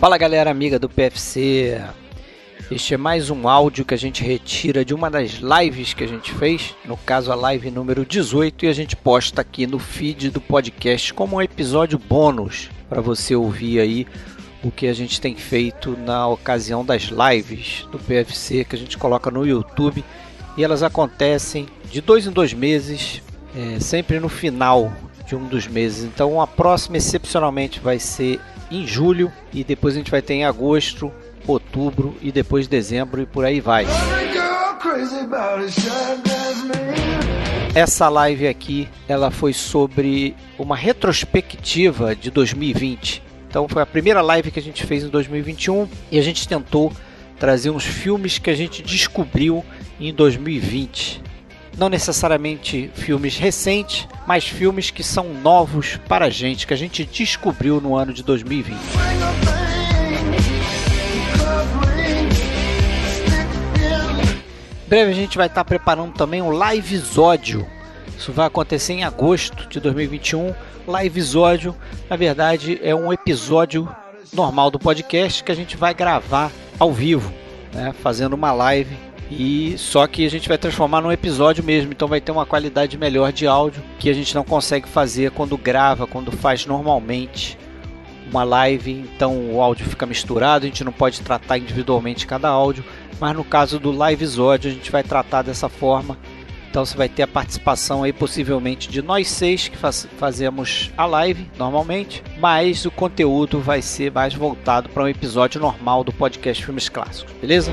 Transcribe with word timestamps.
Fala 0.00 0.16
galera 0.16 0.50
amiga 0.50 0.78
do 0.78 0.88
PFC. 0.88 1.78
Este 2.70 2.94
é 2.94 2.96
mais 2.96 3.28
um 3.28 3.46
áudio 3.46 3.84
que 3.84 3.92
a 3.92 3.98
gente 3.98 4.24
retira 4.24 4.82
de 4.82 4.94
uma 4.94 5.10
das 5.10 5.32
lives 5.32 5.92
que 5.92 6.02
a 6.02 6.06
gente 6.06 6.32
fez, 6.32 6.74
no 6.86 6.96
caso 6.96 7.30
a 7.30 7.34
live 7.34 7.70
número 7.70 8.06
18, 8.06 8.64
e 8.64 8.68
a 8.68 8.72
gente 8.72 8.96
posta 8.96 9.42
aqui 9.42 9.66
no 9.66 9.78
feed 9.78 10.30
do 10.30 10.40
podcast 10.40 11.12
como 11.12 11.36
um 11.36 11.42
episódio 11.42 11.98
bônus 11.98 12.70
para 12.88 13.02
você 13.02 13.36
ouvir 13.36 13.78
aí 13.78 14.06
o 14.64 14.70
que 14.70 14.86
a 14.86 14.94
gente 14.94 15.20
tem 15.20 15.36
feito 15.36 15.94
na 15.98 16.26
ocasião 16.28 16.82
das 16.82 17.10
lives 17.10 17.86
do 17.92 17.98
PFC 17.98 18.64
que 18.64 18.76
a 18.76 18.78
gente 18.78 18.96
coloca 18.96 19.30
no 19.30 19.46
YouTube 19.46 20.02
e 20.56 20.64
elas 20.64 20.82
acontecem 20.82 21.68
de 21.90 22.00
dois 22.00 22.26
em 22.26 22.30
dois 22.30 22.54
meses, 22.54 23.20
é, 23.54 23.78
sempre 23.78 24.18
no 24.18 24.30
final 24.30 24.90
de 25.26 25.36
um 25.36 25.46
dos 25.46 25.66
meses. 25.66 26.04
Então 26.04 26.40
a 26.40 26.46
próxima 26.46 26.96
excepcionalmente 26.96 27.80
vai 27.80 27.98
ser 27.98 28.40
em 28.70 28.86
julho 28.86 29.32
e 29.52 29.64
depois 29.64 29.94
a 29.94 29.98
gente 29.98 30.10
vai 30.10 30.22
ter 30.22 30.34
em 30.34 30.44
agosto, 30.44 31.12
outubro 31.46 32.16
e 32.20 32.30
depois 32.30 32.68
dezembro 32.68 33.22
e 33.22 33.26
por 33.26 33.44
aí 33.44 33.60
vai. 33.60 33.86
Essa 37.74 38.08
live 38.08 38.48
aqui, 38.48 38.88
ela 39.08 39.30
foi 39.30 39.52
sobre 39.52 40.34
uma 40.58 40.76
retrospectiva 40.76 42.14
de 42.14 42.30
2020. 42.30 43.22
Então 43.48 43.68
foi 43.68 43.82
a 43.82 43.86
primeira 43.86 44.20
live 44.20 44.50
que 44.50 44.58
a 44.58 44.62
gente 44.62 44.84
fez 44.84 45.02
em 45.02 45.08
2021 45.08 45.88
e 46.10 46.18
a 46.18 46.22
gente 46.22 46.46
tentou 46.46 46.92
trazer 47.38 47.70
uns 47.70 47.84
filmes 47.84 48.38
que 48.38 48.50
a 48.50 48.54
gente 48.54 48.82
descobriu 48.82 49.64
em 49.98 50.12
2020 50.12 51.29
não 51.80 51.88
necessariamente 51.88 52.90
filmes 52.92 53.38
recentes, 53.38 54.06
mas 54.26 54.46
filmes 54.46 54.90
que 54.90 55.02
são 55.02 55.32
novos 55.32 55.98
para 56.06 56.26
a 56.26 56.30
gente, 56.30 56.66
que 56.66 56.74
a 56.74 56.76
gente 56.76 57.06
descobriu 57.06 57.80
no 57.80 57.96
ano 57.96 58.12
de 58.12 58.22
2020. 58.22 58.76
Em 64.84 64.88
breve 64.90 65.10
a 65.10 65.14
gente 65.14 65.38
vai 65.38 65.46
estar 65.46 65.64
preparando 65.64 66.12
também 66.12 66.42
um 66.42 66.52
livezódio. 66.52 67.66
Isso 68.14 68.30
vai 68.30 68.46
acontecer 68.46 68.92
em 68.92 69.04
agosto 69.04 69.66
de 69.66 69.80
2021. 69.80 70.54
Livezódio, 70.86 71.74
na 72.10 72.16
verdade, 72.16 72.78
é 72.82 72.94
um 72.94 73.10
episódio 73.10 73.88
normal 74.30 74.70
do 74.70 74.78
podcast 74.78 75.42
que 75.42 75.50
a 75.50 75.56
gente 75.56 75.78
vai 75.78 75.94
gravar 75.94 76.52
ao 76.78 76.92
vivo, 76.92 77.32
né, 77.72 77.94
fazendo 78.02 78.34
uma 78.34 78.52
live 78.52 79.09
e 79.30 79.78
só 79.78 80.06
que 80.06 80.26
a 80.26 80.30
gente 80.30 80.48
vai 80.48 80.58
transformar 80.58 81.00
num 81.00 81.12
episódio 81.12 81.62
mesmo, 81.62 81.92
então 81.92 82.08
vai 82.08 82.20
ter 82.20 82.32
uma 82.32 82.44
qualidade 82.44 82.98
melhor 82.98 83.32
de 83.32 83.46
áudio 83.46 83.82
que 83.98 84.10
a 84.10 84.12
gente 84.12 84.34
não 84.34 84.42
consegue 84.42 84.88
fazer 84.88 85.30
quando 85.30 85.56
grava, 85.56 86.06
quando 86.06 86.32
faz 86.32 86.66
normalmente 86.66 87.56
uma 88.30 88.44
live, 88.44 88.92
então 88.92 89.52
o 89.52 89.60
áudio 89.60 89.86
fica 89.86 90.06
misturado, 90.06 90.64
a 90.64 90.68
gente 90.68 90.84
não 90.84 90.92
pode 90.92 91.20
tratar 91.20 91.58
individualmente 91.58 92.26
cada 92.26 92.48
áudio, 92.48 92.84
mas 93.20 93.36
no 93.36 93.44
caso 93.44 93.78
do 93.78 93.90
live 93.90 94.24
episódio 94.24 94.70
a 94.70 94.74
gente 94.74 94.90
vai 94.90 95.02
tratar 95.02 95.42
dessa 95.42 95.68
forma. 95.68 96.18
Então 96.70 96.84
você 96.84 96.96
vai 96.96 97.08
ter 97.08 97.24
a 97.24 97.26
participação 97.26 98.04
aí 98.04 98.12
possivelmente 98.12 98.88
de 98.88 99.02
nós 99.02 99.28
seis 99.28 99.66
que 99.66 99.76
faz, 99.76 100.06
fazemos 100.18 100.92
a 100.96 101.04
live 101.04 101.50
normalmente, 101.58 102.22
mas 102.38 102.84
o 102.86 102.92
conteúdo 102.92 103.58
vai 103.58 103.82
ser 103.82 104.12
mais 104.12 104.34
voltado 104.34 104.88
para 104.88 105.02
um 105.02 105.08
episódio 105.08 105.60
normal 105.60 106.04
do 106.04 106.12
podcast 106.12 106.64
Filmes 106.64 106.88
Clássicos, 106.88 107.32
beleza? 107.40 107.72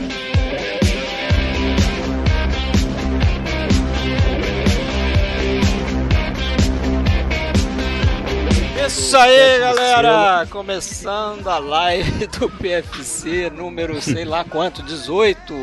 Isso 9.11 9.17
aí, 9.17 9.59
galera! 9.59 10.47
Começando 10.49 11.45
a 11.49 11.59
live 11.59 12.27
do 12.27 12.49
PFC 12.49 13.49
número 13.49 14.01
sei 14.01 14.23
lá 14.23 14.45
quanto, 14.45 14.81
18. 14.81 15.53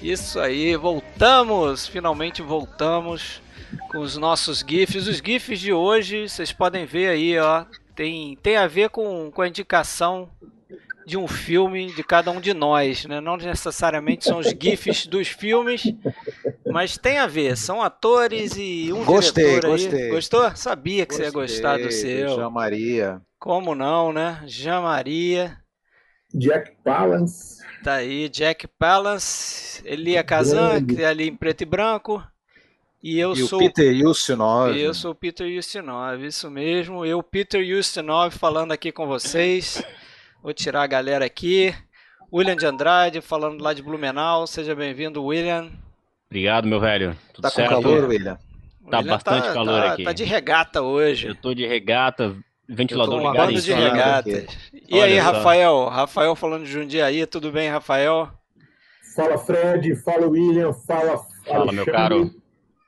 Isso 0.00 0.38
aí, 0.38 0.76
voltamos! 0.76 1.88
Finalmente 1.88 2.40
voltamos 2.40 3.42
com 3.90 3.98
os 3.98 4.16
nossos 4.16 4.60
GIFs. 4.60 5.08
Os 5.08 5.16
GIFs 5.16 5.58
de 5.58 5.72
hoje, 5.72 6.28
vocês 6.28 6.52
podem 6.52 6.86
ver 6.86 7.08
aí, 7.08 7.36
ó. 7.36 7.64
Tem, 7.96 8.38
tem 8.40 8.58
a 8.58 8.68
ver 8.68 8.90
com, 8.90 9.32
com 9.32 9.42
a 9.42 9.48
indicação 9.48 10.30
de 11.06 11.16
um 11.16 11.28
filme 11.28 11.92
de 11.92 12.02
cada 12.02 12.30
um 12.30 12.40
de 12.40 12.54
nós, 12.54 13.04
né? 13.04 13.20
Não 13.20 13.36
necessariamente 13.36 14.24
são 14.24 14.38
os 14.38 14.48
gifs 14.48 15.06
dos 15.06 15.28
filmes, 15.28 15.82
mas 16.66 16.96
tem 16.96 17.18
a 17.18 17.26
ver. 17.26 17.56
São 17.56 17.82
atores 17.82 18.56
e 18.56 18.92
um 18.92 19.04
gostei, 19.04 19.44
diretor 19.44 19.70
gostei. 19.70 20.02
aí. 20.02 20.10
Gostou? 20.10 20.56
Sabia 20.56 21.06
que 21.06 21.12
gostei, 21.12 21.26
você 21.26 21.30
ia 21.30 21.30
gostar 21.30 21.78
do 21.78 21.92
seu. 21.92 22.28
Jean 22.28 22.50
Maria. 22.50 23.22
Como 23.38 23.74
não, 23.74 24.12
né? 24.12 24.42
Jean 24.46 24.80
Maria. 24.80 25.58
Jack 26.32 26.72
Palance. 26.82 27.62
Tá 27.84 27.94
aí, 27.96 28.28
Jack 28.28 28.66
Palance, 28.66 29.82
Elia 29.84 30.24
Kazan, 30.24 30.84
que 30.84 31.02
é 31.02 31.06
ali 31.06 31.28
em 31.28 31.36
preto 31.36 31.60
e 31.60 31.66
branco. 31.66 32.24
E 33.02 33.18
eu 33.18 33.34
e 33.34 33.46
sou 33.46 33.58
o 33.58 33.62
Peter 33.62 34.06
Ustinov. 34.06 34.74
Eu 34.74 34.94
sou 34.94 35.10
o 35.10 35.14
Peter 35.14 35.46
Ustinov, 35.58 36.24
isso 36.24 36.50
mesmo. 36.50 37.04
Eu, 37.04 37.22
Peter 37.22 37.62
Ustinov, 37.78 38.34
falando 38.34 38.72
aqui 38.72 38.90
com 38.90 39.06
vocês. 39.06 39.84
Vou 40.44 40.52
tirar 40.52 40.82
a 40.82 40.86
galera 40.86 41.24
aqui. 41.24 41.74
William 42.30 42.54
de 42.54 42.66
Andrade, 42.66 43.22
falando 43.22 43.62
lá 43.62 43.72
de 43.72 43.82
Blumenau. 43.82 44.46
Seja 44.46 44.74
bem-vindo, 44.74 45.24
William. 45.24 45.70
Obrigado, 46.26 46.68
meu 46.68 46.78
velho. 46.78 47.16
Tudo 47.32 47.44
tá 47.44 47.48
certo? 47.48 47.76
com 47.76 47.82
calor, 47.82 48.04
William? 48.10 48.38
Tá 48.90 48.98
William 48.98 49.12
bastante 49.14 49.46
tá, 49.46 49.54
calor 49.54 49.80
tá, 49.80 49.92
aqui. 49.94 50.04
Tá 50.04 50.12
de 50.12 50.24
regata 50.24 50.82
hoje. 50.82 51.28
Eu 51.28 51.34
tô 51.34 51.54
de 51.54 51.66
regata, 51.66 52.36
ventilador 52.68 53.14
Eu 53.14 53.22
tô 53.22 53.30
ligado 53.30 53.46
Bando 53.46 53.58
de 53.58 53.62
cima. 53.62 53.88
regatas. 53.88 54.46
E 54.74 54.94
Olha 54.98 55.04
aí, 55.04 55.16
só. 55.16 55.32
Rafael? 55.32 55.88
Rafael 55.88 56.36
falando 56.36 56.64
de 56.66 56.70
Jundiaí, 56.72 57.24
tudo 57.24 57.50
bem, 57.50 57.70
Rafael? 57.70 58.28
Fala 59.16 59.38
Fred, 59.38 59.96
fala 59.96 60.26
William, 60.26 60.74
fala 60.74 61.24
Fala, 61.46 61.72
meu 61.72 61.86
caro. 61.86 62.30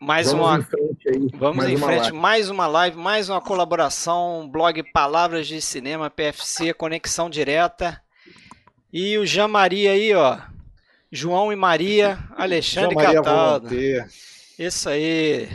Mais 0.00 0.30
Vamos 0.30 0.46
uma 0.46 0.58
em 0.58 0.62
frente 0.62 1.08
aí. 1.08 1.28
Vamos 1.38 1.56
mais 1.56 1.70
em 1.70 1.76
uma 1.76 1.86
frente, 1.86 2.00
live. 2.02 2.16
mais 2.18 2.50
uma 2.50 2.66
live, 2.66 2.96
mais 2.98 3.28
uma 3.30 3.40
colaboração, 3.40 4.46
blog 4.48 4.82
Palavras 4.92 5.46
de 5.46 5.60
Cinema, 5.62 6.10
PFC, 6.10 6.74
Conexão 6.74 7.30
Direta. 7.30 8.00
E 8.92 9.16
o 9.18 9.24
Jean 9.26 9.48
Maria 9.48 9.92
aí, 9.92 10.14
ó. 10.14 10.38
João 11.10 11.52
e 11.52 11.56
Maria, 11.56 12.18
Alexandre 12.36 12.94
Jean 12.94 13.02
Maria 13.04 13.22
Cataldo. 13.22 13.68
Isso 14.58 14.88
aí. 14.88 15.48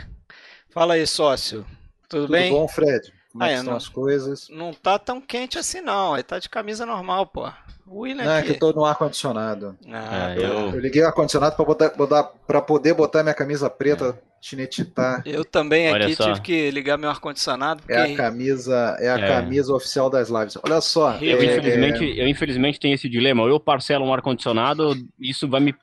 Fala 0.70 0.94
aí, 0.94 1.06
sócio. 1.06 1.64
Tudo, 2.08 2.22
Tudo 2.22 2.32
bem? 2.32 2.50
bom, 2.52 2.66
Fred? 2.66 3.12
Como 3.30 3.44
Ah, 3.44 3.48
é, 3.48 3.54
estão 3.54 3.70
não- 3.70 3.76
as 3.76 3.88
coisas? 3.88 4.48
Não 4.50 4.72
tá 4.74 4.98
tão 4.98 5.20
quente 5.20 5.58
assim, 5.58 5.80
não. 5.80 6.14
Ele 6.14 6.22
tá 6.22 6.38
de 6.38 6.48
camisa 6.48 6.84
normal, 6.84 7.26
pô. 7.26 7.50
O 7.86 8.00
William 8.00 8.24
Não, 8.24 8.32
é 8.32 8.38
aqui. 8.38 8.48
que 8.48 8.54
eu 8.54 8.58
tô 8.58 8.72
no 8.72 8.84
ar-condicionado. 8.84 9.76
Ah, 9.90 10.30
É, 10.32 10.34
tá. 10.36 10.40
eu- 10.40 10.70
Eu 10.70 10.80
liguei 10.80 11.02
o 11.02 11.06
ar-condicionado 11.06 11.56
pra, 11.56 11.64
botar, 11.64 11.88
botar, 11.90 12.22
pra 12.24 12.60
poder 12.62 12.94
botar 12.94 13.22
minha 13.22 13.34
camisa 13.34 13.68
preta, 13.68 14.18
chinetitar. 14.40 15.22
Eu 15.26 15.44
também 15.44 15.92
Olha 15.92 16.06
aqui 16.06 16.14
só. 16.14 16.24
tive 16.24 16.40
que 16.40 16.70
ligar 16.70 16.96
meu 16.96 17.10
ar-condicionado, 17.10 17.82
porque 17.82 17.92
É 17.92 18.12
a 18.12 18.16
camisa, 18.16 18.96
é 19.00 19.10
a 19.10 19.18
É. 19.18 19.28
camisa 19.28 19.74
oficial 19.74 20.08
das 20.08 20.28
lives. 20.28 20.56
Olha 20.62 20.80
só. 20.80 21.16
Eu, 21.20 21.40
Eu, 21.40 21.42
é- 21.42 21.44
infelizmente, 21.56 22.18
eu 22.18 22.28
infelizmente 22.28 22.80
tenho 22.80 22.94
esse 22.94 23.08
dilema. 23.08 23.42
Ou 23.42 23.48
eu 23.48 23.60
parcelo 23.60 24.04
um 24.06 24.12
ar-condicionado, 24.14 24.94
isso 25.18 25.48
vai 25.48 25.60
me 25.60 25.74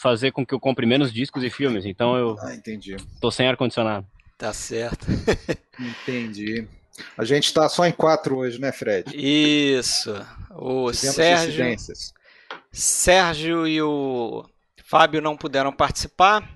fazer 0.00 0.30
com 0.32 0.46
que 0.46 0.54
eu 0.54 0.60
compre 0.60 0.86
menos 0.86 1.12
discos 1.12 1.42
e 1.44 1.50
filmes. 1.50 1.84
Então 1.84 2.16
eu 2.16 2.36
Ah, 2.40 2.54
entendi. 2.54 2.96
tô 3.20 3.30
sem 3.30 3.46
ar-condicionado. 3.48 4.06
tá 4.38 4.52
certo. 4.54 5.06
Entendi. 5.78 6.66
A 7.16 7.24
gente 7.24 7.52
tá 7.52 7.68
só 7.68 7.86
em 7.86 7.92
quatro 7.92 8.38
hoje, 8.38 8.60
né, 8.60 8.72
Fred? 8.72 9.10
Isso. 9.14 10.14
O 10.50 10.90
Tivemos 10.90 11.14
Sérgio. 11.14 11.76
Sérgio 12.72 13.66
e 13.66 13.80
o 13.82 14.44
Fábio 14.84 15.20
não 15.20 15.36
puderam 15.36 15.72
participar. 15.72 16.48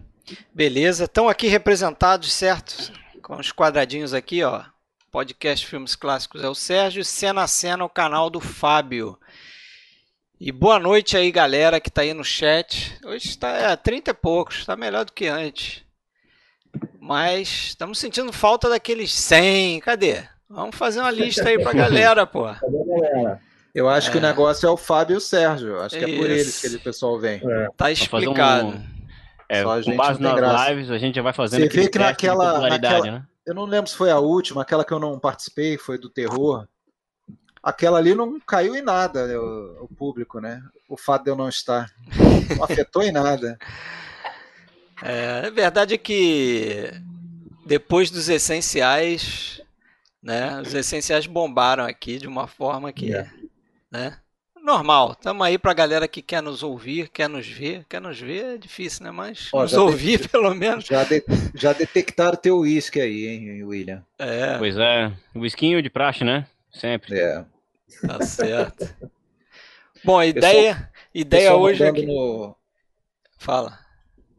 Beleza, 0.52 1.04
estão 1.04 1.28
aqui 1.28 1.48
representados, 1.48 2.32
certo? 2.32 2.92
Com 3.22 3.36
os 3.36 3.52
quadradinhos 3.52 4.14
aqui, 4.14 4.42
ó. 4.42 4.64
Podcast 5.10 5.66
Filmes 5.66 5.94
Clássicos 5.94 6.42
é 6.42 6.48
o 6.48 6.54
Sérgio, 6.54 7.04
Cena 7.04 7.44
a 7.44 7.46
Cena 7.46 7.84
o 7.84 7.88
canal 7.88 8.28
do 8.28 8.40
Fábio. 8.40 9.18
E 10.40 10.50
boa 10.50 10.78
noite 10.78 11.16
aí, 11.16 11.30
galera 11.30 11.80
que 11.80 11.90
tá 11.90 12.02
aí 12.02 12.12
no 12.12 12.24
chat. 12.24 12.98
Hoje 13.04 13.28
está 13.28 13.48
é, 13.50 13.76
30 13.76 14.10
e 14.10 14.14
poucos, 14.14 14.58
está 14.58 14.76
melhor 14.76 15.04
do 15.04 15.12
que 15.12 15.26
antes. 15.26 15.84
Mas 16.98 17.48
estamos 17.68 17.98
sentindo 17.98 18.32
falta 18.32 18.68
daqueles 18.68 19.12
100. 19.12 19.80
Cadê? 19.80 20.26
Vamos 20.48 20.76
fazer 20.76 21.00
uma 21.00 21.10
lista 21.10 21.48
aí 21.48 21.58
pra 21.62 21.72
galera, 21.72 22.26
pô. 22.26 22.46
Eu 23.74 23.88
acho 23.88 24.08
que 24.12 24.18
o 24.18 24.20
É. 24.20 24.22
negócio 24.22 24.66
é 24.66 24.70
o 24.70 24.76
Fábio 24.76 25.14
e 25.14 25.16
o 25.16 25.20
Sérgio. 25.20 25.80
Acho 25.80 25.98
que 25.98 26.04
é 26.04 26.16
por 26.16 26.30
eles 26.30 26.60
que 26.60 26.76
o 26.76 26.80
pessoal 26.80 27.18
vem. 27.18 27.40
É. 27.44 27.68
Tá 27.76 27.90
explicado. 27.90 28.68
um- 28.68 28.94
É, 29.48 29.62
Só 29.62 29.72
a 29.72 29.76
com 29.76 29.82
gente 29.82 29.96
base 29.96 30.20
não 30.22 30.32
tem 30.34 30.40
nas 30.42 30.50
graça. 30.52 30.70
lives, 30.70 30.90
a 30.90 30.98
gente 30.98 31.16
já 31.16 31.22
vai 31.22 31.32
fazendo 31.32 31.60
Você 31.60 31.68
vê 31.68 31.88
que 31.88 31.98
naquela- 31.98 32.60
naquela- 32.68 33.04
né? 33.10 33.22
Eu 33.44 33.52
não 33.54 33.64
lembro 33.64 33.90
se 33.90 33.96
foi 33.96 34.10
a 34.10 34.18
última, 34.18 34.62
aquela 34.62 34.84
que 34.84 34.92
eu 34.92 34.98
não 35.00 35.18
participei, 35.18 35.76
foi 35.76 35.98
do 35.98 36.08
terror. 36.08 36.66
Aquela 37.62 37.98
ali 37.98 38.14
não 38.14 38.38
caiu 38.40 38.74
em 38.76 38.80
nada, 38.82 39.26
né, 39.26 39.36
o, 39.36 39.84
o 39.84 39.88
público, 39.88 40.38
né? 40.40 40.62
O 40.88 40.96
fato 40.96 41.24
de 41.24 41.30
eu 41.30 41.36
não 41.36 41.48
estar. 41.48 41.90
Não 42.56 42.64
afetou 42.64 43.02
em 43.02 43.10
nada. 43.12 43.58
É, 45.02 45.46
a 45.48 45.50
verdade 45.50 45.94
é 45.94 45.98
que 45.98 46.90
depois 47.66 48.10
dos 48.10 48.28
essenciais, 48.28 49.60
né? 50.24 50.60
Os 50.62 50.72
essenciais 50.74 51.26
bombaram 51.26 51.84
aqui 51.84 52.18
de 52.18 52.26
uma 52.26 52.46
forma 52.46 52.90
que, 52.92 53.14
É. 53.14 53.28
né? 53.92 54.16
Normal. 54.62 55.12
Estamos 55.12 55.46
aí 55.46 55.58
pra 55.58 55.74
galera 55.74 56.08
que 56.08 56.22
quer 56.22 56.42
nos 56.42 56.62
ouvir, 56.62 57.10
quer 57.10 57.28
nos 57.28 57.46
ver. 57.46 57.84
Quer 57.86 58.00
nos 58.00 58.18
ver 58.18 58.54
é 58.54 58.56
difícil, 58.56 59.04
né? 59.04 59.10
Mas 59.10 59.50
Ó, 59.52 59.60
nos 59.62 59.74
ouvir, 59.74 60.26
pelo 60.32 60.54
menos. 60.54 60.86
Já, 60.86 61.04
de- 61.04 61.22
já 61.54 61.74
detectaram 61.74 62.34
teu 62.38 62.60
uísque 62.60 62.98
aí, 62.98 63.26
hein, 63.26 63.62
William? 63.62 64.02
É, 64.18 64.56
Pois 64.56 64.74
é, 64.78 65.12
o 65.34 65.44
esquinho 65.44 65.82
de 65.82 65.90
praxe, 65.90 66.24
né? 66.24 66.46
Sempre. 66.72 67.18
É. 67.20 67.44
tá 68.06 68.22
certo. 68.24 68.88
Bom, 70.02 70.18
a 70.18 70.26
ideia, 70.26 70.90
ideia 71.14 71.42
Pessoal 71.50 71.60
hoje 71.60 71.84
é 71.84 71.92
que... 71.92 72.06
no- 72.06 72.56
Fala. 73.38 73.78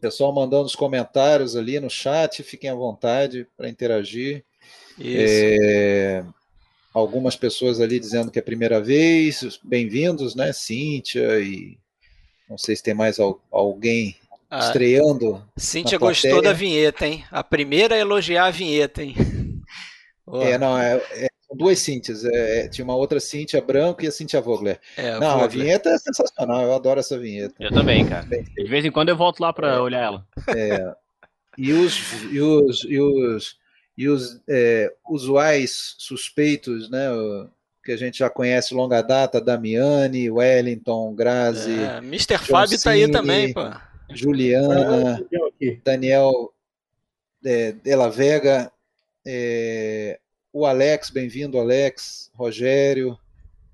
Pessoal 0.01 0.33
mandando 0.33 0.65
os 0.65 0.75
comentários 0.75 1.55
ali 1.55 1.79
no 1.79 1.89
chat, 1.89 2.41
fiquem 2.41 2.69
à 2.71 2.73
vontade 2.75 3.47
para 3.55 3.69
interagir. 3.69 4.43
Isso. 4.97 5.61
É, 5.61 6.23
algumas 6.93 7.35
pessoas 7.35 7.79
ali 7.81 7.99
dizendo 7.99 8.31
que 8.31 8.39
é 8.39 8.41
a 8.41 8.45
primeira 8.45 8.79
vez, 8.81 9.59
bem-vindos, 9.63 10.35
né? 10.35 10.53
Cíntia 10.53 11.39
e 11.39 11.77
não 12.49 12.57
sei 12.57 12.75
se 12.75 12.83
tem 12.83 12.93
mais 12.93 13.19
al- 13.19 13.41
alguém 13.51 14.15
A 14.49 14.59
estreando. 14.59 15.43
Cíntia 15.57 15.97
gostou 15.97 16.41
da 16.41 16.53
vinheta, 16.53 17.05
hein? 17.07 17.25
A 17.31 17.43
primeira 17.43 17.95
a 17.95 17.99
elogiar 17.99 18.45
a 18.45 18.51
vinheta, 18.51 19.03
hein? 19.03 19.15
É, 20.41 20.57
não, 20.57 20.75
é, 20.75 20.95
é- 21.11 21.27
são 21.47 21.55
duas 21.55 21.77
Cíntias. 21.77 22.25
é, 22.25 22.61
é, 22.61 22.67
tinha 22.67 22.83
uma 22.83 22.95
outra 22.95 23.19
Cíntia 23.19 23.61
Branco 23.61 24.03
e 24.03 24.07
a 24.07 24.11
Cíntia 24.11 24.41
Vogler. 24.41 24.79
é, 24.97 25.19
não, 25.19 25.27
a 25.27 25.33
Vogler. 25.45 25.49
vinheta 25.65 25.89
é 25.91 25.97
sensacional, 25.99 26.63
eu 26.63 26.73
adoro 26.73 26.99
essa 26.99 27.15
vinheta. 27.15 27.53
Eu 27.59 27.71
também, 27.71 28.03
cara. 28.07 28.25
De 28.25 28.63
vez 28.63 28.83
em 28.83 28.89
quando 28.91 29.09
eu 29.09 29.15
volto 29.15 29.39
lá 29.41 29.53
pra 29.53 29.79
olhar 29.83 30.01
ela. 30.03 30.27
E 31.55 31.71
os, 31.73 32.23
e 32.31 32.41
os, 32.41 32.83
e 32.85 32.99
os, 32.99 33.55
e 33.97 34.07
os 34.09 34.41
é, 34.47 34.93
usuais 35.09 35.95
suspeitos, 35.97 36.89
né? 36.89 37.11
o- 37.11 37.47
Que 37.83 37.91
a 37.91 37.97
gente 37.97 38.17
já 38.17 38.29
conhece 38.31 38.73
longa 38.73 39.01
data, 39.03 39.39
Damiani, 39.39 40.29
Wellington, 40.31 41.13
Grazi, 41.13 41.71
É, 41.71 41.97
Mr. 41.99 42.37
Fábio 42.39 42.81
tá 42.81 42.89
aí 42.91 43.09
também, 43.11 43.53
pô. 43.53 43.61
Juliana. 44.11 45.19
Daniel 45.83 46.51
é, 47.43 47.71
Della 47.73 48.09
Vega, 48.09 48.71
é, 49.25 50.19
o 50.51 50.65
Alex, 50.65 51.09
bem-vindo, 51.11 51.59
Alex, 51.59 52.31
Rogério. 52.33 53.17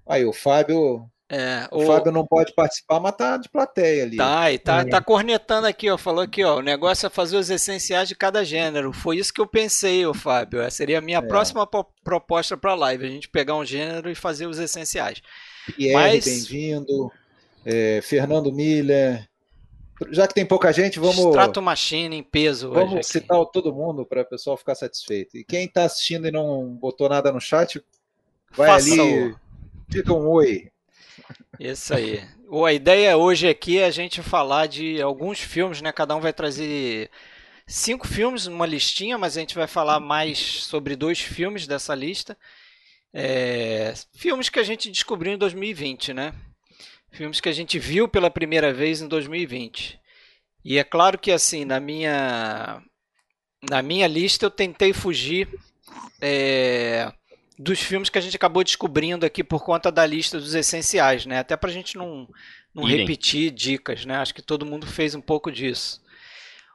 Aí, 0.06 0.26
o 0.26 0.34
Fábio, 0.34 1.10
É, 1.34 1.66
o 1.72 1.84
o, 1.84 1.88
Fábio 1.88 2.12
não 2.12 2.26
pode 2.28 2.54
participar, 2.54 3.00
mas 3.00 3.16
tá 3.16 3.38
de 3.38 3.48
plateia 3.48 4.04
ali. 4.04 4.18
Tá, 4.18 4.52
e 4.52 4.60
tá, 4.60 4.82
É. 4.82 4.86
tá 4.86 5.02
cornetando 5.02 5.66
aqui, 5.66 5.90
ó. 5.90 5.98
Falou 5.98 6.22
aqui, 6.22 6.44
ó. 6.44 6.58
O 6.58 6.62
negócio 6.62 7.08
é 7.08 7.10
fazer 7.10 7.38
os 7.38 7.50
essenciais 7.50 8.10
de 8.10 8.16
cada 8.16 8.44
gênero. 8.44 8.92
Foi 8.92 9.16
isso 9.18 9.34
que 9.34 9.40
eu 9.40 9.48
pensei, 9.48 10.06
ô 10.06 10.14
Fábio. 10.14 10.60
Essa 10.62 10.76
seria 10.78 10.98
a 10.98 11.02
minha 11.02 11.20
É. 11.20 11.22
próxima 11.22 11.66
po- 11.66 11.88
proposta 12.04 12.58
pra 12.58 12.76
live. 12.76 13.06
A 13.06 13.10
gente 13.10 13.30
pegar 13.30 13.56
um 13.56 13.64
gênero 13.64 14.12
e 14.12 14.16
fazer 14.16 14.46
os 14.46 14.60
essenciais. 14.60 15.22
Pierre, 15.78 15.94
Mas- 15.94 16.26
bem-vindo. 16.26 17.10
É, 17.66 18.02
Fernando 18.04 18.52
Miller. 18.52 19.26
Já 20.10 20.28
que 20.28 20.34
tem 20.34 20.46
pouca 20.46 20.74
gente, 20.74 21.00
vamos, 21.00 21.18
Extrato 21.20 21.62
Machine 21.62 22.16
em 22.18 22.24
peso 22.24 22.72
vamos 22.72 23.06
citar 23.06 23.38
o 23.40 23.46
todo 23.46 23.72
mundo 23.72 24.04
para 24.04 24.24
o 24.24 24.26
pessoal 24.26 24.58
ficar 24.58 24.74
satisfeito. 24.74 25.38
E 25.38 25.44
quem 25.44 25.66
está 25.66 25.84
assistindo 25.86 26.28
e 26.28 26.32
não 26.32 26.66
botou 26.74 27.08
nada 27.08 27.32
no 27.32 27.40
chat, 27.40 27.80
vai 28.58 28.68
Faça 28.68 28.92
ali, 28.92 29.30
o- 29.30 29.36
fica 29.92 30.12
um 30.12 30.28
oi. 30.28 30.71
Isso 31.60 31.94
aí. 31.94 32.24
Ô, 32.48 32.66
A 32.66 32.74
ideia 32.74 33.18
hoje 33.18 33.48
aqui 33.48 33.80
é 33.80 33.86
a 33.86 33.92
gente 33.92 34.22
falar 34.22 34.68
de 34.68 35.02
alguns 35.02 35.40
filmes, 35.40 35.82
né? 35.82 35.92
Cada 35.92 36.16
um 36.16 36.20
vai 36.20 36.34
trazer 36.34 37.10
cinco 37.68 38.08
filmes 38.08 38.48
numa 38.48 38.66
listinha, 38.66 39.18
mas 39.18 39.38
a 39.38 39.40
gente 39.40 39.56
vai 39.56 39.68
falar 39.68 40.00
mais 40.00 40.40
sobre 40.40 40.96
dois 40.96 41.20
filmes 41.20 41.68
dessa 41.68 41.96
lista. 41.96 42.38
É, 43.14 43.94
filmes 44.14 44.50
que 44.50 44.60
a 44.60 44.64
gente 44.64 44.90
descobriu 44.90 45.34
em 45.34 45.38
2020, 45.38 46.14
né? 46.14 46.34
Filmes 47.12 47.40
que 47.40 47.50
a 47.50 47.54
gente 47.54 47.78
viu 47.78 48.08
pela 48.08 48.30
primeira 48.30 48.74
vez 48.74 49.02
em 49.02 49.08
2020. 49.08 50.00
E 50.64 50.78
é 50.78 50.84
claro 50.84 51.18
que 51.18 51.32
assim, 51.32 51.66
na 51.66 51.80
minha 51.80 52.82
na 53.70 53.82
minha 53.82 54.08
lista 54.08 54.46
eu 54.46 54.52
tentei 54.52 54.94
fugir 54.94 55.48
é, 56.22 57.12
dos 57.58 57.80
filmes 57.80 58.10
que 58.10 58.18
a 58.18 58.22
gente 58.22 58.36
acabou 58.36 58.64
descobrindo 58.64 59.26
aqui 59.26 59.44
por 59.44 59.64
conta 59.64 59.92
da 59.92 60.06
lista 60.06 60.40
dos 60.40 60.54
essenciais, 60.56 61.26
né? 61.26 61.40
Até 61.40 61.56
pra 61.56 61.70
gente 61.72 61.96
não, 61.98 62.28
não 62.74 62.84
repetir 62.84 63.52
dicas, 63.52 64.06
né? 64.06 64.16
Acho 64.18 64.34
que 64.34 64.42
todo 64.42 64.66
mundo 64.66 64.88
fez 64.88 65.14
um 65.16 65.22
pouco 65.22 65.52
disso. 65.52 66.02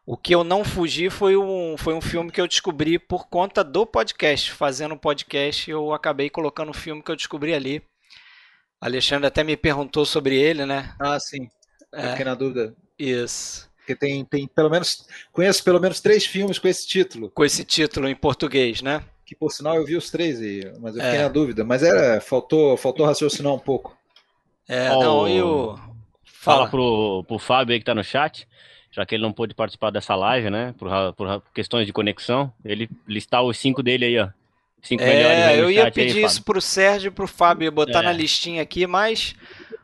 O 0.05 0.17
que 0.17 0.32
eu 0.34 0.44
não 0.44 0.64
fugi 0.64 1.11
foi 1.11 1.37
um, 1.37 1.76
foi 1.76 1.93
um 1.94 2.00
filme 2.00 2.31
que 2.31 2.40
eu 2.40 2.46
descobri 2.46 2.99
por 2.99 3.28
conta 3.28 3.64
do 3.64 3.84
podcast. 3.84 4.52
Fazendo 4.52 4.94
um 4.94 4.99
podcast, 4.99 5.69
eu 5.69 5.93
acabei 5.93 6.31
colocando 6.31 6.70
um 6.70 6.75
filme 6.75 7.02
que 7.02 7.11
eu 7.11 7.17
descobri 7.17 7.52
ali. 7.55 7.82
Alexandre 8.81 9.26
até 9.26 9.43
me 9.43 9.56
perguntou 9.56 10.05
sobre 10.06 10.37
ele, 10.37 10.64
né? 10.64 10.94
Ah, 11.00 11.19
sim. 11.19 11.50
Eu 11.96 11.99
É, 12.00 12.11
fiquei 12.11 12.25
na 12.25 12.34
dúvida. 12.34 12.76
isso. 12.99 13.69
Porque 13.79 13.96
tem, 13.96 14.25
tem 14.25 14.46
pelo 14.49 14.69
menos. 14.70 15.06
Conheço 15.32 15.62
pelo 15.64 15.81
menos 15.81 16.00
três 16.00 16.26
filmes 16.26 16.58
com 16.58 16.69
esse 16.69 16.87
título. 16.87 17.31
Com 17.31 17.44
esse 17.44 17.64
título 17.64 18.08
em 18.08 18.17
português, 18.17 18.82
né? 18.82 19.05
Que 19.26 19.34
por 19.34 19.50
sinal 19.50 19.75
eu 19.75 19.84
vi 19.84 19.96
os 19.96 20.08
três, 20.08 20.40
e, 20.40 20.73
mas 20.81 20.94
eu 20.96 21.02
É. 21.02 21.06
fiquei 21.06 21.23
na 21.23 21.28
dúvida. 21.28 21.64
Mas 21.64 21.82
era. 21.82 22.20
Faltou, 22.20 22.76
faltou 22.76 23.05
raciocinar 23.05 23.52
um 23.52 23.58
pouco. 23.58 23.96
É, 24.69 24.90
Ó, 24.93 25.00
não, 25.00 25.19
o- 25.23 25.28
e 25.28 25.43
o. 25.43 25.75
Fala 26.25 26.58
Fala. 26.58 26.69
pro, 26.70 27.25
pro 27.26 27.38
Fábio 27.40 27.73
aí 27.75 27.81
que 27.81 27.84
tá 27.84 27.94
no 27.94 28.05
chat, 28.05 28.46
já 28.93 29.05
que 29.05 29.17
ele 29.17 29.23
não 29.25 29.32
pôde 29.32 29.52
participar 29.55 29.90
dessa 29.90 30.14
live, 30.14 30.49
né? 30.49 30.73
Por, 30.78 30.88
por 31.14 31.43
questões 31.52 31.87
de 31.87 31.93
conexão, 31.93 32.52
ele 32.64 32.88
listar 33.06 33.43
os 33.43 33.58
cinco 33.58 33.82
dele 33.82 34.05
aí, 34.05 34.19
ó. 34.20 34.29
Cinco 34.81 35.03
melhores 35.03 35.39
aí 35.43 35.55
É, 35.55 35.56
no 35.56 35.62
eu 35.65 35.70
ia 35.72 35.82
chat 35.82 35.86
aí, 35.86 35.93
pedir 35.93 36.08
Fábio. 36.20 36.27
isso 36.27 36.44
pro 36.44 36.60
Sérgio 36.60 37.08
e 37.08 37.10
pro 37.10 37.27
Fábio 37.27 37.72
botar 37.72 37.98
É. 38.01 38.03
na 38.03 38.12
listinha 38.12 38.62
aqui, 38.62 38.86
mas 38.86 39.34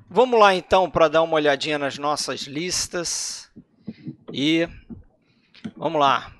vamos 0.08 0.38
lá 0.38 0.54
então 0.54 0.88
para 0.88 1.08
dar 1.08 1.22
uma 1.22 1.34
olhadinha 1.34 1.78
nas 1.80 1.98
nossas 1.98 2.42
listas. 2.42 3.50
E 4.32 4.68
vamos 5.76 6.00
lá 6.00 6.32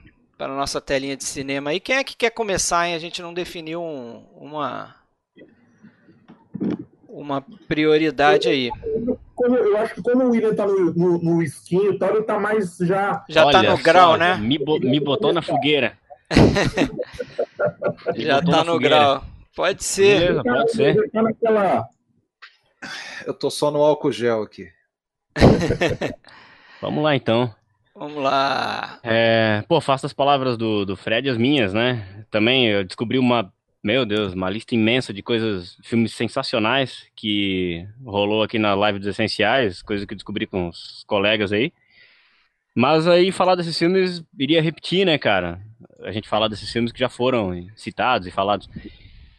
para 0.43 0.53
a 0.53 0.57
nossa 0.57 0.81
telinha 0.81 1.17
de 1.17 1.23
cinema 1.23 1.71
aí. 1.71 1.79
Quem 1.79 1.95
é 1.97 2.03
que 2.03 2.17
quer 2.17 2.31
começar, 2.31 2.89
hein? 2.89 2.97
A 2.97 2.99
gente 2.99 3.23
não 3.23 3.33
definiu 3.33 3.81
um- 3.81 4.25
uma 4.35 4.97
uma 7.09 7.43
prioridade 7.69 8.49
aí. 8.49 8.69
Como, 9.37 9.57
eu 9.57 9.77
acho 9.77 9.95
que 9.95 10.03
como 10.03 10.25
o 10.25 10.31
William 10.31 10.53
tá 10.55 10.67
no, 10.67 10.93
no, 10.95 11.19
no 11.19 11.43
esquinho 11.43 11.93
e 11.93 11.99
tal, 11.99 12.17
ele 12.17 12.25
tá 12.25 12.41
mais 12.41 12.77
já. 12.79 13.25
Já 13.29 13.43
tá 13.43 13.59
Olha 13.59 13.71
no 13.71 13.77
só, 13.77 13.83
grau, 13.85 14.17
né? 14.17 14.37
Me, 14.37 14.59
bo- 14.59 14.81
me 14.81 14.99
botou 14.99 15.33
na 15.33 15.43
fogueira. 15.43 15.97
Já 18.17 18.43
tá 18.43 18.65
no 18.65 18.73
fogueira. 18.73 18.97
grau. 18.97 19.25
Pode 19.55 19.85
ser. 19.85 20.19
Beleza, 20.21 20.43
pode 20.43 20.73
ser. 20.73 21.11
Tá 21.13 21.23
naquela. 21.23 21.89
Eu 23.27 23.35
tô 23.35 23.49
só 23.49 23.71
no 23.71 23.81
álcool 23.83 24.11
gel 24.11 24.43
aqui. 24.43 24.69
Vamos 26.81 27.05
lá 27.05 27.15
então. 27.15 27.55
Vamos 27.95 28.23
lá. 28.23 28.99
É, 29.03 29.63
pô, 29.69 29.81
faço 29.81 30.07
as 30.07 30.13
palavras 30.13 30.57
do, 30.57 30.85
do 30.85 30.97
Fred 30.97 31.29
as 31.29 31.37
minhas, 31.37 31.75
né? 31.75 32.25
Também 32.31 32.69
eu 32.69 32.85
descobri 32.85 33.19
uma, 33.19 33.53
meu 33.83 34.07
Deus, 34.07 34.33
uma 34.33 34.49
lista 34.49 34.75
imensa 34.75 35.13
de 35.13 35.23
coisas, 35.23 35.77
filmes 35.85 36.15
sensacionais 36.15 37.07
que 37.15 37.87
rolou 38.05 38.43
aqui 38.43 38.59
na 38.59 38.75
live 38.75 38.99
dos 38.99 39.09
essenciais, 39.09 39.83
coisas 39.83 40.07
que 40.07 40.15
eu 40.15 40.17
descobri 40.17 40.47
com 40.47 40.69
os 40.69 41.05
colegas 41.07 41.53
aí. 41.53 41.73
Mas 42.75 43.07
aí 43.07 43.31
falar 43.31 43.55
desses 43.55 43.79
filmes 43.79 44.25
iria 44.39 44.63
repetir, 44.63 45.05
né, 45.05 45.19
cara? 45.19 45.61
A 46.01 46.11
gente 46.11 46.29
falar 46.29 46.49
desses 46.49 46.71
filmes 46.73 46.93
que 46.93 46.99
já 46.99 47.09
foram 47.09 47.69
citados 47.77 48.27
e 48.27 48.31
falados. 48.31 48.69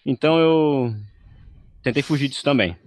Então 0.05 0.39
eu 0.39 0.95
tentei 1.81 2.03
fugir 2.03 2.27
disso 2.27 2.43
também. 2.43 2.77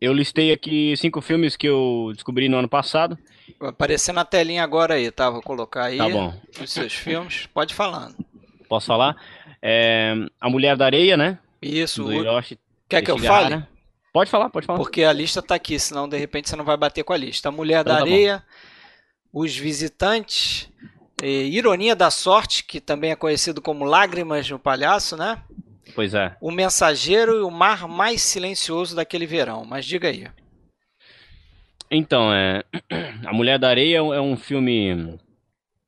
Eu 0.00 0.12
listei 0.12 0.52
aqui 0.52 0.96
cinco 0.96 1.20
filmes 1.20 1.56
que 1.56 1.66
eu 1.68 2.10
descobri 2.14 2.48
no 2.48 2.56
ano 2.58 2.68
passado. 2.68 3.18
Vai 3.58 3.68
aparecer 3.70 4.12
na 4.12 4.24
telinha 4.24 4.62
agora 4.64 4.94
aí, 4.94 5.10
tá? 5.10 5.28
Vou 5.28 5.42
colocar 5.42 5.84
aí 5.84 5.98
Tá 5.98 6.08
bom. 6.08 6.34
os 6.60 6.70
seus 6.70 6.92
filmes. 6.94 7.46
Pode 7.52 7.74
falando. 7.74 8.16
Posso 8.68 8.86
falar? 8.86 9.16
É, 9.60 10.14
a 10.40 10.48
Mulher 10.48 10.76
da 10.76 10.86
Areia, 10.86 11.16
né? 11.16 11.38
Isso. 11.60 12.02
Do 12.04 12.08
o- 12.08 12.12
Hiroshi 12.14 12.58
Quer 12.88 13.02
que 13.02 13.10
eu 13.10 13.18
fale? 13.18 13.62
Pode 14.12 14.30
falar, 14.30 14.48
pode 14.50 14.66
falar. 14.66 14.78
Porque 14.78 15.04
a 15.04 15.12
lista 15.12 15.40
tá 15.42 15.54
aqui, 15.54 15.78
senão 15.78 16.08
de 16.08 16.16
repente 16.16 16.48
você 16.48 16.56
não 16.56 16.64
vai 16.64 16.76
bater 16.76 17.04
com 17.04 17.12
a 17.12 17.16
lista. 17.16 17.48
A 17.48 17.52
Mulher 17.52 17.84
da 17.84 17.92
Então 17.92 18.04
tá 18.04 18.04
bom. 18.06 18.12
Areia, 18.12 18.42
Os 19.32 19.56
Visitantes, 19.56 20.68
Ironia 21.22 21.94
da 21.94 22.10
Sorte, 22.10 22.64
que 22.64 22.80
também 22.80 23.10
é 23.12 23.16
conhecido 23.16 23.60
como 23.60 23.84
Lágrimas 23.84 24.48
no 24.50 24.58
Palhaço, 24.58 25.16
né? 25.16 25.40
Pois 25.94 26.14
é. 26.14 26.36
O 26.40 26.50
Mensageiro 26.50 27.36
e 27.38 27.42
o 27.42 27.50
Mar 27.50 27.86
Mais 27.88 28.22
Silencioso 28.22 28.94
daquele 28.96 29.26
verão. 29.26 29.64
Mas 29.64 29.84
diga 29.84 30.08
aí. 30.08 30.26
Então, 31.90 32.32
é. 32.32 32.62
A 33.26 33.32
Mulher 33.32 33.58
da 33.58 33.68
Areia 33.68 33.98
é 33.98 34.20
um 34.20 34.36
filme 34.36 35.18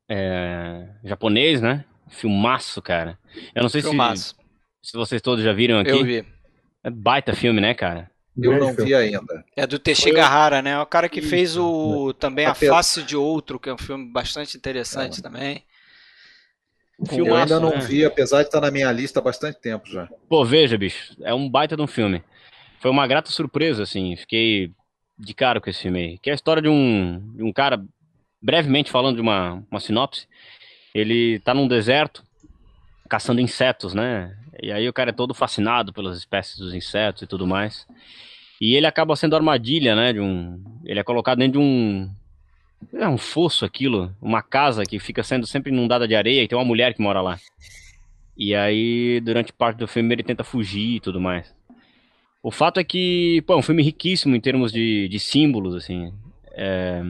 é, 0.09 0.87
japonês, 1.03 1.61
né? 1.61 1.85
Filmaço, 2.09 2.81
cara. 2.81 3.17
Eu 3.55 3.61
não 3.63 3.69
sei 3.69 3.81
Filmaço. 3.81 4.35
se, 4.81 4.91
se 4.91 4.97
vocês 4.97 5.21
todos 5.21 5.43
já 5.43 5.53
viram 5.53 5.79
aqui. 5.79 5.89
Eu 5.91 6.03
vi. 6.03 6.25
É 6.83 6.89
baita 6.89 7.33
filme, 7.33 7.61
né, 7.61 7.73
cara? 7.73 8.11
Eu 8.37 8.57
não 8.59 8.73
vi 8.75 8.93
ainda. 8.93 9.45
É 9.55 9.65
do 9.65 9.79
Teshigahara, 9.79 10.61
né? 10.61 10.71
É 10.71 10.79
o 10.79 10.85
cara 10.85 11.07
que 11.07 11.19
Isso. 11.19 11.29
fez 11.29 11.57
o 11.57 12.13
também 12.13 12.45
A 12.45 12.51
Apesar- 12.51 12.73
Face 12.75 13.03
de 13.03 13.15
Outro, 13.15 13.59
que 13.59 13.69
é 13.69 13.73
um 13.73 13.77
filme 13.77 14.11
bastante 14.11 14.57
interessante 14.57 15.21
também. 15.21 15.63
Um 17.03 17.17
Eu 17.17 17.25
filmaço, 17.25 17.53
ainda 17.53 17.59
não 17.59 17.75
né? 17.75 17.85
vi, 17.85 18.05
apesar 18.05 18.41
de 18.41 18.47
estar 18.47 18.61
na 18.61 18.71
minha 18.71 18.91
lista 18.91 19.19
há 19.19 19.21
bastante 19.21 19.59
tempo 19.59 19.89
já. 19.89 20.07
Pô, 20.29 20.45
veja, 20.45 20.77
bicho, 20.77 21.15
é 21.21 21.33
um 21.33 21.49
baita 21.49 21.75
de 21.75 21.81
um 21.81 21.87
filme. 21.87 22.23
Foi 22.79 22.89
uma 22.89 23.05
grata 23.05 23.29
surpresa, 23.29 23.83
assim, 23.83 24.15
fiquei 24.15 24.71
de 25.17 25.33
cara 25.33 25.59
com 25.59 25.69
esse 25.69 25.81
filme 25.81 25.99
aí. 25.99 26.17
Que 26.17 26.29
é 26.29 26.33
a 26.33 26.35
história 26.35 26.61
de 26.61 26.69
um, 26.69 27.19
de 27.35 27.43
um 27.43 27.51
cara, 27.51 27.83
brevemente 28.41 28.89
falando 28.89 29.15
de 29.15 29.21
uma, 29.21 29.63
uma 29.69 29.79
sinopse, 29.79 30.27
ele 30.93 31.39
tá 31.39 31.53
num 31.53 31.67
deserto 31.67 32.23
caçando 33.09 33.41
insetos, 33.41 33.93
né? 33.93 34.35
E 34.61 34.71
aí 34.71 34.87
o 34.87 34.93
cara 34.93 35.09
é 35.09 35.13
todo 35.13 35.33
fascinado 35.33 35.91
pelas 35.91 36.17
espécies 36.17 36.57
dos 36.57 36.73
insetos 36.73 37.23
e 37.23 37.27
tudo 37.27 37.45
mais. 37.45 37.85
E 38.61 38.75
ele 38.75 38.85
acaba 38.85 39.15
sendo 39.15 39.35
armadilha, 39.35 39.95
né? 39.95 40.13
De 40.13 40.19
um, 40.19 40.63
ele 40.85 40.99
é 40.99 41.03
colocado 41.03 41.39
dentro 41.39 41.53
de 41.53 41.57
um 41.59 42.09
é 42.93 43.07
um 43.07 43.17
fosso 43.17 43.65
aquilo, 43.65 44.13
uma 44.21 44.41
casa 44.41 44.83
que 44.83 44.99
fica 44.99 45.23
sendo 45.23 45.45
sempre 45.47 45.71
inundada 45.71 46.07
de 46.07 46.15
areia 46.15 46.43
e 46.43 46.47
tem 46.47 46.57
uma 46.57 46.65
mulher 46.65 46.93
que 46.93 47.01
mora 47.01 47.21
lá. 47.21 47.39
E 48.37 48.55
aí, 48.55 49.21
durante 49.21 49.53
parte 49.53 49.77
do 49.77 49.87
filme, 49.87 50.13
ele 50.13 50.23
tenta 50.23 50.43
fugir 50.43 50.95
e 50.95 50.99
tudo 50.99 51.21
mais. 51.21 51.53
O 52.41 52.51
fato 52.51 52.79
é 52.79 52.83
que, 52.83 53.41
pô, 53.45 53.53
é 53.53 53.57
um 53.57 53.61
filme 53.61 53.83
riquíssimo 53.83 54.35
em 54.35 54.41
termos 54.41 54.71
de, 54.71 55.07
de 55.07 55.19
símbolos, 55.19 55.75
assim. 55.75 56.13
É... 56.51 57.01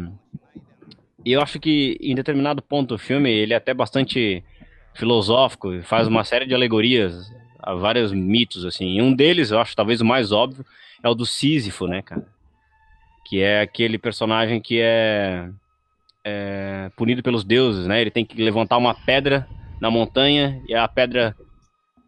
E 1.25 1.32
eu 1.32 1.42
acho 1.42 1.60
que, 1.60 1.98
em 2.01 2.13
determinado 2.13 2.62
ponto 2.62 2.89
do 2.89 2.98
filme, 2.98 3.32
ele 3.32 3.53
é 3.53 3.58
até 3.58 3.74
bastante 3.74 4.44
filosófico 4.94 5.82
faz 5.82 6.08
uma 6.08 6.24
série 6.24 6.46
de 6.46 6.53
alegorias 6.53 7.32
a 7.60 7.74
vários 7.74 8.12
mitos, 8.12 8.65
assim. 8.65 8.98
E 8.98 9.01
um 9.01 9.13
deles, 9.13 9.50
eu 9.50 9.60
acho 9.60 9.75
talvez 9.75 10.01
o 10.01 10.06
mais 10.06 10.32
óbvio, 10.32 10.65
é 11.01 11.10
o 11.10 11.15
do 11.15 11.25
Sísifo, 11.25 11.88
né, 11.88 12.01
cara? 12.01 12.27
Que 13.25 13.42
é 13.42 13.62
aquele 13.62 13.98
personagem 13.98 14.62
que 14.62 14.80
é, 14.82 15.50
é 16.24 16.89
punido 16.96 17.22
pelos 17.22 17.44
deuses, 17.44 17.86
né? 17.88 18.00
Ele 18.01 18.12
tem 18.12 18.25
que 18.25 18.42
levantar 18.42 18.77
uma 18.77 18.94
pedra 18.94 19.48
na 19.82 19.92
montanha 19.92 20.62
e 20.68 20.74
a 20.74 20.88
pedra 20.88 21.36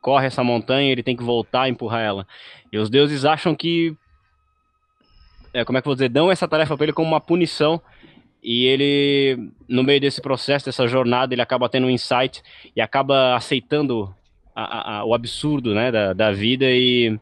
corre 0.01 0.27
essa 0.27 0.43
montanha, 0.43 0.91
ele 0.91 1.03
tem 1.03 1.15
que 1.15 1.23
voltar 1.23 1.67
e 1.67 1.71
empurrar 1.71 2.01
ela. 2.01 2.27
E 2.71 2.77
os 2.77 2.89
deuses 2.89 3.25
acham 3.25 3.55
que 3.55 3.95
é, 5.53 5.63
como 5.63 5.77
é 5.77 5.81
que 5.81 5.87
eu 5.87 5.89
vou 5.91 5.95
dizer, 5.95 6.09
dão 6.09 6.31
essa 6.31 6.47
tarefa 6.47 6.75
para 6.75 6.85
ele 6.85 6.93
como 6.93 7.07
uma 7.07 7.21
punição 7.21 7.81
e 8.43 8.65
ele 8.65 9.49
no 9.67 9.83
meio 9.83 9.99
desse 9.99 10.21
processo, 10.21 10.65
dessa 10.65 10.87
jornada, 10.87 11.33
ele 11.33 11.41
acaba 11.41 11.67
tendo 11.69 11.87
um 11.87 11.89
insight 11.89 12.43
e 12.75 12.81
acaba 12.81 13.35
aceitando 13.35 14.13
a- 14.55 14.99
a- 14.99 15.05
o 15.05 15.13
absurdo, 15.13 15.73
né, 15.73 15.91
da, 15.91 16.13
da 16.13 16.31
vida 16.31 16.65
e 16.69 17.17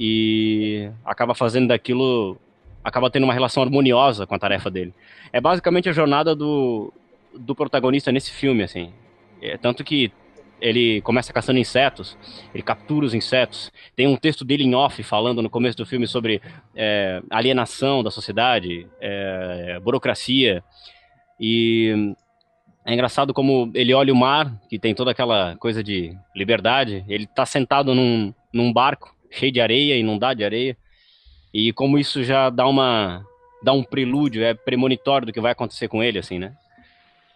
e 0.00 0.88
acaba 1.04 1.34
fazendo 1.34 1.68
daquilo 1.68 2.38
acaba 2.88 3.10
tendo 3.10 3.24
uma 3.24 3.32
relação 3.32 3.62
harmoniosa 3.62 4.26
com 4.26 4.34
a 4.34 4.38
tarefa 4.38 4.70
dele. 4.70 4.94
É 5.32 5.40
basicamente 5.40 5.88
a 5.88 5.92
jornada 5.92 6.34
do, 6.34 6.92
do 7.34 7.54
protagonista 7.54 8.10
nesse 8.10 8.32
filme, 8.32 8.62
assim. 8.62 8.92
É, 9.40 9.56
tanto 9.56 9.84
que 9.84 10.12
ele 10.60 11.00
começa 11.02 11.32
caçando 11.32 11.58
insetos, 11.58 12.16
ele 12.52 12.62
captura 12.62 13.06
os 13.06 13.14
insetos. 13.14 13.70
Tem 13.94 14.06
um 14.06 14.16
texto 14.16 14.44
dele 14.44 14.64
em 14.64 14.74
off 14.74 15.02
falando 15.02 15.42
no 15.42 15.50
começo 15.50 15.76
do 15.76 15.86
filme 15.86 16.06
sobre 16.06 16.42
é, 16.74 17.22
alienação 17.30 18.02
da 18.02 18.10
sociedade, 18.10 18.86
é, 19.00 19.78
burocracia. 19.80 20.62
E 21.40 22.14
é 22.84 22.92
engraçado 22.92 23.32
como 23.32 23.70
ele 23.74 23.94
olha 23.94 24.12
o 24.12 24.16
mar, 24.16 24.60
que 24.68 24.78
tem 24.78 24.94
toda 24.94 25.12
aquela 25.12 25.56
coisa 25.56 25.82
de 25.82 26.16
liberdade. 26.34 27.04
Ele 27.08 27.24
está 27.24 27.46
sentado 27.46 27.94
num, 27.94 28.34
num 28.52 28.72
barco 28.72 29.14
cheio 29.30 29.52
de 29.52 29.60
areia, 29.60 29.96
inundado 29.96 30.38
de 30.38 30.44
areia. 30.44 30.76
E 31.52 31.72
como 31.72 31.98
isso 31.98 32.22
já 32.22 32.50
dá 32.50 32.66
uma 32.66 33.24
dá 33.62 33.72
um 33.72 33.82
prelúdio, 33.82 34.44
é 34.44 34.54
premonitório 34.54 35.26
do 35.26 35.32
que 35.32 35.40
vai 35.40 35.52
acontecer 35.52 35.88
com 35.88 36.02
ele, 36.02 36.18
assim, 36.18 36.38
né? 36.38 36.54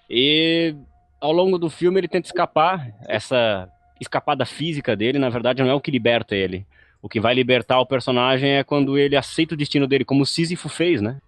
E 0.08 0.74
ao 1.20 1.32
longo 1.32 1.58
do 1.58 1.70
filme 1.70 1.98
ele 1.98 2.08
tenta 2.08 2.28
escapar. 2.28 2.92
Essa 3.08 3.68
escapada 4.00 4.44
física 4.44 4.94
dele, 4.96 5.18
na 5.18 5.28
verdade, 5.28 5.62
não 5.62 5.70
é 5.70 5.74
o 5.74 5.80
que 5.80 5.90
liberta 5.90 6.34
ele. 6.34 6.66
O 7.00 7.08
que 7.08 7.20
vai 7.20 7.34
libertar 7.34 7.80
o 7.80 7.86
personagem 7.86 8.50
é 8.50 8.64
quando 8.64 8.96
ele 8.96 9.16
aceita 9.16 9.54
o 9.54 9.56
destino 9.56 9.86
dele, 9.86 10.04
como 10.04 10.26
Sísifo 10.26 10.68
fez, 10.68 11.00
né? 11.00 11.20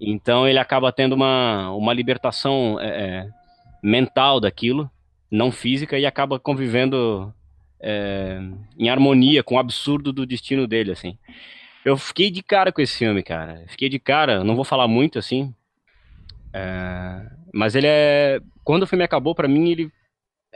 Então 0.00 0.46
ele 0.46 0.58
acaba 0.58 0.92
tendo 0.92 1.14
uma, 1.14 1.70
uma 1.72 1.92
libertação 1.92 2.78
é, 2.80 2.86
é, 2.86 3.28
mental 3.82 4.38
daquilo, 4.38 4.90
não 5.30 5.50
física, 5.50 5.98
e 5.98 6.06
acaba 6.06 6.38
convivendo 6.38 7.32
é, 7.80 8.40
em 8.78 8.88
harmonia 8.88 9.42
com 9.42 9.56
o 9.56 9.58
absurdo 9.58 10.12
do 10.12 10.26
destino 10.26 10.66
dele, 10.66 10.92
assim. 10.92 11.18
Eu 11.84 11.96
fiquei 11.96 12.30
de 12.30 12.42
cara 12.42 12.72
com 12.72 12.80
esse 12.80 12.96
filme, 12.96 13.22
cara. 13.22 13.64
Fiquei 13.68 13.88
de 13.88 13.98
cara, 13.98 14.42
não 14.42 14.56
vou 14.56 14.64
falar 14.64 14.88
muito, 14.88 15.18
assim. 15.18 15.54
É, 16.52 17.26
mas 17.52 17.74
ele 17.74 17.86
é. 17.86 18.40
Quando 18.62 18.84
o 18.84 18.86
filme 18.86 19.04
acabou, 19.04 19.34
pra 19.34 19.48
mim, 19.48 19.70
ele, 19.70 19.92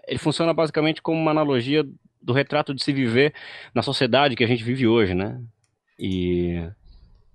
ele 0.07 0.19
funciona 0.19 0.55
basicamente 0.55 1.03
como 1.03 1.21
uma 1.21 1.31
analogia 1.31 1.85
do 2.23 2.33
retrato 2.33 2.75
de 2.75 2.83
se 2.83 2.93
viver 2.93 3.35
na 3.75 3.83
sociedade 3.83 4.37
que 4.37 4.45
a 4.45 4.47
gente 4.47 4.65
vive 4.65 4.87
hoje, 4.87 5.15
né? 5.15 5.41
E 5.99 6.63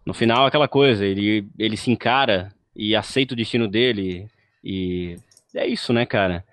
no 0.06 0.14
final, 0.14 0.46
aquela 0.46 0.68
coisa, 0.68 1.06
ele, 1.06 1.48
ele 1.58 1.78
se 1.78 1.92
encara 1.92 2.54
e 2.76 2.96
aceita 2.96 3.34
o 3.34 3.38
destino 3.38 3.68
dele. 3.68 4.28
E 4.64 5.18
é 5.56 5.68
isso, 5.68 5.94
né, 5.94 6.06
cara? 6.06 6.44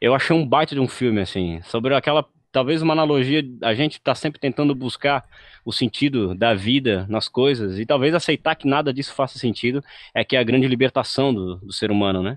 Eu 0.00 0.14
achei 0.14 0.34
um 0.34 0.46
baita 0.46 0.74
de 0.74 0.80
um 0.80 0.88
filme, 0.88 1.20
assim, 1.20 1.60
sobre 1.62 1.94
aquela. 1.94 2.24
Talvez 2.58 2.82
uma 2.82 2.92
analogia, 2.92 3.40
a 3.62 3.72
gente 3.72 4.00
tá 4.00 4.16
sempre 4.16 4.40
tentando 4.40 4.74
buscar 4.74 5.24
o 5.64 5.72
sentido 5.72 6.34
da 6.34 6.54
vida 6.54 7.06
nas 7.08 7.28
coisas, 7.28 7.78
e 7.78 7.86
talvez 7.86 8.12
aceitar 8.12 8.56
que 8.56 8.66
nada 8.66 8.92
disso 8.92 9.14
faça 9.14 9.38
sentido 9.38 9.80
é 10.12 10.24
que 10.24 10.34
é 10.34 10.40
a 10.40 10.42
grande 10.42 10.66
libertação 10.66 11.32
do, 11.32 11.54
do 11.58 11.72
ser 11.72 11.92
humano, 11.92 12.20
né? 12.20 12.36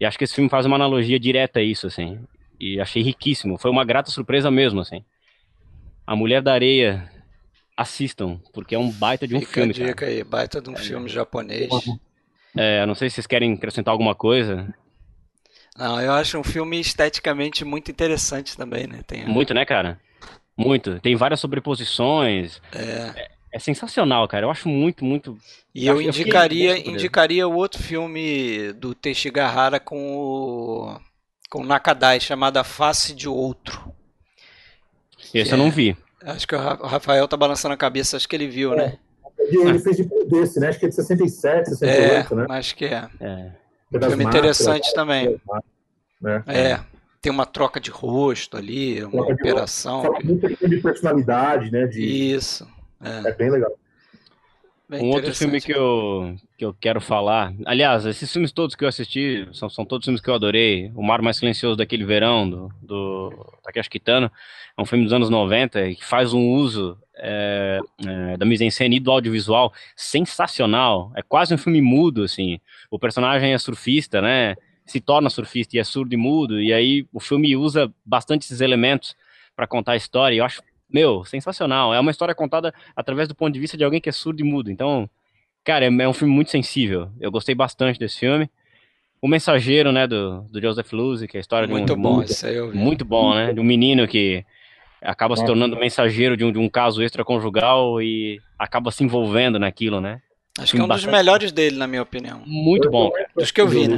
E 0.00 0.06
acho 0.06 0.16
que 0.16 0.24
esse 0.24 0.34
filme 0.34 0.48
faz 0.48 0.64
uma 0.64 0.76
analogia 0.76 1.20
direta 1.20 1.58
a 1.58 1.62
isso, 1.62 1.86
assim. 1.86 2.18
E 2.58 2.80
achei 2.80 3.02
riquíssimo. 3.02 3.58
Foi 3.58 3.70
uma 3.70 3.84
grata 3.84 4.10
surpresa 4.10 4.50
mesmo, 4.50 4.80
assim. 4.80 5.04
A 6.06 6.16
Mulher 6.16 6.40
da 6.40 6.54
Areia, 6.54 7.06
assistam, 7.76 8.40
porque 8.54 8.74
é 8.74 8.78
um 8.78 8.90
baita 8.90 9.28
de 9.28 9.36
um 9.36 9.40
Fica 9.40 9.52
filme, 9.52 9.72
a 9.72 9.74
dica 9.74 9.94
cara. 9.94 10.10
aí, 10.10 10.24
baita 10.24 10.58
de 10.58 10.70
um 10.70 10.76
filme 10.76 11.06
japonês. 11.06 11.68
É, 12.56 12.86
não 12.86 12.94
sei 12.94 13.10
se 13.10 13.16
vocês 13.16 13.26
querem 13.26 13.52
acrescentar 13.52 13.92
alguma 13.92 14.14
coisa. 14.14 14.74
Não, 15.76 16.00
eu 16.00 16.12
acho 16.12 16.38
um 16.38 16.44
filme 16.44 16.78
esteticamente 16.80 17.64
muito 17.64 17.90
interessante 17.90 18.56
também, 18.56 18.86
né? 18.86 19.00
Tem, 19.06 19.26
Muito, 19.26 19.52
né, 19.52 19.64
cara? 19.64 20.00
Muito. 20.56 21.00
Tem 21.00 21.16
várias 21.16 21.40
sobreposições. 21.40 22.60
é, 22.72 23.28
É 23.52 23.58
sensacional, 23.58 24.26
cara. 24.28 24.46
Eu 24.46 24.50
acho 24.50 24.68
muito, 24.68 25.04
muito. 25.04 25.36
E 25.74 25.86
eu 25.86 25.96
Eu 25.96 26.02
indicaria, 26.02 26.78
indicaria 26.78 27.46
o 27.48 27.54
outro 27.54 27.82
filme 27.82 28.72
do 28.74 28.94
Teshigahara 28.94 29.80
com 29.80 30.16
o, 30.16 31.00
com 31.50 31.60
o 31.62 31.66
Nakadai, 31.66 32.20
chamado 32.20 32.56
A 32.56 32.64
Face 32.64 33.12
de 33.14 33.28
Outro. 33.28 33.92
Esse 35.32 35.52
eu 35.52 35.58
não 35.58 35.70
vi. 35.70 35.96
Acho 36.22 36.46
que 36.46 36.54
o 36.54 36.58
Ra- 36.58 36.78
o 36.80 36.86
Rafael 36.86 37.26
tá 37.26 37.36
balançando 37.36 37.74
a 37.74 37.76
cabeça, 37.76 38.16
acho 38.16 38.28
que 38.28 38.36
ele 38.36 38.46
viu, 38.46 38.74
né? 38.76 38.96
E 39.50 39.56
ele 39.56 39.78
fez 39.80 39.96
depois 39.96 40.28
desse, 40.28 40.60
né? 40.60 40.68
Acho 40.68 40.78
que 40.78 40.86
é 40.86 40.88
de 40.88 40.94
67, 40.94 41.60
É, 41.60 41.74
68, 41.74 42.34
né? 42.36 42.46
acho 42.50 42.76
que 42.76 42.84
é. 42.86 43.08
É. 43.20 43.50
Filme 44.00 44.24
interessante 44.24 44.92
também. 44.94 45.40
Né? 46.20 46.42
É, 46.46 46.80
tem 47.20 47.32
uma 47.32 47.46
troca 47.46 47.80
de 47.80 47.90
rosto 47.90 48.56
ali, 48.56 49.02
uma 49.02 49.10
Troca 49.10 49.34
de 49.34 49.42
operação. 49.42 50.02
Fala 50.02 50.18
muito 50.22 50.68
de 50.68 50.76
personalidade, 50.78 51.70
né? 51.70 51.86
De... 51.86 52.02
Isso. 52.02 52.66
É, 53.00 53.28
É 53.28 53.32
bem 53.32 53.50
legal. 53.50 53.72
Bem 54.94 55.04
Um 55.04 55.10
outro 55.10 55.34
filme 55.34 55.60
que 55.60 55.72
eu, 55.72 56.36
que 56.56 56.64
eu 56.64 56.74
quero 56.74 57.00
falar. 57.00 57.52
Aliás, 57.64 58.06
esses 58.06 58.32
filmes 58.32 58.52
todos 58.52 58.74
que 58.74 58.84
eu 58.84 58.88
assisti 58.88 59.48
são, 59.52 59.68
são 59.68 59.84
todos 59.84 60.04
filmes 60.04 60.20
que 60.20 60.28
eu 60.28 60.34
adorei. 60.34 60.90
O 60.94 61.02
Mar 61.02 61.20
Mais 61.22 61.36
Silencioso 61.36 61.76
daquele 61.76 62.04
verão, 62.04 62.48
do, 62.48 62.70
do 62.82 63.32
Takeshi 63.62 63.90
Kitano, 63.90 64.30
é 64.76 64.82
um 64.82 64.84
filme 64.84 65.04
dos 65.04 65.12
anos 65.12 65.30
90 65.30 65.94
que 65.94 66.04
faz 66.04 66.32
um 66.32 66.50
uso 66.50 66.98
é, 67.16 67.80
é, 68.04 68.36
da 68.36 68.44
mise-en-scène 68.44 68.96
e 68.96 69.00
do 69.00 69.10
audiovisual 69.10 69.72
sensacional. 69.96 71.12
É 71.14 71.22
quase 71.22 71.54
um 71.54 71.58
filme 71.58 71.80
mudo, 71.80 72.24
assim. 72.24 72.60
O 72.90 72.98
personagem 72.98 73.52
é 73.52 73.58
surfista, 73.58 74.20
né? 74.20 74.56
Se 74.84 75.00
torna 75.00 75.30
surfista 75.30 75.76
e 75.76 75.80
é 75.80 75.84
surdo 75.84 76.12
e 76.12 76.16
mudo, 76.16 76.60
e 76.60 76.72
aí 76.72 77.06
o 77.12 77.18
filme 77.18 77.56
usa 77.56 77.90
bastante 78.04 78.42
esses 78.42 78.60
elementos 78.60 79.16
para 79.56 79.66
contar 79.66 79.92
a 79.92 79.96
história. 79.96 80.34
E 80.34 80.38
eu 80.38 80.44
acho, 80.44 80.60
meu, 80.90 81.24
sensacional. 81.24 81.92
É 81.94 82.00
uma 82.00 82.10
história 82.10 82.34
contada 82.34 82.72
através 82.94 83.28
do 83.28 83.34
ponto 83.34 83.52
de 83.52 83.60
vista 83.60 83.76
de 83.76 83.84
alguém 83.84 84.00
que 84.00 84.08
é 84.08 84.12
surdo 84.12 84.40
e 84.40 84.44
mudo. 84.44 84.70
Então, 84.70 85.08
cara, 85.64 85.84
é, 85.84 85.88
é 85.88 86.08
um 86.08 86.12
filme 86.12 86.32
muito 86.32 86.50
sensível. 86.50 87.10
Eu 87.20 87.30
gostei 87.30 87.54
bastante 87.54 87.98
desse 87.98 88.18
filme. 88.18 88.48
O 89.20 89.26
Mensageiro, 89.28 89.90
né, 89.90 90.06
do, 90.06 90.42
do 90.50 90.60
Joseph 90.60 90.92
Luzzi, 90.92 91.26
que 91.26 91.36
é 91.36 91.38
a 91.38 91.40
história 91.40 91.66
de 91.66 91.72
um 91.72 91.78
Muito 91.78 91.94
de 91.94 91.98
um- 91.98 92.02
bom, 92.02 92.22
eu 92.44 92.70
vi. 92.70 92.76
muito 92.76 93.04
bom, 93.04 93.34
né? 93.34 93.52
De 93.54 93.60
um 93.60 93.64
menino 93.64 94.06
que 94.06 94.44
acaba 95.00 95.36
se 95.36 95.44
tornando 95.46 95.76
mensageiro 95.76 96.36
de 96.36 96.44
um, 96.44 96.52
de 96.52 96.58
um 96.58 96.68
caso 96.68 97.02
extraconjugal 97.02 98.00
e 98.02 98.40
acaba 98.58 98.90
se 98.90 99.02
envolvendo 99.02 99.58
naquilo, 99.58 100.00
né? 100.00 100.20
Acho 100.58 100.74
que 100.74 100.80
é 100.80 100.84
um 100.84 100.88
dos 100.88 101.04
melhores 101.06 101.50
dele, 101.52 101.76
na 101.76 101.86
minha 101.86 102.02
opinião. 102.02 102.42
Muito 102.46 102.90
bom. 102.90 103.10
Dos 103.34 103.50
que 103.50 103.60
eu 103.60 103.66
vi, 103.68 103.88
né? 103.88 103.96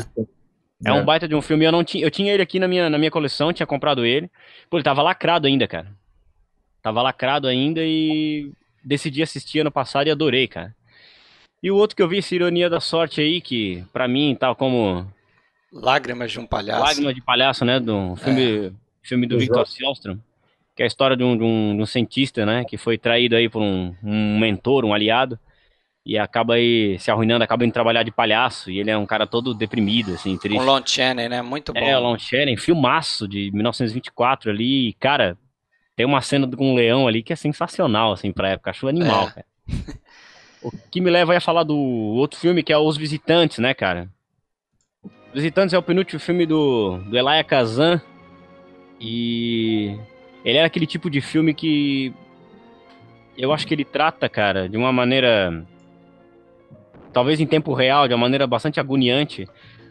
É 0.84 0.92
um 0.92 1.04
baita 1.04 1.26
de 1.26 1.34
um 1.34 1.42
filme. 1.42 1.64
Eu 1.64 1.72
não 1.72 1.82
tinha, 1.82 2.04
eu 2.04 2.10
tinha 2.10 2.32
ele 2.32 2.42
aqui 2.42 2.58
na 2.60 2.68
minha, 2.68 2.88
na 2.88 2.96
minha 2.98 3.10
coleção, 3.10 3.52
tinha 3.52 3.66
comprado 3.66 4.04
ele. 4.06 4.30
Pô, 4.70 4.76
ele 4.76 4.84
tava 4.84 5.02
lacrado 5.02 5.46
ainda, 5.46 5.66
cara. 5.66 5.88
Tava 6.86 7.02
lacrado 7.02 7.48
ainda 7.48 7.80
e 7.82 8.52
decidi 8.84 9.20
assistir 9.20 9.58
ano 9.58 9.72
passado 9.72 10.06
e 10.06 10.10
adorei, 10.12 10.46
cara. 10.46 10.72
E 11.60 11.68
o 11.68 11.74
outro 11.74 11.96
que 11.96 12.00
eu 12.00 12.06
vi, 12.06 12.18
essa 12.18 12.32
ironia 12.32 12.70
da 12.70 12.78
sorte 12.78 13.20
aí, 13.20 13.40
que 13.40 13.84
para 13.92 14.06
mim 14.06 14.36
tá 14.38 14.54
como 14.54 15.04
Lágrimas 15.72 16.30
de 16.30 16.38
um 16.38 16.46
palhaço. 16.46 16.80
Lágrimas 16.80 17.12
de 17.16 17.20
palhaço, 17.20 17.64
né, 17.64 17.80
do 17.80 18.14
filme, 18.14 18.66
é. 18.68 18.72
filme 19.02 19.26
do 19.26 19.36
Victor 19.36 19.66
Sjellström, 19.66 20.20
que 20.76 20.82
é 20.82 20.84
a 20.84 20.86
história 20.86 21.16
de 21.16 21.24
um, 21.24 21.36
de, 21.36 21.42
um, 21.42 21.74
de 21.74 21.82
um, 21.82 21.86
cientista, 21.86 22.46
né, 22.46 22.64
que 22.64 22.76
foi 22.76 22.96
traído 22.96 23.34
aí 23.34 23.48
por 23.48 23.60
um, 23.60 23.92
um 24.00 24.38
mentor, 24.38 24.84
um 24.84 24.94
aliado, 24.94 25.36
e 26.04 26.16
acaba 26.16 26.54
aí 26.54 27.00
se 27.00 27.10
arruinando, 27.10 27.42
acaba 27.42 27.64
indo 27.64 27.72
trabalhar 27.72 28.04
de 28.04 28.12
palhaço, 28.12 28.70
e 28.70 28.78
ele 28.78 28.92
é 28.92 28.96
um 28.96 29.06
cara 29.06 29.26
todo 29.26 29.52
deprimido, 29.52 30.14
assim, 30.14 30.38
triste. 30.38 30.56
Com 30.56 30.64
Lon 30.64 30.82
Chaney, 30.86 31.28
né? 31.28 31.42
Muito 31.42 31.72
bom. 31.72 31.80
É, 31.80 31.98
Lon 31.98 32.16
Chaney, 32.16 32.56
filmaço 32.56 33.26
de 33.26 33.50
1924 33.50 34.52
ali, 34.52 34.90
e, 34.90 34.92
cara, 34.92 35.36
tem 35.96 36.04
uma 36.04 36.20
cena 36.20 36.46
com 36.46 36.72
um 36.72 36.74
leão 36.74 37.08
ali 37.08 37.22
que 37.22 37.32
é 37.32 37.36
sensacional, 37.36 38.12
assim, 38.12 38.30
pra 38.30 38.50
época, 38.50 38.70
acho 38.70 38.86
animal, 38.86 39.28
é. 39.28 39.30
cara. 39.30 39.46
o 40.62 40.70
que 40.90 41.00
me 41.00 41.10
leva 41.10 41.36
a 41.36 41.40
falar 41.40 41.62
do 41.62 41.76
outro 41.76 42.38
filme, 42.38 42.62
que 42.62 42.72
é 42.72 42.78
Os 42.78 42.96
Visitantes, 42.98 43.58
né, 43.58 43.72
cara? 43.72 44.08
Os 45.02 45.34
Visitantes 45.34 45.72
é 45.72 45.78
o 45.78 45.82
penúltimo 45.82 46.20
filme 46.20 46.44
do, 46.44 46.98
do 46.98 47.16
Elia 47.16 47.42
Kazan, 47.42 48.00
e 49.00 49.98
ele 50.44 50.58
é 50.58 50.64
aquele 50.64 50.86
tipo 50.86 51.08
de 51.08 51.20
filme 51.20 51.54
que 51.54 52.12
eu 53.36 53.52
acho 53.52 53.66
que 53.66 53.74
ele 53.74 53.84
trata, 53.84 54.28
cara, 54.28 54.68
de 54.68 54.76
uma 54.76 54.92
maneira 54.92 55.66
talvez 57.12 57.40
em 57.40 57.46
tempo 57.46 57.72
real, 57.72 58.06
de 58.06 58.12
uma 58.12 58.20
maneira 58.20 58.46
bastante 58.46 58.78
agoniante, 58.78 59.48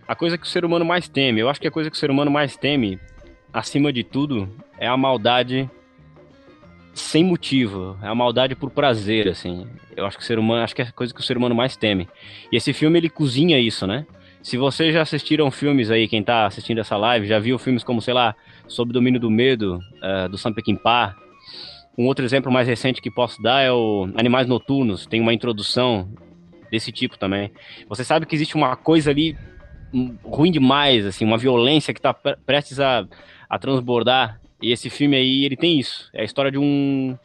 a 0.07 0.15
coisa 0.15 0.37
que 0.37 0.45
o 0.45 0.49
ser 0.49 0.63
humano 0.63 0.85
mais 0.85 1.07
teme. 1.07 1.41
Eu 1.41 1.49
acho 1.49 1.59
que 1.59 1.67
a 1.67 1.71
coisa 1.71 1.89
que 1.89 1.95
o 1.95 1.99
ser 1.99 2.11
humano 2.11 2.29
mais 2.29 2.55
teme, 2.55 2.99
acima 3.51 3.91
de 3.91 4.03
tudo, 4.03 4.47
é 4.77 4.87
a 4.87 4.95
maldade 4.95 5.67
sem 6.95 7.23
motivo, 7.23 7.97
é 8.01 8.07
a 8.07 8.15
maldade 8.15 8.55
por 8.55 8.71
prazer, 8.71 9.27
assim. 9.27 9.67
Eu 9.95 10.05
acho 10.05 10.17
que 10.17 10.23
o 10.23 10.25
ser 10.25 10.39
humano, 10.39 10.63
acho 10.63 10.73
que 10.73 10.81
é 10.81 10.85
a 10.85 10.91
coisa 10.91 11.13
que 11.13 11.19
o 11.19 11.23
ser 11.23 11.37
humano 11.37 11.53
mais 11.53 11.75
teme. 11.75 12.07
E 12.51 12.55
esse 12.55 12.71
filme 12.71 12.97
ele 12.97 13.09
cozinha 13.09 13.59
isso, 13.59 13.85
né? 13.85 14.05
Se 14.41 14.57
vocês 14.57 14.93
já 14.93 15.01
assistiram 15.01 15.51
filmes 15.51 15.91
aí, 15.91 16.07
quem 16.07 16.23
tá 16.23 16.45
assistindo 16.45 16.79
essa 16.79 16.95
live, 16.95 17.27
já 17.27 17.37
viu 17.37 17.57
filmes 17.57 17.83
como, 17.83 18.01
sei 18.01 18.13
lá, 18.13 18.35
Sob 18.67 18.93
Domínio 18.93 19.19
do 19.19 19.29
Medo, 19.29 19.79
uh, 20.01 20.29
do 20.29 20.37
Sam 20.37 20.53
Peckinpah. 20.53 21.15
Um 21.97 22.05
outro 22.05 22.23
exemplo 22.23 22.51
mais 22.51 22.67
recente 22.67 23.01
que 23.01 23.11
posso 23.11 23.41
dar 23.41 23.61
é 23.61 23.71
o 23.71 24.07
Animais 24.15 24.47
Noturnos. 24.47 25.05
Tem 25.05 25.19
uma 25.19 25.33
introdução 25.33 26.07
desse 26.71 26.91
tipo 26.91 27.17
também. 27.17 27.51
Você 27.89 28.03
sabe 28.03 28.25
que 28.25 28.35
existe 28.35 28.55
uma 28.55 28.75
coisa 28.75 29.09
ali 29.09 29.37
hum, 29.93 30.15
ruim 30.23 30.51
demais, 30.51 31.05
assim, 31.05 31.25
uma 31.25 31.37
violência 31.37 31.93
que 31.93 31.99
está 31.99 32.13
prestes 32.13 32.79
a, 32.79 33.05
a 33.49 33.59
transbordar. 33.59 34.39
E 34.61 34.71
esse 34.71 34.89
filme 34.89 35.15
aí, 35.15 35.45
ele 35.45 35.55
tem 35.55 35.79
isso. 35.79 36.09
É 36.13 36.21
a 36.21 36.25
história 36.25 36.51
de 36.51 36.57
um 36.57 37.17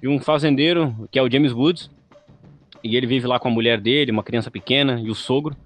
de 0.00 0.08
um 0.08 0.18
fazendeiro, 0.18 1.08
que 1.10 1.18
é 1.18 1.22
o 1.22 1.30
James 1.30 1.52
Woods, 1.52 1.90
e 2.82 2.96
ele 2.96 3.06
vive 3.06 3.26
lá 3.26 3.38
com 3.38 3.48
a 3.48 3.50
mulher 3.50 3.80
dele, 3.80 4.10
uma 4.10 4.22
criança 4.22 4.50
pequena, 4.50 5.00
e 5.00 5.10
o 5.10 5.14
sogro. 5.14 5.56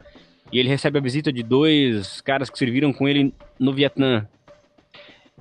E 0.52 0.58
ele 0.58 0.68
recebe 0.68 0.98
a 0.98 1.02
visita 1.02 1.32
de 1.32 1.42
dois 1.42 2.20
caras 2.20 2.50
que 2.50 2.58
serviram 2.58 2.92
com 2.92 3.08
ele 3.08 3.32
no 3.58 3.72
Vietnã. 3.72 4.26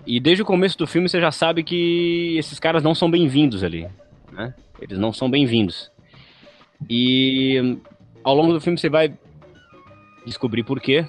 E 0.05 0.19
desde 0.19 0.43
o 0.43 0.45
começo 0.45 0.77
do 0.77 0.87
filme 0.87 1.09
você 1.09 1.19
já 1.19 1.31
sabe 1.31 1.63
que 1.63 2.35
esses 2.37 2.59
caras 2.59 2.83
não 2.83 2.93
são 2.93 3.09
bem-vindos 3.09 3.63
ali. 3.63 3.87
Né? 4.31 4.53
Eles 4.81 4.97
não 4.97 5.11
são 5.11 5.29
bem-vindos. 5.29 5.91
E 6.89 7.77
ao 8.23 8.35
longo 8.35 8.53
do 8.53 8.61
filme 8.61 8.77
você 8.77 8.89
vai 8.89 9.13
descobrir 10.25 10.63
por 10.63 10.79
quê. 10.79 11.05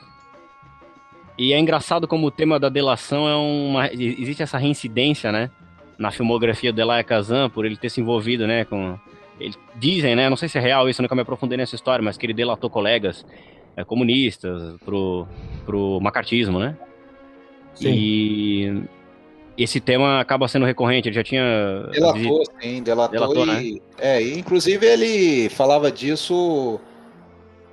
E 1.40 1.54
é 1.54 1.58
engraçado 1.58 2.06
como 2.06 2.26
o 2.26 2.30
tema 2.30 2.60
da 2.60 2.68
delação 2.68 3.26
é 3.26 3.34
uma. 3.34 3.90
Existe 3.90 4.42
essa 4.42 4.58
reincidência, 4.58 5.32
né? 5.32 5.50
Na 5.98 6.10
filmografia 6.10 6.70
do 6.70 6.78
Elia 6.78 7.02
Kazan, 7.02 7.48
por 7.48 7.64
ele 7.64 7.78
ter 7.78 7.88
se 7.88 7.98
envolvido, 7.98 8.46
né? 8.46 8.66
Com. 8.66 8.98
Eles 9.40 9.58
dizem, 9.76 10.14
né? 10.14 10.28
Não 10.28 10.36
sei 10.36 10.50
se 10.50 10.58
é 10.58 10.60
real 10.60 10.86
isso, 10.86 11.00
nunca 11.00 11.14
me 11.14 11.22
aprofundei 11.22 11.56
nessa 11.56 11.74
história, 11.74 12.04
mas 12.04 12.18
que 12.18 12.26
ele 12.26 12.34
delatou 12.34 12.68
colegas 12.68 13.24
é, 13.74 13.82
comunistas 13.82 14.76
pro, 14.84 15.26
pro 15.64 15.98
macartismo, 16.02 16.58
né? 16.58 16.76
Sim. 17.74 17.88
E 17.90 18.82
esse 19.56 19.80
tema 19.80 20.20
acaba 20.20 20.46
sendo 20.46 20.66
recorrente, 20.66 21.08
ele 21.08 21.14
já 21.14 21.24
tinha. 21.24 21.42
Delatou, 21.90 22.42
sim, 22.60 22.82
delatou. 22.82 23.18
delatou 23.18 23.44
e, 23.44 23.46
né? 23.46 23.80
É, 23.98 24.22
e 24.22 24.38
inclusive 24.38 24.84
ele 24.84 25.48
falava 25.48 25.90
disso. 25.90 26.78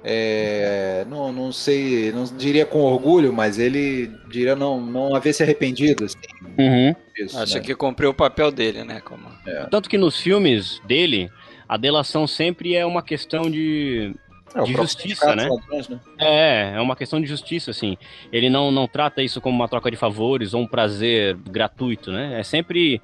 É, 0.10 1.06
não, 1.10 1.34
não 1.34 1.52
sei, 1.52 2.13
não 2.13 2.24
diria 2.24 2.65
com 2.65 2.80
orgulho, 2.80 3.34
mas 3.34 3.60
ele 3.60 4.10
diria 4.30 4.56
não, 4.56 4.80
não 4.80 5.13
haver 5.13 5.34
se 5.34 5.43
arrependido. 5.43 6.06
Assim, 6.06 6.17
uhum. 6.58 6.96
disso, 7.13 7.38
Acha 7.38 7.56
né? 7.56 7.65
que 7.65 7.76
cumpriu 7.76 8.12
o 8.12 8.13
papel 8.13 8.50
dele, 8.50 8.86
né? 8.86 9.02
Como... 9.02 9.28
É. 9.46 9.65
Tanto 9.65 9.89
que 9.89 9.98
nos 9.98 10.17
filmes 10.17 10.82
dele, 10.88 11.30
a 11.67 11.76
delação 11.76 12.26
sempre 12.26 12.74
é 12.74 12.86
uma 12.86 13.04
questão 13.04 13.52
de 13.52 14.15
é, 14.56 14.63
de 14.63 14.74
justiça, 14.74 15.36
né? 15.36 15.50
Ladrões, 15.50 15.89
né? 15.89 16.00
É, 16.17 16.74
é 16.76 16.82
uma 16.82 16.96
questão 16.96 17.20
de 17.20 17.28
justiça, 17.28 17.72
assim. 17.72 17.98
Ele 18.32 18.50
não, 18.50 18.72
não 18.72 18.88
trata 18.88 19.22
isso 19.22 19.41
como 19.41 19.58
uma 19.58 19.67
troca 19.67 19.91
de 19.91 19.98
favores 19.98 20.54
ou 20.54 20.62
um 20.62 20.67
prazer 20.67 21.36
gratuito, 21.50 22.12
né? 22.13 22.39
É 22.39 22.43
sempre 22.43 23.02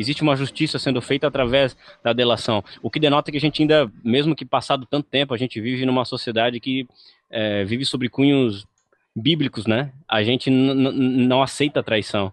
existe 0.00 0.22
uma 0.22 0.36
justiça 0.36 0.78
sendo 0.78 1.00
feita 1.00 1.26
através 1.26 1.76
da 2.02 2.12
delação. 2.12 2.62
O 2.82 2.90
que 2.90 3.00
denota 3.00 3.30
que 3.30 3.38
a 3.38 3.40
gente 3.40 3.62
ainda, 3.62 3.90
mesmo 4.04 4.36
que 4.36 4.44
passado 4.44 4.86
tanto 4.86 5.08
tempo, 5.08 5.32
a 5.32 5.36
gente 5.36 5.60
vive 5.60 5.86
numa 5.86 6.04
sociedade 6.04 6.60
que 6.60 6.86
é, 7.30 7.64
vive 7.64 7.84
sobre 7.84 8.08
cunhos 8.08 8.66
bíblicos, 9.14 9.66
né? 9.66 9.92
A 10.06 10.22
gente 10.22 10.50
não 10.50 11.42
aceita 11.42 11.82
traição. 11.82 12.32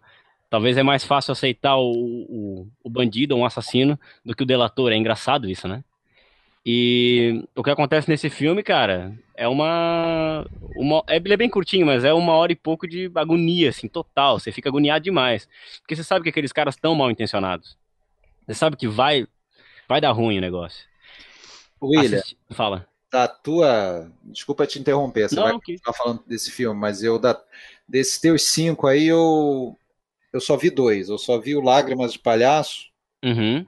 Talvez 0.50 0.78
é 0.78 0.84
mais 0.84 1.04
fácil 1.04 1.32
aceitar 1.32 1.78
o, 1.78 1.92
o, 1.92 2.68
o 2.84 2.90
bandido 2.90 3.36
um 3.36 3.46
assassino 3.46 4.00
do 4.24 4.36
que 4.36 4.44
o 4.44 4.46
delator. 4.46 4.92
É 4.92 4.96
engraçado 4.96 5.50
isso, 5.50 5.68
né? 5.68 5.84
E 6.66 7.44
o 7.56 7.62
que 7.62 7.70
acontece 7.70 8.10
nesse 8.10 8.30
filme, 8.30 8.64
cara, 8.64 9.14
é 9.36 9.48
uma. 9.48 10.48
uma 10.76 11.04
é, 11.08 11.18
ele 11.18 11.34
é 11.34 11.38
bem 11.38 11.50
curtinho, 11.50 11.86
mas 11.86 12.06
é 12.06 12.14
uma 12.14 12.34
hora 12.34 12.54
e 12.54 12.56
pouco 12.56 12.88
de 12.88 13.12
agonia, 13.16 13.70
assim, 13.70 13.90
total. 13.90 14.40
Você 14.40 14.52
fica 14.52 14.70
agoniado 14.70 15.04
demais. 15.04 15.48
Porque 15.82 15.96
você 15.96 16.04
sabe 16.04 16.24
que 16.24 16.30
aqueles 16.30 16.54
caras 16.54 16.76
estão 16.76 16.96
mal 16.96 17.12
intencionados. 17.12 17.78
Você 18.46 18.54
sabe 18.54 18.78
que 18.78 18.88
vai, 18.88 19.28
vai 19.90 20.00
dar 20.00 20.12
ruim 20.12 20.38
o 20.38 20.42
negócio. 20.42 20.86
William, 21.82 22.20
Assiste... 22.20 22.38
fala. 22.52 22.88
Da 23.12 23.28
tua. 23.28 24.10
Desculpa 24.24 24.66
te 24.66 24.80
interromper, 24.80 25.28
você 25.28 25.36
Não, 25.36 25.44
vai 25.44 25.54
continuar 25.54 25.94
falando 25.94 26.24
desse 26.26 26.50
filme, 26.50 26.80
mas 26.80 27.04
eu, 27.04 27.20
da... 27.20 27.40
desses 27.88 28.20
teus 28.20 28.44
cinco 28.44 28.88
aí, 28.88 29.08
eu. 29.08 29.78
Eu 30.32 30.40
só 30.40 30.56
vi 30.56 30.70
dois. 30.70 31.10
Eu 31.10 31.18
só 31.18 31.38
vi 31.38 31.56
o 31.56 31.62
Lágrimas 31.62 32.14
de 32.14 32.20
Palhaço 32.20 32.90
uhum. 33.24 33.66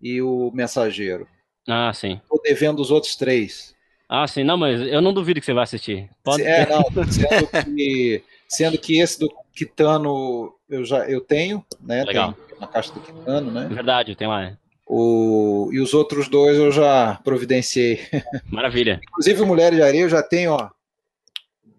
e 0.00 0.20
o 0.20 0.50
Mensageiro. 0.54 1.26
Ah, 1.68 1.92
sim. 1.92 2.20
Tô 2.28 2.40
devendo 2.42 2.80
os 2.80 2.90
outros 2.90 3.16
três. 3.16 3.74
Ah, 4.08 4.26
sim. 4.26 4.44
Não, 4.44 4.56
mas 4.56 4.80
eu 4.80 5.00
não 5.00 5.12
duvido 5.12 5.40
que 5.40 5.46
você 5.46 5.54
vai 5.54 5.64
assistir. 5.64 6.10
Pode... 6.22 6.42
É, 6.42 6.68
não, 6.68 6.82
sendo 7.10 7.64
que, 7.64 8.22
sendo 8.48 8.78
que 8.78 9.00
esse 9.00 9.18
do 9.18 9.32
Kitano 9.54 10.54
eu 10.68 10.84
já 10.84 11.08
eu 11.08 11.20
tenho, 11.20 11.64
né? 11.80 12.04
Legal. 12.04 12.34
Tem 12.48 12.58
na 12.58 12.66
caixa 12.66 12.92
do 12.92 13.00
Kitano, 13.00 13.50
né? 13.50 13.68
Verdade, 13.70 14.14
tem 14.16 14.28
lá. 14.28 14.56
O, 14.86 15.70
e 15.72 15.80
os 15.80 15.94
outros 15.94 16.28
dois 16.28 16.58
eu 16.58 16.70
já 16.70 17.18
providenciei. 17.24 18.00
Maravilha. 18.50 19.00
Inclusive 19.08 19.42
o 19.42 19.46
Mulher 19.46 19.72
de 19.72 19.82
Areia 19.82 20.02
eu 20.02 20.08
já 20.08 20.22
tenho, 20.22 20.52
ó, 20.52 20.70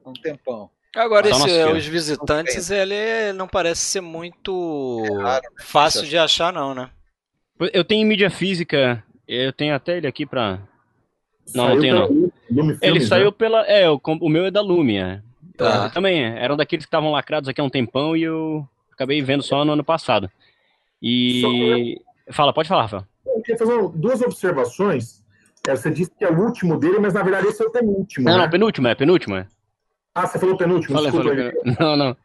há 0.04 0.10
um 0.10 0.14
tempão. 0.14 0.70
Agora, 0.96 1.28
esse, 1.28 1.64
os 1.66 1.86
visitantes, 1.86 2.70
ele 2.70 3.34
não 3.34 3.48
parece 3.48 3.82
ser 3.82 4.02
muito 4.02 5.04
é 5.06 5.24
raro, 5.24 5.44
né? 5.44 5.64
fácil 5.64 6.04
de 6.04 6.18
achar, 6.18 6.54
não, 6.54 6.76
né? 6.76 6.90
Eu 7.72 7.84
tenho 7.84 8.08
mídia 8.08 8.30
física 8.30 9.04
eu 9.28 9.54
tenho 9.54 9.76
até 9.76 9.98
ele 9.98 10.08
aqui 10.08 10.26
pra. 10.26 10.60
Não, 11.54 11.66
saiu 11.66 11.76
não 11.76 11.82
tenho 11.82 11.96
não. 11.96 12.32
Lume 12.52 12.78
ele 12.82 13.02
saiu 13.02 13.26
né? 13.26 13.36
pela. 13.38 13.62
É, 13.66 13.90
o, 13.90 14.00
o 14.04 14.30
meu 14.30 14.46
é 14.46 14.52
da 14.52 14.62
Lume, 14.62 14.98
é. 14.98 15.22
Tá. 15.58 15.90
Também 15.90 16.24
é. 16.24 16.44
Eram 16.44 16.58
daqueles 16.58 16.86
que 16.86 16.88
estavam 16.88 17.12
lacrados 17.12 17.50
aqui 17.50 17.62
há 17.62 17.64
um 17.64 17.70
tempão 17.70 18.16
e 18.16 18.24
eu 18.24 18.68
acabei 18.92 19.22
vendo 19.22 19.44
só 19.44 19.64
no 19.64 19.74
ano 19.74 19.84
passado. 19.84 20.30
E. 21.02 22.00
Só... 22.28 22.34
Fala, 22.34 22.54
pode 22.54 22.70
falar, 22.70 22.84
Rafael. 22.84 23.06
Eu 23.26 23.42
queria 23.42 23.58
fazer 23.58 23.90
duas 23.96 24.22
observações. 24.22 25.24
É, 25.68 25.76
você 25.76 25.90
disse 25.90 26.12
que 26.18 26.26
é 26.26 26.30
o 26.30 26.40
último 26.40 26.78
dele, 26.78 27.00
mas 27.00 27.14
na 27.14 27.24
verdade 27.24 27.48
esse 27.48 27.64
é 27.64 27.66
o 27.66 27.72
penúltimo. 27.72 28.26
Não, 28.26 28.38
né? 28.38 28.44
não, 28.44 28.50
penúltimo, 28.50 28.88
é 28.88 28.96
penúltimo. 28.96 29.36
É. 29.36 29.48
Ah, 30.14 30.28
você 30.28 30.38
falou 30.38 30.58
penúltimo? 30.58 30.96
Falei, 30.96 31.12
falei, 31.12 31.54
Não, 31.80 31.96
não. 31.96 32.18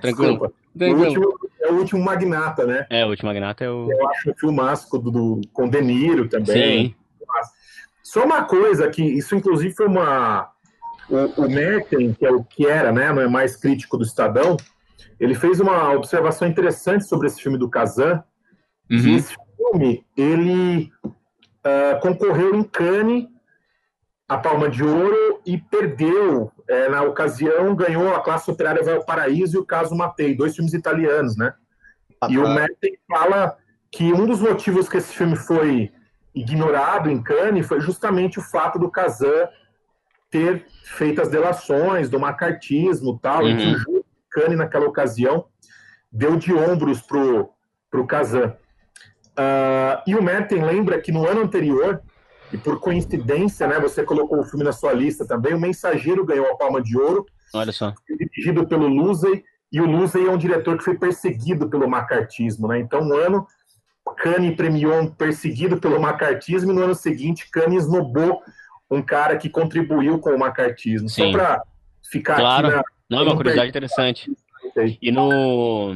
Tranquilo. 0.00 0.52
O 0.78 0.84
último, 0.84 1.38
é 1.60 1.70
o 1.70 1.76
último 1.76 2.02
Magnata, 2.02 2.66
né? 2.66 2.86
É, 2.90 3.04
o 3.04 3.10
último 3.10 3.28
Magnata 3.28 3.64
é 3.64 3.70
o. 3.70 3.90
Eu 3.90 4.08
acho 4.08 4.30
um 4.30 4.34
filmasco 4.34 4.98
do, 4.98 5.10
do, 5.10 5.40
com 5.52 5.68
De 5.68 5.80
Niro 5.80 6.28
também. 6.28 6.88
Sim. 6.88 6.94
Só 8.02 8.24
uma 8.24 8.44
coisa 8.44 8.88
que 8.90 9.02
isso, 9.02 9.34
inclusive, 9.36 9.74
foi 9.74 9.86
uma. 9.86 10.50
O, 11.08 11.42
o 11.44 11.50
Merten, 11.50 12.12
que 12.14 12.24
é 12.24 12.30
o 12.30 12.42
que 12.44 12.66
era, 12.66 12.92
né? 12.92 13.12
Não 13.12 13.22
é 13.22 13.28
mais 13.28 13.56
crítico 13.56 13.96
do 13.96 14.04
Estadão, 14.04 14.56
ele 15.18 15.34
fez 15.34 15.60
uma 15.60 15.92
observação 15.92 16.46
interessante 16.46 17.04
sobre 17.06 17.26
esse 17.26 17.42
filme 17.42 17.58
do 17.58 17.68
Kazan, 17.68 18.22
Uhum. 18.90 19.16
esse 19.16 19.36
filme, 19.56 20.04
ele 20.16 20.90
uh, 21.04 22.00
concorreu 22.00 22.56
em 22.56 22.64
Cannes 22.64 23.28
a 24.28 24.36
Palma 24.36 24.68
de 24.68 24.82
Ouro 24.82 25.40
e 25.46 25.58
perdeu, 25.58 26.50
é, 26.70 26.88
na 26.88 27.02
ocasião, 27.02 27.74
ganhou 27.74 28.14
a 28.14 28.20
classe 28.20 28.48
operária 28.48 28.84
vai 28.84 28.94
ao 28.94 29.04
paraíso 29.04 29.56
e 29.56 29.58
o 29.58 29.66
caso 29.66 29.96
Matei, 29.96 30.36
dois 30.36 30.54
filmes 30.54 30.72
italianos, 30.72 31.36
né? 31.36 31.52
Ah, 32.20 32.28
e 32.30 32.38
o 32.38 32.44
tá. 32.44 32.54
Merten 32.54 32.96
fala 33.08 33.56
que 33.90 34.12
um 34.12 34.24
dos 34.24 34.40
motivos 34.40 34.88
que 34.88 34.96
esse 34.96 35.12
filme 35.12 35.34
foi 35.34 35.90
ignorado 36.32 37.10
em 37.10 37.20
Cannes 37.20 37.66
foi 37.66 37.80
justamente 37.80 38.38
o 38.38 38.42
fato 38.42 38.78
do 38.78 38.88
Kazan 38.88 39.48
ter 40.30 40.64
feito 40.84 41.20
as 41.20 41.28
delações 41.28 42.08
do 42.08 42.20
macartismo 42.20 43.18
tal, 43.18 43.42
uhum. 43.42 43.48
e 43.48 43.56
que 43.56 43.90
o 43.90 44.04
Cannes 44.30 44.56
naquela 44.56 44.86
ocasião 44.86 45.46
deu 46.12 46.36
de 46.36 46.54
ombros 46.54 47.00
pro, 47.00 47.50
pro 47.90 48.06
Kazan. 48.06 48.54
Uh, 49.30 49.98
e 50.06 50.14
o 50.14 50.22
Merten 50.22 50.62
lembra 50.62 51.00
que 51.00 51.10
no 51.10 51.26
ano 51.26 51.40
anterior, 51.40 52.00
e 52.52 52.58
por 52.58 52.80
coincidência, 52.80 53.66
né, 53.66 53.78
você 53.78 54.02
colocou 54.02 54.40
o 54.40 54.44
filme 54.44 54.64
na 54.64 54.72
sua 54.72 54.92
lista 54.92 55.26
também, 55.26 55.54
o 55.54 55.60
Mensageiro 55.60 56.24
ganhou 56.24 56.46
a 56.46 56.56
Palma 56.56 56.82
de 56.82 56.98
Ouro, 56.98 57.26
Olha 57.54 57.72
só. 57.72 57.94
dirigido 58.08 58.66
pelo 58.66 58.86
Luzey, 58.86 59.44
e 59.72 59.80
o 59.80 59.86
Luzey 59.86 60.26
é 60.26 60.30
um 60.30 60.38
diretor 60.38 60.76
que 60.76 60.84
foi 60.84 60.98
perseguido 60.98 61.68
pelo 61.68 61.88
macartismo, 61.88 62.66
né? 62.66 62.80
Então, 62.80 63.02
um 63.02 63.14
ano 63.14 63.46
Kanye 64.18 64.56
premiou 64.56 65.00
um 65.00 65.06
perseguido 65.06 65.78
pelo 65.78 66.00
macartismo 66.00 66.72
e 66.72 66.74
no 66.74 66.82
ano 66.82 66.94
seguinte 66.94 67.48
Kanye 67.50 67.76
esnobou 67.76 68.42
um 68.90 69.00
cara 69.00 69.36
que 69.36 69.48
contribuiu 69.48 70.18
com 70.18 70.30
o 70.30 70.38
macartismo. 70.38 71.08
Sim. 71.08 71.26
Só 71.26 71.32
para 71.32 71.62
ficar 72.10 72.36
claro. 72.36 72.66
aqui 72.66 72.76
na... 72.76 72.84
Não, 73.08 73.20
é 73.20 73.22
uma 73.22 73.36
curiosidade 73.36 73.68
interessante. 73.68 74.30
E 75.00 75.12
no, 75.12 75.94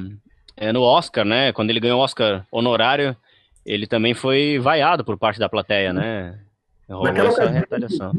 é, 0.57 0.73
no 0.73 0.83
Oscar, 0.83 1.25
né? 1.25 1.53
Quando 1.53 1.71
ele 1.71 1.81
ganhou 1.81 2.01
o 2.01 2.03
Oscar 2.03 2.47
honorário, 2.51 3.17
ele 3.65 3.87
também 3.87 4.15
foi 4.15 4.59
vaiado 4.59 5.05
por 5.05 5.19
parte 5.19 5.39
da 5.39 5.49
plateia, 5.49 5.93
né? 5.93 6.39
Rolou 6.89 7.05
Naquela 7.05 7.29
essa 7.29 7.47
retaliação. 7.47 8.13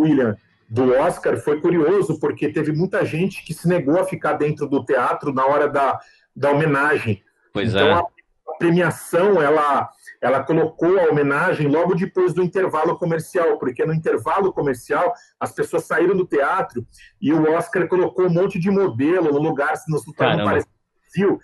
William, 0.00 0.36
do 0.68 0.94
Oscar 0.94 1.36
foi 1.38 1.60
curioso, 1.60 2.18
porque 2.18 2.52
teve 2.52 2.72
muita 2.72 3.04
gente 3.04 3.44
que 3.44 3.52
se 3.52 3.68
negou 3.68 4.00
a 4.00 4.04
ficar 4.04 4.34
dentro 4.34 4.66
do 4.66 4.84
teatro 4.84 5.32
na 5.32 5.44
hora 5.44 5.68
da, 5.68 5.98
da 6.34 6.50
homenagem. 6.50 7.22
Pois 7.52 7.70
então, 7.70 7.88
é. 7.88 7.92
a, 7.92 7.98
a 7.98 8.56
premiação, 8.58 9.42
ela, 9.42 9.90
ela 10.20 10.42
colocou 10.42 10.98
a 10.98 11.10
homenagem 11.10 11.68
logo 11.68 11.94
depois 11.94 12.32
do 12.32 12.42
intervalo 12.42 12.96
comercial, 12.96 13.58
porque 13.58 13.84
no 13.84 13.92
intervalo 13.92 14.52
comercial 14.52 15.12
as 15.38 15.52
pessoas 15.52 15.84
saíram 15.84 16.16
do 16.16 16.26
teatro 16.26 16.86
e 17.20 17.32
o 17.32 17.52
Oscar 17.52 17.86
colocou 17.88 18.26
um 18.26 18.32
monte 18.32 18.58
de 18.58 18.70
modelo 18.70 19.32
no 19.32 19.40
lugar, 19.40 19.76
se 19.76 19.90
não 19.90 20.00
parecia 20.44 20.72
vazio, 21.12 21.40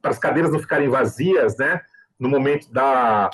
para 0.00 0.10
as 0.10 0.18
cadeiras 0.18 0.52
não 0.52 0.58
ficarem 0.58 0.88
vazias, 0.88 1.56
né? 1.56 1.80
No 2.18 2.28
momento 2.28 2.70
da. 2.72 3.30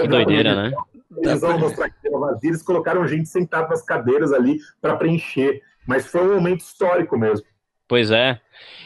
Que 0.00 0.08
doideira, 0.08 0.54
né? 0.54 0.72
Eles 1.18 1.40
vão 1.40 1.58
mostrar 1.58 1.90
que 1.90 2.10
vazia, 2.10 2.50
eles 2.50 2.62
colocaram 2.62 3.06
gente 3.06 3.28
sentada 3.28 3.68
nas 3.68 3.82
cadeiras 3.82 4.32
ali 4.32 4.58
para 4.80 4.96
preencher. 4.96 5.62
Mas 5.86 6.06
foi 6.06 6.22
um 6.22 6.34
momento 6.34 6.60
histórico 6.60 7.16
mesmo. 7.16 7.46
Pois 7.88 8.10
é. 8.10 8.40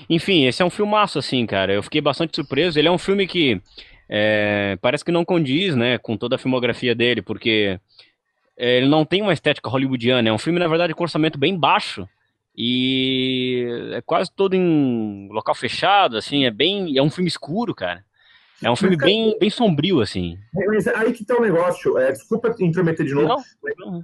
Enfim, 0.09 0.45
esse 0.45 0.63
é 0.63 0.65
um 0.65 0.71
filmaço, 0.71 1.19
assim, 1.19 1.47
cara. 1.47 1.73
Eu 1.73 1.83
fiquei 1.83 2.01
bastante 2.01 2.35
surpreso. 2.35 2.79
Ele 2.79 2.89
é 2.89 2.91
um 2.91 2.99
filme 2.99 3.27
que 3.27 3.61
é, 4.09 4.77
parece 4.83 5.05
que 5.05 5.13
não 5.13 5.25
condiz, 5.25 5.75
né, 5.75 5.97
com 5.97 6.17
toda 6.17 6.37
a 6.37 6.39
filmografia 6.39 6.95
dele, 6.95 7.23
porque 7.23 7.81
é, 8.57 8.77
ele 8.77 8.89
não 8.89 9.05
tem 9.05 9.23
uma 9.23 9.33
estética 9.33 9.71
hollywoodiana. 9.71 10.29
É 10.29 10.33
um 10.33 10.39
filme, 10.39 10.59
na 10.59 10.69
verdade, 10.69 10.95
com 10.95 11.03
orçamento 11.03 11.39
bem 11.39 11.59
baixo. 11.59 12.07
E 12.55 13.65
é 13.93 14.03
quase 14.03 14.31
todo 14.31 14.55
em 14.55 15.29
local 15.31 15.55
fechado, 15.55 16.17
assim, 16.17 16.45
é 16.45 16.51
bem. 16.51 16.99
É 16.99 17.03
um 17.03 17.11
filme 17.11 17.29
escuro, 17.29 17.75
cara. 17.75 18.05
É 18.63 18.71
um 18.71 18.77
filme 18.77 18.97
mas, 18.97 19.07
bem, 19.07 19.39
bem 19.39 19.51
sombrio, 19.51 20.01
assim. 20.01 20.39
Mas 20.53 20.87
aí 20.87 21.13
que 21.13 21.25
tá 21.25 21.37
o 21.37 21.41
negócio. 21.41 21.97
É, 21.97 22.13
desculpa 22.13 22.55
intrometer 22.61 23.07
de 23.07 23.15
novo. 23.15 23.43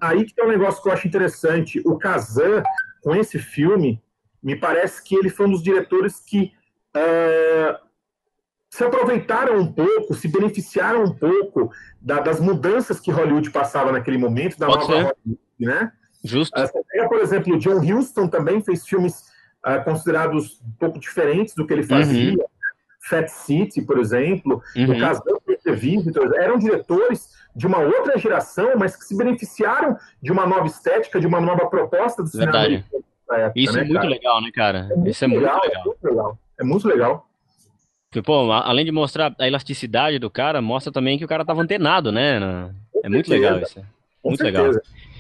Aí 0.01 0.25
que 0.25 0.35
tá 0.35 0.45
o 0.45 0.49
negócio 0.49 0.83
que 0.83 0.89
eu 0.89 0.93
acho 0.93 1.07
interessante. 1.07 1.83
O 1.85 1.99
Kazan, 1.99 2.63
com 3.03 3.15
esse 3.15 3.39
filme, 3.39 4.03
me 4.43 4.57
parece 4.57 5.03
que 5.03 5.15
ele 5.15 5.29
foi 5.29 5.47
um 5.47 5.51
dos 5.51 5.63
diretores 5.63 6.21
que 6.21 6.53
uh, 6.97 7.77
se 8.71 8.85
aproveitaram 8.85 9.59
um 9.59 9.71
pouco, 9.71 10.15
se 10.15 10.29
beneficiaram 10.29 11.05
um 11.05 11.13
pouco 11.13 11.71
da, 12.01 12.21
das 12.21 12.41
mudanças 12.41 12.99
que 12.99 13.11
Hollywood 13.11 13.51
passava 13.51 13.93
naquele 13.93 14.19
momento, 14.19 14.59
da 14.59 14.67
Pode 14.67 14.89
nova 14.89 14.93
ser. 14.93 15.03
Hollywood, 15.03 15.41
né? 15.59 15.93
Justo. 16.25 16.59
Uh, 16.59 17.09
por 17.09 17.21
exemplo, 17.21 17.55
o 17.55 17.59
John 17.59 17.81
Huston 17.81 18.27
também 18.29 18.63
fez 18.63 18.87
filmes 18.87 19.25
uh, 19.67 19.85
considerados 19.85 20.61
um 20.63 20.73
pouco 20.79 20.99
diferentes 20.99 21.55
do 21.55 21.67
que 21.67 21.75
ele 21.75 21.83
fazia. 21.83 22.33
Uhum. 22.33 22.45
Fat 23.09 23.29
City, 23.29 23.83
por 23.83 23.99
exemplo, 23.99 24.63
uhum. 24.77 24.93
o 24.93 25.01
caso 25.01 25.23
do 25.25 25.41
Visitor, 25.75 26.35
eram 26.37 26.59
diretores 26.59 27.35
de 27.55 27.67
uma 27.67 27.79
outra 27.79 28.19
geração, 28.19 28.73
mas 28.77 28.97
que 28.97 29.05
se 29.05 29.17
beneficiaram 29.17 29.97
de 30.23 30.31
uma 30.31 30.47
nova 30.47 30.67
estética, 30.67 31.19
de 31.19 31.27
uma 31.27 31.41
nova 31.41 31.67
proposta 31.67 32.23
do 32.23 32.29
cinema. 32.29 32.53
Verdade. 32.53 32.85
Época, 33.29 33.53
Isso 33.57 33.73
né, 33.73 33.81
é 33.81 33.85
muito 33.85 33.97
cara? 33.97 34.09
legal, 34.09 34.43
né, 34.43 34.51
cara? 34.55 34.89
É 34.91 35.11
Isso 35.11 35.25
é 35.25 35.29
muito 35.29 35.43
legal, 35.43 35.61
legal. 35.65 35.81
É 35.81 35.85
muito 35.85 36.05
legal. 36.05 36.39
É 36.59 36.65
muito 36.65 36.89
legal. 36.89 37.27
Pô, 38.25 38.53
além 38.53 38.85
de 38.85 38.93
mostrar 38.93 39.35
a 39.39 39.47
elasticidade 39.47 40.19
do 40.19 40.31
cara, 40.31 40.63
mostra 40.63 40.93
também 40.93 41.19
que 41.19 41.25
o 41.25 41.29
cara 41.29 41.45
tava 41.45 41.61
antenado, 41.61 42.13
né? 42.13 42.71
É 43.03 43.09
muito 43.09 43.29
legal 43.29 43.59
isso. 43.59 43.85
Muito 44.25 44.43
legal. 44.43 44.71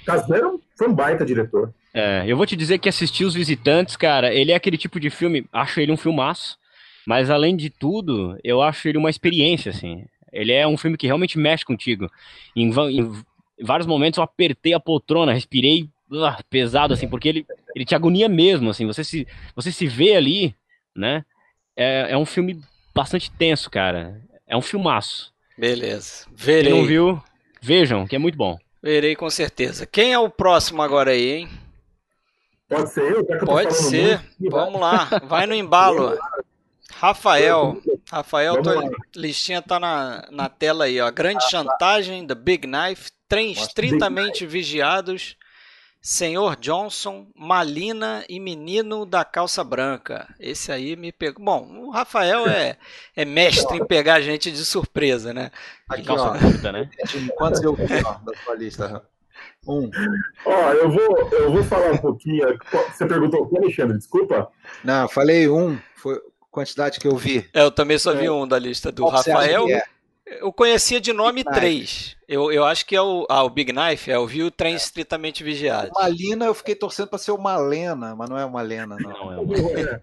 Casnero 0.05 0.61
foi 0.77 0.89
um 0.89 0.95
baita 0.95 1.25
diretor. 1.25 1.73
É, 1.93 2.25
eu 2.27 2.37
vou 2.37 2.47
te 2.47 2.55
dizer 2.55 2.79
que 2.79 2.89
assistir 2.89 3.25
Os 3.25 3.35
Visitantes, 3.35 3.97
cara, 3.97 4.33
ele 4.33 4.53
é 4.53 4.55
aquele 4.55 4.77
tipo 4.77 5.01
de 5.01 5.11
filme, 5.11 5.47
acho 5.53 5.81
ele 5.81 5.91
um 5.93 5.97
filmaço, 5.97 6.59
mas 7.07 7.31
além 7.31 7.57
de 7.57 7.71
tudo, 7.71 8.39
eu 8.43 8.61
acho 8.61 8.89
ele 8.89 8.99
uma 8.99 9.11
experiência, 9.11 9.71
assim. 9.71 10.05
Ele 10.33 10.53
é 10.53 10.67
um 10.67 10.77
filme 10.77 10.97
que 10.97 11.07
realmente 11.07 11.39
mexe 11.39 11.65
contigo. 11.65 12.11
Em, 12.55 12.71
em 12.71 13.25
vários 13.65 13.87
momentos 13.87 14.19
eu 14.19 14.25
apertei 14.25 14.75
a 14.75 14.81
poltrona, 14.81 15.33
respirei 15.33 15.89
uh, 16.11 16.45
pesado, 16.51 16.93
assim, 16.93 17.09
porque 17.09 17.29
ele, 17.29 17.47
ele 17.75 17.85
te 17.85 17.95
agonia 17.95 18.29
mesmo, 18.29 18.71
assim. 18.71 18.87
Você 18.87 19.05
se, 19.05 19.27
você 19.55 19.71
se 19.71 19.87
vê 19.87 20.17
ali, 20.17 20.55
né? 20.95 21.25
É, 21.77 22.09
é 22.11 22.19
um 22.19 22.27
filme 22.27 22.61
bastante 22.95 23.31
tenso, 23.31 23.71
cara. 23.71 24.21
É 24.47 24.57
um 24.57 24.63
filmaço. 24.63 25.33
Beleza. 25.57 26.27
Verei. 26.35 26.73
Quem 26.73 26.81
não 26.81 26.87
viu, 26.87 27.23
vejam, 27.63 28.07
que 28.07 28.17
é 28.17 28.19
muito 28.19 28.37
bom. 28.37 28.59
Verei 28.83 29.17
com 29.17 29.31
certeza. 29.31 29.87
Quem 29.87 30.13
é 30.13 30.19
o 30.19 30.29
próximo 30.29 30.83
agora 30.83 31.13
aí, 31.13 31.33
hein? 31.33 31.49
Pode 32.69 32.91
ser 32.91 33.13
eu? 33.13 33.25
Pode 33.45 33.75
ser. 33.75 34.21
Muito. 34.39 34.55
Vamos 34.55 34.81
lá. 34.81 35.09
Vai 35.25 35.47
no 35.47 35.55
embalo. 35.55 36.19
Rafael, 36.99 37.77
Rafael, 38.11 38.63
tua 38.63 38.91
listinha 39.15 39.61
tá 39.61 39.79
na, 39.79 40.27
na 40.31 40.49
tela 40.49 40.85
aí, 40.85 40.99
ó. 40.99 41.11
Grande 41.11 41.47
chantagem, 41.51 42.27
The 42.27 42.35
Big 42.35 42.67
Knife, 42.67 43.11
trens 43.29 43.59
estritamente 43.59 44.47
vigiados, 44.47 45.37
Senhor 46.01 46.57
Johnson, 46.57 47.27
Malina 47.37 48.25
e 48.31 48.41
Menino 48.41 49.05
da 49.05 49.27
Calça 49.27 49.63
Branca. 49.63 50.27
Esse 50.41 50.73
aí 50.73 50.97
me 50.97 51.13
pegou. 51.13 51.45
Bom, 51.45 51.69
o 51.81 51.91
Rafael 51.91 52.47
é, 52.47 52.79
é 53.15 53.27
mestre 53.27 53.77
em 53.77 53.85
pegar 53.87 54.23
gente 54.23 54.51
de 54.51 54.65
surpresa, 54.65 55.35
né? 55.35 55.51
Aqui, 55.91 56.03
calça 56.05 56.31
ó, 56.31 56.39
curta, 56.39 56.73
né? 56.73 56.89
Quantos 57.37 57.63
eu 57.63 57.75
vi 57.75 57.85
ó, 58.07 58.15
da 58.25 58.35
sua 58.43 58.55
lista? 58.55 59.03
Um. 59.69 59.91
Ó, 60.47 60.73
eu 60.73 60.91
vou, 60.91 61.29
eu 61.33 61.53
vou 61.53 61.63
falar 61.65 61.93
um 61.93 61.99
pouquinho. 61.99 62.47
Você 62.91 63.05
perguntou 63.05 63.43
o 63.43 63.49
que, 63.51 63.59
Alexandre? 63.59 63.99
Desculpa. 63.99 64.49
Não, 64.83 65.07
falei 65.09 65.47
um. 65.47 65.79
Foi 65.95 66.19
quantidade 66.57 66.99
que 66.99 67.07
eu 67.07 67.15
vi. 67.17 67.47
É, 67.53 67.63
eu 67.63 67.71
também 67.71 67.99
só 67.99 68.15
vi 68.15 68.25
é. 68.25 68.31
um 68.31 68.49
da 68.49 68.59
lista 68.59 68.91
do 68.91 69.03
Qual 69.03 69.13
Rafael. 69.13 69.69
É? 69.69 69.83
Eu 70.41 70.51
conhecia 70.51 70.99
de 70.99 71.13
nome 71.13 71.45
Big 71.45 71.55
três. 71.55 72.17
Eu, 72.27 72.51
eu 72.51 72.65
acho 72.65 72.87
que 72.87 72.97
é 72.97 73.03
o, 73.03 73.27
ah, 73.29 73.45
o 73.45 73.51
Big 73.51 73.73
Knife, 73.73 74.11
é, 74.11 74.17
eu 74.17 74.27
vi 74.27 74.43
o 74.43 74.51
trem 74.51 74.73
é. 74.73 74.77
estritamente 74.77 75.45
vigiado. 75.45 75.91
Malina, 75.95 76.47
eu 76.47 76.55
fiquei 76.55 76.75
torcendo 76.75 77.09
para 77.09 77.19
ser 77.19 77.33
uma 77.33 77.59
Lena, 77.59 78.17
mas 78.17 78.31
não 78.31 78.39
é 78.39 78.45
uma 78.45 78.63
Lena, 78.63 78.97
não. 78.99 79.11
não 79.11 79.33
é 79.33 79.39
uma... 79.39 80.01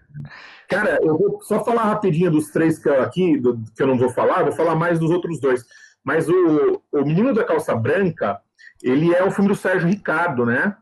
Cara, 0.70 1.00
eu 1.02 1.18
vou 1.18 1.42
só 1.42 1.64
falar 1.66 1.84
rapidinho 1.86 2.30
dos 2.30 2.52
três 2.52 2.78
que 2.78 2.88
eu 2.88 3.02
aqui, 3.02 3.38
do, 3.38 3.60
que 3.76 3.82
eu 3.82 3.88
não 3.88 3.98
vou 3.98 4.10
falar, 4.10 4.44
vou 4.44 4.54
falar 4.54 4.76
mais 4.76 5.00
dos 5.00 5.10
outros 5.10 5.40
dois. 5.40 5.66
Mas 6.04 6.30
o, 6.30 6.82
o 6.92 7.02
Menino 7.04 7.34
da 7.34 7.44
Calça 7.44 7.76
Branca, 7.76 8.40
ele 8.82 9.14
é 9.14 9.24
um 9.26 9.32
filme 9.32 9.50
do 9.50 9.56
Sérgio 9.56 9.90
Ricardo, 9.90 10.46
né? 10.46 10.78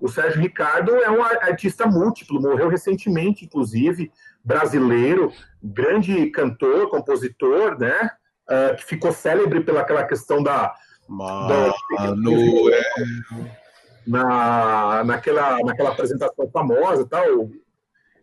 O 0.00 0.08
Sérgio 0.08 0.40
Ricardo 0.40 0.96
é 0.96 1.10
um 1.10 1.22
artista 1.22 1.86
múltiplo, 1.86 2.42
morreu 2.42 2.68
recentemente, 2.68 3.44
inclusive 3.44 4.10
brasileiro, 4.44 5.32
grande 5.62 6.26
cantor, 6.30 6.88
compositor, 6.90 7.78
né? 7.78 8.10
Uh, 8.48 8.76
que 8.76 8.84
ficou 8.84 9.12
célebre 9.12 9.62
pelaquela 9.62 10.04
questão 10.04 10.42
da, 10.42 10.74
Mano, 11.08 11.48
da 11.48 12.74
é... 12.74 12.82
na, 14.06 15.04
naquela, 15.04 15.58
naquela 15.60 15.90
apresentação 15.90 16.50
famosa 16.50 17.06
tal. 17.08 17.50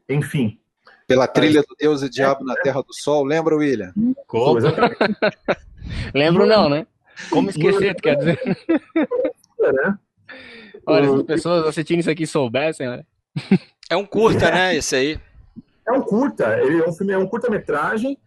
Enfim. 0.08 0.60
Pela 1.08 1.28
trilha 1.28 1.62
do 1.62 1.76
Deus 1.78 2.02
e 2.02 2.10
Diabo 2.10 2.42
é, 2.42 2.46
na 2.46 2.56
Terra 2.56 2.82
do 2.82 2.94
Sol, 2.94 3.24
lembra, 3.24 3.56
William? 3.56 3.94
Como? 4.28 4.60
Lembro 6.14 6.46
não, 6.46 6.70
né? 6.70 6.86
Como 7.30 7.50
esquecer, 7.50 7.96
quer 7.96 8.16
dizer? 8.16 8.40
É, 9.62 9.72
né? 9.72 9.98
Olha, 10.86 11.10
se 11.10 11.16
as 11.16 11.24
pessoas 11.24 11.68
assistindo 11.68 12.00
isso 12.00 12.10
aqui 12.10 12.26
soubessem, 12.26 12.88
né? 12.88 13.04
É 13.90 13.96
um 13.96 14.06
curta, 14.06 14.52
né? 14.52 14.76
Esse 14.76 14.96
aí. 14.96 15.20
É 15.90 15.92
um 15.92 16.02
curta, 16.02 16.60
ele 16.60 16.82
é 16.82 16.88
um 16.88 16.94
filme, 16.94 17.14
é 17.14 17.18
um 17.18 17.28
curta-metragem 17.28 18.18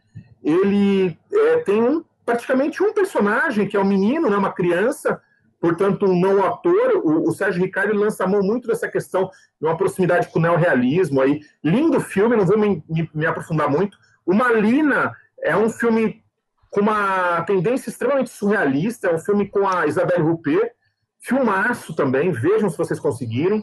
ele 0.42 1.16
é, 1.32 1.58
tem 1.58 1.80
um, 1.80 2.04
praticamente 2.26 2.82
um 2.82 2.92
personagem, 2.92 3.68
que 3.68 3.76
é 3.76 3.80
um 3.80 3.84
menino, 3.84 4.28
né, 4.28 4.36
uma 4.36 4.52
criança, 4.52 5.20
portanto, 5.60 6.06
um 6.06 6.18
não 6.18 6.44
ator. 6.44 7.00
O, 7.04 7.28
o 7.28 7.32
Sérgio 7.32 7.62
Ricardo 7.62 7.94
lança 7.94 8.24
a 8.24 8.26
mão 8.26 8.42
muito 8.42 8.66
dessa 8.66 8.88
questão 8.88 9.30
de 9.60 9.66
uma 9.66 9.76
proximidade 9.76 10.28
com 10.28 10.38
o 10.38 10.42
neorrealismo. 10.42 11.20
Aí. 11.20 11.40
Lindo 11.62 12.00
filme, 12.00 12.36
não 12.36 12.44
vou 12.44 12.58
me, 12.58 12.82
me, 12.88 13.08
me 13.14 13.26
aprofundar 13.26 13.70
muito. 13.70 13.96
O 14.26 14.34
Malina 14.34 15.16
é 15.40 15.56
um 15.56 15.70
filme 15.70 16.22
com 16.70 16.80
uma 16.80 17.42
tendência 17.42 17.90
extremamente 17.90 18.30
surrealista, 18.30 19.08
é 19.08 19.14
um 19.14 19.18
filme 19.18 19.48
com 19.48 19.68
a 19.68 19.86
Isabelle 19.86 20.22
Huppert, 20.22 20.72
filmaço 21.20 21.94
também, 21.94 22.32
vejam 22.32 22.70
se 22.70 22.78
vocês 22.78 22.98
conseguirem 22.98 23.62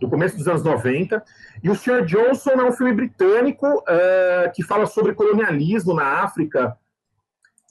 do 0.00 0.08
começo 0.08 0.36
dos 0.36 0.48
anos 0.48 0.62
90. 0.62 1.22
E 1.62 1.70
o 1.70 1.74
Sr. 1.74 2.04
Johnson 2.04 2.50
é 2.50 2.64
um 2.64 2.72
filme 2.72 2.92
britânico 2.92 3.66
uh, 3.66 4.52
que 4.54 4.62
fala 4.62 4.86
sobre 4.86 5.14
colonialismo 5.14 5.94
na 5.94 6.22
África. 6.22 6.76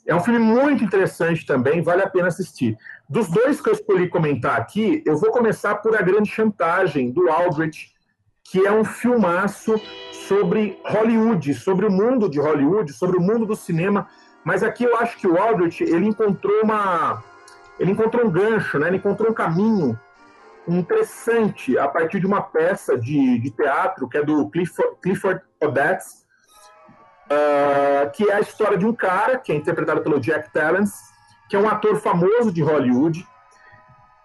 É 0.08 0.14
um 0.14 0.20
filme 0.20 0.40
muito 0.40 0.84
interessante 0.84 1.46
também, 1.46 1.82
vale 1.82 2.04
a 2.04 2.10
pena 2.10 2.28
assistir. 2.28 2.78
Dos 3.10 3.28
dois 3.28 3.60
que 3.60 3.70
eu 3.70 3.74
escolhi 3.74 4.08
comentar 4.08 4.60
aqui, 4.60 5.02
eu 5.06 5.18
vou 5.18 5.32
começar 5.32 5.76
por 5.76 5.96
A 5.96 6.02
Grande 6.02 6.30
Chantagem, 6.30 7.12
do 7.12 7.28
Aldrich, 7.30 7.92
que 8.44 8.66
é 8.66 8.72
um 8.72 8.86
filmaço 8.86 9.82
sobre 10.28 10.80
Hollywood, 10.86 11.54
sobre 11.56 11.88
o 11.88 11.92
mundo 11.92 12.30
de 12.30 12.40
Hollywood, 12.40 12.94
sobre 12.94 13.18
o 13.18 13.22
mundo 13.22 13.48
do 13.48 13.56
cinema. 13.56 14.08
Mas 14.44 14.62
aqui 14.62 14.84
eu 14.84 14.96
acho 14.98 15.18
que 15.18 15.28
o 15.28 15.38
Aldrich, 15.38 15.84
ele 15.84 16.06
encontrou 16.06 16.62
uma... 16.64 17.24
Ele 17.80 17.92
encontrou 17.92 18.26
um 18.26 18.30
gancho, 18.30 18.78
né? 18.78 18.88
ele 18.88 18.98
encontrou 18.98 19.32
um 19.32 19.34
caminho 19.34 20.00
interessante 20.68 21.78
a 21.78 21.88
partir 21.88 22.20
de 22.20 22.26
uma 22.26 22.42
peça 22.42 22.98
de, 22.98 23.40
de 23.40 23.52
teatro 23.52 24.08
que 24.08 24.18
é 24.18 24.24
do 24.24 24.50
Clifford, 24.50 24.98
Clifford 25.02 25.42
Odets, 25.64 26.26
uh, 27.26 28.10
que 28.12 28.30
é 28.30 28.36
a 28.36 28.40
história 28.40 28.78
de 28.78 28.86
um 28.86 28.94
cara 28.94 29.38
que 29.38 29.52
é 29.52 29.56
interpretado 29.56 30.02
pelo 30.02 30.20
Jack 30.20 30.52
Palance, 30.52 30.96
que 31.50 31.56
é 31.56 31.60
um 31.60 31.70
ator 31.70 31.98
famoso 31.98 32.52
de 32.52 32.62
Hollywood, 32.62 33.26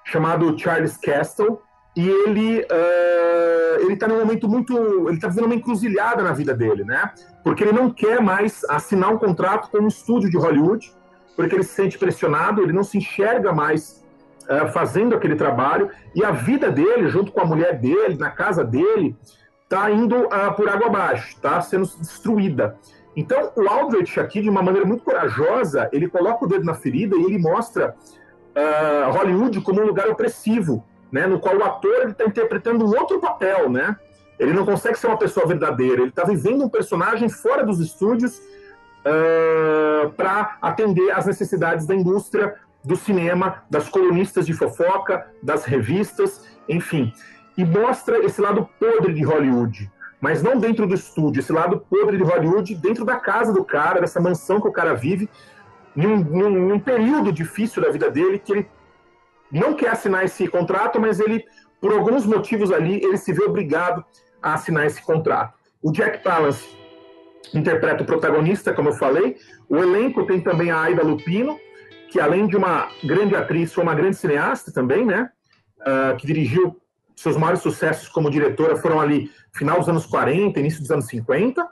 chamado 0.05 0.59
Charles 0.59 0.97
Castle, 0.97 1.61
e 1.97 2.09
ele 2.09 2.61
uh, 2.61 3.83
ele 3.83 3.95
está 3.95 4.07
num 4.07 4.19
momento 4.19 4.49
muito 4.49 5.09
ele 5.09 5.17
está 5.17 5.29
fazendo 5.29 5.47
uma 5.47 5.55
encruzilhada 5.55 6.23
na 6.23 6.33
vida 6.33 6.55
dele, 6.55 6.85
né? 6.85 7.13
Porque 7.43 7.65
ele 7.65 7.73
não 7.73 7.91
quer 7.91 8.21
mais 8.21 8.65
assinar 8.65 9.13
um 9.13 9.19
contrato 9.19 9.71
com 9.71 9.79
um 9.79 9.89
estúdio 9.89 10.31
de 10.31 10.37
Hollywood, 10.37 10.93
porque 11.37 11.55
ele 11.55 11.65
se 11.65 11.75
sente 11.75 11.99
pressionado, 11.99 12.63
ele 12.63 12.73
não 12.73 12.85
se 12.85 12.99
enxerga 12.99 13.53
mais 13.53 14.00
uh, 14.51 14.69
fazendo 14.73 15.15
aquele 15.15 15.37
trabalho, 15.37 15.89
e 16.15 16.25
a 16.25 16.33
vida 16.33 16.71
dele, 16.71 17.09
junto 17.09 17.31
com 17.31 17.41
a 17.41 17.45
mulher 17.45 17.79
dele, 17.79 18.17
na 18.19 18.31
casa 18.31 18.65
dele, 18.65 19.17
está 19.63 19.91
indo 19.91 20.17
uh, 20.17 20.55
por 20.57 20.69
água 20.69 20.89
abaixo, 20.89 21.29
está 21.29 21.61
sendo 21.61 21.87
destruída. 21.99 22.77
Então, 23.17 23.53
o 23.57 23.69
Aldrich 23.69 24.19
aqui, 24.19 24.41
de 24.41 24.49
uma 24.49 24.63
maneira 24.63 24.87
muito 24.87 25.05
corajosa, 25.05 25.89
ele 25.93 26.09
coloca 26.09 26.45
o 26.45 26.49
dedo 26.49 26.65
na 26.65 26.75
ferida 26.75 27.17
e 27.17 27.25
ele 27.25 27.39
mostra 27.39 27.95
uh, 28.57 29.11
Hollywood 29.13 29.61
como 29.61 29.81
um 29.81 29.87
lugar 29.87 30.09
opressivo, 30.09 30.85
né, 31.11 31.27
no 31.27 31.41
qual 31.41 31.57
o 31.57 31.65
ator 31.65 32.09
está 32.09 32.25
interpretando 32.25 32.85
um 32.85 32.97
outro 32.97 33.21
papel, 33.21 33.69
né? 33.69 33.97
Ele 34.39 34.53
não 34.53 34.65
consegue 34.65 34.97
ser 34.97 35.09
uma 35.09 35.19
pessoa 35.19 35.45
verdadeira, 35.47 36.01
ele 36.01 36.11
está 36.11 36.25
vivendo 36.25 36.65
um 36.65 36.69
personagem 36.69 37.29
fora 37.29 37.65
dos 37.65 37.79
estúdios 37.79 38.39
uh, 38.39 40.11
para 40.13 40.57
atender 40.63 41.11
às 41.11 41.27
necessidades 41.27 41.85
da 41.85 41.95
indústria 41.95 42.55
do 42.85 42.97
cinema, 42.97 43.63
das 43.71 43.89
colunistas 43.89 44.47
de 44.47 44.53
fofoca, 44.53 45.27
das 45.43 45.65
revistas, 45.65 46.47
enfim. 46.69 47.13
E 47.57 47.65
mostra 47.65 48.25
esse 48.25 48.41
lado 48.41 48.69
podre 48.79 49.13
de 49.13 49.23
Hollywood, 49.23 49.91
mas 50.21 50.43
não 50.43 50.59
dentro 50.59 50.87
do 50.87 50.95
estúdio, 50.95 51.41
esse 51.41 51.53
lado 51.53 51.85
podre 51.91 52.17
de 52.17 52.23
Hollywood 52.23 52.75
dentro 52.77 53.05
da 53.05 53.17
casa 53.17 53.53
do 53.53 53.65
cara, 53.65 54.01
dessa 54.01 54.21
mansão 54.21 54.61
que 54.61 54.69
o 54.69 54.73
cara 54.73 54.95
vive, 54.95 55.29
num, 55.95 56.19
num, 56.19 56.51
num 56.51 56.79
período 56.79 57.33
difícil 57.33 57.83
da 57.83 57.91
vida 57.91 58.11
dele, 58.11 58.39
que 58.39 58.53
ele 58.53 58.69
não 59.51 59.75
quer 59.75 59.91
assinar 59.91 60.25
esse 60.25 60.47
contrato, 60.47 61.01
mas 61.01 61.19
ele, 61.19 61.45
por 61.81 61.93
alguns 61.93 62.25
motivos 62.25 62.71
ali, 62.71 63.03
ele 63.03 63.17
se 63.17 63.33
vê 63.33 63.43
obrigado 63.43 64.05
a 64.43 64.55
assinar 64.55 64.87
esse 64.87 65.03
contrato. 65.03 65.59
O 65.83 65.91
Jack 65.91 66.23
Palance 66.23 66.69
interpreta 67.53 68.03
o 68.03 68.07
protagonista, 68.07 68.73
como 68.73 68.91
eu 68.91 68.95
falei. 68.95 69.37
O 69.69 69.77
elenco 69.79 70.25
tem 70.25 70.41
também 70.41 70.71
a 70.71 70.81
Aida 70.81 71.03
Lupino, 71.03 71.59
que 72.11 72.21
além 72.21 72.47
de 72.47 72.57
uma 72.57 72.91
grande 73.05 73.37
atriz, 73.37 73.73
foi 73.73 73.85
uma 73.85 73.95
grande 73.95 74.17
cineasta 74.17 74.73
também, 74.73 75.07
né? 75.07 75.31
Uh, 75.81 76.17
que 76.17 76.27
dirigiu 76.27 76.77
seus 77.17 77.37
maiores 77.37 77.63
sucessos 77.63 78.09
como 78.09 78.31
diretora 78.31 78.77
foram 78.77 79.01
ali 79.01 79.31
final 79.53 79.79
dos 79.79 79.89
anos 79.89 80.07
40, 80.07 80.59
início 80.59 80.81
dos 80.81 80.91
anos 80.91 81.07
50. 81.07 81.63
Uh, 81.63 81.69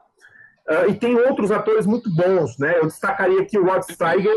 ah, 0.68 0.86
e 0.88 0.94
tem 0.94 1.16
outros 1.16 1.50
atores 1.50 1.86
muito 1.86 2.08
bons, 2.14 2.56
né? 2.58 2.78
Eu 2.78 2.86
destacaria 2.86 3.40
aqui 3.40 3.58
o 3.58 3.64
Rod 3.64 3.82
Steiger, 3.82 4.36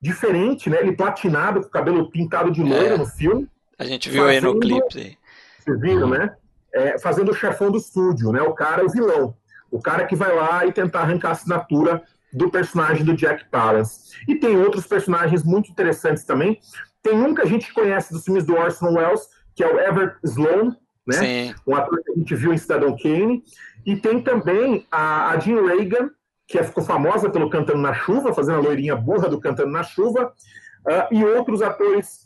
diferente, 0.00 0.70
né? 0.70 0.78
Ele 0.80 0.96
platinado, 0.96 1.60
com 1.60 1.66
o 1.66 1.70
cabelo 1.70 2.10
pintado 2.10 2.50
de 2.50 2.62
loiro 2.62 2.94
é, 2.94 2.98
no 2.98 3.06
filme. 3.06 3.48
A 3.78 3.84
gente 3.84 4.08
viu 4.08 4.24
fazendo, 4.24 4.48
aí 4.48 4.54
no 4.54 4.60
clipe. 4.60 5.18
Vocês 5.58 5.80
viram, 5.80 6.08
né? 6.08 6.34
É, 6.72 6.98
fazendo 6.98 7.30
o 7.30 7.34
chefão 7.34 7.70
do 7.70 7.78
estúdio, 7.78 8.32
né? 8.32 8.40
O 8.42 8.52
cara, 8.52 8.84
o 8.84 8.88
vilão. 8.88 9.34
O 9.70 9.80
cara 9.80 10.06
que 10.06 10.14
vai 10.14 10.34
lá 10.34 10.66
e 10.66 10.72
tentar 10.72 11.00
arrancar 11.00 11.30
a 11.30 11.32
assinatura 11.32 12.02
do 12.32 12.50
personagem 12.50 13.04
do 13.04 13.14
Jack 13.14 13.44
Palance. 13.50 14.12
E 14.26 14.34
tem 14.34 14.56
outros 14.56 14.86
personagens 14.86 15.44
muito 15.44 15.70
interessantes 15.70 16.24
também. 16.24 16.58
Tem 17.02 17.14
um 17.14 17.34
que 17.34 17.42
a 17.42 17.46
gente 17.46 17.72
conhece 17.72 18.12
dos 18.12 18.24
filmes 18.24 18.44
do 18.44 18.54
Orson 18.54 18.94
Welles, 18.94 19.28
que 19.54 19.62
é 19.62 19.66
o 19.66 19.78
Everett 19.78 20.16
Sloan, 20.24 20.76
né? 21.06 21.14
Sim. 21.14 21.54
Um 21.66 21.74
ator 21.74 22.02
que 22.02 22.12
a 22.12 22.14
gente 22.14 22.34
viu 22.34 22.52
em 22.52 22.58
Cidadão 22.58 22.96
Kane. 22.96 23.42
E 23.84 23.96
tem 23.96 24.22
também 24.22 24.86
a, 24.90 25.30
a 25.30 25.38
Jean 25.38 25.66
Reagan, 25.66 26.10
que 26.46 26.62
ficou 26.62 26.84
famosa 26.84 27.30
pelo 27.30 27.50
Cantando 27.50 27.80
na 27.80 27.94
Chuva, 27.94 28.32
fazendo 28.32 28.58
a 28.58 28.62
loirinha 28.62 28.94
burra 28.94 29.28
do 29.28 29.40
Cantando 29.40 29.70
na 29.70 29.82
Chuva, 29.82 30.32
uh, 30.86 31.14
e 31.14 31.24
outros 31.24 31.62
atores 31.62 32.21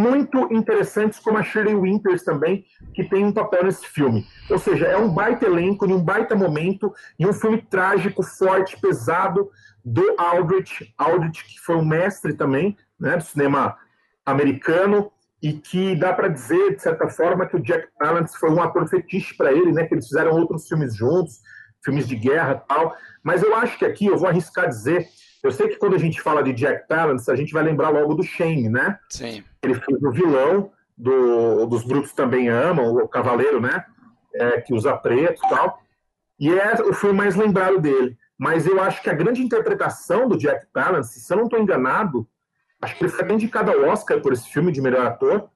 muito 0.00 0.48
interessantes, 0.50 1.18
como 1.18 1.36
a 1.36 1.42
Shirley 1.42 1.74
Winters 1.74 2.24
também, 2.24 2.64
que 2.94 3.04
tem 3.04 3.24
um 3.24 3.32
papel 3.32 3.64
nesse 3.64 3.86
filme. 3.86 4.26
Ou 4.48 4.58
seja, 4.58 4.86
é 4.86 4.96
um 4.96 5.12
baita 5.12 5.44
elenco, 5.44 5.84
um 5.86 6.02
baita 6.02 6.34
momento, 6.34 6.92
e 7.18 7.26
um 7.26 7.32
filme 7.32 7.60
trágico, 7.60 8.22
forte, 8.22 8.80
pesado, 8.80 9.50
do 9.84 10.14
Aldrich. 10.18 10.94
Aldrich, 10.96 11.44
que 11.44 11.60
foi 11.60 11.76
um 11.76 11.84
mestre 11.84 12.34
também 12.34 12.76
né, 12.98 13.16
do 13.16 13.22
cinema 13.22 13.76
americano, 14.24 15.12
e 15.42 15.54
que 15.54 15.96
dá 15.96 16.12
para 16.12 16.28
dizer, 16.28 16.76
de 16.76 16.82
certa 16.82 17.08
forma, 17.08 17.46
que 17.46 17.56
o 17.56 17.62
Jack 17.62 17.88
Palance 17.98 18.38
foi 18.38 18.50
um 18.50 18.62
ator 18.62 18.86
fetiche 18.88 19.34
para 19.36 19.52
ele, 19.52 19.72
né, 19.72 19.86
que 19.86 19.94
eles 19.94 20.06
fizeram 20.06 20.32
outros 20.32 20.68
filmes 20.68 20.94
juntos, 20.94 21.40
filmes 21.82 22.06
de 22.06 22.16
guerra 22.16 22.62
tal. 22.68 22.94
Mas 23.22 23.42
eu 23.42 23.54
acho 23.56 23.78
que 23.78 23.84
aqui, 23.84 24.06
eu 24.06 24.18
vou 24.18 24.28
arriscar 24.28 24.68
dizer, 24.68 25.08
eu 25.42 25.52
sei 25.52 25.68
que 25.68 25.76
quando 25.76 25.94
a 25.94 25.98
gente 25.98 26.20
fala 26.20 26.42
de 26.42 26.52
Jack 26.52 26.86
Palance, 26.86 27.30
a 27.30 27.36
gente 27.36 27.52
vai 27.52 27.62
lembrar 27.62 27.88
logo 27.88 28.14
do 28.14 28.22
Shane, 28.22 28.68
né? 28.68 28.98
Sim. 29.08 29.42
Ele 29.62 29.74
fez 29.74 30.02
o 30.02 30.10
vilão 30.10 30.70
do, 30.96 31.66
dos 31.66 31.82
Brutos 31.84 32.12
Também 32.12 32.48
Amam, 32.48 32.94
o 32.94 33.08
Cavaleiro, 33.08 33.60
né? 33.60 33.84
É, 34.34 34.60
que 34.60 34.74
usa 34.74 34.96
preto 34.96 35.40
e 35.44 35.48
tal. 35.48 35.80
E 36.38 36.50
é 36.50 36.74
o 36.82 36.92
filme 36.92 37.16
mais 37.16 37.36
lembrado 37.36 37.80
dele. 37.80 38.16
Mas 38.38 38.66
eu 38.66 38.82
acho 38.82 39.02
que 39.02 39.10
a 39.10 39.14
grande 39.14 39.42
interpretação 39.42 40.28
do 40.28 40.38
Jack 40.38 40.66
Palance, 40.72 41.20
se 41.20 41.32
eu 41.32 41.36
não 41.36 41.44
estou 41.44 41.58
enganado, 41.58 42.26
acho 42.80 42.96
que 42.96 43.04
ele 43.04 43.12
foi 43.12 43.32
indicado 43.32 43.70
ao 43.70 43.82
Oscar 43.90 44.20
por 44.20 44.32
esse 44.32 44.48
filme 44.48 44.72
de 44.72 44.80
melhor 44.80 45.06
ator, 45.06 45.50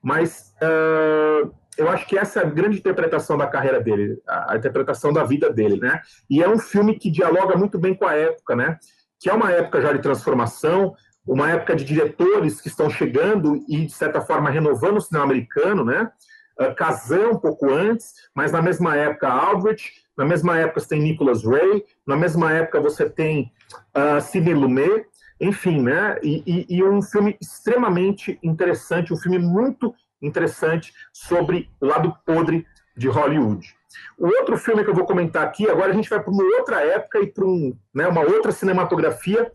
mas 0.00 0.54
uh, 0.62 1.52
eu 1.76 1.88
acho 1.88 2.06
que 2.06 2.16
essa 2.16 2.40
é 2.40 2.42
a 2.44 2.48
grande 2.48 2.78
interpretação 2.78 3.36
da 3.36 3.46
carreira 3.46 3.80
dele, 3.80 4.20
a, 4.26 4.52
a 4.52 4.56
interpretação 4.56 5.12
da 5.12 5.24
vida 5.24 5.52
dele, 5.52 5.80
né? 5.80 6.00
E 6.30 6.42
é 6.42 6.48
um 6.48 6.58
filme 6.58 6.98
que 6.98 7.10
dialoga 7.10 7.56
muito 7.56 7.78
bem 7.78 7.94
com 7.94 8.06
a 8.06 8.14
época, 8.14 8.54
né? 8.54 8.78
Que 9.20 9.28
é 9.28 9.32
uma 9.32 9.50
época 9.50 9.80
já 9.80 9.92
de 9.92 10.00
transformação, 10.00 10.94
uma 11.26 11.50
época 11.50 11.76
de 11.76 11.84
diretores 11.84 12.60
que 12.60 12.68
estão 12.68 12.88
chegando 12.88 13.62
e, 13.68 13.84
de 13.86 13.92
certa 13.92 14.20
forma, 14.20 14.50
renovando 14.50 14.96
o 14.96 15.00
cinema 15.00 15.24
americano, 15.24 15.84
né? 15.84 16.10
Uh, 16.58 16.74
Kazan 16.74 17.30
um 17.30 17.38
pouco 17.38 17.70
antes, 17.70 18.14
mas 18.34 18.50
na 18.50 18.62
mesma 18.62 18.96
época 18.96 19.28
Aldrich, 19.28 19.92
na 20.16 20.24
mesma 20.24 20.58
época 20.58 20.80
você 20.80 20.88
tem 20.88 21.02
Nicholas 21.02 21.44
Ray, 21.44 21.84
na 22.06 22.16
mesma 22.16 22.52
época 22.52 22.80
você 22.80 23.08
tem 23.08 23.52
uh, 23.96 24.20
Sidney 24.20 24.54
Lumet, 24.54 25.06
enfim, 25.40 25.80
né? 25.80 26.18
E, 26.22 26.42
e, 26.44 26.78
e, 26.78 26.82
um 26.82 27.00
filme 27.00 27.36
extremamente 27.40 28.38
interessante, 28.42 29.12
um 29.12 29.16
filme 29.16 29.38
muito 29.38 29.94
interessante 30.20 30.92
sobre 31.12 31.70
o 31.80 31.86
lado 31.86 32.12
podre 32.26 32.66
de 32.96 33.06
Hollywood. 33.08 33.77
O 34.18 34.26
outro 34.26 34.58
filme 34.58 34.82
que 34.84 34.90
eu 34.90 34.94
vou 34.94 35.04
comentar 35.04 35.44
aqui, 35.44 35.68
agora 35.68 35.90
a 35.90 35.94
gente 35.94 36.10
vai 36.10 36.20
para 36.20 36.32
uma 36.32 36.44
outra 36.58 36.80
época 36.84 37.20
e 37.20 37.26
para 37.26 37.44
um, 37.44 37.76
né, 37.94 38.06
uma 38.06 38.22
outra 38.22 38.50
cinematografia, 38.50 39.50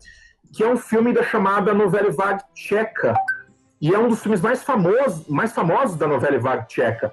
que 0.52 0.62
é 0.62 0.68
um 0.68 0.76
filme 0.76 1.12
da 1.12 1.22
chamada 1.22 1.74
Novela 1.74 2.10
Vague 2.10 2.42
Tcheca. 2.54 3.14
E 3.80 3.92
é 3.92 3.98
um 3.98 4.08
dos 4.08 4.22
filmes 4.22 4.40
mais 4.40 4.62
famosos, 4.62 5.28
mais 5.28 5.52
famosos 5.52 5.96
da 5.96 6.06
novela 6.06 6.38
Vague 6.38 6.66
Tcheca. 6.68 7.12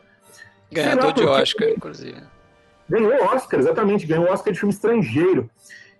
Ganhador 0.71 1.11
de 1.11 1.25
Oscar, 1.25 1.67
inclusive. 1.69 2.23
Ganhou 2.87 3.23
Oscar, 3.25 3.59
exatamente, 3.59 4.05
ganhou 4.05 4.31
Oscar 4.31 4.53
de 4.53 4.59
filme 4.59 4.73
estrangeiro. 4.73 5.49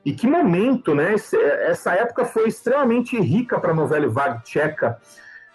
E 0.06 0.14
que 0.14 0.26
momento, 0.26 0.96
né? 0.96 1.16
Essa 1.68 1.94
época 1.94 2.26
foi 2.26 2.48
extremamente 2.48 3.20
rica 3.20 3.60
para 3.60 3.72
a 3.72 3.76
novela 3.76 4.08
Vague 4.08 4.44
Tcheca. 4.44 4.98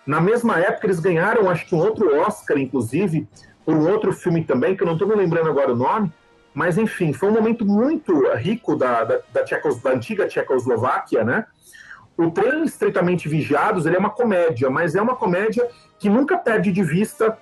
Na 0.06 0.20
mesma 0.20 0.58
época, 0.58 0.86
eles 0.86 1.00
ganharam, 1.00 1.50
acho 1.50 1.66
que 1.66 1.74
um 1.74 1.78
outro 1.78 2.16
Oscar, 2.20 2.58
inclusive, 2.58 3.26
um 3.66 3.88
outro 3.90 4.12
filme 4.12 4.44
também, 4.44 4.76
que 4.76 4.82
eu 4.82 4.86
não 4.86 4.94
estou 4.94 5.08
me 5.08 5.14
lembrando 5.14 5.48
agora 5.48 5.72
o 5.72 5.76
nome, 5.76 6.12
Mas, 6.54 6.78
enfim, 6.78 7.12
foi 7.12 7.28
um 7.28 7.32
momento 7.32 7.66
muito 7.66 8.32
rico 8.34 8.76
da, 8.76 9.04
da, 9.04 9.20
da, 9.30 9.44
Tchecos, 9.44 9.82
da 9.82 9.90
antiga 9.90 10.26
Tchecoslováquia, 10.26 11.22
né? 11.22 11.44
O 12.16 12.30
Trem 12.30 12.64
Estreitamente 12.64 13.28
Vigiados, 13.28 13.84
ele 13.84 13.96
é 13.96 13.98
uma 13.98 14.08
comédia, 14.08 14.70
mas 14.70 14.94
é 14.94 15.02
uma 15.02 15.14
comédia 15.14 15.68
que 15.98 16.08
nunca 16.08 16.38
perde 16.38 16.72
de 16.72 16.82
vista 16.82 17.36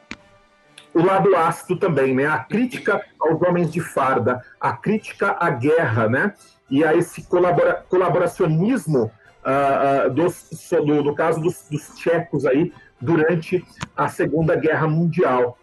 o 0.92 1.04
lado 1.04 1.36
ácido 1.36 1.76
também, 1.76 2.14
né? 2.14 2.26
A 2.26 2.38
crítica 2.38 3.04
aos 3.20 3.40
homens 3.42 3.72
de 3.72 3.80
farda, 3.80 4.42
a 4.60 4.72
crítica 4.72 5.36
à 5.38 5.50
guerra, 5.50 6.08
né? 6.08 6.34
E 6.70 6.84
a 6.84 6.94
esse 6.94 7.22
colabora 7.22 7.84
colaboracionismo 7.88 9.04
uh, 9.44 10.08
uh, 10.08 10.10
dos, 10.10 10.48
do, 10.84 11.14
caso 11.14 11.40
dos, 11.40 11.68
dos, 11.70 11.94
tchecos 11.96 12.46
aí 12.46 12.72
durante 13.00 13.64
a 13.96 14.08
Segunda 14.08 14.54
Guerra 14.56 14.86
Mundial. 14.86 15.58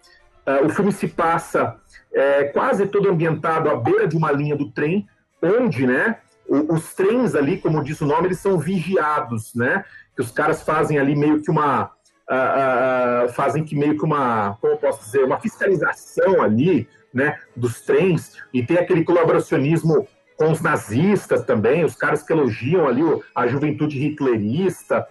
Uh, 0.46 0.66
o 0.66 0.70
filme 0.70 0.92
se 0.92 1.08
passa 1.08 1.78
é, 2.14 2.46
quase 2.46 2.88
todo 2.88 3.10
ambientado 3.10 3.70
à 3.70 3.76
beira 3.76 4.08
de 4.08 4.18
uma 4.18 4.32
linha 4.32 4.56
do 4.56 4.72
trem, 4.72 5.08
onde, 5.42 5.86
né? 5.86 6.18
os 6.50 6.94
trens 6.94 7.34
ali, 7.34 7.58
como 7.58 7.84
diz 7.84 8.02
o 8.02 8.06
nome, 8.06 8.28
eles 8.28 8.40
são 8.40 8.60
vigiados, 8.60 9.56
né? 9.56 9.86
Que 10.14 10.22
os 10.22 10.32
caras 10.32 10.62
fazem 10.62 11.00
ali 11.00 11.16
meio 11.16 11.42
que 11.42 11.50
uma 11.50 11.92
uh, 12.32 13.26
uh, 13.26 13.34
fazem 13.34 13.64
que 13.64 13.76
meio 13.76 13.98
que 13.98 14.04
uma, 14.04 14.58
como 14.60 14.74
eu 14.74 14.78
posso 14.78 15.04
dizer, 15.06 15.24
uma 15.24 15.40
fiscalização 15.40 16.42
ali, 16.42 16.88
né, 17.14 17.38
dos 17.56 17.82
trens, 17.82 18.38
e 18.54 18.66
tem 18.66 18.78
aquele 18.78 19.04
colaboracionismo 19.04 20.08
com 20.38 20.52
os 20.52 20.62
nazistas 20.62 21.44
também, 21.44 21.84
os 21.84 21.96
caras 21.96 22.24
que 22.24 22.32
elogiam 22.32 22.88
ali 22.88 23.04
a 23.36 23.48
juventude 23.48 24.00
hitlerista, 24.00 25.06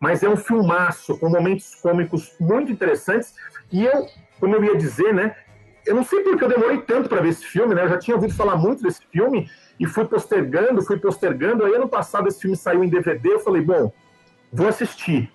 mas 0.00 0.22
é 0.22 0.28
um 0.28 0.36
filmaço 0.36 1.16
com 1.18 1.28
momentos 1.28 1.74
cômicos 1.76 2.34
muito 2.40 2.70
interessantes, 2.70 3.34
e 3.72 3.84
eu, 3.84 4.06
como 4.40 4.54
eu 4.56 4.64
ia 4.64 4.76
dizer, 4.76 5.12
né, 5.12 5.36
eu 5.86 5.94
não 5.94 6.04
sei 6.04 6.20
porque 6.22 6.44
eu 6.44 6.48
demorei 6.48 6.78
tanto 6.78 7.08
para 7.08 7.20
ver 7.20 7.28
esse 7.28 7.44
filme, 7.44 7.74
né, 7.74 7.84
eu 7.84 7.88
já 7.88 7.98
tinha 7.98 8.16
ouvido 8.16 8.34
falar 8.34 8.56
muito 8.56 8.82
desse 8.82 9.02
filme, 9.12 9.50
e 9.78 9.86
fui 9.86 10.04
postergando, 10.04 10.82
fui 10.82 10.98
postergando, 10.98 11.64
aí 11.64 11.74
ano 11.74 11.88
passado 11.88 12.28
esse 12.28 12.40
filme 12.40 12.56
saiu 12.56 12.84
em 12.84 12.88
DVD, 12.88 13.34
eu 13.34 13.40
falei, 13.40 13.62
bom, 13.62 13.92
vou 14.52 14.68
assistir. 14.68 15.30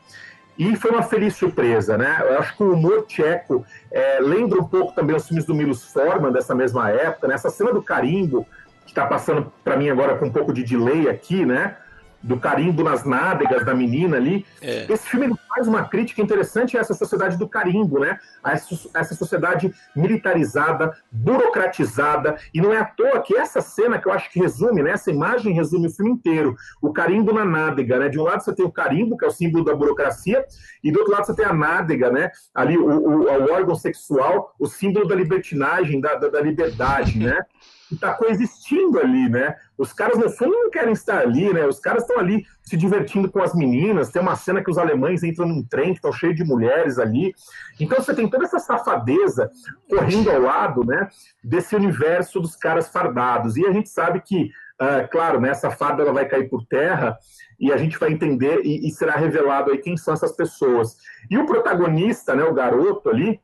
E 0.57 0.75
foi 0.75 0.91
uma 0.91 1.03
feliz 1.03 1.35
surpresa, 1.35 1.97
né? 1.97 2.17
Eu 2.21 2.39
acho 2.39 2.57
que 2.57 2.63
o 2.63 2.73
humor 2.73 3.05
tcheco 3.05 3.65
é, 3.89 4.19
lembra 4.19 4.59
um 4.59 4.65
pouco 4.65 4.93
também 4.93 5.15
os 5.15 5.25
filmes 5.25 5.45
do 5.45 5.55
Milos 5.55 5.85
Forman 5.85 6.33
dessa 6.33 6.53
mesma 6.53 6.89
época, 6.89 7.29
né? 7.29 7.35
Essa 7.35 7.49
cena 7.49 7.71
do 7.71 7.81
carimbo, 7.81 8.45
que 8.83 8.91
está 8.91 9.05
passando 9.05 9.53
para 9.63 9.77
mim 9.77 9.89
agora 9.89 10.17
com 10.17 10.25
um 10.25 10.31
pouco 10.31 10.51
de 10.51 10.63
delay 10.63 11.07
aqui, 11.07 11.45
né? 11.45 11.77
Do 12.21 12.37
carimbo 12.37 12.83
nas 12.83 13.05
nádegas 13.05 13.65
da 13.65 13.73
menina 13.73 14.17
ali. 14.17 14.45
É. 14.61 14.85
Esse 14.89 15.07
filme 15.07 15.33
faz 15.47 15.67
uma 15.67 15.87
crítica 15.87 16.21
interessante 16.21 16.77
a 16.77 16.81
essa 16.81 16.93
sociedade 16.93 17.37
do 17.37 17.47
carimbo, 17.47 17.99
né? 17.99 18.19
A 18.43 18.53
essa, 18.53 19.15
sociedade 19.15 19.73
militarizada, 19.95 20.93
burocratizada. 21.11 22.37
E 22.53 22.61
não 22.61 22.73
é 22.73 22.77
à 22.77 22.85
toa 22.85 23.21
que 23.21 23.35
essa 23.35 23.61
cena 23.61 23.99
que 23.99 24.07
eu 24.07 24.11
acho 24.11 24.29
que 24.31 24.39
resume, 24.39 24.83
né? 24.83 24.91
Essa 24.91 25.11
imagem 25.11 25.53
resume 25.53 25.87
o 25.87 25.91
filme 25.91 26.11
inteiro. 26.11 26.55
O 26.81 26.91
carimbo 26.91 27.33
na 27.33 27.45
nádega, 27.45 27.99
né? 27.99 28.09
De 28.09 28.19
um 28.19 28.23
lado 28.23 28.43
você 28.43 28.53
tem 28.53 28.65
o 28.65 28.71
carimbo, 28.71 29.17
que 29.17 29.25
é 29.25 29.27
o 29.27 29.31
símbolo 29.31 29.63
da 29.63 29.75
burocracia, 29.75 30.45
e 30.83 30.91
do 30.91 30.99
outro 30.99 31.13
lado 31.13 31.25
você 31.25 31.35
tem 31.35 31.45
a 31.45 31.53
nádega, 31.53 32.11
né? 32.11 32.31
Ali 32.53 32.77
o, 32.77 32.85
o, 32.85 33.23
o 33.23 33.53
órgão 33.53 33.75
sexual, 33.75 34.53
o 34.59 34.67
símbolo 34.67 35.07
da 35.07 35.15
libertinagem, 35.15 36.01
da, 36.01 36.15
da, 36.15 36.27
da 36.27 36.41
liberdade, 36.41 37.17
né? 37.17 37.39
está 37.95 38.13
coexistindo 38.13 38.99
ali, 38.99 39.29
né? 39.29 39.55
Os 39.77 39.93
caras, 39.93 40.17
no 40.17 40.29
fundo, 40.29 40.51
não 40.51 40.69
querem 40.69 40.93
estar 40.93 41.19
ali, 41.19 41.51
né? 41.53 41.65
Os 41.65 41.79
caras 41.79 42.03
estão 42.03 42.19
ali 42.19 42.45
se 42.61 42.75
divertindo 42.77 43.31
com 43.31 43.41
as 43.41 43.55
meninas. 43.55 44.09
Tem 44.09 44.21
uma 44.21 44.35
cena 44.35 44.63
que 44.63 44.69
os 44.69 44.77
alemães 44.77 45.23
entram 45.23 45.47
num 45.47 45.63
trem 45.63 45.91
que 45.91 45.97
estão 45.97 46.11
cheio 46.11 46.35
de 46.35 46.43
mulheres 46.43 46.99
ali. 46.99 47.33
Então 47.79 47.97
você 47.99 48.13
tem 48.13 48.29
toda 48.29 48.45
essa 48.45 48.59
safadeza 48.59 49.49
correndo 49.89 50.29
ao 50.29 50.41
lado, 50.41 50.85
né? 50.85 51.07
Desse 51.43 51.75
universo 51.75 52.39
dos 52.39 52.55
caras 52.55 52.89
fardados. 52.89 53.57
E 53.57 53.65
a 53.65 53.71
gente 53.71 53.89
sabe 53.89 54.21
que, 54.21 54.51
uh, 54.81 55.09
claro, 55.11 55.39
né, 55.39 55.49
essa 55.49 55.71
farda 55.71 56.03
ela 56.03 56.13
vai 56.13 56.27
cair 56.27 56.49
por 56.49 56.65
terra 56.65 57.17
e 57.59 57.73
a 57.73 57.77
gente 57.77 57.97
vai 57.97 58.11
entender 58.11 58.61
e, 58.63 58.87
e 58.87 58.91
será 58.91 59.15
revelado 59.15 59.71
aí 59.71 59.77
quem 59.79 59.97
são 59.97 60.13
essas 60.13 60.31
pessoas. 60.31 60.95
E 61.29 61.37
o 61.37 61.45
protagonista, 61.45 62.33
né, 62.35 62.43
o 62.43 62.53
garoto 62.53 63.09
ali, 63.09 63.39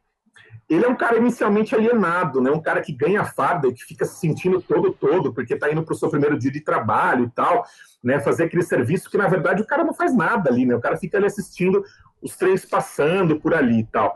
ele 0.69 0.85
é 0.85 0.89
um 0.89 0.95
cara 0.95 1.17
inicialmente 1.17 1.75
alienado, 1.75 2.41
né? 2.41 2.49
Um 2.49 2.61
cara 2.61 2.81
que 2.81 2.91
ganha 2.91 3.23
farda 3.23 3.67
e 3.67 3.73
que 3.73 3.83
fica 3.83 4.03
se 4.05 4.19
sentindo 4.19 4.61
todo 4.61 4.91
todo, 4.91 5.33
porque 5.33 5.53
está 5.53 5.71
indo 5.71 5.83
para 5.83 5.93
o 5.93 5.97
seu 5.97 6.09
primeiro 6.09 6.37
dia 6.37 6.51
de 6.51 6.59
trabalho 6.59 7.25
e 7.25 7.29
tal, 7.29 7.65
né? 8.03 8.19
Fazer 8.19 8.45
aquele 8.45 8.63
serviço 8.63 9.09
que, 9.09 9.17
na 9.17 9.27
verdade, 9.27 9.61
o 9.61 9.67
cara 9.67 9.83
não 9.83 9.93
faz 9.93 10.15
nada 10.15 10.49
ali, 10.49 10.65
né? 10.65 10.75
O 10.75 10.81
cara 10.81 10.97
fica 10.97 11.17
ali 11.17 11.27
assistindo 11.27 11.83
os 12.21 12.35
trens 12.35 12.65
passando 12.65 13.39
por 13.39 13.53
ali 13.53 13.81
e 13.81 13.85
tal. 13.85 14.15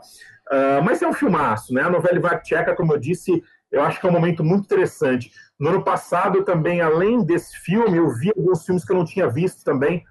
Uh, 0.50 0.82
mas 0.84 1.00
é 1.00 1.06
um 1.06 1.12
filmaço, 1.12 1.72
né? 1.72 1.82
A 1.82 1.90
novela 1.90 2.18
Vartcheca, 2.18 2.74
como 2.74 2.92
eu 2.92 2.98
disse, 2.98 3.42
eu 3.70 3.82
acho 3.82 4.00
que 4.00 4.06
é 4.06 4.10
um 4.10 4.12
momento 4.12 4.42
muito 4.42 4.64
interessante. 4.64 5.30
No 5.58 5.68
ano 5.68 5.84
passado, 5.84 6.42
também, 6.42 6.80
além 6.80 7.24
desse 7.24 7.56
filme, 7.60 7.96
eu 7.96 8.08
vi 8.10 8.32
alguns 8.36 8.64
filmes 8.64 8.84
que 8.84 8.90
eu 8.90 8.96
não 8.96 9.04
tinha 9.04 9.28
visto 9.28 9.62
também, 9.62 10.04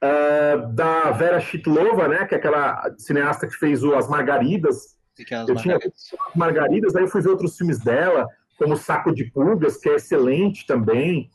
uh, 0.00 0.72
da 0.72 1.10
Vera 1.10 1.40
Chitlova, 1.40 2.06
né? 2.06 2.24
Que 2.26 2.36
é 2.36 2.38
aquela 2.38 2.94
cineasta 2.96 3.48
que 3.48 3.54
fez 3.56 3.82
o 3.82 3.96
As 3.96 4.08
Margaridas, 4.08 4.94
Pequenas 5.16 5.48
eu 5.48 5.56
tinha 5.56 5.78
Margaridas, 6.34 6.94
aí 6.96 7.04
eu 7.04 7.08
fui 7.08 7.20
ver 7.20 7.30
outros 7.30 7.56
filmes 7.56 7.78
dela, 7.78 8.26
como 8.58 8.76
Saco 8.76 9.14
de 9.14 9.24
Pulgas, 9.24 9.76
que 9.76 9.88
é 9.88 9.94
excelente 9.94 10.66
também. 10.66 11.30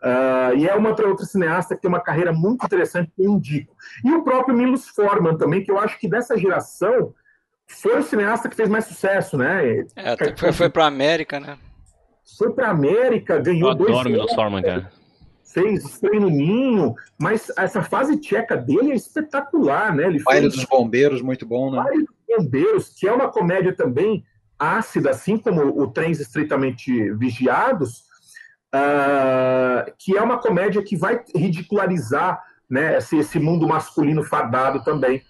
Uh, 0.00 0.56
e 0.56 0.68
é 0.68 0.74
uma 0.74 0.90
outra 0.90 1.12
cineasta 1.24 1.74
que 1.74 1.82
tem 1.82 1.88
uma 1.88 2.00
carreira 2.00 2.32
muito 2.32 2.64
interessante 2.64 3.10
que 3.14 3.22
eu 3.22 3.32
indico. 3.32 3.74
E 4.04 4.12
o 4.12 4.22
próprio 4.22 4.56
Milos 4.56 4.88
Forman 4.88 5.36
também, 5.36 5.64
que 5.64 5.70
eu 5.70 5.78
acho 5.78 5.98
que 5.98 6.08
dessa 6.08 6.36
geração 6.36 7.12
foi 7.66 7.98
o 7.98 8.02
cineasta 8.02 8.48
que 8.48 8.56
fez 8.56 8.68
mais 8.68 8.86
sucesso, 8.86 9.36
né? 9.36 9.84
É, 9.96 10.36
foi, 10.36 10.52
foi 10.52 10.70
para 10.70 10.86
América, 10.86 11.40
né? 11.40 11.58
Foi 12.38 12.52
para 12.52 12.70
América, 12.70 13.38
ganhou 13.38 13.70
eu 13.70 13.74
dois. 13.74 13.90
Adoro 13.90 14.10
Milos 14.10 14.34
Forman, 14.34 14.62
cara. 14.62 14.90
Fez 15.44 15.84
Estranho 15.84 16.28
Ninho, 16.28 16.94
mas 17.18 17.50
essa 17.56 17.82
fase 17.82 18.18
tcheca 18.18 18.56
dele 18.56 18.92
é 18.92 18.94
espetacular, 18.94 19.94
né? 19.94 20.06
Ele 20.06 20.22
Baile 20.22 20.42
fez... 20.42 20.54
dos 20.54 20.64
Bombeiros, 20.64 21.22
muito 21.22 21.44
bom, 21.44 21.70
né? 21.72 21.82
Baile 21.82 22.06
Bombeiros, 22.28 22.88
que 22.88 23.08
é 23.08 23.12
uma 23.12 23.28
comédia 23.30 23.74
também 23.74 24.24
ácida, 24.58 25.10
assim 25.10 25.38
como 25.38 25.62
o 25.80 25.86
Trens 25.90 26.20
Estreitamente 26.20 27.12
Vigiados, 27.12 28.02
uh, 28.74 29.92
que 29.98 30.16
é 30.16 30.20
uma 30.20 30.38
comédia 30.38 30.82
que 30.82 30.96
vai 30.96 31.22
ridicularizar 31.34 32.42
né, 32.68 32.98
esse, 32.98 33.16
esse 33.16 33.38
mundo 33.38 33.66
masculino 33.66 34.22
fadado 34.22 34.82
também. 34.82 35.22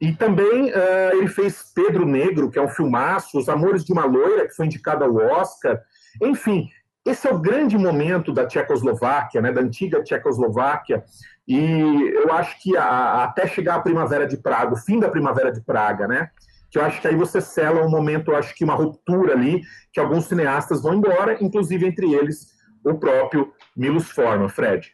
E 0.00 0.12
também 0.12 0.70
uh, 0.70 1.16
ele 1.16 1.28
fez 1.28 1.72
Pedro 1.74 2.06
Negro, 2.06 2.50
que 2.50 2.58
é 2.58 2.62
um 2.62 2.68
filmaço, 2.68 3.38
Os 3.38 3.48
Amores 3.48 3.84
de 3.84 3.92
uma 3.92 4.04
Loira, 4.04 4.46
que 4.46 4.54
foi 4.54 4.66
indicado 4.66 5.04
ao 5.04 5.14
Oscar. 5.14 5.80
Enfim, 6.20 6.68
esse 7.04 7.26
é 7.26 7.32
o 7.32 7.38
grande 7.38 7.76
momento 7.76 8.32
da 8.32 8.46
Tchecoslováquia, 8.46 9.40
né, 9.40 9.52
da 9.52 9.60
antiga 9.60 10.02
Tchecoslováquia, 10.02 11.04
e 11.46 11.58
eu 11.58 12.32
acho 12.32 12.60
que 12.62 12.76
a, 12.76 13.24
até 13.24 13.46
chegar 13.46 13.76
a 13.76 13.80
Primavera 13.80 14.26
de 14.26 14.36
Praga, 14.36 14.74
o 14.74 14.76
fim 14.76 15.00
da 15.00 15.08
Primavera 15.08 15.52
de 15.52 15.60
Praga, 15.60 16.06
né? 16.06 16.30
Que 16.70 16.78
eu 16.78 16.84
acho 16.84 17.00
que 17.00 17.08
aí 17.08 17.16
você 17.16 17.40
sela 17.40 17.84
um 17.84 17.90
momento, 17.90 18.30
eu 18.30 18.36
acho 18.36 18.54
que 18.54 18.64
uma 18.64 18.74
ruptura 18.74 19.34
ali, 19.34 19.62
que 19.92 20.00
alguns 20.00 20.24
cineastas 20.24 20.82
vão 20.82 20.94
embora, 20.94 21.36
inclusive 21.40 21.86
entre 21.86 22.12
eles 22.14 22.52
o 22.84 22.94
próprio 22.94 23.52
Milos 23.76 24.10
Forman, 24.10 24.48
Fred. 24.48 24.92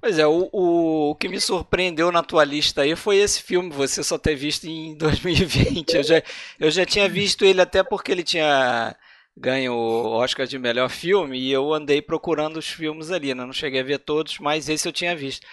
Pois 0.00 0.18
é, 0.18 0.26
o, 0.26 0.48
o, 0.52 1.10
o, 1.10 1.14
que 1.14 1.28
me 1.28 1.40
surpreendeu 1.40 2.12
na 2.12 2.22
tua 2.22 2.44
lista 2.44 2.82
aí 2.82 2.94
foi 2.94 3.16
esse 3.16 3.42
filme, 3.42 3.70
você 3.70 4.02
só 4.04 4.18
ter 4.18 4.34
visto 4.34 4.64
em 4.66 4.94
2020. 4.98 5.96
Eu 5.96 6.02
já, 6.02 6.22
eu 6.60 6.70
já 6.70 6.84
tinha 6.84 7.08
visto 7.08 7.44
ele 7.44 7.60
até 7.60 7.82
porque 7.82 8.12
ele 8.12 8.22
tinha 8.22 8.94
ganho 9.36 9.74
o 9.74 10.12
Oscar 10.12 10.46
de 10.46 10.58
melhor 10.58 10.88
filme 10.88 11.38
e 11.38 11.52
eu 11.52 11.74
andei 11.74 12.00
procurando 12.00 12.56
os 12.56 12.68
filmes 12.68 13.10
ali, 13.10 13.34
né? 13.34 13.44
não 13.44 13.52
cheguei 13.52 13.80
a 13.80 13.84
ver 13.84 13.98
todos, 13.98 14.38
mas 14.38 14.68
esse 14.68 14.88
eu 14.88 14.92
tinha 14.92 15.14
visto. 15.14 15.46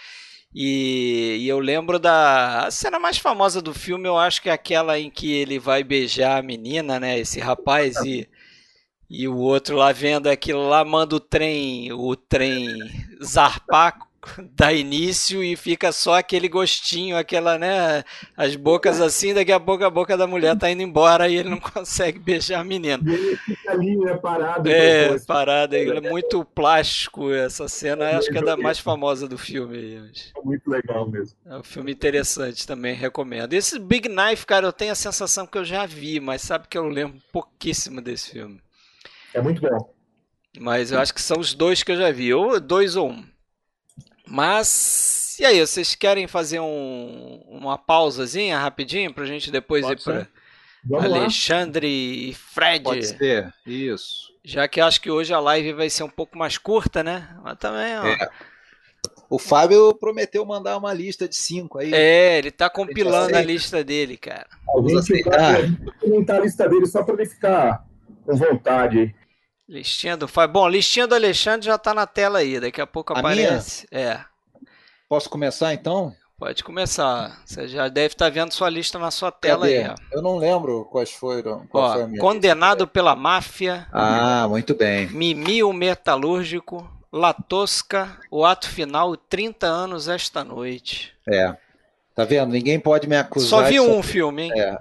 E, 0.54 1.38
e, 1.40 1.48
eu 1.48 1.58
lembro 1.58 1.98
da 1.98 2.66
a 2.66 2.70
cena 2.70 2.98
mais 3.00 3.18
famosa 3.18 3.60
do 3.60 3.74
filme, 3.74 4.06
eu 4.06 4.16
acho 4.16 4.40
que 4.40 4.48
é 4.48 4.52
aquela 4.52 4.98
em 4.98 5.10
que 5.10 5.32
ele 5.32 5.58
vai 5.58 5.82
beijar 5.82 6.38
a 6.38 6.42
menina, 6.42 7.00
né? 7.00 7.18
Esse 7.18 7.40
rapaz 7.40 7.96
e, 8.04 8.28
e 9.10 9.26
o 9.26 9.36
outro 9.36 9.76
lá 9.76 9.90
vendo 9.90 10.28
aquilo 10.28 10.68
lá 10.68 10.84
manda 10.84 11.16
o 11.16 11.20
trem, 11.20 11.92
o 11.92 12.14
trem 12.14 12.68
zarpar 13.22 13.98
dá 14.54 14.72
início 14.72 15.42
e 15.42 15.56
fica 15.56 15.92
só 15.92 16.18
aquele 16.18 16.48
gostinho, 16.48 17.16
aquela, 17.16 17.58
né? 17.58 18.04
As 18.36 18.56
bocas 18.56 19.00
assim, 19.00 19.34
daqui 19.34 19.52
a 19.52 19.60
pouco 19.60 19.84
a 19.84 19.90
boca 19.90 20.16
da 20.16 20.26
mulher 20.26 20.56
tá 20.56 20.70
indo 20.70 20.82
embora 20.82 21.28
e 21.28 21.36
ele 21.36 21.48
não 21.48 21.60
consegue 21.60 22.18
beijar 22.18 22.60
a 22.60 22.64
menina. 22.64 23.02
E 23.04 23.14
ele 23.14 23.36
fica 23.36 23.72
ali, 23.72 23.96
né, 23.96 24.16
parado. 24.16 24.68
É, 24.68 25.18
parado. 25.20 25.76
É 25.76 26.00
muito 26.00 26.44
plástico 26.44 27.32
essa 27.32 27.68
cena, 27.68 28.18
acho 28.18 28.30
que 28.30 28.38
é 28.38 28.42
da 28.42 28.56
mais 28.56 28.78
famosa 28.78 29.28
do 29.28 29.38
filme. 29.38 30.10
É 30.36 30.40
muito 30.42 30.68
legal 30.68 31.08
mesmo. 31.08 31.36
É 31.46 31.56
um 31.56 31.64
filme 31.64 31.92
interessante 31.92 32.66
também, 32.66 32.94
recomendo. 32.94 33.52
Esse 33.52 33.78
Big 33.78 34.08
Knife, 34.08 34.46
cara, 34.46 34.66
eu 34.66 34.72
tenho 34.72 34.92
a 34.92 34.96
sensação 34.96 35.46
que 35.46 35.58
eu 35.58 35.64
já 35.64 35.86
vi, 35.86 36.20
mas 36.20 36.42
sabe 36.42 36.68
que 36.68 36.78
eu 36.78 36.88
lembro 36.88 37.18
pouquíssimo 37.32 38.00
desse 38.00 38.30
filme. 38.30 38.60
É 39.32 39.40
muito 39.40 39.60
bom. 39.60 39.92
Mas 40.58 40.92
eu 40.92 41.00
acho 41.00 41.12
que 41.12 41.20
são 41.20 41.40
os 41.40 41.52
dois 41.52 41.82
que 41.82 41.90
eu 41.90 41.96
já 41.96 42.12
vi, 42.12 42.32
ou 42.32 42.60
dois 42.60 42.94
ou 42.94 43.10
um. 43.10 43.33
Mas, 44.26 45.36
e 45.38 45.44
aí, 45.44 45.60
vocês 45.60 45.94
querem 45.94 46.26
fazer 46.26 46.60
um, 46.60 47.42
uma 47.48 47.76
pausazinha 47.76 48.58
rapidinho 48.58 49.12
pra 49.12 49.26
gente 49.26 49.50
depois 49.50 49.84
Pode 49.84 50.00
ir 50.00 50.04
para 50.04 50.28
Alexandre 50.98 51.86
lá. 51.86 52.30
e 52.30 52.34
Fred? 52.34 52.84
Pode 52.84 53.06
ser, 53.06 53.52
isso. 53.66 54.32
Já 54.42 54.68
que 54.68 54.80
acho 54.80 55.00
que 55.00 55.10
hoje 55.10 55.32
a 55.32 55.40
live 55.40 55.72
vai 55.72 55.88
ser 55.88 56.02
um 56.02 56.08
pouco 56.08 56.36
mais 56.36 56.58
curta, 56.58 57.02
né? 57.02 57.28
Mas 57.42 57.58
também, 57.58 57.98
ó. 57.98 58.04
É. 58.06 58.28
O 59.28 59.38
Fábio 59.38 59.94
prometeu 59.94 60.44
mandar 60.44 60.76
uma 60.76 60.92
lista 60.92 61.26
de 61.26 61.34
cinco 61.34 61.78
aí. 61.78 61.92
É, 61.92 62.38
ele 62.38 62.50
tá 62.50 62.68
compilando 62.68 63.36
a 63.36 63.40
lista 63.40 63.82
dele, 63.82 64.16
cara. 64.16 64.46
A 64.68 64.90
gente 64.90 65.22
vai 65.22 65.76
comentar 65.98 66.36
a 66.36 66.40
lista 66.40 66.68
dele 66.68 66.86
só 66.86 67.02
para 67.02 67.14
ele 67.14 67.26
ficar 67.26 67.84
com 68.24 68.36
vontade. 68.36 69.14
Listinha 69.68 70.16
do 70.16 70.28
Fábio. 70.28 70.52
Bom, 70.52 70.68
listinha 70.68 71.06
do 71.06 71.14
Alexandre 71.14 71.66
já 71.66 71.78
tá 71.78 71.94
na 71.94 72.06
tela 72.06 72.40
aí. 72.40 72.60
Daqui 72.60 72.80
a 72.80 72.86
pouco 72.86 73.12
A 73.14 73.18
aparece. 73.18 73.86
É. 73.90 74.20
Posso 75.08 75.30
começar 75.30 75.72
então? 75.72 76.14
Pode 76.36 76.62
começar. 76.64 77.40
Você 77.46 77.68
já 77.68 77.88
deve 77.88 78.08
estar 78.14 78.28
vendo 78.30 78.52
sua 78.52 78.68
lista 78.68 78.98
na 78.98 79.10
sua 79.10 79.30
tela 79.30 79.62
Cadê? 79.66 79.78
aí, 79.78 79.88
ó. 79.88 79.94
Eu 80.12 80.20
não 80.20 80.36
lembro 80.36 80.84
quais 80.86 81.12
foram. 81.12 81.66
Qual 81.68 81.92
foi 81.92 82.02
a 82.02 82.04
Ó, 82.04 82.08
minha 82.08 82.20
condenado 82.20 82.86
pela 82.86 83.14
máfia, 83.14 83.86
Ah, 83.92 84.46
muito 84.48 84.74
bem. 84.74 85.06
Mimi 85.08 85.62
o 85.62 85.72
metalúrgico, 85.72 86.86
La 87.12 87.32
Tosca, 87.32 88.18
o 88.30 88.44
ato 88.44 88.68
final, 88.68 89.16
30 89.16 89.66
anos 89.66 90.08
esta 90.08 90.42
noite. 90.44 91.14
É. 91.26 91.56
Tá 92.14 92.24
vendo? 92.24 92.52
Ninguém 92.52 92.78
pode 92.78 93.08
me 93.08 93.16
acusar. 93.16 93.48
Só 93.48 93.62
vi 93.62 93.80
um 93.80 94.02
filme, 94.02 94.42
hein? 94.42 94.52
É. 94.56 94.76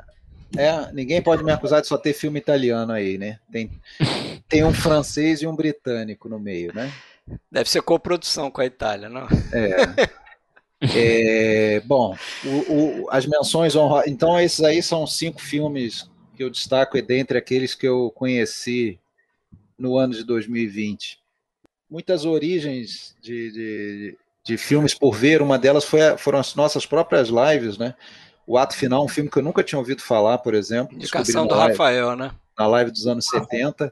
É, 0.58 0.91
ninguém 0.93 1.22
pode 1.22 1.43
me 1.43 1.51
acusar 1.51 1.82
de 1.82 1.88
só 1.88 1.97
ter 1.97 2.14
filme 2.14 2.39
italiano 2.39 2.91
aí, 2.93 3.18
né? 3.18 3.39
Tem, 3.51 3.72
tem 4.47 4.64
um 4.64 4.74
francês 4.74 5.41
e 5.41 5.47
um 5.47 5.56
britânico 5.56 6.30
no 6.30 6.39
meio, 6.39 6.74
né? 6.74 6.91
Deve 7.51 7.70
ser 7.70 7.82
coprodução 7.82 8.51
com 8.51 8.62
a 8.62 8.66
Itália, 8.66 9.10
não? 9.10 9.28
É, 10.95 11.80
bom, 11.86 12.16
o- 12.45 13.04
o- 13.04 13.08
as 13.10 13.26
menções 13.26 13.76
honrosas. 13.76 14.08
Então, 14.12 14.39
esses 14.39 14.62
aí 14.62 14.84
são 14.84 15.08
cinco 15.08 15.41
filmes 15.41 16.10
que 16.36 16.43
eu 16.43 16.49
destaco, 16.49 16.97
e 16.97 17.01
dentre 17.01 17.38
aqueles 17.38 17.74
que 17.74 17.88
eu 17.88 18.12
conheci 18.12 18.99
no 19.78 19.97
ano 19.97 20.14
de 20.14 20.24
2020. 20.24 21.20
Muitas 21.89 22.26
origens 22.26 23.16
de, 23.22 23.51
de, 23.51 24.18
de 24.43 24.58
filmes 24.58 24.93
por 24.93 25.16
ver, 25.16 25.41
uma 25.41 25.58
delas 25.58 25.86
foi 25.86 25.99
foram 26.18 26.39
as 26.39 26.54
nossas 26.56 26.86
próprias 26.86 27.30
lives, 27.30 27.78
né? 27.78 27.95
O 28.45 28.57
Ato 28.57 28.75
Final, 28.75 29.03
um 29.05 29.07
filme 29.07 29.29
que 29.29 29.37
eu 29.37 29.43
nunca 29.43 29.63
tinha 29.63 29.79
ouvido 29.79 30.01
falar, 30.01 30.37
por 30.39 30.53
exemplo. 30.53 30.95
Indicação 30.95 31.45
do 31.47 31.51
na 31.55 31.61
live- 31.61 31.71
Rafael, 31.77 32.15
né? 32.15 32.31
na 32.57 32.67
live 32.67 32.91
dos 32.91 33.07
anos 33.07 33.25
70. 33.25 33.91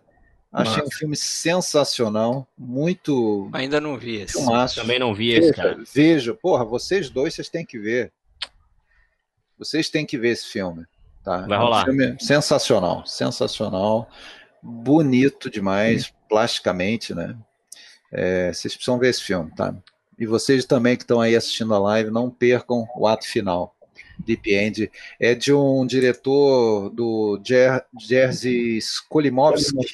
Achei 0.54 0.74
Massa. 0.84 0.86
um 0.88 0.92
filme 0.92 1.16
sensacional, 1.16 2.46
muito 2.58 3.50
Ainda 3.54 3.80
não 3.80 3.98
vi 3.98 4.18
esse. 4.18 4.34
filmaço. 4.34 4.76
Também 4.76 5.00
não 5.00 5.14
vi 5.14 5.32
esse, 5.32 5.54
cara. 5.54 5.78
Veja, 5.94 6.34
porra, 6.34 6.66
vocês 6.66 7.10
dois, 7.10 7.34
vocês 7.34 7.48
têm 7.48 7.66
que 7.66 7.80
ver. 7.80 8.12
Vocês 9.58 9.90
têm 9.90 10.06
que 10.06 10.18
ver 10.18 10.30
esse 10.32 10.48
filme. 10.48 10.86
Tá? 11.24 11.38
Vai 11.48 11.58
É 11.58 11.62
um 11.62 11.64
rolar. 11.64 11.86
filme 11.86 12.18
sensacional, 12.20 13.06
sensacional, 13.06 14.10
bonito 14.62 15.50
demais, 15.50 16.12
plasticamente, 16.28 17.14
né? 17.14 17.36
É, 18.12 18.52
vocês 18.52 18.74
precisam 18.76 18.98
ver 19.00 19.10
esse 19.10 19.22
filme, 19.24 19.52
tá? 19.56 19.74
E 20.20 20.26
vocês 20.26 20.66
também 20.66 20.98
que 20.98 21.04
estão 21.04 21.22
aí 21.22 21.36
assistindo 21.36 21.74
a 21.74 21.80
live, 21.80 22.12
não 22.12 22.30
percam 22.30 22.86
o 22.96 23.08
ato 23.08 23.26
final. 23.26 23.74
Deep 24.22 24.54
End 24.54 24.92
é 25.20 25.34
de 25.36 25.54
um 25.54 25.86
diretor 25.86 26.90
do 26.90 27.40
Jer 27.44 27.84
Jerzy 28.00 28.78
Skolimowski 28.78 29.90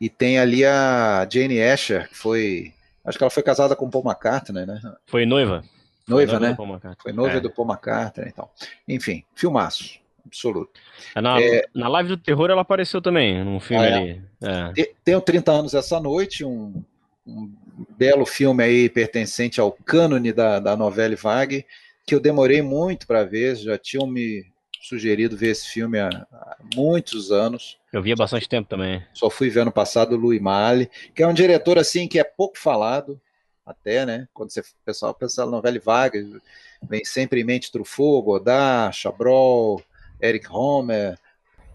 e 0.00 0.08
tem 0.08 0.38
ali 0.38 0.64
a 0.64 1.26
Jane 1.30 1.62
Asher, 1.62 2.08
que 2.08 2.16
foi, 2.16 2.72
acho 3.04 3.18
que 3.18 3.24
ela 3.24 3.30
foi 3.30 3.42
casada 3.42 3.76
com 3.76 3.90
Paul 3.90 4.04
McCartney, 4.04 4.64
né? 4.66 4.80
Foi 5.06 5.26
noiva. 5.26 5.62
Noiva, 6.08 6.32
Foi 6.38 6.40
né? 6.40 6.56
Foi 6.98 7.12
noiva 7.12 7.36
É. 7.36 7.40
do 7.40 7.50
Paul 7.50 7.68
McCartney, 7.68 8.28
então. 8.28 8.48
Enfim, 8.88 9.22
filmaço, 9.34 10.00
absoluto. 10.26 10.72
Na, 11.14 11.36
na 11.74 11.88
live 11.88 12.08
do 12.08 12.16
terror 12.16 12.50
ela 12.50 12.62
apareceu 12.62 13.00
também, 13.00 13.44
num 13.44 13.60
filme 13.60 13.84
Ah, 13.84 13.88
é? 13.88 13.94
ali. 13.94 14.22
É. 14.42 14.72
Te- 14.72 14.94
Tenho 15.04 15.20
30 15.20 15.52
anos 15.52 15.74
essa 15.74 16.00
noite, 16.00 16.44
um, 16.44 16.82
um 17.26 17.52
belo 17.96 18.26
filme 18.26 18.64
aí 18.64 18.88
pertencente 18.88 19.60
ao 19.60 19.70
cânone 19.70 20.32
da, 20.32 20.58
da 20.58 20.76
novela 20.76 21.14
Vague, 21.14 21.64
que 22.06 22.14
eu 22.14 22.20
demorei 22.20 22.62
muito 22.62 23.06
para 23.06 23.24
ver, 23.24 23.56
já 23.56 23.78
tinham 23.78 24.06
me 24.06 24.44
sugerido 24.82 25.36
ver 25.36 25.50
esse 25.50 25.68
filme 25.68 25.98
há, 25.98 26.08
há 26.08 26.56
muitos 26.74 27.30
anos. 27.30 27.78
Eu 27.92 28.02
vi 28.02 28.12
há 28.12 28.16
bastante 28.16 28.48
tempo 28.48 28.68
também. 28.68 29.04
Só 29.12 29.28
fui 29.28 29.50
ver 29.50 29.60
ano 29.60 29.72
passado 29.72 30.14
o 30.14 30.18
Louis 30.18 30.40
Malle, 30.40 30.90
que 31.14 31.22
é 31.22 31.26
um 31.26 31.34
diretor 31.34 31.78
assim 31.78 32.08
que 32.08 32.18
é 32.18 32.24
pouco 32.24 32.58
falado, 32.58 33.20
até, 33.64 34.04
né? 34.04 34.26
Quando 34.32 34.50
você, 34.50 34.60
o 34.60 34.64
pessoal 34.84 35.14
pensa 35.14 35.44
na 35.44 35.52
novela 35.52 35.78
Vague, 35.78 36.40
vem 36.82 37.04
sempre 37.04 37.40
em 37.40 37.44
mente 37.44 37.70
Truffaut, 37.70 38.24
Godard, 38.24 38.96
Chabrol, 38.96 39.82
Eric 40.20 40.46
Homer. 40.50 41.18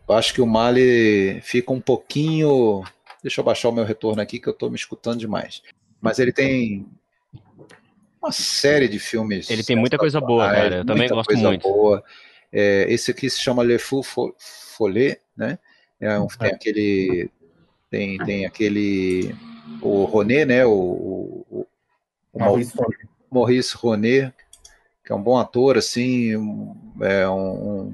Eu 0.08 0.16
acho 0.16 0.34
que 0.34 0.42
o 0.42 0.48
Malle 0.48 1.40
fica 1.42 1.72
um 1.72 1.82
pouquinho. 1.82 2.84
Deixa 3.22 3.42
eu 3.42 3.46
baixar 3.46 3.70
o 3.70 3.72
meu 3.72 3.86
retorno 3.86 4.22
aqui, 4.22 4.40
que 4.40 4.48
eu 4.48 4.54
estou 4.54 4.70
me 4.70 4.76
escutando 4.76 5.20
demais. 5.20 5.64
Mas 6.02 6.20
ele 6.20 6.32
tem 6.32 6.86
uma 8.26 8.32
série 8.32 8.88
de 8.88 9.00
filmes. 9.00 9.50
Ele 9.50 9.64
tem 9.64 9.76
muita 9.76 9.98
coisa 9.98 10.20
boa, 10.20 10.50
cara. 10.50 10.78
Eu 10.78 10.86
também 10.86 11.08
gosto 11.10 11.28
coisa 11.28 11.48
muito. 11.48 11.64
boa. 11.64 12.04
É, 12.52 12.86
esse 12.90 13.12
aqui 13.12 13.30
se 13.30 13.40
chama 13.42 13.64
Le 13.64 13.78
Fou 13.78 14.02
Fo- 14.04 14.36
Follet, 14.78 15.20
né? 15.36 15.58
É 16.00 16.18
um, 16.20 16.28
tem 16.28 16.52
aquele. 16.52 17.30
Tem, 17.90 18.18
tem 18.20 18.46
aquele. 18.46 19.36
O 19.82 20.04
Roné, 20.06 20.46
né? 20.46 20.66
O, 20.66 20.72
o, 20.72 21.46
o- 21.50 21.68
o 22.34 22.40
Mau- 22.40 22.50
Maurice. 22.50 22.74
Maurice 23.32 23.76
Roné, 23.78 24.34
que 25.06 25.12
é 25.12 25.16
um 25.16 25.22
bom 25.22 25.38
ator, 25.38 25.78
assim, 25.78 26.36
um- 26.36 26.76
é 27.02 27.28
um, 27.30 27.94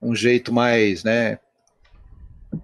um 0.00 0.14
jeito 0.14 0.52
mais, 0.52 1.04
né, 1.04 1.38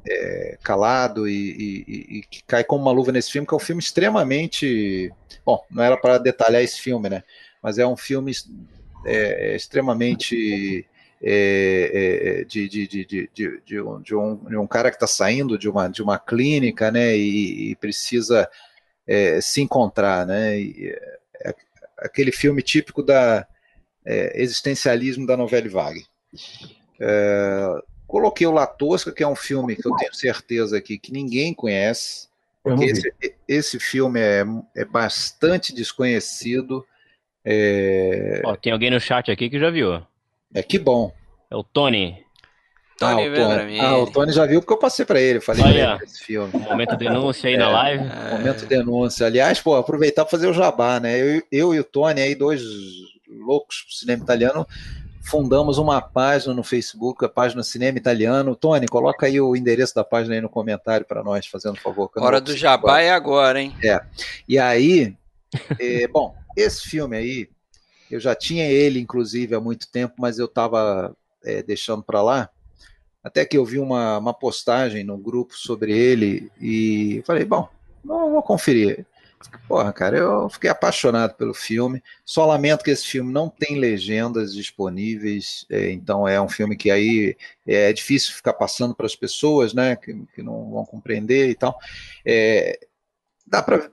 é, 0.06 0.58
calado 0.62 1.28
e, 1.28 1.84
e- 1.86 2.18
e- 2.18 2.22
que 2.22 2.42
cai 2.44 2.64
como 2.64 2.82
uma 2.82 2.92
luva 2.92 3.12
nesse 3.12 3.30
filme, 3.30 3.46
que 3.46 3.54
é 3.54 3.56
um 3.56 3.60
filme 3.60 3.80
extremamente, 3.80 5.12
bom, 5.44 5.62
não 5.70 5.82
era 5.82 5.96
para 5.96 6.18
detalhar 6.18 6.62
esse 6.62 6.80
filme, 6.80 7.08
né, 7.08 7.22
mas 7.62 7.78
é 7.78 7.86
um 7.86 7.96
filme 7.96 8.32
é, 9.04 9.54
extremamente 9.56 10.86
é, 11.22 12.40
é, 12.40 12.44
de, 12.44 12.68
de, 12.68 12.86
de, 12.86 13.04
de, 13.04 13.60
de, 13.64 13.80
um, 13.80 14.00
de, 14.00 14.14
um, 14.14 14.66
cara 14.66 14.90
que 14.90 14.96
está 14.96 15.06
saindo 15.06 15.58
de 15.58 15.68
uma, 15.68 15.88
de 15.88 16.02
uma 16.02 16.18
clínica, 16.18 16.90
né, 16.90 17.16
e, 17.16 17.70
e 17.70 17.76
precisa 17.76 18.48
é, 19.06 19.40
se 19.40 19.60
encontrar, 19.60 20.26
né, 20.26 20.60
é, 20.60 21.54
aquele 21.98 22.30
filme 22.30 22.62
típico 22.62 23.02
da 23.02 23.46
é, 24.04 24.40
existencialismo 24.40 25.26
da 25.26 25.36
novela 25.36 25.68
Vague. 25.68 26.06
É, 27.00 27.82
coloquei 28.08 28.46
o 28.46 28.50
La 28.50 28.66
Tosca, 28.66 29.12
que 29.12 29.22
é 29.22 29.28
um 29.28 29.36
filme 29.36 29.76
que 29.76 29.86
eu 29.86 29.94
tenho 29.96 30.12
certeza 30.14 30.78
aqui 30.78 30.98
que 30.98 31.12
ninguém 31.12 31.54
conhece. 31.54 32.26
Esse, 32.80 33.14
esse 33.46 33.78
filme 33.78 34.18
é, 34.20 34.44
é 34.76 34.84
bastante 34.84 35.72
desconhecido. 35.74 36.84
É, 37.44 38.42
Ó, 38.44 38.56
tem 38.56 38.72
alguém 38.72 38.90
no 38.90 39.00
chat 39.00 39.30
aqui 39.30 39.48
que 39.48 39.58
já 39.60 39.70
viu. 39.70 40.02
é 40.52 40.62
que 40.62 40.78
bom. 40.78 41.14
É 41.50 41.56
o 41.56 41.62
Tony. 41.62 42.22
Ah, 43.00 43.12
Tony 43.14 43.28
o 43.28 43.30
Vendramini. 43.30 43.78
Tony, 43.78 43.80
ah, 43.80 43.98
o 43.98 44.10
Tony 44.10 44.32
já 44.32 44.44
viu 44.44 44.60
porque 44.60 44.72
eu 44.72 44.78
passei 44.78 45.06
para 45.06 45.20
ele. 45.20 45.40
Falei 45.40 45.62
Olha. 45.64 45.72
pra 45.84 45.94
ele 45.96 45.98
desse 46.00 46.24
filme. 46.24 46.52
Momento 46.52 46.96
denúncia 46.96 47.48
aí 47.48 47.54
É. 47.54 47.58
na 47.58 47.68
live. 47.68 48.04
Momento 48.32 48.66
denúncia. 48.66 49.26
Aliás, 49.26 49.60
pô, 49.60 49.76
aproveitar 49.76 50.24
para 50.24 50.30
fazer 50.32 50.48
o 50.48 50.52
jabá, 50.52 50.98
né? 51.00 51.18
Eu, 51.18 51.42
eu 51.50 51.74
e 51.74 51.80
o 51.80 51.84
Tony, 51.84 52.20
aí, 52.20 52.34
dois 52.34 52.60
loucos 53.28 53.82
pro 53.82 53.94
cinema 53.94 54.24
italiano, 54.24 54.66
fundamos 55.28 55.76
uma 55.76 56.00
página 56.00 56.54
no 56.54 56.64
Facebook, 56.64 57.24
a 57.24 57.28
página 57.28 57.62
Cinema 57.62 57.98
Italiano. 57.98 58.56
Tony, 58.56 58.86
coloca 58.86 59.26
aí 59.26 59.38
o 59.38 59.54
endereço 59.54 59.94
da 59.94 60.02
página 60.02 60.34
aí 60.34 60.40
no 60.40 60.48
comentário 60.48 61.04
para 61.06 61.22
nós, 61.22 61.46
fazendo 61.46 61.74
um 61.74 61.80
favor. 61.80 62.10
Hora 62.16 62.40
do 62.40 62.56
jabá 62.56 62.92
agora. 62.92 63.02
é 63.02 63.10
agora, 63.10 63.60
hein? 63.60 63.76
E 64.48 64.58
aí, 64.58 65.14
é, 65.78 66.08
bom, 66.08 66.34
esse 66.56 66.88
filme 66.88 67.16
aí, 67.16 67.48
eu 68.10 68.18
já 68.18 68.34
tinha 68.34 68.64
ele, 68.64 68.98
inclusive, 68.98 69.54
há 69.54 69.60
muito 69.60 69.90
tempo, 69.90 70.14
mas 70.18 70.38
eu 70.38 70.46
estava 70.46 71.14
deixando 71.66 72.02
para 72.02 72.22
lá. 72.22 72.48
Até 73.22 73.44
que 73.44 73.58
eu 73.58 73.64
vi 73.64 73.78
uma, 73.78 74.16
uma 74.16 74.32
postagem 74.32 75.04
no 75.04 75.18
grupo 75.18 75.54
sobre 75.54 75.92
ele 75.92 76.50
e 76.58 77.22
falei, 77.26 77.44
bom, 77.44 77.68
não 78.02 78.30
vou 78.30 78.42
conferir. 78.42 79.04
Porra, 79.66 79.92
cara, 79.92 80.18
eu 80.18 80.48
fiquei 80.48 80.68
apaixonado 80.68 81.34
pelo 81.34 81.54
filme. 81.54 82.02
Só 82.24 82.44
lamento 82.46 82.82
que 82.82 82.90
esse 82.90 83.06
filme 83.06 83.32
não 83.32 83.48
tem 83.48 83.78
legendas 83.78 84.52
disponíveis, 84.52 85.64
é, 85.70 85.90
então 85.90 86.26
é 86.26 86.40
um 86.40 86.48
filme 86.48 86.76
que 86.76 86.90
aí 86.90 87.36
é 87.66 87.92
difícil 87.92 88.34
ficar 88.34 88.54
passando 88.54 88.94
para 88.94 89.06
as 89.06 89.14
pessoas, 89.14 89.72
né, 89.72 89.94
que, 89.96 90.14
que 90.34 90.42
não 90.42 90.70
vão 90.70 90.84
compreender 90.84 91.50
e 91.50 91.54
tal. 91.54 91.78
É, 92.24 92.80
dá 93.46 93.62
para 93.62 93.90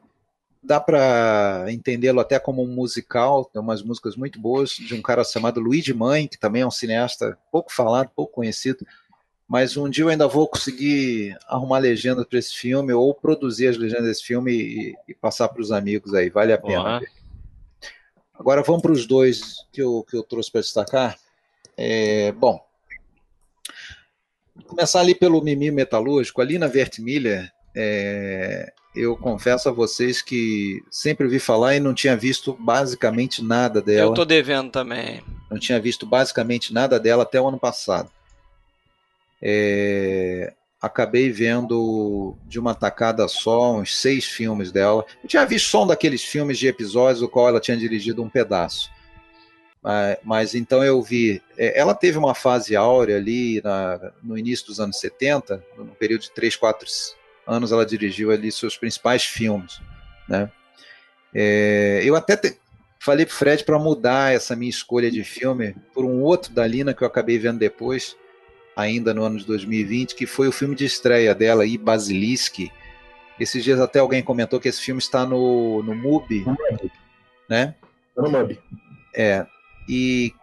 dá 0.66 0.80
para 0.80 1.66
entendê-lo 1.70 2.20
até 2.20 2.39
como 2.39 2.64
um 2.64 2.68
musical, 2.68 3.46
tem 3.46 3.62
umas 3.62 3.84
músicas 3.84 4.16
muito 4.16 4.39
boas 4.39 4.72
de 4.72 4.96
um 4.96 5.02
cara 5.02 5.24
chamado 5.24 5.60
Luigi 5.60 5.93
Mãe, 5.93 6.28
que 6.28 6.39
também 6.39 6.64
é 6.64 6.68
um 6.68 6.72
cineasta 6.72 7.38
pouco 7.52 7.72
falado, 7.72 8.10
pouco 8.16 8.34
conhecido, 8.34 8.86
mas 9.48 9.78
um 9.78 9.89
dia 9.89 10.04
eu 10.04 10.10
ainda 10.10 10.28
vou 10.28 10.48
conseguir 10.48 11.38
arrumar 11.48 11.80
legenda 11.80 12.26
para 12.26 12.39
esse 12.39 12.54
filme 12.56 12.91
ou 12.93 13.14
produzir 13.14 13.68
as 13.68 13.78
legendas 13.78 14.06
desse 14.08 14.24
filme 14.24 14.52
e, 14.52 14.96
e 15.08 15.14
passar 15.14 15.50
para 15.50 15.62
os 15.62 15.72
amigos 15.72 16.14
aí, 16.14 16.30
vale 16.30 16.54
a 16.54 16.58
pena. 16.58 17.00
Uhum. 17.00 17.06
Agora 18.34 18.64
vamos 18.64 18.82
para 18.82 18.91
os 18.91 19.06
dois 19.06 19.56
que 19.72 19.82
eu, 19.82 20.06
que 20.10 20.18
eu 20.18 20.24
trouxe 20.24 20.52
para 20.52 20.62
destacar. 20.62 21.18
É, 21.78 22.32
bom, 22.32 22.60
começar 24.68 25.00
ali 25.00 25.14
pelo 25.14 25.41
Mimi 25.41 25.72
Metalúrgico, 25.72 26.41
ali 26.41 26.58
na 26.58 26.68
Vertmiller, 26.68 27.52
é, 27.76 28.74
eu 28.96 29.16
confesso 29.18 29.70
a 29.70 29.72
vocês 29.72 30.22
que 30.22 30.82
sempre 30.89 31.26
ouvi 31.26 31.39
falar 31.39 31.76
e 31.76 31.80
não 31.80 31.93
tinha 31.93 32.16
visto 32.16 32.54
basicamente 32.54 33.43
nada 33.43 33.82
dela. 33.82 34.10
Eu 34.10 34.14
tô 34.14 34.26
devendo 34.26 34.72
também. 34.72 35.22
Não 35.52 35.60
tinha 35.60 35.80
visto 35.80 36.06
basicamente 36.06 36.74
nada 36.74 37.00
dela 37.00 37.24
até 37.24 37.39
o 37.39 37.48
ano 37.48 37.60
passado. 37.60 38.10
É, 39.42 40.54
acabei 40.82 41.32
vendo 41.32 42.38
de 42.46 42.60
uma 42.60 42.76
tacada 42.76 43.28
só 43.28 43.76
uns 43.76 43.96
seis 43.98 44.26
filmes 44.26 44.72
dela. 44.72 45.06
Eu 45.24 45.30
tinha 45.30 45.46
visto 45.46 45.70
só 45.70 45.84
um 45.84 45.88
daqueles 45.88 46.24
filmes 46.24 46.58
de 46.58 46.68
episódios 46.68 47.22
o 47.22 47.30
qual 47.30 47.48
ela 47.48 47.60
tinha 47.60 47.78
dirigido 47.78 48.24
um 48.24 48.30
pedaço. 48.30 48.90
Mas, 49.82 50.18
mas 50.24 50.56
então 50.56 50.84
eu 50.84 51.02
vi. 51.02 51.42
É, 51.58 51.80
ela 51.80 51.94
teve 51.94 52.18
uma 52.18 52.34
fase 52.34 52.76
áurea 52.76 53.18
ali 53.18 53.62
na, 53.64 54.12
no 54.24 54.38
início 54.38 54.68
dos 54.68 54.80
anos 54.80 55.00
70, 55.00 55.64
no 55.78 55.88
período 55.88 56.22
de 56.22 56.32
3, 56.32 56.56
4 56.56 56.88
anos, 57.48 57.72
ela 57.72 57.86
dirigiu 57.86 58.32
ali 58.32 58.52
seus 58.52 58.78
principais 58.78 59.24
filmes. 59.24 59.80
Né? 60.28 60.50
É, 61.34 62.02
eu 62.04 62.16
até 62.16 62.36
te, 62.36 62.58
falei 63.00 63.26
para 63.26 63.36
Fred 63.36 63.64
para 63.64 63.78
mudar 63.78 64.34
essa 64.34 64.56
minha 64.56 64.70
escolha 64.70 65.12
de 65.12 65.24
filme 65.24 65.76
por 65.94 66.04
um 66.04 66.22
outro 66.22 66.52
da 66.52 66.66
Lina 66.66 66.94
que 66.94 67.04
eu 67.04 67.08
acabei 67.08 67.38
vendo 67.38 67.60
depois, 67.60 68.18
ainda 68.76 69.13
no 69.13 69.23
ano 69.23 69.38
de 69.38 69.45
2020, 69.45 70.15
que 70.15 70.26
foi 70.26 70.47
o 70.47 70.51
filme 70.51 70.76
de 70.76 70.86
estreia 70.86 71.34
dela, 71.34 71.63
aí, 71.63 71.78
Basilisk. 71.78 72.69
Esses 73.39 73.63
dias 73.63 73.80
até 73.80 73.99
alguém 73.99 74.23
comentou 74.23 74.59
que 74.59 74.67
esse 74.67 74.82
filme 74.82 74.99
está 74.99 75.26
no, 75.26 75.84
no 75.84 75.95
MUBI, 75.95 76.45
né? 77.49 77.76
No 78.15 78.30
MUBI. 78.30 78.59
É, 79.13 79.45
e 79.88 80.34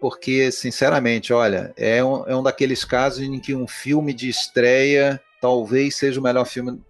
porque, 0.00 0.52
sinceramente, 0.52 1.32
olha, 1.32 1.72
é 1.76 2.04
um, 2.04 2.26
é 2.26 2.36
um 2.36 2.42
daqueles 2.42 2.84
casos 2.84 3.22
em 3.22 3.40
que 3.40 3.54
um 3.54 3.66
filme 3.66 4.12
de 4.12 4.28
estreia 4.28 5.20
talvez 5.40 5.96
seja 5.96 6.20
o 6.20 6.22
melhor 6.22 6.44
filme 6.44 6.80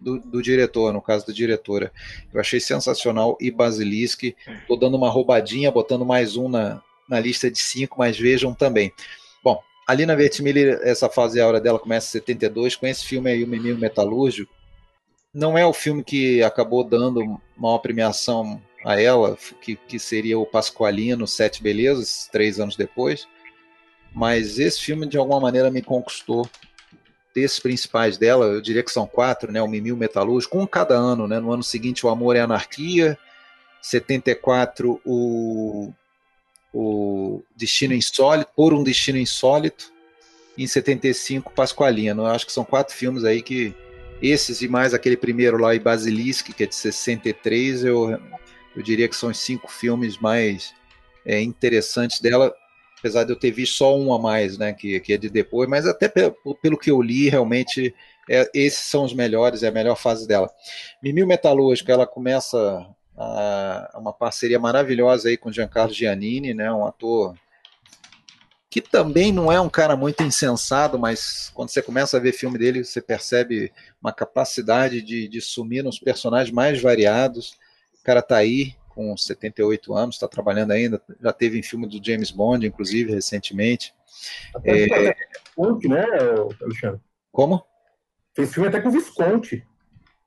do, 0.00 0.18
do, 0.18 0.42
diretor, 0.42 0.92
no 0.92 1.02
caso 1.02 1.26
da 1.26 1.32
diretora. 1.32 1.92
Eu 2.32 2.40
achei 2.40 2.58
sensacional 2.58 3.36
e 3.40 3.50
Basilisk. 3.50 4.34
Estou 4.60 4.78
dando 4.78 4.96
uma 4.96 5.10
roubadinha, 5.10 5.70
botando 5.70 6.04
mais 6.04 6.36
um 6.36 6.48
na, 6.48 6.82
na 7.08 7.20
lista 7.20 7.50
de 7.50 7.58
cinco, 7.58 7.96
mas 7.98 8.18
vejam 8.18 8.54
também. 8.54 8.92
Bom, 9.86 9.92
ali 9.92 10.06
na 10.06 10.14
Vertimille, 10.14 10.78
essa 10.82 11.08
fase 11.08 11.40
áurea 11.40 11.60
dela 11.60 11.78
começa 11.78 12.08
em 12.08 12.20
72, 12.20 12.76
com 12.76 12.86
esse 12.86 13.04
filme 13.04 13.30
aí, 13.30 13.44
O 13.44 13.48
Menino 13.48 13.78
Metalúrgico. 13.78 14.52
Não 15.32 15.56
é 15.56 15.64
o 15.64 15.72
filme 15.72 16.02
que 16.02 16.42
acabou 16.42 16.82
dando 16.82 17.40
maior 17.56 17.78
premiação 17.78 18.60
a 18.84 19.00
ela, 19.00 19.36
que, 19.60 19.76
que 19.76 19.98
seria 19.98 20.38
o 20.38 20.46
Pasqualino, 20.46 21.26
Sete 21.26 21.62
Belezas, 21.62 22.28
três 22.32 22.58
anos 22.58 22.76
depois. 22.76 23.28
Mas 24.12 24.58
esse 24.58 24.80
filme, 24.80 25.06
de 25.06 25.16
alguma 25.16 25.40
maneira, 25.40 25.70
me 25.70 25.82
conquistou. 25.82 26.48
Desses 27.32 27.60
principais 27.60 28.18
dela, 28.18 28.46
eu 28.46 28.60
diria 28.60 28.82
que 28.82 28.90
são 28.90 29.06
quatro, 29.06 29.52
né? 29.52 29.62
O 29.62 29.68
Mimil 29.68 29.96
Metalúrgico, 29.96 30.58
um 30.58 30.66
cada 30.66 30.96
ano, 30.96 31.28
né? 31.28 31.38
No 31.38 31.52
ano 31.52 31.62
seguinte, 31.62 32.04
O 32.04 32.08
Amor 32.08 32.34
é 32.34 32.40
Anarquia. 32.40 33.16
74, 33.80 35.00
o, 35.04 35.92
o 36.72 37.42
Destino 37.56 37.94
Insólito, 37.94 38.50
Por 38.54 38.72
um 38.74 38.82
Destino 38.82 39.18
Insólito. 39.18 39.92
Em 40.58 40.66
75, 40.66 41.52
Pasqualino. 41.52 42.22
Eu 42.22 42.26
acho 42.26 42.44
que 42.44 42.52
são 42.52 42.64
quatro 42.64 42.94
filmes 42.94 43.24
aí 43.24 43.40
que 43.40 43.74
esses 44.20 44.60
e 44.60 44.68
mais 44.68 44.92
aquele 44.92 45.16
primeiro 45.16 45.56
lá, 45.56 45.74
e 45.74 45.78
Basilisk, 45.78 46.52
que 46.52 46.64
é 46.64 46.66
de 46.66 46.74
63, 46.74 47.84
eu 47.84 48.20
eu 48.74 48.82
diria 48.82 49.08
que 49.08 49.16
são 49.16 49.30
os 49.30 49.38
cinco 49.38 49.70
filmes 49.70 50.18
mais 50.18 50.74
é, 51.24 51.40
interessantes 51.40 52.20
dela, 52.20 52.54
apesar 52.98 53.24
de 53.24 53.32
eu 53.32 53.38
ter 53.38 53.50
visto 53.50 53.76
só 53.76 53.96
um 53.96 54.12
a 54.12 54.18
mais, 54.18 54.58
né, 54.58 54.72
que, 54.72 55.00
que 55.00 55.12
é 55.12 55.16
de 55.16 55.28
depois, 55.28 55.68
mas 55.68 55.86
até 55.86 56.08
pelo, 56.08 56.34
pelo 56.62 56.78
que 56.78 56.90
eu 56.90 57.02
li, 57.02 57.28
realmente, 57.28 57.94
é, 58.28 58.48
esses 58.54 58.86
são 58.86 59.04
os 59.04 59.12
melhores, 59.12 59.62
é 59.62 59.68
a 59.68 59.72
melhor 59.72 59.96
fase 59.96 60.26
dela. 60.26 60.48
Mimil 61.02 61.26
Metalúrgico, 61.26 61.90
ela 61.90 62.06
começa 62.06 62.86
a, 63.20 63.98
uma 63.98 64.12
parceria 64.12 64.58
maravilhosa 64.58 65.28
aí 65.28 65.36
com 65.36 65.52
Giancarlo 65.52 65.92
Giannini, 65.92 66.54
né, 66.54 66.72
um 66.72 66.86
ator 66.86 67.34
que 68.70 68.80
também 68.80 69.32
não 69.32 69.50
é 69.50 69.60
um 69.60 69.68
cara 69.68 69.96
muito 69.96 70.22
insensado, 70.22 70.96
mas 70.96 71.50
quando 71.52 71.70
você 71.70 71.82
começa 71.82 72.16
a 72.16 72.20
ver 72.20 72.32
filme 72.32 72.56
dele, 72.56 72.84
você 72.84 73.02
percebe 73.02 73.72
uma 74.00 74.12
capacidade 74.12 75.02
de, 75.02 75.26
de 75.26 75.40
sumir 75.40 75.82
nos 75.82 75.98
personagens 75.98 76.54
mais 76.54 76.80
variados, 76.80 77.58
o 78.00 78.04
cara 78.04 78.22
tá 78.22 78.36
aí 78.36 78.76
com 78.88 79.16
78 79.16 79.92
anos, 79.92 80.14
está 80.14 80.28
trabalhando 80.28 80.70
ainda, 80.70 81.02
já 81.20 81.32
teve 81.32 81.58
em 81.58 81.62
filme 81.62 81.86
do 81.88 82.00
James 82.04 82.30
Bond, 82.30 82.64
inclusive, 82.64 83.12
recentemente. 83.12 83.92
Até 84.54 84.84
é... 84.84 85.16
Visconti, 85.44 85.88
né, 85.88 86.04
Alexandre? 86.62 87.00
Como? 87.32 87.64
Fez 88.34 88.54
filme 88.54 88.68
até 88.68 88.80
com 88.80 88.88
o 88.88 88.92
Visconti. 88.92 89.66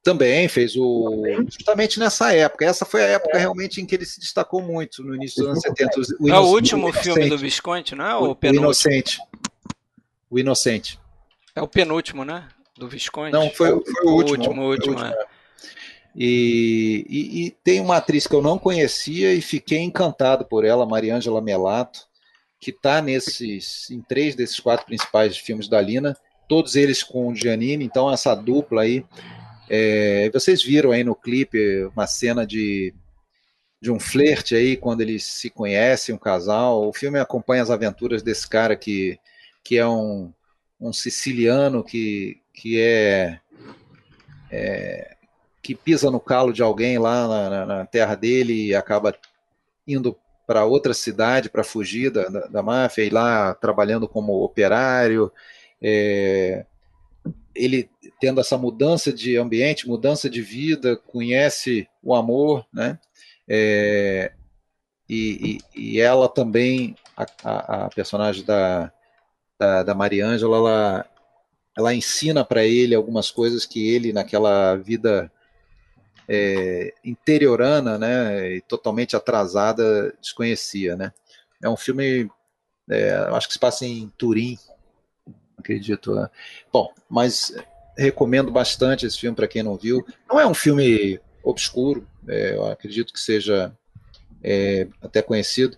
Também 0.03 0.49
fez 0.49 0.75
o. 0.75 1.11
Também. 1.11 1.47
Justamente 1.49 1.99
nessa 1.99 2.33
época. 2.33 2.65
Essa 2.65 2.85
foi 2.85 3.03
a 3.03 3.07
época 3.07 3.37
é. 3.37 3.39
realmente 3.39 3.81
em 3.81 3.85
que 3.85 3.95
ele 3.95 4.05
se 4.05 4.19
destacou 4.19 4.61
muito, 4.61 5.01
no 5.01 5.15
início 5.15 5.37
dos 5.37 5.51
anos 5.51 5.61
70. 5.61 6.01
O 6.19 6.29
é 6.29 6.39
o 6.39 6.43
último 6.43 6.89
o 6.89 6.93
filme 6.93 7.29
do 7.29 7.37
Visconti, 7.37 7.95
não 7.95 8.05
é? 8.05 8.15
O, 8.15 8.31
o, 8.31 8.37
o 8.41 8.45
Inocente. 8.47 9.19
O 10.29 10.37
Inocente. 10.37 10.99
É 11.55 11.61
o 11.61 11.67
penúltimo, 11.67 12.25
né? 12.25 12.49
Do 12.77 12.89
Visconti. 12.89 13.31
Não, 13.31 13.49
foi, 13.49 13.69
foi 13.69 14.05
o, 14.05 14.09
o 14.09 14.13
último. 14.15 14.37
último, 14.37 14.61
o 14.61 14.69
último, 14.69 14.93
último 14.93 15.05
é. 15.05 15.25
E, 16.15 17.05
e, 17.09 17.45
e, 17.45 17.51
tem 17.63 17.79
uma 17.79 17.97
atriz 17.97 18.27
que 18.27 18.35
eu 18.35 18.41
não 18.41 18.59
conhecia 18.59 19.33
e 19.33 19.41
fiquei 19.41 19.79
encantado 19.79 20.45
por 20.45 20.63
ela, 20.63 20.85
Mariângela 20.85 21.41
Melato, 21.41 22.01
que 22.59 22.69
está 22.69 23.01
nesses 23.01 23.89
em 23.89 24.01
três 24.01 24.35
desses 24.35 24.59
quatro 24.59 24.85
principais 24.85 25.37
filmes 25.37 25.67
da 25.67 25.81
Lina, 25.81 26.15
todos 26.47 26.75
eles 26.75 27.01
com 27.01 27.29
o 27.29 27.35
Giannini, 27.35 27.83
então 27.83 28.11
essa 28.11 28.35
dupla 28.35 28.83
aí. 28.83 29.03
É, 29.69 30.29
vocês 30.31 30.63
viram 30.63 30.91
aí 30.91 31.03
no 31.03 31.15
clipe 31.15 31.85
uma 31.95 32.05
cena 32.07 32.45
de, 32.45 32.93
de 33.81 33.91
um 33.91 33.99
flerte 33.99 34.55
aí, 34.55 34.77
quando 34.77 35.01
eles 35.01 35.23
se 35.23 35.49
conhecem, 35.49 36.13
um 36.13 36.17
casal. 36.17 36.87
O 36.87 36.93
filme 36.93 37.19
acompanha 37.19 37.63
as 37.63 37.69
aventuras 37.69 38.21
desse 38.21 38.47
cara 38.47 38.75
que, 38.75 39.19
que 39.63 39.77
é 39.77 39.87
um, 39.87 40.33
um 40.79 40.91
siciliano 40.91 41.83
que, 41.83 42.41
que 42.53 42.79
é, 42.79 43.39
é 44.51 45.15
que 45.61 45.73
pisa 45.73 46.11
no 46.11 46.19
calo 46.19 46.51
de 46.51 46.61
alguém 46.61 46.99
lá 46.99 47.49
na, 47.49 47.65
na 47.65 47.85
terra 47.85 48.15
dele 48.15 48.67
e 48.67 48.75
acaba 48.75 49.15
indo 49.87 50.17
para 50.45 50.65
outra 50.65 50.93
cidade 50.93 51.49
para 51.49 51.63
fugir 51.63 52.11
da, 52.11 52.27
da, 52.27 52.47
da, 52.47 52.61
máfia 52.61 53.03
e 53.03 53.09
lá 53.09 53.53
trabalhando 53.55 54.07
como 54.07 54.43
operário. 54.43 55.31
É, 55.81 56.65
ele 57.55 57.89
tendo 58.23 58.39
essa 58.39 58.57
mudança 58.57 59.11
de 59.11 59.35
ambiente, 59.35 59.85
mudança 59.85 60.29
de 60.29 60.41
vida, 60.41 60.95
conhece 60.95 61.89
o 62.01 62.15
amor, 62.15 62.65
né? 62.71 62.97
É, 63.45 64.31
e, 65.09 65.59
e, 65.75 65.95
e, 65.95 65.99
ela 65.99 66.29
também, 66.29 66.95
a, 67.17 67.83
a, 67.83 67.89
personagem 67.89 68.45
da, 68.45 68.89
da, 69.59 69.83
da 69.83 69.93
Mariângela, 69.93 70.55
ela, 70.55 71.05
ela 71.77 71.93
ensina 71.93 72.45
para 72.45 72.63
ele 72.63 72.95
algumas 72.95 73.29
coisas 73.29 73.65
que 73.65 73.93
ele, 73.93 74.13
naquela 74.13 74.77
vida 74.77 75.29
é, 76.25 76.93
interiorana, 77.03 77.97
né, 77.97 78.53
e 78.55 78.61
totalmente 78.61 79.17
atrasada, 79.17 80.15
desconhecia, 80.21 80.95
né. 80.95 81.11
É 81.61 81.67
um 81.67 81.75
filme, 81.75 82.31
é, 82.89 83.15
acho 83.33 83.47
que 83.47 83.53
se 83.55 83.59
passa 83.59 83.85
em 83.85 84.07
Turim, 84.17 84.57
acredito. 85.57 86.15
Né? 86.15 86.29
Bom, 86.71 86.89
mas 87.09 87.53
recomendo 87.97 88.51
bastante 88.51 89.05
esse 89.05 89.19
filme 89.19 89.35
para 89.35 89.47
quem 89.47 89.63
não 89.63 89.77
viu. 89.77 90.05
Não 90.29 90.39
é 90.39 90.47
um 90.47 90.53
filme 90.53 91.19
obscuro, 91.43 92.07
é, 92.27 92.55
eu 92.55 92.65
acredito 92.65 93.13
que 93.13 93.19
seja 93.19 93.75
é, 94.43 94.87
até 95.01 95.21
conhecido. 95.21 95.77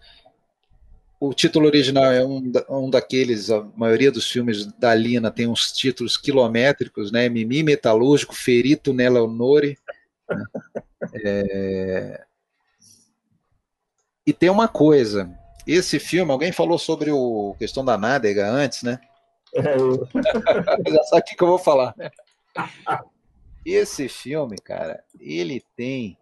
O 1.19 1.33
título 1.33 1.65
original 1.65 2.11
é 2.11 2.23
um, 2.23 2.51
um 2.69 2.89
daqueles, 2.89 3.49
a 3.49 3.63
maioria 3.75 4.11
dos 4.11 4.29
filmes 4.29 4.65
da 4.65 4.93
Lina 4.93 5.31
tem 5.31 5.47
uns 5.47 5.71
títulos 5.71 6.17
quilométricos, 6.17 7.11
né? 7.11 7.29
Mimi 7.29 7.63
Metalúrgico, 7.63 8.35
Ferito 8.35 8.93
Nell'Onore, 8.93 9.77
é... 11.23 12.23
E 14.27 14.33
tem 14.33 14.49
uma 14.49 14.67
coisa, 14.67 15.29
esse 15.67 15.99
filme, 15.99 16.31
alguém 16.31 16.51
falou 16.51 16.79
sobre 16.79 17.11
o 17.11 17.55
questão 17.59 17.85
da 17.85 17.97
nádega 17.97 18.49
antes, 18.49 18.81
né? 18.81 18.99
É, 19.55 19.75
eu... 19.75 20.07
Já 20.93 21.03
sabe 21.03 21.21
o 21.21 21.23
que 21.23 21.43
eu 21.43 21.47
vou 21.47 21.59
falar. 21.59 21.95
Esse 23.65 24.07
filme, 24.07 24.57
cara, 24.57 25.03
ele 25.19 25.63
tem 25.75 26.17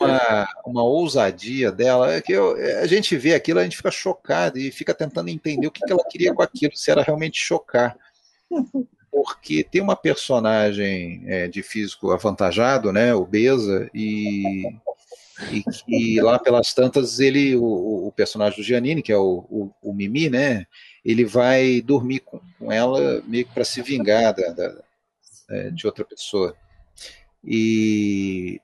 uma, 0.00 0.48
uma 0.64 0.84
ousadia 0.84 1.70
dela, 1.70 2.12
é 2.12 2.20
que 2.20 2.32
eu, 2.32 2.54
a 2.80 2.86
gente 2.86 3.16
vê 3.16 3.34
aquilo, 3.34 3.58
a 3.58 3.64
gente 3.64 3.76
fica 3.76 3.90
chocado 3.90 4.58
e 4.58 4.70
fica 4.70 4.94
tentando 4.94 5.28
entender 5.28 5.66
o 5.66 5.70
que, 5.70 5.84
que 5.84 5.92
ela 5.92 6.04
queria 6.08 6.32
com 6.32 6.42
aquilo, 6.42 6.74
se 6.76 6.90
era 6.90 7.02
realmente 7.02 7.38
chocar 7.38 7.96
porque 9.12 9.62
tem 9.62 9.82
uma 9.82 9.94
personagem 9.94 11.22
é, 11.26 11.46
de 11.46 11.62
físico 11.62 12.10
avantajado, 12.10 12.90
né, 12.90 13.14
obesa, 13.14 13.90
e, 13.94 14.64
e 15.52 15.62
que 15.62 16.18
lá 16.22 16.38
pelas 16.38 16.72
tantas 16.72 17.20
ele, 17.20 17.54
o, 17.54 18.06
o 18.06 18.12
personagem 18.12 18.58
do 18.58 18.64
Giannini, 18.64 19.02
que 19.02 19.12
é 19.12 19.16
o, 19.16 19.44
o, 19.50 19.70
o, 19.82 19.92
Mimi, 19.92 20.30
né, 20.30 20.66
ele 21.04 21.24
vai 21.24 21.80
dormir 21.80 22.20
com, 22.20 22.40
com 22.58 22.70
ela 22.70 23.22
meio 23.26 23.44
que 23.44 23.52
para 23.52 23.64
se 23.64 23.82
vingar 23.82 24.34
da, 24.34 24.52
da, 24.52 24.82
é, 25.50 25.70
de 25.70 25.86
outra 25.86 26.04
pessoa. 26.04 26.56
E, 27.44 28.60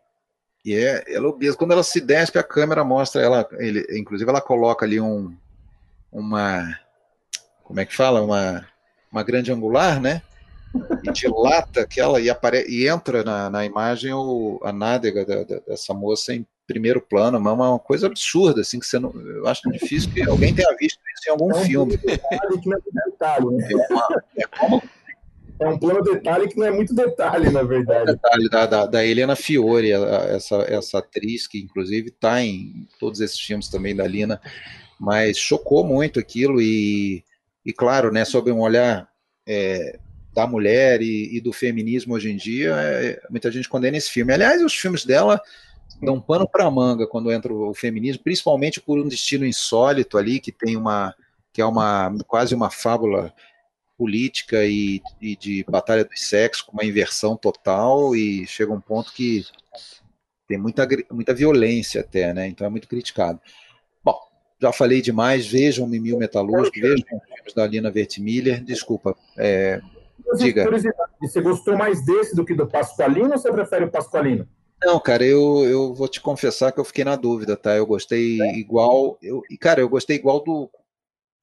e 0.64 0.74
é, 0.74 1.04
ela 1.08 1.28
obesa. 1.28 1.56
Quando 1.56 1.72
ela 1.72 1.82
se 1.82 2.00
despe, 2.00 2.38
a 2.38 2.42
câmera 2.42 2.84
mostra 2.84 3.20
ela, 3.20 3.48
ele, 3.52 3.86
inclusive 3.98 4.30
ela 4.30 4.40
coloca 4.40 4.86
ali 4.86 5.00
um, 5.00 5.36
uma, 6.12 6.78
como 7.64 7.80
é 7.80 7.84
que 7.84 7.94
fala, 7.94 8.22
uma, 8.22 8.66
uma 9.10 9.22
grande 9.22 9.52
angular, 9.52 10.00
né? 10.00 10.22
E 11.02 11.10
dilata 11.10 11.80
aquela 11.80 12.20
e, 12.20 12.28
apare, 12.30 12.64
e 12.68 12.86
entra 12.86 13.24
na, 13.24 13.50
na 13.50 13.64
imagem 13.64 14.12
o, 14.12 14.60
a 14.62 14.72
nádega 14.72 15.24
da, 15.24 15.42
da, 15.42 15.58
dessa 15.60 15.92
moça 15.94 16.34
em 16.34 16.46
primeiro 16.68 17.00
plano, 17.00 17.40
mas 17.40 17.52
é 17.52 17.56
uma 17.56 17.78
coisa 17.78 18.06
absurda, 18.06 18.60
assim, 18.60 18.78
que 18.78 18.86
você 18.86 18.98
não, 18.98 19.10
eu 19.18 19.48
acho 19.48 19.68
difícil 19.72 20.10
que 20.12 20.22
alguém 20.22 20.54
tenha 20.54 20.68
visto 20.78 21.00
isso 21.16 21.28
em 21.28 21.30
algum 21.30 21.50
é 21.50 21.56
um 21.56 21.64
filme. 21.64 21.96
Detalhe 21.96 22.60
que 22.60 22.68
não 22.68 22.76
é 22.76 23.10
detalhe, 23.10 23.46
né? 23.46 23.68
é, 23.72 23.92
uma, 23.92 24.22
é 24.36 24.46
como 24.58 24.82
é 25.60 25.66
um 25.66 25.78
plano 25.78 26.02
detalhe 26.02 26.46
que 26.46 26.56
não 26.58 26.66
é 26.66 26.70
muito 26.70 26.94
detalhe, 26.94 27.50
na 27.50 27.62
verdade. 27.62 28.10
É 28.10 28.12
detalhe 28.12 28.48
da, 28.50 28.66
da, 28.66 28.86
da 28.86 29.04
Helena 29.04 29.34
Fiore, 29.34 29.90
essa, 29.90 30.56
essa 30.68 30.98
atriz 30.98 31.48
que, 31.48 31.58
inclusive, 31.58 32.10
está 32.10 32.40
em 32.42 32.86
todos 33.00 33.20
esses 33.20 33.40
filmes 33.40 33.68
também 33.68 33.96
da 33.96 34.06
Lina, 34.06 34.40
mas 35.00 35.38
chocou 35.38 35.82
muito 35.82 36.20
aquilo 36.20 36.60
e, 36.60 37.24
e 37.64 37.72
claro, 37.72 38.12
né, 38.12 38.24
sob 38.26 38.52
um 38.52 38.60
olhar 38.60 39.08
é, 39.46 39.98
da 40.34 40.46
mulher 40.46 41.00
e, 41.00 41.36
e, 41.36 41.40
do 41.40 41.52
feminismo 41.52 42.14
hoje 42.14 42.30
em 42.30 42.36
dia, 42.36 42.74
é, 42.76 43.20
muita 43.30 43.50
gente 43.50 43.68
condena 43.68 43.96
esse 43.96 44.10
filme. 44.10 44.32
Aliás, 44.32 44.62
os 44.62 44.74
filmes 44.74 45.04
dela 45.04 45.40
dão 46.00 46.20
pano 46.20 46.48
para 46.48 46.70
manga 46.70 47.06
quando 47.06 47.32
entra 47.32 47.52
o 47.52 47.74
feminismo, 47.74 48.22
principalmente 48.22 48.80
por 48.80 48.98
um 48.98 49.08
destino 49.08 49.44
insólito 49.44 50.16
ali 50.16 50.40
que 50.40 50.52
tem 50.52 50.76
uma 50.76 51.14
que 51.52 51.60
é 51.60 51.66
uma 51.66 52.14
quase 52.26 52.54
uma 52.54 52.70
fábula 52.70 53.34
política 53.96 54.64
e, 54.64 55.02
e, 55.20 55.34
de 55.34 55.64
batalha 55.68 56.04
dos 56.04 56.20
sexos, 56.20 56.62
com 56.62 56.72
uma 56.72 56.84
inversão 56.84 57.36
total, 57.36 58.14
e 58.14 58.46
chega 58.46 58.72
um 58.72 58.80
ponto 58.80 59.12
que 59.12 59.44
tem 60.46 60.56
muita, 60.56 60.86
muita 61.10 61.34
violência 61.34 62.00
até, 62.02 62.32
né? 62.32 62.46
Então 62.46 62.64
é 62.64 62.70
muito 62.70 62.86
criticado. 62.86 63.40
Bom, 64.04 64.16
já 64.62 64.72
falei 64.72 65.02
demais, 65.02 65.48
vejam 65.48 65.88
Mimil 65.88 66.16
Metalúrgico, 66.16 66.80
vejam 66.80 66.96
os 66.96 67.34
filmes 67.34 67.54
da 67.56 67.66
Lina 67.66 67.90
Vertmiller, 67.90 68.62
desculpa, 68.62 69.16
é, 69.36 69.80
diga. 70.36 70.64
Você 71.20 71.40
gostou 71.40 71.76
mais 71.76 72.04
desse 72.06 72.36
do 72.36 72.44
que 72.44 72.54
do 72.54 72.68
Pasqualino 72.68 73.32
ou 73.32 73.38
você 73.38 73.50
prefere 73.50 73.84
o 73.84 73.90
Pasqualino? 73.90 74.48
Não, 74.82 75.00
cara, 75.00 75.24
eu, 75.24 75.64
eu 75.64 75.94
vou 75.94 76.08
te 76.08 76.20
confessar 76.20 76.70
que 76.72 76.78
eu 76.78 76.84
fiquei 76.84 77.04
na 77.04 77.16
dúvida, 77.16 77.56
tá? 77.56 77.76
Eu 77.76 77.86
gostei 77.86 78.40
é? 78.40 78.56
igual. 78.56 79.18
Eu, 79.20 79.42
cara, 79.60 79.80
eu 79.80 79.88
gostei 79.88 80.16
igual 80.16 80.40
do 80.40 80.70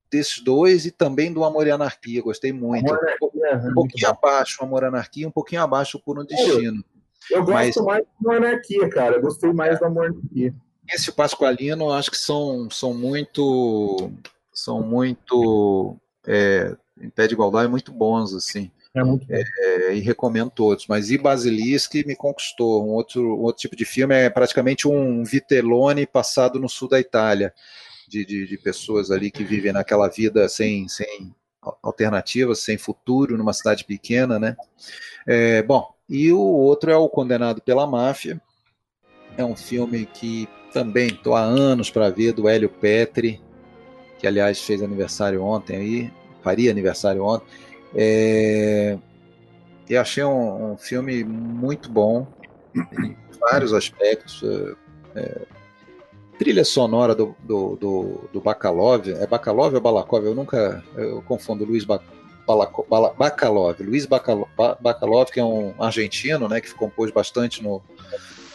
desses 0.10 0.42
dois 0.42 0.86
e 0.86 0.92
também 0.92 1.34
do 1.34 1.44
Amor 1.44 1.68
e 1.68 1.72
Anarquia, 1.72 2.22
gostei 2.22 2.54
muito. 2.54 2.94
É 2.94 3.58
um 3.58 3.74
pouquinho 3.74 4.10
abaixo 4.10 4.58
o 4.62 4.66
Amor 4.66 4.84
e 4.84 4.86
Anarquia, 4.86 5.28
um 5.28 5.32
pouquinho 5.32 5.62
abaixo 5.62 6.00
Por 6.00 6.18
um 6.20 6.26
Destino. 6.26 6.84
Eu, 7.30 7.40
eu 7.40 7.46
gosto 7.46 7.84
Mas, 7.84 7.86
mais 7.86 8.06
do 8.20 8.32
Anarquia, 8.32 8.90
cara. 8.90 9.16
Eu 9.16 9.22
gostei 9.22 9.52
mais 9.52 9.80
do 9.80 9.86
Amor 9.86 10.06
e 10.06 10.08
Anarquia. 10.10 10.56
Esse 10.94 11.12
Pasqualino, 11.12 11.92
acho 11.92 12.12
que 12.12 12.18
são, 12.18 12.70
são 12.70 12.94
muito. 12.94 14.12
São 14.54 14.82
muito. 14.82 15.98
É, 16.26 16.76
em 17.02 17.10
pé 17.10 17.28
de 17.28 17.34
igualdade, 17.34 17.70
muito 17.70 17.92
bons, 17.92 18.34
assim. 18.34 18.72
É 18.96 19.04
muito. 19.04 19.28
É, 19.30 19.94
e 19.94 20.00
recomendo 20.00 20.50
todos. 20.50 20.88
Mas 20.88 21.12
e 21.12 21.18
Basilisque 21.18 22.08
me 22.08 22.16
conquistou. 22.16 22.86
Um 22.86 22.92
outro, 22.92 23.22
um 23.22 23.42
outro 23.42 23.62
tipo 23.62 23.76
de 23.76 23.84
filme 23.84 24.16
é 24.16 24.30
praticamente 24.30 24.88
um 24.88 25.24
Vitellone 25.24 26.08
passado 26.08 26.60
no 26.60 26.70
sul 26.70 26.88
da 26.88 27.00
Itália 27.00 27.54
de, 28.08 28.26
de, 28.26 28.48
de, 28.48 28.58
pessoas 28.58 29.12
ali 29.12 29.30
que 29.30 29.44
vivem 29.44 29.74
naquela 29.74 30.08
vida 30.08 30.48
sem, 30.48 30.88
sem 30.88 31.36
alternativas, 31.84 32.60
sem 32.60 32.78
futuro, 32.78 33.38
numa 33.38 33.52
cidade 33.52 33.84
pequena, 33.84 34.40
né? 34.40 34.56
É, 35.28 35.62
bom, 35.64 35.94
e 36.08 36.32
o 36.32 36.40
outro 36.40 36.92
é 36.92 36.96
o 36.96 37.10
Condenado 37.10 37.62
pela 37.62 37.88
Máfia. 37.88 38.42
É 39.38 39.44
um 39.44 39.56
filme 39.56 40.06
que 40.06 40.48
também 40.72 41.08
estou 41.08 41.36
há 41.36 41.42
anos 41.42 41.90
para 41.90 42.10
ver, 42.10 42.32
do 42.32 42.48
Hélio 42.48 42.70
Petri, 42.70 43.42
que 44.20 44.28
aliás 44.28 44.62
fez 44.62 44.82
aniversário 44.82 45.44
ontem 45.44 45.76
aí, 45.76 46.14
faria 46.42 46.72
aniversário 46.72 47.24
ontem. 47.24 47.48
É, 47.94 48.98
achei 50.00 50.24
um, 50.24 50.74
um 50.74 50.78
filme 50.78 51.24
muito 51.24 51.90
bom, 51.90 52.28
em 52.76 53.16
vários 53.40 53.74
aspectos. 53.74 54.44
É, 55.16 55.20
é 55.20 55.42
trilha 56.38 56.66
sonora 56.66 57.16
do, 57.16 57.36
do, 57.44 57.76
do, 57.76 58.30
do 58.34 58.42
Bakalov, 58.42 59.08
é 59.10 59.26
Bakalov 59.26 59.74
ou 59.74 59.82
Balakov? 59.82 60.26
Eu 60.26 60.36
nunca 60.36 60.84
eu 60.96 61.22
confundo 61.22 61.66
Luiz 61.66 61.86
ba, 61.86 62.02
Balako, 62.46 62.86
Bala, 62.90 63.14
Bakalov, 63.14 63.80
Luiz 63.82 64.06
Bakalov, 64.06 65.32
que 65.32 65.40
é 65.40 65.44
um 65.44 65.74
argentino, 65.80 66.48
né, 66.48 66.62
que 66.62 66.74
compôs 66.74 67.12
bastante 67.12 67.64
no, 67.64 67.82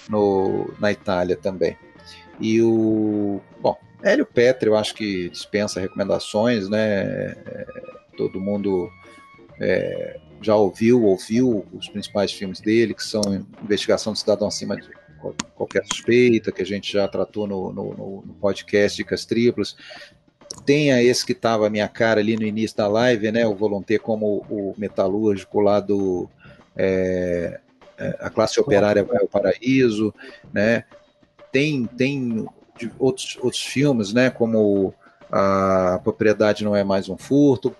no, 0.08 0.72
na 0.78 0.92
Itália 0.92 1.36
também. 1.36 1.76
E 2.40 2.62
o, 2.62 3.40
bom, 3.60 3.76
Hélio 4.02 4.24
Petri, 4.24 4.68
eu 4.68 4.76
acho 4.76 4.94
que 4.94 5.28
dispensa 5.28 5.80
recomendações, 5.80 6.68
né, 6.68 7.02
é, 7.46 7.66
todo 8.16 8.40
mundo 8.40 8.90
é, 9.60 10.18
já 10.40 10.56
ouviu, 10.56 11.04
ouviu 11.04 11.66
os 11.72 11.88
principais 11.88 12.32
filmes 12.32 12.60
dele, 12.60 12.94
que 12.94 13.04
são 13.04 13.20
Investigação 13.62 14.12
do 14.12 14.18
Cidadão 14.18 14.48
Acima 14.48 14.76
de 14.76 14.88
qualquer 15.54 15.84
suspeita, 15.84 16.50
que 16.50 16.62
a 16.62 16.66
gente 16.66 16.90
já 16.90 17.06
tratou 17.06 17.46
no, 17.46 17.70
no, 17.72 17.94
no 18.24 18.34
podcast 18.40 18.96
Dicas 18.96 19.26
Triplas. 19.26 19.76
Tenha 20.64 21.02
esse 21.02 21.24
que 21.24 21.32
estava 21.32 21.66
a 21.66 21.70
minha 21.70 21.86
cara 21.88 22.20
ali 22.20 22.36
no 22.36 22.42
início 22.42 22.76
da 22.76 22.88
live, 22.88 23.30
né? 23.30 23.46
O 23.46 23.54
Volonté 23.54 23.98
como 23.98 24.46
o 24.48 24.74
metalúrgico 24.78 25.60
lá 25.60 25.78
do 25.78 26.28
é, 26.74 27.60
é 27.98 28.16
a 28.20 28.30
classe 28.30 28.58
operária 28.58 29.04
vai 29.04 29.18
ao 29.18 29.28
paraíso, 29.28 30.14
né? 30.52 30.84
Tem, 31.52 31.84
tem 31.84 32.46
outros, 32.98 33.38
outros 33.42 33.62
filmes, 33.62 34.14
né? 34.14 34.30
Como 34.30 34.94
a 35.30 36.00
propriedade 36.02 36.64
não 36.64 36.74
é 36.74 36.82
mais 36.82 37.08
um 37.08 37.16
furto, 37.16 37.76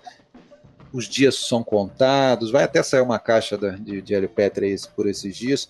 os 0.93 1.07
dias 1.07 1.35
são 1.35 1.63
contados, 1.63 2.51
vai 2.51 2.63
até 2.63 2.81
sair 2.83 3.01
uma 3.01 3.19
caixa 3.19 3.57
de, 3.57 4.01
de 4.01 4.13
Hélio 4.13 4.29
Petri 4.29 4.75
por 4.95 5.07
esses 5.07 5.35
dias. 5.35 5.69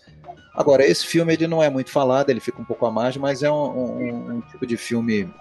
Agora, 0.54 0.86
esse 0.86 1.06
filme 1.06 1.34
ele 1.34 1.48
não 1.48 1.64
é 1.64 1.70
muito 1.70 1.92
falado, 1.92 2.30
ele 2.30 2.40
fica 2.40 2.62
um 2.62 2.66
pouco 2.66 2.86
à 2.86 2.92
margem, 2.92 3.22
mas 3.22 3.42
é 3.42 3.52
um, 3.52 3.56
um, 3.56 4.32
um 4.36 4.42
tipo 4.42 4.66
de 4.66 4.76
filme 4.76 5.32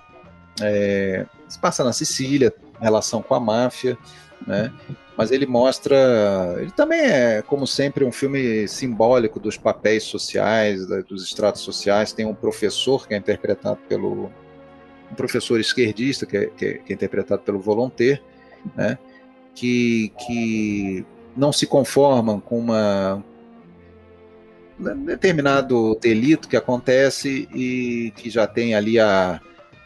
é, 0.60 1.26
se 1.48 1.58
passa 1.58 1.82
na 1.82 1.92
Sicília, 1.92 2.52
relação 2.80 3.22
com 3.22 3.34
a 3.34 3.40
máfia, 3.40 3.96
né? 4.46 4.72
Mas 5.16 5.30
ele 5.30 5.44
mostra, 5.44 6.56
ele 6.58 6.70
também 6.70 7.00
é, 7.00 7.42
como 7.42 7.66
sempre, 7.66 8.04
um 8.04 8.12
filme 8.12 8.66
simbólico 8.66 9.38
dos 9.38 9.56
papéis 9.58 10.04
sociais, 10.04 10.86
dos 10.86 11.24
estratos 11.24 11.60
sociais. 11.60 12.12
Tem 12.12 12.24
um 12.24 12.34
professor 12.34 13.06
que 13.06 13.12
é 13.12 13.18
interpretado 13.18 13.78
pelo 13.86 14.30
um 15.10 15.14
professor 15.14 15.60
esquerdista 15.60 16.24
que 16.24 16.36
é, 16.36 16.46
que 16.46 16.64
é, 16.64 16.74
que 16.74 16.92
é 16.92 16.94
interpretado 16.94 17.42
pelo 17.42 17.58
Volonté, 17.58 18.20
né? 18.74 18.96
Que 19.54 20.12
que 20.26 21.04
não 21.36 21.52
se 21.52 21.66
conformam 21.66 22.40
com 22.40 22.58
uma 22.58 23.22
determinado 24.78 25.98
delito 26.00 26.48
que 26.48 26.56
acontece 26.56 27.48
e 27.54 28.12
que 28.16 28.30
já 28.30 28.46
tem 28.46 28.74
ali 28.74 28.98
a 28.98 29.40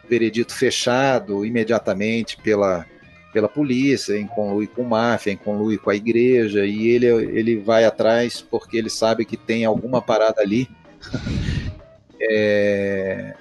veredito 0.08 0.54
fechado 0.54 1.44
imediatamente 1.44 2.36
pela, 2.36 2.86
pela 3.32 3.48
polícia, 3.48 4.16
em 4.16 4.26
conluí 4.26 4.66
com 4.66 4.84
máfia, 4.84 5.32
em 5.32 5.36
conluí 5.36 5.76
com 5.78 5.90
a 5.90 5.96
igreja, 5.96 6.64
e 6.64 6.86
ele, 6.88 7.06
ele 7.06 7.56
vai 7.56 7.84
atrás 7.84 8.40
porque 8.40 8.76
ele 8.76 8.90
sabe 8.90 9.24
que 9.24 9.36
tem 9.36 9.64
alguma 9.64 10.00
parada 10.00 10.40
ali. 10.40 10.68
é, 12.20 13.34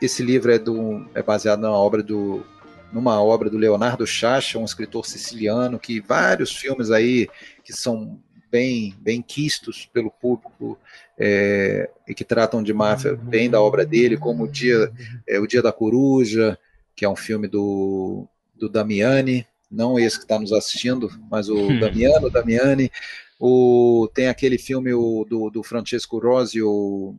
esse 0.00 0.22
livro 0.22 0.52
é, 0.52 0.58
do, 0.58 1.06
é 1.14 1.22
baseado 1.22 1.60
numa 1.60 1.76
obra 1.76 2.02
do 2.02 2.44
numa 2.92 3.22
obra 3.22 3.48
do 3.48 3.56
Leonardo 3.56 4.06
Chacha, 4.06 4.58
um 4.58 4.64
escritor 4.64 5.06
siciliano 5.06 5.78
que 5.78 6.00
vários 6.00 6.54
filmes 6.54 6.90
aí 6.90 7.28
que 7.64 7.72
são 7.72 8.20
bem, 8.50 8.94
bem 9.00 9.22
quistos 9.22 9.86
pelo 9.86 10.10
público 10.10 10.78
é, 11.18 11.88
e 12.06 12.14
que 12.14 12.24
tratam 12.24 12.62
de 12.62 12.74
máfia 12.74 13.16
bem 13.16 13.48
da 13.48 13.60
obra 13.60 13.86
dele, 13.86 14.18
como 14.18 14.44
o 14.44 14.48
Dia, 14.48 14.92
é, 15.26 15.40
o 15.40 15.46
Dia 15.46 15.62
da 15.62 15.72
Coruja, 15.72 16.58
que 16.94 17.04
é 17.04 17.08
um 17.08 17.16
filme 17.16 17.48
do, 17.48 18.28
do 18.54 18.68
Damiani, 18.68 19.46
não 19.70 19.98
esse 19.98 20.18
que 20.18 20.24
está 20.24 20.38
nos 20.38 20.52
assistindo, 20.52 21.10
mas 21.30 21.48
o 21.48 21.56
hum. 21.56 21.80
Damiano, 21.80 22.28
Damiani. 22.28 22.92
O, 23.40 24.08
tem 24.14 24.28
aquele 24.28 24.58
filme 24.58 24.92
o, 24.92 25.24
do, 25.24 25.50
do 25.50 25.62
Francesco 25.62 26.18
Rosi, 26.18 26.62
o 26.62 27.16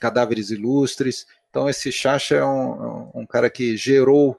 Cadáveres 0.00 0.50
Ilustres. 0.50 1.26
Então, 1.48 1.68
esse 1.68 1.92
Chacha 1.92 2.34
é 2.34 2.44
um, 2.44 3.10
um 3.14 3.24
cara 3.24 3.48
que 3.48 3.76
gerou 3.76 4.36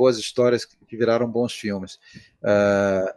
boas 0.00 0.16
histórias 0.16 0.64
que 0.64 0.96
viraram 0.96 1.30
bons 1.30 1.52
filmes. 1.52 2.00
Uh, 2.42 3.12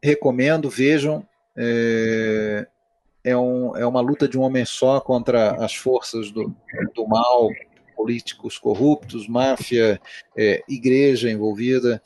recomendo, 0.00 0.70
vejam. 0.70 1.26
É, 1.56 2.64
é, 3.24 3.36
um, 3.36 3.76
é 3.76 3.84
uma 3.84 4.00
luta 4.00 4.28
de 4.28 4.38
um 4.38 4.42
homem 4.42 4.64
só 4.64 5.00
contra 5.00 5.56
as 5.64 5.74
forças 5.74 6.30
do, 6.30 6.54
do 6.94 7.08
mal, 7.08 7.50
políticos 7.96 8.56
corruptos, 8.56 9.26
máfia, 9.26 10.00
é, 10.38 10.62
igreja 10.68 11.28
envolvida. 11.28 12.00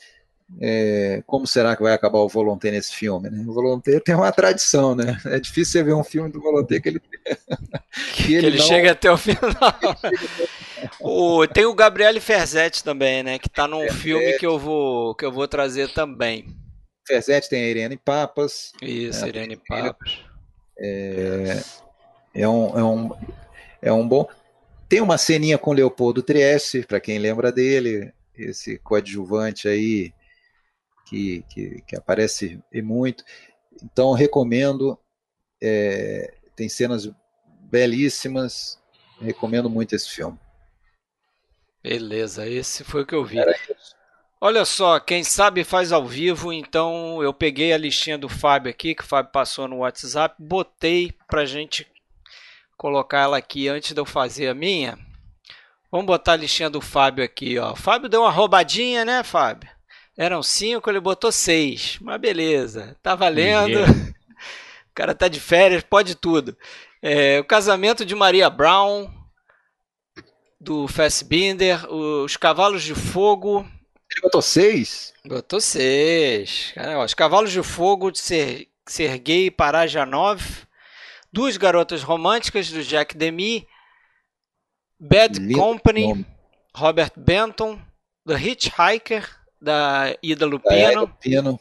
É, 0.61 1.23
como 1.27 1.47
será 1.47 1.75
que 1.75 1.83
vai 1.83 1.93
acabar 1.95 2.19
o 2.19 2.29
Volonté 2.29 2.71
nesse 2.71 2.95
filme? 2.95 3.31
Né? 3.31 3.45
O 3.47 3.53
Volonté 3.53 3.99
tem 3.99 4.15
uma 4.15 4.31
tradição, 4.31 4.95
né? 4.95 5.19
É 5.27 5.41
difícil 5.41 5.73
você 5.73 5.83
ver 5.83 5.95
um 5.95 6.05
filme 6.05 6.31
do 6.31 6.41
Volonté 6.41 6.81
que 6.81 6.91
ele, 6.91 7.01
que 8.15 8.35
ele, 8.35 8.47
ele 8.49 8.59
não... 8.59 8.67
chega 8.67 8.93
até 8.93 9.11
o 9.11 9.17
final. 9.17 9.41
o, 11.01 11.47
tem 11.47 11.65
o 11.65 11.75
Gabriele 11.75 12.21
Ferzetti 12.21 12.85
também, 12.85 13.23
né? 13.23 13.39
Que 13.39 13.49
está 13.49 13.67
num 13.67 13.81
Ferzetti. 13.81 14.03
filme 14.03 14.33
que 14.39 14.47
eu 14.47 14.59
vou 14.59 15.15
que 15.15 15.25
eu 15.25 15.33
vou 15.33 15.49
trazer 15.49 15.93
também. 15.93 16.47
Ferzetti 17.07 17.49
tem 17.49 17.65
a 17.65 17.69
Irene 17.69 17.97
Papas. 17.97 18.73
Isso, 18.81 19.23
né? 19.23 19.29
Irene 19.29 19.57
Papas. 19.57 20.19
É, 20.79 21.63
é, 22.35 22.49
um, 22.49 22.79
é, 22.79 22.85
um, 22.85 23.11
é 23.83 23.93
um 23.93 24.07
bom. 24.07 24.29
Tem 24.89 25.01
uma 25.01 25.19
ceninha 25.19 25.57
com 25.57 25.73
Leopoldo 25.73 26.23
Trieste, 26.23 26.85
para 26.87 27.01
quem 27.01 27.19
lembra 27.19 27.51
dele, 27.51 28.13
esse 28.37 28.79
coadjuvante 28.79 29.67
aí 29.67 30.13
que, 31.07 31.45
que, 31.49 31.83
que 31.83 31.97
aparece 31.97 32.61
muito. 32.73 33.25
Então, 33.83 34.13
recomendo. 34.13 34.99
É, 35.63 36.35
tem 36.55 36.69
cenas 36.69 37.11
belíssimas. 37.71 38.79
Recomendo 39.21 39.71
muito 39.71 39.95
esse 39.95 40.11
filme. 40.11 40.39
Beleza, 41.83 42.47
esse 42.49 42.83
foi 42.83 43.03
o 43.03 43.07
que 43.07 43.15
eu 43.15 43.25
vi. 43.25 43.37
Olha 44.41 44.65
só, 44.65 44.99
quem 45.01 45.25
sabe 45.25 45.65
faz 45.65 45.93
ao 45.93 46.07
vivo, 46.07 46.53
então 46.53 47.23
eu 47.23 47.33
peguei 47.33 47.73
a 47.73 47.79
listinha 47.79 48.19
do 48.19 48.29
Fábio 48.29 48.71
aqui, 48.71 48.95
que 48.95 49.03
o 49.03 49.07
Fábio 49.07 49.33
passou 49.33 49.67
no 49.69 49.79
WhatsApp, 49.79 50.35
botei 50.39 51.13
pra 51.29 51.45
gente 51.47 51.87
colocar 52.77 53.21
ela 53.21 53.39
aqui 53.39 53.69
antes 53.69 53.93
de 53.93 54.01
eu 54.01 54.05
fazer 54.05 54.49
a 54.49 54.55
minha. 54.55 54.99
Vamos 55.91 56.07
botar 56.07 56.33
a 56.33 56.37
listinha 56.37 56.69
do 56.69 56.81
Fábio 56.81 57.25
aqui, 57.25 57.59
ó. 57.59 57.73
O 57.73 57.77
Fábio 57.77 58.09
deu 58.09 58.23
uma 58.23 58.31
roubadinha, 58.31 59.05
né, 59.05 59.23
Fábio? 59.23 59.71
Eram 60.17 60.43
cinco, 60.43 60.89
ele 60.89 61.01
botou 61.01 61.33
seis. 61.33 61.99
Mas 62.01 62.21
beleza, 62.21 62.97
tá 63.03 63.15
valendo. 63.15 63.81
o 64.91 64.95
cara 64.95 65.15
tá 65.15 65.27
de 65.27 65.41
férias, 65.41 65.83
pode 65.83 66.15
tudo. 66.15 66.57
É, 67.03 67.41
o 67.41 67.45
casamento 67.45 68.05
de 68.05 68.15
Maria 68.15 68.49
Brown, 68.49 69.11
do 70.61 70.89
Fassbinder, 70.89 71.87
os 71.93 72.37
Cavalos 72.37 72.83
de 72.83 72.95
Fogo. 72.95 73.69
Ele 74.11 74.21
botou 74.23 74.41
seis? 74.41 75.13
Botou 75.27 75.61
seis. 75.61 76.73
Cara, 76.75 76.99
ó, 76.99 77.05
os 77.05 77.13
Cavalos 77.13 77.51
de 77.51 77.63
Fogo 77.63 78.11
de 78.11 78.19
Ser, 78.19 78.69
Sergei 78.87 79.51
Parajanov. 79.51 80.41
Duas 81.33 81.57
Garotas 81.57 82.03
Românticas, 82.03 82.71
do 82.71 82.83
Jack 82.83 83.17
Demy. 83.17 83.67
Bad 84.99 85.41
Lindo 85.41 85.59
Company, 85.59 86.09
nome. 86.09 86.27
Robert 86.75 87.13
Benton. 87.17 87.81
The 88.27 88.39
Hitchhiker, 88.39 89.29
da 89.65 90.15
Ida 90.23 90.45
Lupino. 90.45 91.01
Lupino. 91.01 91.61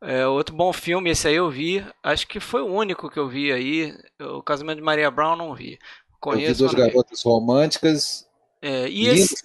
É, 0.00 0.26
outro 0.26 0.56
bom 0.56 0.72
filme, 0.72 1.10
esse 1.10 1.28
aí 1.28 1.36
eu 1.36 1.48
vi. 1.48 1.86
Acho 2.02 2.26
que 2.26 2.40
foi 2.40 2.62
o 2.62 2.66
único 2.66 3.08
que 3.08 3.18
eu 3.18 3.28
vi 3.28 3.52
aí. 3.52 3.96
O 4.18 4.42
Casamento 4.42 4.78
de 4.78 4.82
Maria 4.82 5.10
Brown 5.10 5.36
não 5.36 5.54
vi. 5.54 5.78
Conheço. 6.18 6.64
Eu 6.64 6.68
vi 6.68 6.74
duas 6.74 6.74
garotas 6.74 7.22
românticas. 7.22 8.26
É, 8.60 8.88
e 8.88 9.06
esse, 9.06 9.36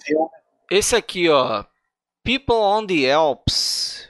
esse 0.70 0.96
aqui, 0.96 1.28
ó. 1.28 1.64
People 2.24 2.56
on 2.56 2.86
the 2.86 3.12
Alps. 3.12 4.08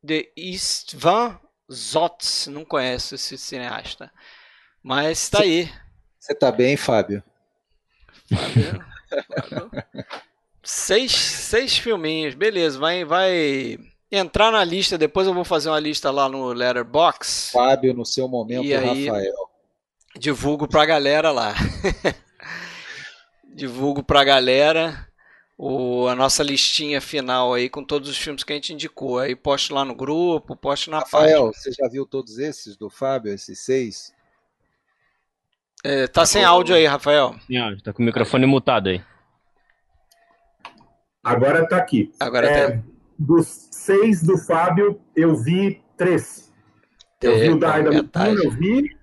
De 0.00 0.30
Istvan 0.36 1.40
Zotz. 1.72 2.46
Não 2.46 2.64
conheço 2.64 3.16
esse 3.16 3.36
cineasta. 3.36 4.12
Mas 4.82 5.28
tá 5.28 5.42
aí. 5.42 5.68
Você 6.18 6.34
tá 6.34 6.52
bem, 6.52 6.76
Fábio? 6.76 7.22
Fábio. 8.28 8.84
Fábio. 9.50 9.70
Seis, 10.70 11.12
seis 11.12 11.78
filminhos, 11.78 12.34
beleza. 12.34 12.78
Vai, 12.78 13.02
vai 13.02 13.78
entrar 14.12 14.52
na 14.52 14.62
lista. 14.62 14.98
Depois 14.98 15.26
eu 15.26 15.32
vou 15.32 15.42
fazer 15.42 15.70
uma 15.70 15.80
lista 15.80 16.10
lá 16.10 16.28
no 16.28 16.52
Letterbox. 16.52 17.52
Fábio, 17.54 17.94
no 17.94 18.04
seu 18.04 18.28
momento, 18.28 18.66
e 18.66 18.74
aí, 18.74 19.06
Rafael. 19.08 19.48
Divulgo 20.18 20.68
pra 20.68 20.84
galera 20.84 21.30
lá. 21.30 21.54
divulgo 23.48 24.02
pra 24.02 24.22
galera 24.22 25.08
o, 25.56 26.06
a 26.06 26.14
nossa 26.14 26.42
listinha 26.42 27.00
final 27.00 27.54
aí 27.54 27.70
com 27.70 27.82
todos 27.82 28.10
os 28.10 28.18
filmes 28.18 28.44
que 28.44 28.52
a 28.52 28.56
gente 28.56 28.74
indicou. 28.74 29.20
Aí 29.20 29.34
posto 29.34 29.72
lá 29.72 29.86
no 29.86 29.94
grupo, 29.94 30.54
posto 30.54 30.90
na 30.90 30.98
Rafael, 30.98 31.46
página. 31.46 31.52
você 31.54 31.72
já 31.72 31.88
viu 31.88 32.04
todos 32.04 32.38
esses 32.38 32.76
do 32.76 32.90
Fábio, 32.90 33.32
esses 33.32 33.58
seis? 33.58 34.12
É, 35.82 36.06
tá 36.06 36.26
sem 36.26 36.44
áudio 36.44 36.76
aí, 36.76 36.84
Rafael. 36.84 37.34
Sem 37.46 37.56
áudio, 37.56 37.82
tá 37.82 37.90
com 37.90 38.02
o 38.02 38.04
microfone 38.04 38.44
mutado 38.44 38.90
aí. 38.90 39.02
Agora 41.28 41.62
está 41.62 41.76
aqui. 41.76 42.12
Agora 42.18 42.46
é, 42.48 42.70
tá. 42.70 42.82
Dos 43.18 43.68
seis 43.70 44.22
do 44.22 44.38
Fábio, 44.38 45.00
eu 45.14 45.36
vi 45.36 45.82
três. 45.96 46.52
Eu 47.20 47.32
é, 47.32 47.38
vi 47.38 47.50
o 47.50 47.58
da 47.58 47.74
Aida 47.74 47.90
Lupino, 47.90 48.44
eu 48.44 48.50
vi. 48.50 48.98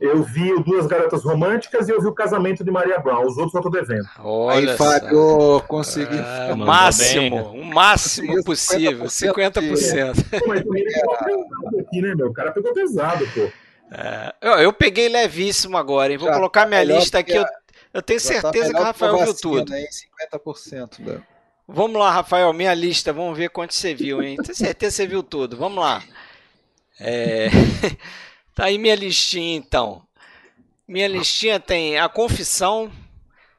Eu 0.00 0.22
vi 0.22 0.50
o 0.54 0.60
Duas 0.60 0.86
Garotas 0.86 1.22
Românticas 1.22 1.86
e 1.86 1.92
eu 1.92 2.00
vi 2.00 2.06
o 2.06 2.14
Casamento 2.14 2.64
de 2.64 2.70
Maria 2.70 2.98
Brown. 2.98 3.26
Os 3.26 3.36
outros 3.36 3.54
eu 3.54 3.60
tô 3.60 3.68
devendo. 3.68 4.08
Olha 4.20 4.70
Aí, 4.70 4.76
Fábio, 4.78 5.62
consegui. 5.68 6.18
Ah, 6.18 6.56
máximo, 6.56 7.36
o 7.52 7.62
máximo 7.62 8.42
possível, 8.42 9.04
50%. 9.04 9.34
50%. 9.34 10.46
Mas 10.46 10.64
também 10.64 10.82
ele 10.82 10.92
pegou 10.94 11.18
pesado 11.18 11.80
aqui, 11.80 12.00
né, 12.00 12.14
meu? 12.14 12.28
O 12.28 12.32
cara 12.32 12.50
pegou 12.50 12.72
pesado, 12.72 13.28
pô. 13.34 13.50
É, 13.92 14.34
eu, 14.40 14.52
eu, 14.52 14.72
peguei 14.72 15.08
levíssimo 15.08 15.76
agora, 15.76 16.12
hein? 16.12 16.18
Vou 16.18 16.28
Já 16.28 16.34
colocar 16.34 16.66
minha 16.66 16.82
lista 16.82 17.18
aqui. 17.18 17.34
Eu, 17.34 17.44
eu, 17.92 18.00
tenho 18.00 18.20
tá 18.20 18.26
certeza 18.26 18.72
tá 18.72 18.78
que 18.78 18.80
o 18.80 18.84
Rafael 18.84 19.18
viu 19.18 19.34
tudo. 19.34 19.74
Aí, 19.74 19.86
50% 20.32 21.04
da... 21.04 21.20
Vamos 21.72 22.00
lá, 22.00 22.10
Rafael, 22.10 22.52
minha 22.52 22.74
lista, 22.74 23.12
vamos 23.12 23.38
ver 23.38 23.48
quanto 23.48 23.74
você 23.74 23.94
viu, 23.94 24.20
hein? 24.20 24.36
Tenho 24.42 24.56
certeza 24.56 24.90
que 24.90 24.96
você 24.96 25.06
viu 25.06 25.22
tudo. 25.22 25.56
Vamos 25.56 25.78
lá. 25.78 26.02
É... 26.98 27.48
tá 28.56 28.64
aí 28.64 28.76
minha 28.76 28.96
listinha, 28.96 29.56
então. 29.56 30.02
Minha 30.86 31.06
listinha 31.06 31.60
tem 31.60 31.96
A 31.96 32.08
Confissão, 32.08 32.90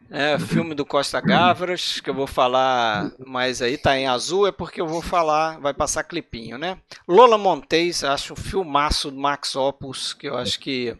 é, 0.10 0.38
filme 0.38 0.76
do 0.76 0.86
Costa 0.86 1.22
Gavras, 1.22 2.02
que 2.02 2.10
eu 2.10 2.14
vou 2.14 2.28
falar 2.28 3.14
mais 3.26 3.62
aí, 3.62 3.78
tá 3.78 3.98
em 3.98 4.08
azul, 4.08 4.46
é 4.46 4.52
porque 4.52 4.82
eu 4.82 4.88
vou 4.88 5.02
falar, 5.02 5.58
vai 5.62 5.74
passar 5.74 6.04
clipinho, 6.04 6.58
né? 6.58 6.78
Lola 7.08 7.38
Montes, 7.38 8.04
acho 8.04 8.34
um 8.34 8.36
filmaço 8.36 9.10
do 9.10 9.18
Max 9.18 9.56
Opus, 9.56 10.14
que 10.14 10.28
eu 10.28 10.38
acho 10.38 10.60
que 10.60 10.94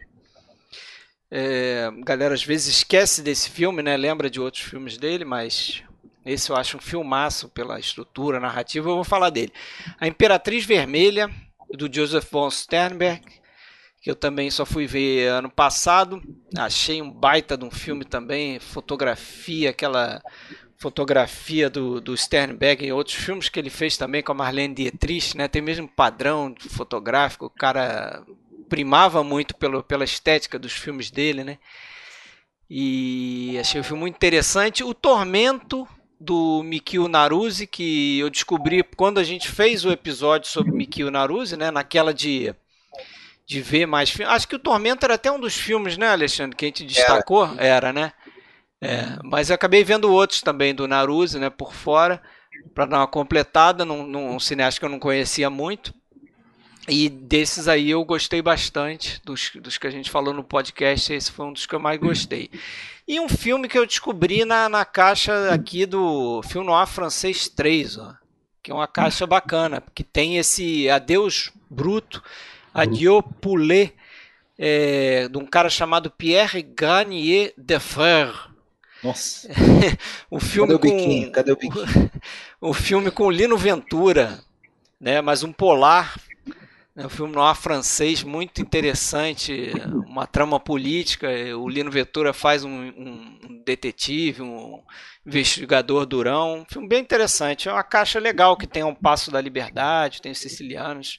é, 1.30 1.90
a 1.92 2.04
galera 2.04 2.32
às 2.32 2.42
vezes 2.42 2.76
esquece 2.76 3.20
desse 3.20 3.50
filme, 3.50 3.82
né? 3.82 3.98
Lembra 3.98 4.30
de 4.30 4.40
outros 4.40 4.62
filmes 4.62 4.96
dele, 4.96 5.26
mas 5.26 5.82
esse 6.24 6.50
eu 6.50 6.56
acho 6.56 6.76
um 6.76 6.80
filmaço 6.80 7.48
pela 7.48 7.78
estrutura 7.78 8.38
narrativa, 8.38 8.88
eu 8.88 8.94
vou 8.94 9.04
falar 9.04 9.30
dele. 9.30 9.52
A 10.00 10.06
Imperatriz 10.06 10.64
Vermelha, 10.64 11.30
do 11.70 11.92
Joseph 11.92 12.30
von 12.30 12.50
Sternberg, 12.50 13.22
que 14.02 14.10
eu 14.10 14.16
também 14.16 14.50
só 14.50 14.66
fui 14.66 14.86
ver 14.86 15.28
ano 15.28 15.50
passado. 15.50 16.20
Achei 16.56 17.00
um 17.00 17.10
baita 17.10 17.56
de 17.56 17.64
um 17.64 17.70
filme 17.70 18.04
também, 18.04 18.58
fotografia, 18.58 19.70
aquela 19.70 20.20
fotografia 20.76 21.70
do, 21.70 22.00
do 22.00 22.16
Sternberg 22.16 22.84
e 22.84 22.92
outros 22.92 23.16
filmes 23.16 23.48
que 23.48 23.60
ele 23.60 23.70
fez 23.70 23.96
também 23.96 24.20
com 24.20 24.32
a 24.32 24.34
Marlene 24.34 24.74
Dietrich, 24.74 25.36
né? 25.36 25.46
Tem 25.46 25.62
mesmo 25.62 25.86
padrão 25.86 26.52
fotográfico, 26.58 27.46
o 27.46 27.50
cara 27.50 28.24
primava 28.68 29.22
muito 29.22 29.54
pelo, 29.54 29.82
pela 29.84 30.02
estética 30.02 30.58
dos 30.58 30.72
filmes 30.72 31.10
dele, 31.10 31.44
né? 31.44 31.58
E 32.68 33.56
achei 33.60 33.80
o 33.80 33.84
filme 33.84 34.00
muito 34.00 34.16
interessante. 34.16 34.82
O 34.82 34.92
Tormento, 34.92 35.86
do 36.22 36.62
Mikio 36.62 37.08
Naruse, 37.08 37.66
que 37.66 38.20
eu 38.20 38.30
descobri 38.30 38.82
quando 38.96 39.18
a 39.18 39.24
gente 39.24 39.48
fez 39.48 39.84
o 39.84 39.90
episódio 39.90 40.48
sobre 40.48 40.72
Mikio 40.72 41.10
Naruse, 41.10 41.56
né? 41.56 41.70
Naquela 41.70 42.14
de, 42.14 42.54
de 43.44 43.60
ver 43.60 43.86
mais 43.86 44.10
filmes. 44.10 44.32
Acho 44.32 44.46
que 44.46 44.54
o 44.54 44.60
Tormento 44.60 45.04
era 45.04 45.14
até 45.14 45.30
um 45.30 45.40
dos 45.40 45.54
filmes, 45.54 45.98
né, 45.98 46.08
Alexandre, 46.08 46.56
que 46.56 46.64
a 46.64 46.68
gente 46.68 46.84
destacou. 46.84 47.44
Era, 47.58 47.64
era 47.64 47.92
né? 47.92 48.12
É, 48.80 49.18
mas 49.24 49.50
eu 49.50 49.54
acabei 49.54 49.84
vendo 49.84 50.12
outros 50.12 50.40
também 50.40 50.74
do 50.74 50.88
Naruse, 50.88 51.38
né, 51.38 51.50
por 51.50 51.72
fora, 51.72 52.22
para 52.74 52.86
dar 52.86 52.98
uma 52.98 53.06
completada 53.06 53.84
num, 53.84 54.06
num 54.06 54.40
cineasta 54.40 54.80
que 54.80 54.84
eu 54.84 54.90
não 54.90 54.98
conhecia 54.98 55.50
muito. 55.50 55.92
E 56.88 57.08
desses 57.08 57.68
aí 57.68 57.90
eu 57.90 58.04
gostei 58.04 58.42
bastante, 58.42 59.20
dos, 59.24 59.52
dos 59.54 59.78
que 59.78 59.86
a 59.86 59.90
gente 59.90 60.10
falou 60.10 60.34
no 60.34 60.42
podcast, 60.42 61.12
esse 61.12 61.30
foi 61.30 61.46
um 61.46 61.52
dos 61.52 61.64
que 61.64 61.74
eu 61.74 61.80
mais 61.80 61.98
gostei. 62.00 62.50
E 63.06 63.20
um 63.20 63.28
filme 63.28 63.68
que 63.68 63.78
eu 63.78 63.86
descobri 63.86 64.44
na, 64.44 64.68
na 64.68 64.84
caixa 64.84 65.52
aqui 65.52 65.86
do 65.86 66.42
Filme 66.42 66.66
Noir 66.66 66.88
Francês 66.88 67.48
3, 67.48 67.98
ó, 67.98 68.14
que 68.60 68.72
é 68.72 68.74
uma 68.74 68.88
caixa 68.88 69.26
bacana, 69.26 69.82
que 69.94 70.02
tem 70.02 70.38
esse 70.38 70.90
Adeus 70.90 71.52
Bruto, 71.70 72.22
Adieu 72.74 73.22
Poulet, 73.22 73.94
é, 74.58 75.28
de 75.28 75.38
um 75.38 75.46
cara 75.46 75.70
chamado 75.70 76.10
Pierre 76.10 76.62
Garnier 76.62 77.52
de 77.56 77.78
Fer. 77.78 78.32
Nossa. 79.04 79.48
o 80.28 80.40
filme 80.40 80.72
Cadê 80.72 80.88
o 80.88 80.92
biquinho? 80.92 81.26
Com, 81.26 81.32
Cadê 81.32 81.52
o 81.52 81.56
biquinho? 81.56 82.10
o 82.60 82.74
filme 82.74 83.10
com 83.12 83.30
Lino 83.30 83.56
Ventura, 83.56 84.40
né, 85.00 85.20
mas 85.20 85.44
um 85.44 85.52
polar 85.52 86.16
É 86.94 87.06
um 87.06 87.08
filme 87.08 87.32
noir 87.32 87.54
francês 87.54 88.22
muito 88.22 88.60
interessante, 88.60 89.72
uma 90.06 90.26
trama 90.26 90.60
política. 90.60 91.26
O 91.56 91.66
Lino 91.66 91.90
Ventura 91.90 92.34
faz 92.34 92.64
um, 92.64 92.70
um, 92.70 93.62
detetive, 93.64 94.42
um 94.42 94.82
investigador 95.26 96.04
durão. 96.04 96.60
Um 96.60 96.64
filme 96.66 96.86
bem 96.86 97.00
interessante. 97.00 97.66
É 97.66 97.72
uma 97.72 97.82
caixa 97.82 98.20
legal 98.20 98.58
que 98.58 98.66
tem 98.66 98.84
um 98.84 98.94
Passo 98.94 99.30
da 99.30 99.40
Liberdade, 99.40 100.20
tem 100.20 100.32
os 100.32 100.38
sicilianos. 100.38 101.18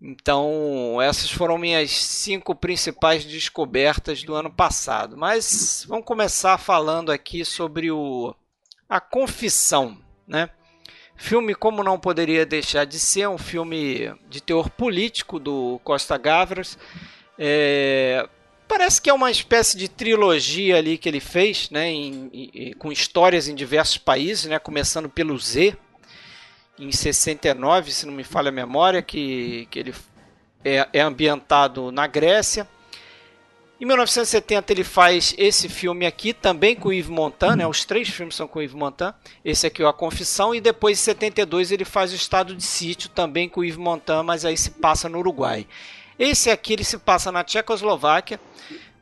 Então, 0.00 1.02
essas 1.02 1.32
foram 1.32 1.58
minhas 1.58 1.90
cinco 1.90 2.54
principais 2.54 3.24
descobertas 3.24 4.22
do 4.22 4.36
ano 4.36 4.52
passado. 4.54 5.16
Mas 5.16 5.84
vamos 5.88 6.04
começar 6.04 6.58
falando 6.58 7.10
aqui 7.10 7.44
sobre 7.44 7.90
o 7.90 8.32
A 8.88 9.00
Confissão, 9.00 9.98
né? 10.28 10.48
Filme, 11.16 11.54
como 11.54 11.82
não 11.82 11.98
poderia 11.98 12.44
deixar 12.44 12.84
de 12.84 12.98
ser, 12.98 13.28
um 13.28 13.38
filme 13.38 14.12
de 14.28 14.42
teor 14.42 14.68
político 14.68 15.38
do 15.38 15.80
Costa 15.84 16.18
Gavras. 16.18 16.76
É, 17.38 18.28
parece 18.66 19.00
que 19.00 19.08
é 19.08 19.12
uma 19.12 19.30
espécie 19.30 19.76
de 19.76 19.88
trilogia 19.88 20.76
ali 20.76 20.98
que 20.98 21.08
ele 21.08 21.20
fez, 21.20 21.70
né, 21.70 21.88
em, 21.88 22.30
em, 22.32 22.72
com 22.74 22.90
histórias 22.90 23.48
em 23.48 23.54
diversos 23.54 23.98
países, 23.98 24.46
né, 24.46 24.58
começando 24.58 25.08
pelo 25.08 25.38
Z, 25.38 25.76
em 26.78 26.90
69, 26.90 27.92
se 27.92 28.06
não 28.06 28.12
me 28.12 28.24
falha 28.24 28.48
a 28.48 28.52
memória, 28.52 29.00
que, 29.00 29.68
que 29.70 29.78
ele 29.78 29.94
é, 30.64 30.88
é 30.92 31.00
ambientado 31.00 31.92
na 31.92 32.06
Grécia. 32.06 32.68
Em 33.84 33.86
1970 33.86 34.72
ele 34.72 34.82
faz 34.82 35.34
esse 35.36 35.68
filme 35.68 36.06
aqui, 36.06 36.32
também 36.32 36.74
com 36.74 36.88
o 36.88 36.92
Yves 36.92 37.10
Montand, 37.10 37.56
né? 37.56 37.66
os 37.66 37.84
três 37.84 38.08
filmes 38.08 38.34
são 38.34 38.48
com 38.48 38.58
o 38.58 38.62
Yves 38.62 38.74
Montand, 38.74 39.14
esse 39.44 39.66
aqui 39.66 39.82
é 39.82 39.86
A 39.86 39.92
Confissão, 39.92 40.54
e 40.54 40.60
depois 40.62 40.98
em 40.98 41.02
72 41.02 41.70
ele 41.70 41.84
faz 41.84 42.10
o 42.10 42.14
Estado 42.14 42.56
de 42.56 42.62
Sítio, 42.62 43.10
também 43.10 43.46
com 43.46 43.60
o 43.60 43.62
Yves 43.62 43.76
Montand, 43.76 44.22
mas 44.22 44.46
aí 44.46 44.56
se 44.56 44.70
passa 44.70 45.06
no 45.06 45.18
Uruguai. 45.18 45.66
Esse 46.18 46.50
aqui 46.50 46.72
ele 46.72 46.82
se 46.82 46.96
passa 46.96 47.30
na 47.30 47.44
Tchecoslováquia, 47.44 48.40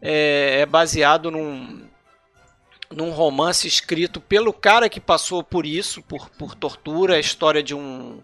é, 0.00 0.62
é 0.62 0.66
baseado 0.66 1.30
num, 1.30 1.86
num 2.90 3.12
romance 3.12 3.68
escrito 3.68 4.20
pelo 4.20 4.52
cara 4.52 4.88
que 4.88 4.98
passou 4.98 5.44
por 5.44 5.64
isso, 5.64 6.02
por, 6.02 6.28
por 6.30 6.56
tortura, 6.56 7.14
a 7.14 7.20
história 7.20 7.62
de 7.62 7.72
um, 7.72 8.20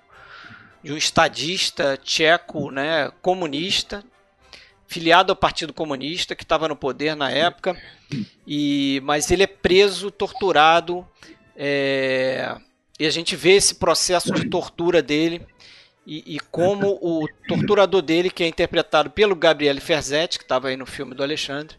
de 0.83 0.93
um 0.93 0.97
estadista 0.97 1.97
tcheco 1.97 2.73
né, 2.73 3.13
comunista, 3.23 4.03
filiado 4.89 5.31
ao 5.31 5.37
Partido 5.37 5.73
Comunista, 5.73 6.35
que 6.35 6.43
estava 6.43 6.67
no 6.67 6.75
poder 6.75 7.15
na 7.15 7.31
época, 7.31 7.77
e 8.47 9.01
mas 9.05 9.31
ele 9.31 9.43
é 9.43 9.47
preso, 9.47 10.11
torturado, 10.11 11.07
é, 11.55 12.57
e 12.99 13.07
a 13.07 13.11
gente 13.11 13.37
vê 13.37 13.53
esse 13.53 13.75
processo 13.75 14.33
de 14.33 14.49
tortura 14.49 15.03
dele 15.03 15.47
e, 16.07 16.37
e, 16.37 16.41
como 16.51 16.99
o 17.03 17.29
torturador 17.47 18.01
dele, 18.01 18.31
que 18.31 18.43
é 18.43 18.49
interpretado 18.49 19.11
pelo 19.11 19.37
Gabriele 19.37 19.79
Ferzetti, 19.79 20.39
que 20.39 20.45
estava 20.45 20.69
aí 20.69 20.77
no 20.77 20.87
filme 20.87 21.15
do 21.15 21.23
Alexandre, 21.23 21.77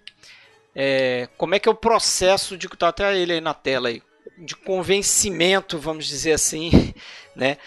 é, 0.75 1.27
como 1.35 1.55
é 1.55 1.59
que 1.59 1.67
é 1.67 1.71
o 1.71 1.75
processo 1.75 2.55
de 2.55 2.69
tá 2.69 2.89
até 2.89 3.17
ele 3.17 3.33
aí 3.33 3.41
na 3.41 3.55
tela 3.55 3.89
aí, 3.89 4.03
de 4.37 4.55
convencimento, 4.55 5.79
vamos 5.79 6.05
dizer 6.05 6.33
assim, 6.33 6.93
né, 7.35 7.57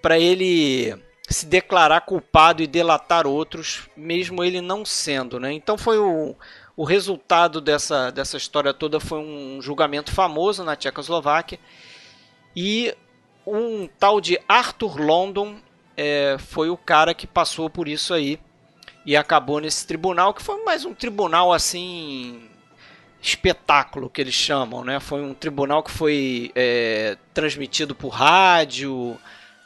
para 0.00 0.18
ele 0.18 0.94
se 1.28 1.46
declarar 1.46 2.02
culpado 2.02 2.62
e 2.62 2.66
delatar 2.66 3.26
outros, 3.26 3.88
mesmo 3.96 4.44
ele 4.44 4.60
não 4.60 4.84
sendo, 4.84 5.40
né? 5.40 5.52
Então 5.52 5.78
foi 5.78 5.98
o, 5.98 6.36
o 6.76 6.84
resultado 6.84 7.60
dessa, 7.60 8.10
dessa 8.10 8.36
história 8.36 8.74
toda 8.74 9.00
foi 9.00 9.18
um 9.18 9.60
julgamento 9.60 10.12
famoso 10.12 10.62
na 10.62 10.76
Tchecoslováquia 10.76 11.58
e 12.54 12.94
um 13.46 13.88
tal 13.98 14.20
de 14.20 14.38
Arthur 14.48 15.00
London 15.00 15.56
é, 15.96 16.36
foi 16.38 16.70
o 16.70 16.76
cara 16.76 17.14
que 17.14 17.26
passou 17.26 17.70
por 17.70 17.88
isso 17.88 18.12
aí 18.12 18.38
e 19.06 19.16
acabou 19.16 19.60
nesse 19.60 19.86
tribunal 19.86 20.34
que 20.34 20.42
foi 20.42 20.62
mais 20.64 20.84
um 20.84 20.94
tribunal 20.94 21.52
assim 21.52 22.48
espetáculo 23.20 24.10
que 24.10 24.20
eles 24.20 24.34
chamam, 24.34 24.84
né? 24.84 25.00
Foi 25.00 25.22
um 25.22 25.32
tribunal 25.32 25.82
que 25.82 25.90
foi 25.90 26.52
é, 26.54 27.16
transmitido 27.32 27.94
por 27.94 28.10
rádio 28.10 29.18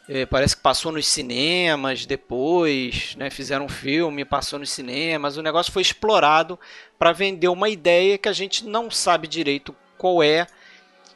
é, 0.09 0.25
parece 0.25 0.57
que 0.57 0.63
passou 0.63 0.91
nos 0.91 1.07
cinemas 1.07 2.07
depois, 2.07 3.15
né, 3.17 3.29
fizeram 3.29 3.67
um 3.67 3.69
filme, 3.69 4.25
passou 4.25 4.59
nos 4.59 4.71
cinemas. 4.71 5.37
O 5.37 5.43
negócio 5.43 5.71
foi 5.71 5.83
explorado 5.83 6.59
para 6.99 7.13
vender 7.13 7.49
uma 7.49 7.69
ideia 7.69 8.17
que 8.17 8.29
a 8.29 8.33
gente 8.33 8.65
não 8.65 8.91
sabe 8.91 9.29
direito 9.29 9.77
qual 9.99 10.23
é 10.23 10.47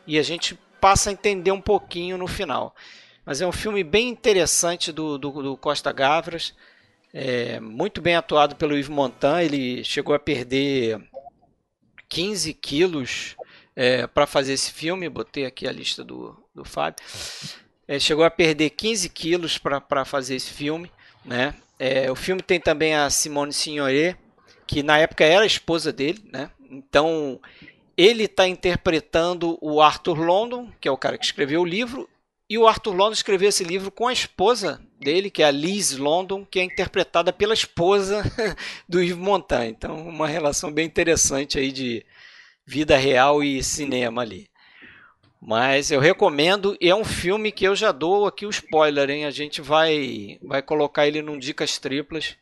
e 0.07 0.19
a 0.19 0.23
gente 0.23 0.59
passa 0.79 1.09
a 1.09 1.13
entender 1.13 1.53
um 1.53 1.61
pouquinho 1.61 2.19
no 2.19 2.27
final. 2.27 2.75
Mas 3.25 3.41
é 3.41 3.47
um 3.47 3.53
filme 3.53 3.83
bem 3.83 4.09
interessante 4.09 4.93
do, 4.93 5.17
do, 5.17 5.31
do 5.43 5.57
Costa 5.57 5.91
Gavras, 5.91 6.55
é, 7.15 7.61
muito 7.61 8.01
bem 8.01 8.17
atuado 8.17 8.57
pelo 8.57 8.77
Yves 8.77 8.89
Montand. 8.89 9.43
Ele 9.43 9.85
chegou 9.85 10.15
a 10.15 10.19
perder 10.19 11.01
15 12.09 12.53
quilos 12.55 13.37
é, 13.77 14.07
para 14.07 14.27
fazer 14.27 14.53
esse 14.55 14.73
filme. 14.73 15.09
Botei 15.09 15.47
aqui 15.47 15.69
a 15.69 15.73
lista 15.73 16.03
do, 16.03 16.37
do 16.55 16.65
Fábio. 16.65 17.03
É, 17.87 17.99
chegou 17.99 18.25
a 18.25 18.31
perder 18.31 18.71
15 18.71 19.09
quilos 19.09 19.59
para 19.59 20.05
fazer 20.05 20.37
esse 20.37 20.51
filme. 20.51 20.91
Né? 21.25 21.55
É, 21.79 22.11
o 22.11 22.15
filme 22.15 22.43
tem 22.43 22.61
também 22.61 22.95
a 22.95 23.11
Simone 23.11 23.53
Signoret, 23.53 24.17
que 24.67 24.83
na 24.83 24.99
época 24.99 25.25
era 25.25 25.43
a 25.43 25.47
esposa 25.47 25.93
dele. 25.93 26.23
Né? 26.33 26.51
Então 26.71 27.41
ele 27.97 28.25
está 28.25 28.47
interpretando 28.47 29.59
o 29.61 29.81
Arthur 29.81 30.19
London, 30.21 30.71
que 30.81 30.89
é 30.89 30.91
o 30.91 30.97
cara 30.97 31.19
que 31.19 31.25
escreveu 31.25 31.61
o 31.61 31.67
livro, 31.67 32.09
e 32.49 32.59
o 32.59 32.67
Arthur 32.67 32.93
London 32.93 33.13
escreveu 33.13 33.49
esse 33.49 33.65
livro 33.65 33.91
com 33.91 34.07
a 34.07 34.13
esposa 34.13 34.81
dele, 35.01 35.31
que 35.31 35.43
é 35.43 35.47
a 35.47 35.51
Liz 35.51 35.97
London, 35.97 36.45
que 36.45 36.61
é 36.61 36.63
interpretada 36.63 37.33
pela 37.33 37.55
esposa 37.55 38.23
do 38.89 39.03
Yves 39.03 39.17
Montand. 39.17 39.69
Então, 39.69 39.97
uma 40.07 40.29
relação 40.29 40.71
bem 40.71 40.87
interessante 40.87 41.59
aí 41.59 41.73
de 41.73 42.05
vida 42.67 42.97
real 42.97 43.43
e 43.43 43.63
cinema 43.63 44.23
ali. 44.23 44.49
Mas 45.45 45.91
eu 45.91 45.99
recomendo 45.99 46.77
e 46.81 46.89
é 46.89 46.95
um 46.95 47.05
filme 47.05 47.51
que 47.51 47.65
eu 47.65 47.75
já 47.75 47.91
dou 47.91 48.27
aqui 48.27 48.47
o 48.47 48.51
spoiler, 48.51 49.11
hein? 49.11 49.25
A 49.25 49.31
gente 49.33 49.61
vai 49.61 50.39
vai 50.41 50.63
colocar 50.63 51.05
ele 51.05 51.21
num 51.21 51.37
dicas 51.37 51.79
triplas 51.79 52.37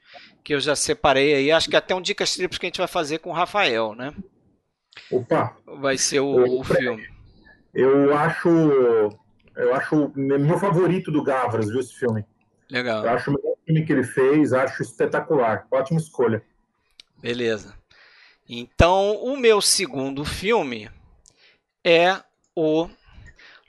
que 0.44 0.52
eu 0.52 0.60
já 0.60 0.76
separei 0.76 1.32
aí. 1.32 1.50
Acho 1.50 1.70
que 1.70 1.76
até 1.76 1.94
um 1.94 2.02
dicas 2.02 2.34
triplas 2.34 2.58
que 2.58 2.66
a 2.66 2.68
gente 2.68 2.78
vai 2.78 2.86
fazer 2.86 3.18
com 3.18 3.30
o 3.30 3.32
Rafael, 3.32 3.94
né? 3.94 4.12
Opa. 5.10 5.56
Vai 5.78 5.96
ser 5.96 6.20
o, 6.20 6.60
o 6.60 6.62
filme. 6.62 7.08
Eu 7.72 8.14
acho 8.14 8.50
eu 9.56 9.74
acho 9.74 10.12
meu 10.14 10.58
favorito 10.58 11.10
do 11.10 11.22
Gavras, 11.22 11.70
viu 11.70 11.80
esse 11.80 11.94
filme? 11.94 12.22
Legal. 12.70 13.02
Eu 13.02 13.10
acho 13.12 13.30
o 13.30 13.34
melhor 13.34 13.56
filme 13.64 13.86
que 13.86 13.92
ele 13.94 14.04
fez, 14.04 14.52
acho 14.52 14.82
espetacular. 14.82 15.66
Ótima 15.70 15.98
escolha. 15.98 16.42
Beleza. 17.18 17.74
Então, 18.46 19.14
o 19.22 19.38
meu 19.38 19.62
segundo 19.62 20.22
filme 20.22 20.90
é 21.82 22.20
o 22.54 22.88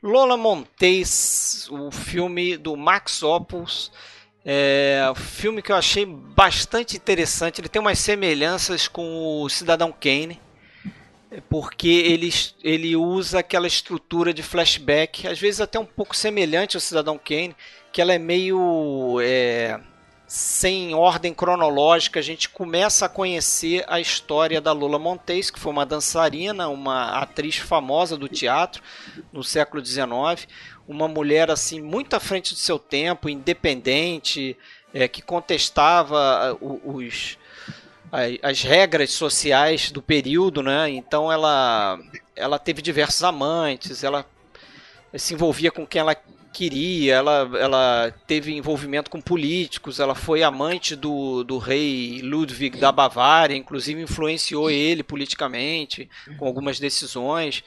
Lola 0.02 0.36
Montes, 0.36 1.68
o 1.70 1.92
filme 1.92 2.58
do 2.58 2.76
Max 2.76 3.22
Opus. 3.24 3.92
É 4.44 5.04
um 5.12 5.16
filme 5.16 5.62
que 5.62 5.72
eu 5.72 5.76
achei 5.76 6.06
bastante 6.06 6.98
interessante. 6.98 7.62
Ele 7.62 7.70
tem 7.70 7.80
umas 7.80 8.00
semelhanças 8.00 8.88
com 8.88 9.42
o 9.44 9.50
Cidadão 9.50 9.92
Kane, 9.92 10.42
porque 11.48 11.88
ele, 11.88 12.34
ele 12.64 12.96
usa 12.96 13.40
aquela 13.40 13.68
estrutura 13.68 14.34
de 14.34 14.42
flashback, 14.42 15.28
às 15.28 15.40
vezes 15.40 15.62
até 15.62 15.80
um 15.80 15.86
pouco 15.86 16.16
semelhante 16.16 16.76
ao 16.76 16.82
Cidadão 16.82 17.20
Kane, 17.20 17.56
que 17.92 18.02
ela 18.02 18.14
é 18.14 18.18
meio 18.18 19.20
é, 19.22 19.80
sem 20.32 20.96
ordem 20.96 21.34
cronológica, 21.34 22.18
a 22.18 22.24
gente 22.24 22.48
começa 22.48 23.06
a 23.06 23.10
conhecer 23.10 23.84
a 23.86 24.00
história 24.00 24.62
da 24.62 24.72
Lola 24.72 24.98
Montes, 24.98 25.52
que 25.52 25.60
foi 25.60 25.74
uma 25.74 25.86
dançarina, 25.86 26.70
uma 26.70 27.20
atriz 27.20 27.58
famosa 27.58 28.16
do 28.16 28.30
teatro 28.30 28.82
no 29.34 29.44
século 29.44 29.86
XIX, 29.86 30.48
uma 30.88 31.06
mulher 31.10 31.52
assim 31.52 31.82
muito 31.82 32.16
à 32.16 32.20
frente 32.22 32.54
do 32.54 32.58
seu 32.58 32.80
tempo, 32.80 33.28
independente, 33.28 34.56
é, 34.94 35.06
que 35.06 35.22
contestava 35.22 36.58
os 36.62 37.38
as 38.42 38.62
regras 38.62 39.12
sociais 39.12 39.92
do 39.92 40.02
período, 40.02 40.64
né? 40.64 40.90
Então 40.92 41.30
ela 41.30 42.00
ela 42.38 42.58
teve 42.58 42.82
diversos 42.82 43.22
amantes, 43.22 44.02
ela 44.02 44.26
se 45.14 45.34
envolvia 45.34 45.72
com 45.72 45.86
quem 45.86 46.00
ela 46.00 46.16
queria, 46.54 47.16
ela, 47.16 47.50
ela 47.58 48.14
teve 48.28 48.54
envolvimento 48.56 49.10
com 49.10 49.22
políticos, 49.22 50.00
ela 50.00 50.16
foi 50.16 50.44
amante 50.44 50.96
do, 50.96 51.44
do 51.44 51.58
rei 51.58 52.22
Ludwig 52.22 52.78
da 52.78 52.92
Bavária, 52.92 53.56
inclusive 53.56 54.02
influenciou 54.02 54.70
ele 54.70 55.04
politicamente 55.04 56.10
com 56.38 56.46
algumas 56.46 56.80
decisões. 56.80 57.64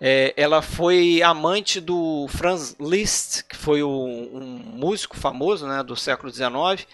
É, 0.00 0.32
ela 0.36 0.62
foi 0.62 1.20
amante 1.22 1.80
do 1.80 2.26
Franz 2.28 2.74
Liszt, 2.80 3.44
que 3.44 3.56
foi 3.56 3.82
o, 3.82 3.90
um 3.90 4.62
músico 4.74 5.16
famoso 5.16 5.66
né, 5.66 5.82
do 5.82 5.94
século 5.94 6.32
XIX. 6.32 6.86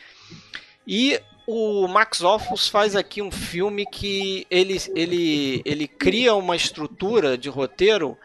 E 0.86 1.20
o 1.46 1.86
Max 1.86 2.22
Offus 2.22 2.66
faz 2.66 2.96
aqui 2.96 3.22
um 3.22 3.30
filme 3.30 3.86
que 3.86 4.46
ele, 4.50 4.76
ele, 4.94 5.62
ele 5.64 5.86
cria 5.86 6.34
uma 6.34 6.56
estrutura 6.56 7.38
de 7.38 7.48
roteiro 7.48 8.18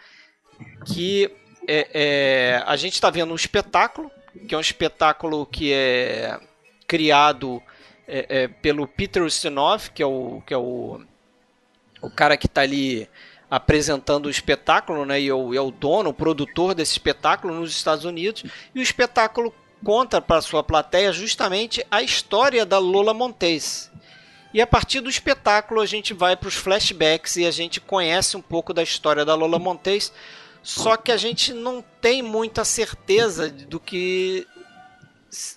que 0.86 1.30
é, 1.68 1.89
é, 1.93 2.64
a 2.66 2.76
gente 2.76 2.93
está 2.93 3.09
vendo 3.09 3.32
um 3.32 3.36
espetáculo, 3.36 4.12
que 4.47 4.55
é 4.55 4.57
um 4.57 4.62
espetáculo 4.62 5.45
que 5.45 5.72
é 5.74 6.39
criado 6.88 7.62
é, 8.07 8.43
é, 8.43 8.47
pelo 8.47 8.88
Peter 8.88 9.24
Ustinov, 9.24 9.89
que 9.91 10.03
é 10.03 10.05
o, 10.05 10.41
que 10.45 10.53
é 10.53 10.57
o, 10.57 11.01
o 12.01 12.09
cara 12.09 12.36
que 12.36 12.47
está 12.47 12.62
ali 12.62 13.07
apresentando 13.49 14.28
o 14.28 14.30
espetáculo, 14.30 15.05
né? 15.05 15.20
E 15.20 15.28
é 15.28 15.34
o, 15.34 15.53
é 15.53 15.59
o 15.59 15.72
dono, 15.72 16.12
o 16.12 16.14
produtor 16.14 16.74
desse 16.74 16.93
espetáculo 16.93 17.53
nos 17.53 17.72
Estados 17.72 18.05
Unidos. 18.05 18.45
E 18.74 18.80
o 18.80 18.82
espetáculo 18.82 19.53
conta 19.84 20.22
para 20.22 20.41
sua 20.41 20.64
plateia 20.64 21.12
justamente 21.12 21.86
a 21.91 22.01
história 22.01 22.66
da 22.66 22.78
Lola 22.78 23.14
Montez. 23.14 23.91
E 24.53 24.62
a 24.62 24.68
partir 24.68 24.99
do 24.99 25.09
espetáculo 25.09 25.82
a 25.82 25.86
gente 25.86 26.14
vai 26.14 26.36
para 26.36 26.47
os 26.47 26.55
flashbacks 26.55 27.38
e 27.38 27.45
a 27.45 27.51
gente 27.51 27.80
conhece 27.80 28.36
um 28.36 28.41
pouco 28.41 28.74
da 28.74 28.84
história 28.84 29.24
da 29.24 29.34
Lola 29.36 29.57
Montez, 29.57 30.12
só 30.64 30.95
que 30.95 31.12
a 31.12 31.18
gente 31.18 31.53
não 31.53 31.84
tem 32.01 32.22
muita 32.22 32.64
certeza 32.64 33.49
do 33.49 33.80
que 33.80 34.47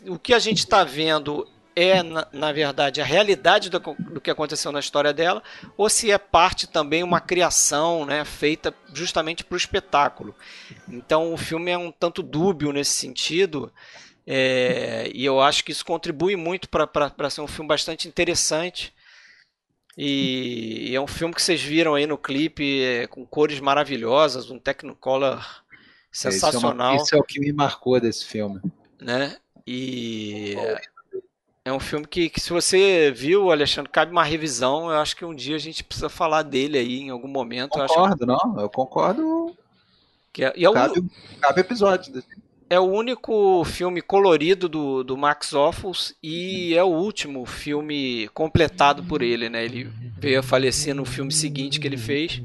o 0.07 0.19
que 0.19 0.33
a 0.33 0.39
gente 0.39 0.59
está 0.59 0.85
vendo 0.85 1.49
é, 1.77 2.03
na, 2.03 2.27
na, 2.33 2.53
verdade, 2.53 3.01
a 3.01 3.05
realidade 3.05 3.69
do, 3.69 3.81
do, 3.81 4.21
que 4.21 4.31
aconteceu 4.31 4.71
na 4.71 4.79
história 4.79 5.13
dela, 5.13 5.43
ou 5.77 5.91
se 5.91 6.11
é 6.11 6.19
parte 6.19 6.69
também 6.69 7.03
uma 7.03 7.21
criação 7.21 8.07
né, 8.07 8.25
feita 8.25 8.73
justamente 8.93 9.43
para 9.43 9.55
o 9.55 9.59
espetáculo. 9.59 10.35
Então 10.89 11.33
o 11.33 11.37
filme 11.37 11.73
é 11.73 11.79
um 11.79 11.91
tanto 11.91 12.23
dúbio 12.23 12.73
nesse 12.73 12.93
sentido, 12.93 13.73
é, 14.27 15.11
e 15.13 15.25
eu 15.25 15.41
acho 15.41 15.65
que 15.65 15.73
isso 15.73 15.85
contribui 15.85 16.37
muito 16.37 16.69
para 16.69 17.31
ser 17.31 17.41
um 17.41 17.49
filme 17.49 17.69
bastante 17.69 18.07
interessante. 18.07 18.95
E, 19.97 20.91
e, 20.91 20.95
é 20.95 21.01
um 21.01 21.07
filme 21.07 21.35
que 21.35 21.43
vocês 21.43 21.63
viram 21.63 21.95
aí 21.95 22.07
no 22.07 22.19
clipe 22.19 22.83
é, 22.83 23.07
com 23.07 23.25
cores 23.25 23.61
maravilhosas, 23.61 24.51
um 24.51 24.59
Technicolor 24.59 25.45
sensacional. 26.11 26.97
Isso 26.97 26.97
é, 26.97 26.97
uma, 26.97 27.03
isso 27.03 27.17
é, 27.17 27.19
o 27.19 27.23
que 27.23 27.41
me 27.41 27.53
marcou 27.53 28.01
desse 28.01 28.25
filme. 28.25 28.61
Né? 29.01 29.37
E 29.67 30.57
é 31.65 31.73
um 31.73 31.81
filme 31.81 32.07
que, 32.07 32.29
que, 32.29 32.41
se 32.41 32.51
você 32.51 33.11
viu, 33.11 33.51
Alexandre, 33.51 33.91
cabe 33.91 34.13
uma 34.13 34.23
revisão. 34.23 34.91
Eu 34.91 34.99
acho 34.99 35.17
que 35.17 35.25
um 35.25 35.35
dia 35.35 35.57
a 35.57 35.61
gente 35.61 35.83
precisa 35.83 36.11
falar 36.11 36.43
dele 36.43 36.77
aí 36.77 37.01
em 37.01 37.11
algum 37.11 37.29
momento. 37.29 37.71
Concordo, 37.71 38.23
eu 38.23 38.27
não? 38.27 38.61
Eu 38.61 38.69
concordo. 38.69 39.57
Que 40.31 40.45
é, 40.45 40.53
e 40.57 40.67
é 40.67 40.73
cabe, 40.73 40.99
o, 40.99 41.11
cabe 41.41 41.61
episódio. 41.61 42.23
É 42.69 42.81
o 42.81 42.85
único 42.85 43.63
filme 43.65 44.01
colorido 44.01 44.69
do, 44.69 45.05
do 45.05 45.17
Max 45.17 45.53
Offals 45.53 46.15
e 46.23 46.75
é 46.75 46.83
o 46.83 46.89
último 46.89 47.45
filme 47.45 48.29
completado 48.33 49.03
por 49.05 49.23
ele, 49.23 49.49
né? 49.49 49.65
Ele 49.65 49.85
veio 50.19 50.41
a 50.41 50.43
falecer 50.43 50.95
no 50.95 51.05
filme 51.05 51.31
seguinte 51.31 51.79
que 51.79 51.87
ele 51.87 51.99
fez 51.99 52.43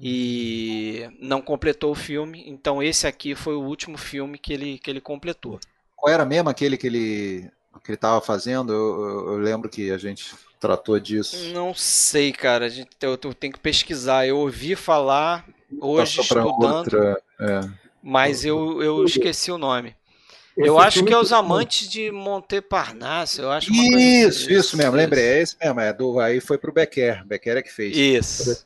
e 0.00 1.08
não 1.20 1.40
completou 1.40 1.92
o 1.92 1.94
filme. 1.94 2.44
Então 2.46 2.82
esse 2.82 3.06
aqui 3.06 3.34
foi 3.34 3.54
o 3.54 3.62
último 3.62 3.96
filme 3.96 4.38
que 4.38 4.52
ele, 4.52 4.78
que 4.78 4.90
ele 4.90 5.00
completou. 5.00 5.58
Qual 5.96 6.12
era 6.12 6.24
mesmo 6.24 6.50
aquele 6.50 6.76
que 6.76 6.86
ele 6.86 7.50
que 7.82 7.90
ele 7.90 7.96
estava 7.96 8.20
fazendo? 8.20 8.72
Eu, 8.72 9.32
eu, 9.32 9.38
lembro 9.38 9.68
que 9.68 9.90
a 9.90 9.98
gente 9.98 10.34
tratou 10.60 10.98
disso. 10.98 11.52
Não 11.52 11.74
sei, 11.74 12.32
cara. 12.32 12.66
A 12.66 12.68
gente, 12.68 12.90
eu, 13.00 13.18
eu 13.22 13.34
tenho 13.34 13.52
que 13.52 13.58
pesquisar. 13.58 14.26
Eu 14.26 14.38
ouvi 14.38 14.74
falar 14.74 15.46
hoje 15.80 16.20
estudando, 16.20 16.62
outra, 16.62 17.22
é. 17.40 17.60
Mas 18.04 18.44
eu, 18.44 18.82
eu 18.82 19.04
esqueci 19.04 19.50
o 19.50 19.56
nome. 19.56 19.96
Esse 20.56 20.68
eu 20.68 20.78
acho 20.78 21.02
que 21.04 21.12
é 21.12 21.18
os 21.18 21.32
amantes 21.32 21.88
de 21.88 22.12
Montparnasse. 22.12 23.40
Eu 23.40 23.50
acho 23.50 23.72
isso, 23.72 24.44
assim. 24.44 24.54
isso 24.54 24.76
mesmo. 24.76 24.94
Lembrei, 24.94 25.24
é 25.24 25.42
esse 25.42 25.56
mesmo. 25.60 25.80
É 25.80 25.92
do, 25.92 26.20
aí 26.20 26.40
foi 26.40 26.58
pro 26.58 26.72
Becker. 26.72 27.26
Becker 27.26 27.56
é 27.56 27.62
que 27.62 27.72
fez. 27.72 27.96
Isso. 27.96 28.64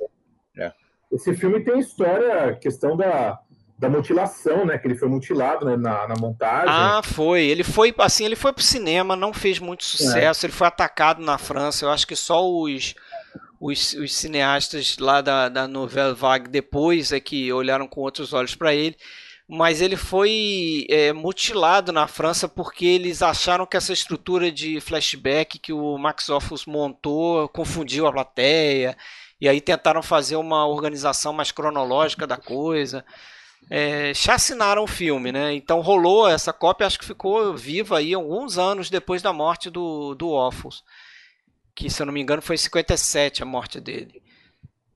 É. 0.58 0.72
Esse 1.10 1.34
filme 1.34 1.64
tem 1.64 1.78
história, 1.78 2.54
questão 2.56 2.96
da 2.96 3.38
da 3.78 3.88
mutilação, 3.88 4.66
né? 4.66 4.76
Que 4.76 4.88
ele 4.88 4.96
foi 4.96 5.08
mutilado 5.08 5.64
né, 5.64 5.76
na, 5.76 6.08
na 6.08 6.16
montagem. 6.16 6.66
Ah, 6.68 7.00
foi. 7.02 7.44
Ele 7.44 7.62
foi 7.62 7.94
assim, 7.98 8.24
ele 8.24 8.34
foi 8.34 8.52
pro 8.52 8.62
cinema, 8.62 9.14
não 9.14 9.32
fez 9.32 9.60
muito 9.60 9.84
sucesso. 9.84 10.44
É. 10.44 10.46
Ele 10.48 10.52
foi 10.52 10.66
atacado 10.66 11.22
na 11.22 11.38
França. 11.38 11.84
Eu 11.84 11.90
acho 11.90 12.04
que 12.04 12.16
só 12.16 12.44
os 12.44 12.96
os, 13.60 13.92
os 13.94 14.14
cineastas 14.14 14.96
lá 14.98 15.20
da, 15.20 15.48
da 15.48 15.66
Nouvelle 15.66 16.14
Vague 16.14 16.48
depois 16.48 17.12
é 17.12 17.20
que 17.20 17.52
olharam 17.52 17.88
com 17.88 18.00
outros 18.00 18.32
olhos 18.32 18.54
para 18.54 18.74
ele. 18.74 18.96
Mas 19.48 19.80
ele 19.80 19.96
foi 19.96 20.86
é, 20.90 21.12
mutilado 21.12 21.90
na 21.90 22.06
França 22.06 22.46
porque 22.46 22.84
eles 22.84 23.22
acharam 23.22 23.64
que 23.64 23.76
essa 23.76 23.92
estrutura 23.92 24.52
de 24.52 24.78
flashback 24.80 25.58
que 25.58 25.72
o 25.72 25.96
Max 25.96 26.28
Offus 26.28 26.66
montou 26.66 27.48
confundiu 27.48 28.06
a 28.06 28.12
plateia. 28.12 28.96
E 29.40 29.48
aí 29.48 29.60
tentaram 29.60 30.02
fazer 30.02 30.36
uma 30.36 30.66
organização 30.66 31.32
mais 31.32 31.50
cronológica 31.50 32.26
da 32.26 32.36
coisa 32.36 33.04
é, 33.70 34.14
chacinaram 34.14 34.84
o 34.84 34.86
filme, 34.86 35.30
né? 35.30 35.54
Então 35.54 35.80
rolou 35.80 36.28
essa 36.28 36.52
cópia, 36.52 36.86
acho 36.86 36.98
que 36.98 37.04
ficou 37.04 37.56
viva 37.56 37.98
aí 37.98 38.14
alguns 38.14 38.58
anos 38.58 38.88
depois 38.88 39.20
da 39.22 39.32
morte 39.32 39.68
do, 39.70 40.14
do 40.14 40.30
Offus. 40.30 40.82
Que, 41.74 41.90
se 41.90 42.00
eu 42.02 42.06
não 42.06 42.12
me 42.12 42.20
engano, 42.20 42.42
foi 42.42 42.54
em 42.56 42.58
57 42.58 43.42
a 43.42 43.46
morte 43.46 43.80
dele. 43.80 44.22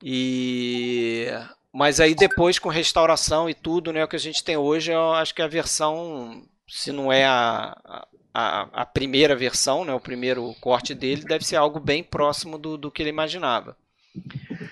E... 0.01 1.27
Mas 1.73 1.99
aí 1.99 2.13
depois, 2.13 2.59
com 2.59 2.69
restauração 2.69 3.49
e 3.49 3.53
tudo, 3.55 3.91
né, 3.91 4.03
o 4.03 4.07
que 4.07 4.15
a 4.15 4.19
gente 4.19 4.43
tem 4.43 4.55
hoje, 4.55 4.91
eu 4.91 5.13
acho 5.13 5.33
que 5.33 5.41
a 5.41 5.47
versão, 5.47 6.43
se 6.67 6.91
não 6.91 7.11
é 7.11 7.25
a, 7.25 8.05
a, 8.31 8.67
a 8.71 8.85
primeira 8.85 9.35
versão, 9.35 9.83
né, 9.83 9.91
o 9.91 9.99
primeiro 9.99 10.53
corte 10.61 10.93
dele, 10.93 11.23
deve 11.23 11.43
ser 11.43 11.55
algo 11.55 11.79
bem 11.79 12.03
próximo 12.03 12.59
do, 12.59 12.77
do 12.77 12.91
que 12.91 13.01
ele 13.01 13.09
imaginava. 13.09 13.75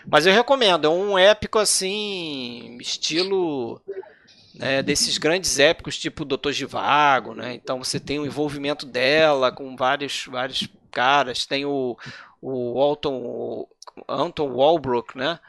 Mas 0.05 0.27
eu 0.27 0.33
recomendo, 0.33 0.85
é 0.85 0.89
um 0.89 1.17
épico 1.17 1.57
assim, 1.57 2.77
estilo 2.79 3.81
né, 4.53 4.83
desses 4.83 5.17
grandes 5.17 5.57
épicos, 5.57 5.97
tipo 5.97 6.23
Doutor 6.23 6.51
Givago, 6.51 7.33
né? 7.33 7.55
Então 7.55 7.83
você 7.83 7.99
tem 7.99 8.19
o 8.19 8.25
envolvimento 8.27 8.85
dela 8.85 9.51
com 9.51 9.75
vários, 9.75 10.25
vários 10.27 10.67
caras, 10.91 11.47
tem 11.47 11.65
o, 11.65 11.97
o 12.39 12.79
Alton, 12.79 13.15
o 13.15 13.67
Anton 14.07 14.53
Walbrook, 14.53 15.17
né? 15.17 15.39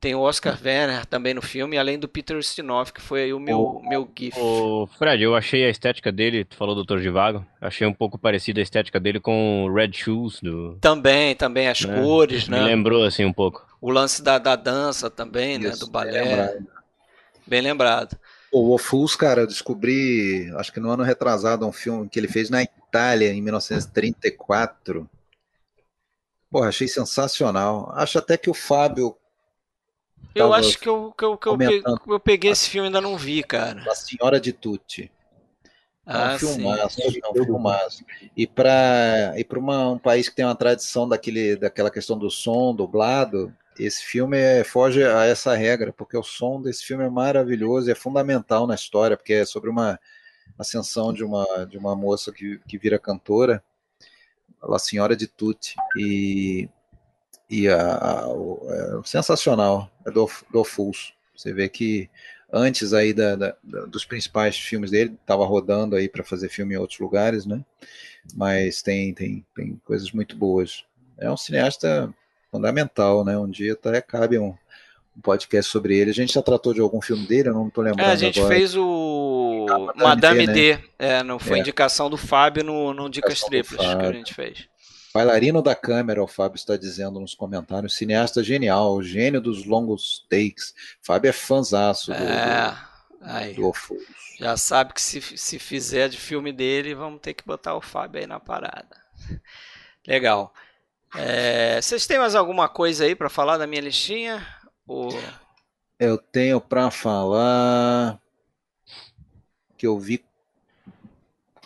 Tem 0.00 0.14
o 0.14 0.20
Oscar 0.20 0.56
Werner 0.64 1.04
também 1.06 1.34
no 1.34 1.42
filme, 1.42 1.76
além 1.76 1.98
do 1.98 2.08
Peter 2.08 2.36
Ustinov, 2.36 2.92
que 2.92 3.00
foi 3.00 3.32
o 3.32 3.40
meu, 3.40 3.60
o, 3.60 3.88
meu 3.88 4.08
gif. 4.16 4.38
O 4.38 4.86
Fred, 4.96 5.22
eu 5.22 5.34
achei 5.34 5.64
a 5.64 5.70
estética 5.70 6.12
dele, 6.12 6.44
tu 6.44 6.56
falou 6.56 6.74
Doutor 6.74 7.00
Givago, 7.00 7.44
achei 7.60 7.84
um 7.84 7.92
pouco 7.92 8.16
parecida 8.16 8.60
a 8.60 8.62
estética 8.62 9.00
dele 9.00 9.18
com 9.18 9.64
o 9.64 9.74
Red 9.74 9.92
Shoes 9.92 10.40
do... 10.40 10.76
Também, 10.80 11.34
também, 11.34 11.68
as 11.68 11.80
né? 11.80 12.00
cores, 12.00 12.48
né? 12.48 12.60
Me 12.60 12.66
lembrou 12.66 13.04
assim 13.04 13.24
um 13.24 13.32
pouco. 13.32 13.66
O 13.80 13.90
lance 13.90 14.22
da, 14.22 14.38
da 14.38 14.54
dança 14.54 15.10
também, 15.10 15.58
né? 15.58 15.70
Isso, 15.70 15.80
do 15.80 15.90
balé. 15.90 16.12
Bem 16.12 16.28
lembrado. 16.28 16.66
Bem 17.46 17.60
lembrado. 17.60 18.18
O 18.52 18.74
Ofus, 18.74 19.14
cara, 19.14 19.42
eu 19.42 19.46
descobri, 19.46 20.50
acho 20.56 20.72
que 20.72 20.80
no 20.80 20.90
ano 20.90 21.02
retrasado, 21.02 21.66
um 21.66 21.72
filme 21.72 22.08
que 22.08 22.18
ele 22.18 22.28
fez 22.28 22.48
na 22.48 22.62
Itália, 22.62 23.32
em 23.32 23.42
1934. 23.42 25.08
Porra, 26.50 26.68
achei 26.68 26.88
sensacional. 26.88 27.92
Acho 27.94 28.18
até 28.18 28.36
que 28.36 28.48
o 28.48 28.54
Fábio. 28.54 29.16
Eu 30.34 30.52
acho 30.52 30.78
que 30.78 30.88
eu, 30.88 31.12
que 31.16 31.24
eu, 31.24 31.36
que 31.36 31.46
eu, 31.48 31.58
peguei, 31.58 31.82
eu 32.06 32.20
peguei 32.20 32.50
esse 32.50 32.68
filme 32.68 32.86
e 32.86 32.88
ainda 32.88 33.00
não 33.00 33.16
vi, 33.16 33.42
cara. 33.42 33.82
A 33.90 33.94
Senhora 33.94 34.40
de 34.40 34.52
Tutti. 34.52 35.10
É 36.06 36.16
um 36.16 36.20
ah, 36.20 36.38
filmaço, 36.38 37.02
sim. 37.02 37.20
é 37.22 37.28
um 37.28 37.44
filmaço. 37.44 38.04
E 38.34 38.46
para 38.46 39.34
e 39.36 39.46
um 39.58 39.98
país 39.98 40.26
que 40.28 40.34
tem 40.34 40.44
uma 40.44 40.54
tradição 40.54 41.06
daquele, 41.06 41.54
daquela 41.56 41.90
questão 41.90 42.16
do 42.16 42.30
som 42.30 42.74
dublado, 42.74 43.54
esse 43.78 44.02
filme 44.02 44.38
é, 44.38 44.64
foge 44.64 45.04
a 45.04 45.26
essa 45.26 45.54
regra, 45.54 45.92
porque 45.92 46.16
o 46.16 46.22
som 46.22 46.62
desse 46.62 46.82
filme 46.82 47.04
é 47.04 47.10
maravilhoso, 47.10 47.90
é 47.90 47.94
fundamental 47.94 48.66
na 48.66 48.74
história, 48.74 49.18
porque 49.18 49.34
é 49.34 49.44
sobre 49.44 49.68
uma 49.68 50.00
ascensão 50.58 51.12
de 51.12 51.22
uma, 51.22 51.44
de 51.68 51.76
uma 51.76 51.94
moça 51.94 52.32
que, 52.32 52.58
que 52.66 52.78
vira 52.78 52.98
cantora, 52.98 53.62
a 54.62 54.78
Senhora 54.78 55.14
de 55.14 55.26
Tutti, 55.26 55.76
e, 55.96 56.68
e 57.48 57.68
a, 57.68 57.76
a, 57.76 58.24
é 58.70 59.00
sensacional, 59.04 59.90
é 60.06 60.10
do, 60.10 60.30
do 60.52 60.64
Fulso. 60.64 61.12
Você 61.34 61.52
vê 61.52 61.68
que 61.68 62.10
antes 62.52 62.92
aí 62.92 63.12
da, 63.12 63.36
da, 63.36 63.56
dos 63.86 64.04
principais 64.04 64.58
filmes 64.58 64.90
dele, 64.90 65.16
estava 65.20 65.44
rodando 65.44 65.96
aí 65.96 66.08
para 66.08 66.24
fazer 66.24 66.48
filme 66.48 66.74
em 66.74 66.78
outros 66.78 66.98
lugares, 66.98 67.46
né? 67.46 67.64
Mas 68.34 68.82
tem, 68.82 69.14
tem, 69.14 69.44
tem 69.54 69.80
coisas 69.84 70.10
muito 70.12 70.36
boas. 70.36 70.84
É 71.16 71.30
um 71.30 71.36
cineasta 71.36 72.12
fundamental, 72.50 73.24
né? 73.24 73.36
Um 73.38 73.48
dia 73.48 73.72
até 73.72 74.00
cabe 74.00 74.38
um, 74.38 74.54
um 75.16 75.20
podcast 75.22 75.70
sobre 75.70 75.96
ele. 75.96 76.10
A 76.10 76.14
gente 76.14 76.34
já 76.34 76.42
tratou 76.42 76.74
de 76.74 76.80
algum 76.80 77.00
filme 77.00 77.26
dele, 77.26 77.48
eu 77.48 77.54
não 77.54 77.68
estou 77.68 77.84
lembrando. 77.84 78.08
É, 78.08 78.12
a 78.12 78.16
gente 78.16 78.38
agora. 78.40 78.54
fez 78.54 78.74
o 78.76 79.66
ah, 79.70 79.78
Madame, 79.78 80.02
Madame 80.02 80.46
D, 80.46 80.52
D. 80.52 80.74
Né? 80.74 80.82
É, 80.98 81.22
não 81.22 81.38
foi 81.38 81.58
é. 81.58 81.60
indicação 81.60 82.10
do 82.10 82.16
Fábio 82.16 82.64
no, 82.64 82.92
no 82.94 83.08
Dicas 83.08 83.40
Triplas 83.40 83.80
que 83.80 84.06
a 84.06 84.12
gente 84.12 84.34
fez. 84.34 84.68
Bailarino 85.12 85.62
da 85.62 85.74
câmera, 85.74 86.22
o 86.22 86.26
Fábio 86.26 86.56
está 86.56 86.76
dizendo 86.76 87.18
nos 87.18 87.34
comentários. 87.34 87.94
Cineasta 87.94 88.42
genial, 88.42 89.02
gênio 89.02 89.40
dos 89.40 89.64
longos 89.64 90.26
takes. 90.28 90.74
Fábio 91.00 91.30
é 91.30 91.32
fanzaço 91.32 92.12
do, 92.12 92.16
é, 92.16 93.52
do, 93.54 93.62
do 93.62 93.72
Já 94.38 94.56
sabe 94.56 94.92
que 94.92 95.00
se, 95.00 95.20
se 95.20 95.58
fizer 95.58 96.08
de 96.08 96.18
filme 96.18 96.52
dele, 96.52 96.94
vamos 96.94 97.20
ter 97.20 97.34
que 97.34 97.44
botar 97.44 97.74
o 97.74 97.80
Fábio 97.80 98.20
aí 98.20 98.26
na 98.26 98.38
parada. 98.38 98.96
Legal. 100.06 100.52
É, 101.14 101.80
vocês 101.80 102.06
têm 102.06 102.18
mais 102.18 102.34
alguma 102.34 102.68
coisa 102.68 103.04
aí 103.04 103.14
para 103.14 103.30
falar 103.30 103.56
da 103.56 103.66
minha 103.66 103.80
listinha? 103.80 104.46
Ou... 104.86 105.08
Eu 105.98 106.18
tenho 106.18 106.60
para 106.60 106.90
falar 106.90 108.20
que 109.76 109.86
eu 109.86 109.98
vi 109.98 110.24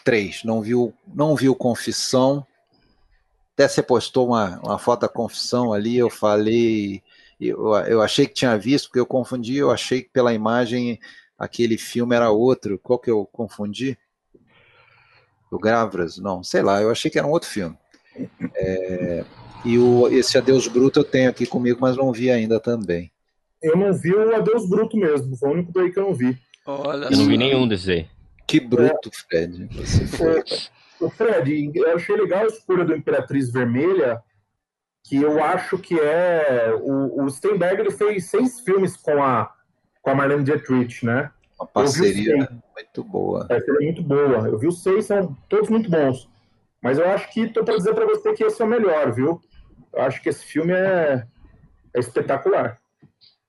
três. 0.04 0.44
Não 0.44 0.62
viu, 0.62 0.94
não 1.06 1.34
viu 1.34 1.54
Confissão. 1.54 2.46
Até 3.54 3.68
você 3.68 3.82
postou 3.82 4.28
uma, 4.28 4.58
uma 4.60 4.78
foto 4.78 5.02
da 5.02 5.08
Confissão 5.08 5.72
ali, 5.72 5.96
eu 5.96 6.08
falei, 6.08 7.02
eu, 7.38 7.74
eu 7.86 8.00
achei 8.00 8.26
que 8.26 8.34
tinha 8.34 8.56
visto, 8.56 8.86
porque 8.86 9.00
eu 9.00 9.06
confundi, 9.06 9.56
eu 9.56 9.70
achei 9.70 10.02
que 10.02 10.10
pela 10.10 10.32
imagem 10.32 10.98
aquele 11.38 11.76
filme 11.76 12.14
era 12.14 12.30
outro. 12.30 12.78
Qual 12.78 12.98
que 12.98 13.10
eu 13.10 13.26
confundi? 13.26 13.98
O 15.50 15.58
Gravras? 15.58 16.18
Não, 16.18 16.42
sei 16.42 16.62
lá, 16.62 16.80
eu 16.80 16.90
achei 16.90 17.10
que 17.10 17.18
era 17.18 17.26
um 17.26 17.32
outro 17.32 17.48
filme. 17.48 17.76
É, 18.54 19.24
e 19.64 19.78
o, 19.78 20.08
esse 20.08 20.38
Adeus 20.38 20.66
Bruto 20.68 21.00
eu 21.00 21.04
tenho 21.04 21.28
aqui 21.28 21.46
comigo, 21.46 21.78
mas 21.80 21.96
não 21.96 22.12
vi 22.12 22.30
ainda 22.30 22.58
também. 22.58 23.10
Eu 23.62 23.76
não 23.76 23.92
vi 23.92 24.12
o 24.12 24.34
Adeus 24.34 24.68
Bruto 24.68 24.96
mesmo, 24.96 25.36
foi 25.36 25.48
o 25.50 25.52
único 25.52 25.72
daí 25.72 25.92
que 25.92 25.98
eu 25.98 26.04
não 26.04 26.14
vi. 26.14 26.38
Olha 26.64 27.06
eu 27.06 27.16
não 27.16 27.26
vi 27.26 27.36
nenhum 27.36 27.66
desses 27.68 27.88
aí. 27.88 28.08
Que 28.46 28.60
bruto, 28.60 29.10
Fred. 29.10 29.68
Você 29.72 30.06
foi. 30.06 30.42
O 31.02 31.10
Fred, 31.10 31.72
eu 31.74 31.94
achei 31.94 32.16
legal 32.16 32.44
a 32.44 32.46
escolha 32.46 32.84
do 32.84 32.94
Imperatriz 32.94 33.50
Vermelha, 33.50 34.22
que 35.04 35.16
eu 35.16 35.42
acho 35.42 35.78
que 35.78 35.98
é. 35.98 36.72
O, 36.80 37.24
o 37.24 37.30
Steinberg 37.30 37.80
ele 37.80 37.90
fez 37.90 38.26
seis 38.26 38.60
filmes 38.60 38.96
com 38.96 39.22
a, 39.22 39.52
com 40.00 40.10
a 40.10 40.14
Marlene 40.14 40.44
Dietrich, 40.44 41.04
né? 41.04 41.30
Uma 41.58 41.66
parceria 41.66 42.48
muito 42.74 43.04
boa. 43.04 43.46
É, 43.50 43.56
é 43.56 43.72
muito 43.84 44.02
boa. 44.02 44.48
Eu 44.48 44.58
vi 44.58 44.68
os 44.68 44.82
seis, 44.82 45.06
são 45.06 45.36
todos 45.48 45.68
muito 45.68 45.90
bons. 45.90 46.28
Mas 46.82 46.98
eu 46.98 47.08
acho 47.08 47.32
que 47.32 47.48
tô 47.48 47.64
para 47.64 47.76
dizer 47.76 47.94
para 47.94 48.06
você 48.06 48.32
que 48.32 48.44
esse 48.44 48.60
é 48.60 48.64
o 48.64 48.68
melhor, 48.68 49.12
viu? 49.12 49.40
Eu 49.92 50.02
acho 50.02 50.20
que 50.20 50.28
esse 50.28 50.44
filme 50.44 50.72
é, 50.72 51.24
é 51.94 52.00
espetacular. 52.00 52.81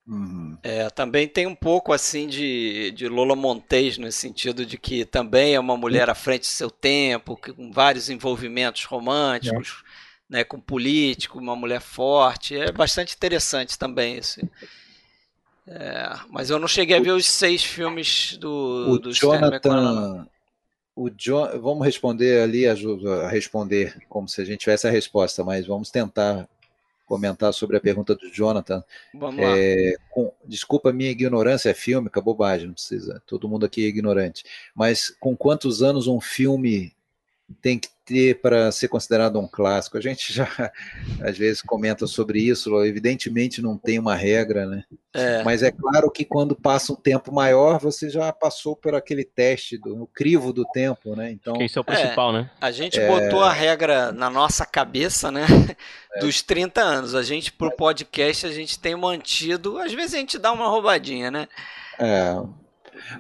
Uhum. 0.06 0.58
É, 0.62 0.90
também 0.90 1.28
tem 1.28 1.48
um 1.48 1.56
pouco 1.56 1.94
assim 1.94 2.28
de, 2.28 2.92
de 2.92 3.08
Lola 3.08 3.36
Montez, 3.36 3.98
no 3.98 4.12
sentido 4.12 4.66
de 4.66 4.78
que 4.78 5.06
também 5.06 5.56
é 5.56 5.60
uma 5.60 5.78
mulher 5.78 6.10
à 6.10 6.16
frente 6.16 6.42
do 6.42 6.48
seu 6.48 6.70
tempo, 6.70 7.38
com 7.38 7.72
vários 7.72 8.10
envolvimentos 8.10 8.84
românticos, 8.84 9.84
é. 10.30 10.38
né, 10.38 10.44
com 10.44 10.60
político, 10.60 11.40
uma 11.40 11.56
mulher 11.56 11.82
forte. 11.82 12.58
É 12.58 12.72
bastante 12.72 13.16
interessante 13.16 13.80
também 13.80 14.18
esse. 14.18 14.50
É, 15.66 16.10
mas 16.30 16.50
eu 16.50 16.60
não 16.60 16.68
cheguei 16.68 16.98
a 16.98 17.02
ver 17.02 17.12
os 17.12 17.26
seis 17.26 17.64
filmes 17.64 18.38
do, 18.38 18.90
o 18.90 19.00
do 19.00 19.14
Jonathan. 19.14 20.28
O 20.96 21.10
John, 21.10 21.60
vamos 21.60 21.86
responder 21.86 22.42
ali, 22.42 22.68
a, 22.68 22.74
a 23.24 23.28
responder 23.28 23.98
como 24.08 24.28
se 24.28 24.42
a 24.42 24.46
gente 24.46 24.60
tivesse 24.60 24.86
a 24.86 24.92
resposta, 24.92 25.44
mas 25.44 25.66
vamos 25.66 25.90
tentar 25.90 26.48
comentar 27.14 27.54
sobre 27.54 27.78
a 27.78 27.80
pergunta 27.80 28.16
do 28.16 28.28
Jonathan. 28.32 28.84
Vamos 29.14 29.44
lá. 29.44 29.56
É, 29.56 29.96
com, 30.10 30.34
desculpa 30.44 30.90
a 30.90 30.94
minha 30.94 31.12
ignorância, 31.12 31.70
é 31.70 31.74
fílmica, 31.74 32.20
bobagem, 32.20 32.68
não 32.68 32.74
precisa. 32.74 33.22
Todo 33.28 33.48
mundo 33.48 33.68
aqui 33.68 33.86
é 33.86 33.88
ignorante. 33.88 34.44
Mas 34.74 35.16
com 35.20 35.38
quantos 35.38 35.84
anos 35.84 36.08
um 36.08 36.20
filme 36.20 36.92
tem 37.54 37.80
que 37.80 37.90
ter 38.06 38.42
para 38.42 38.72
ser 38.72 38.88
considerado 38.88 39.40
um 39.40 39.48
clássico? 39.48 39.98
A 39.98 40.02
gente 40.02 40.34
já 40.34 40.48
às 41.22 41.38
vezes 41.38 41.62
comenta 41.62 42.06
sobre 42.08 42.40
isso, 42.40 42.84
evidentemente 42.84 43.62
não 43.62 43.78
tem 43.78 44.00
uma 44.00 44.16
regra, 44.16 44.66
né? 44.66 44.84
É. 45.14 45.44
Mas 45.44 45.62
é 45.62 45.72
claro 45.72 46.10
que 46.10 46.26
quando 46.26 46.56
passa 46.56 46.92
um 46.92 46.96
tempo 46.96 47.32
maior, 47.32 47.80
você 47.80 48.10
já 48.10 48.34
passou 48.34 48.76
por 48.76 48.96
aquele 48.96 49.24
teste 49.24 49.78
do 49.78 50.08
crivo 50.14 50.52
do 50.52 50.66
tempo, 50.66 51.16
né? 51.16 51.32
Então, 51.32 51.62
isso 51.62 51.78
é 51.78 51.82
o 51.82 51.86
principal, 51.86 52.32
é, 52.32 52.34
né? 52.34 52.52
A 52.60 52.72
gente 52.72 53.00
é... 53.00 53.08
botou 53.08 53.44
a 53.44 53.52
regra 53.52 54.12
na 54.12 54.30
nossa 54.30 54.66
cabeça, 54.66 55.32
né? 55.32 55.46
É. 56.16 56.20
Dos 56.20 56.42
30 56.42 56.82
anos. 56.82 57.16
A 57.16 57.24
gente 57.24 57.52
pro 57.52 57.76
podcast 57.76 58.46
a 58.46 58.52
gente 58.52 58.80
tem 58.80 58.96
mantido, 58.96 59.78
às 59.78 59.94
vezes 59.94 60.14
a 60.14 60.18
gente 60.18 60.38
dá 60.38 60.52
uma 60.52 60.68
roubadinha, 60.68 61.32
né? 61.32 61.48
É, 62.00 62.36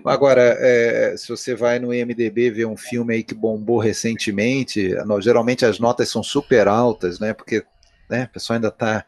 Agora, 0.05 0.57
é, 0.59 1.15
se 1.17 1.29
você 1.29 1.55
vai 1.55 1.79
no 1.79 1.93
IMDB 1.93 2.51
ver 2.51 2.65
um 2.65 2.77
filme 2.77 3.15
aí 3.15 3.23
que 3.23 3.33
bombou 3.33 3.79
recentemente, 3.79 4.91
geralmente 5.21 5.65
as 5.65 5.79
notas 5.79 6.09
são 6.09 6.23
super 6.23 6.67
altas, 6.67 7.19
né? 7.19 7.33
Porque 7.33 7.63
né, 8.09 8.23
a 8.23 8.27
pessoa 8.27 8.57
ainda 8.57 8.67
está 8.67 9.05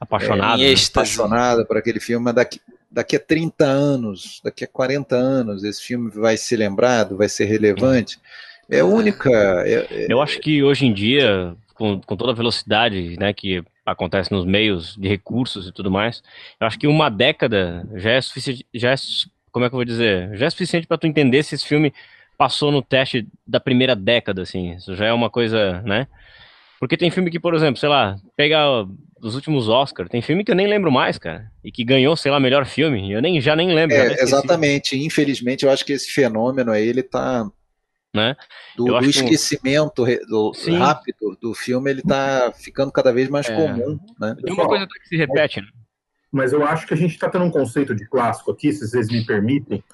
apaixonada, 0.00 0.62
é, 0.62 0.74
apaixonada 0.74 1.64
por 1.64 1.76
aquele 1.76 2.00
filme, 2.00 2.24
mas 2.24 2.34
daqui, 2.34 2.60
daqui 2.90 3.16
a 3.16 3.20
30 3.20 3.64
anos, 3.64 4.40
daqui 4.44 4.64
a 4.64 4.68
40 4.68 5.16
anos, 5.16 5.64
esse 5.64 5.82
filme 5.82 6.10
vai 6.10 6.36
ser 6.36 6.56
lembrado, 6.56 7.16
vai 7.16 7.28
ser 7.28 7.44
relevante. 7.44 8.18
É 8.68 8.82
única. 8.82 9.30
É, 9.66 9.86
é, 9.90 10.06
Eu 10.08 10.20
acho 10.20 10.40
que 10.40 10.62
hoje 10.62 10.86
em 10.86 10.92
dia, 10.92 11.54
com, 11.74 12.00
com 12.00 12.16
toda 12.16 12.32
a 12.32 12.34
velocidade 12.34 13.16
né, 13.18 13.32
que 13.32 13.62
acontece 13.84 14.30
nos 14.32 14.44
meios 14.44 14.96
de 14.96 15.08
recursos 15.08 15.66
e 15.66 15.72
tudo 15.72 15.90
mais, 15.90 16.22
eu 16.60 16.66
acho 16.66 16.78
que 16.78 16.86
uma 16.86 17.10
década 17.10 17.86
já 17.94 18.12
é 18.12 18.20
suficiente, 18.20 18.66
já 18.72 18.92
é 18.92 18.96
como 19.52 19.64
é 19.64 19.68
que 19.68 19.74
eu 19.74 19.78
vou 19.78 19.84
dizer? 19.84 20.36
Já 20.36 20.46
é 20.46 20.50
suficiente 20.50 20.86
para 20.86 20.98
tu 20.98 21.06
entender 21.06 21.42
se 21.42 21.54
esse 21.54 21.66
filme 21.66 21.92
passou 22.36 22.72
no 22.72 22.82
teste 22.82 23.28
da 23.46 23.60
primeira 23.60 23.94
década, 23.94 24.42
assim. 24.42 24.72
Isso 24.72 24.96
já 24.96 25.06
é 25.06 25.12
uma 25.12 25.30
coisa, 25.30 25.80
né? 25.82 26.08
Porque 26.80 26.96
tem 26.96 27.10
filme 27.10 27.30
que, 27.30 27.38
por 27.38 27.54
exemplo, 27.54 27.78
sei 27.78 27.88
lá, 27.88 28.16
pega 28.36 28.84
os 29.22 29.36
últimos 29.36 29.68
Oscars, 29.68 30.10
tem 30.10 30.20
filme 30.20 30.42
que 30.42 30.50
eu 30.50 30.56
nem 30.56 30.66
lembro 30.66 30.90
mais, 30.90 31.16
cara, 31.16 31.48
e 31.62 31.70
que 31.70 31.84
ganhou, 31.84 32.16
sei 32.16 32.32
lá, 32.32 32.40
melhor 32.40 32.66
filme, 32.66 33.12
eu 33.12 33.22
nem 33.22 33.40
já 33.40 33.54
nem 33.54 33.72
lembro. 33.72 33.94
É, 33.94 34.20
exatamente. 34.20 34.98
Infelizmente, 34.98 35.64
eu 35.64 35.70
acho 35.70 35.84
que 35.84 35.92
esse 35.92 36.10
fenômeno 36.10 36.72
aí 36.72 36.84
ele 36.88 37.04
tá 37.04 37.48
né? 38.14 38.36
Do, 38.76 38.84
do 38.84 39.04
esquecimento 39.06 40.04
do, 40.28 40.52
rápido 40.76 41.36
do 41.40 41.54
filme, 41.54 41.90
ele 41.90 42.02
tá 42.02 42.52
ficando 42.54 42.92
cada 42.92 43.10
vez 43.10 43.28
mais 43.28 43.48
é. 43.48 43.54
comum, 43.54 43.98
né? 44.20 44.36
Tem 44.42 44.52
uma 44.52 44.66
coisa 44.66 44.86
que 44.86 45.08
se 45.08 45.16
repete, 45.16 45.60
né? 45.60 45.68
Mas 46.32 46.54
eu 46.54 46.64
acho 46.64 46.86
que 46.86 46.94
a 46.94 46.96
gente 46.96 47.10
está 47.10 47.28
tendo 47.28 47.44
um 47.44 47.50
conceito 47.50 47.94
de 47.94 48.06
clássico 48.06 48.50
aqui, 48.50 48.72
se 48.72 48.88
vocês 48.88 49.08
me 49.08 49.24
permitem. 49.26 49.84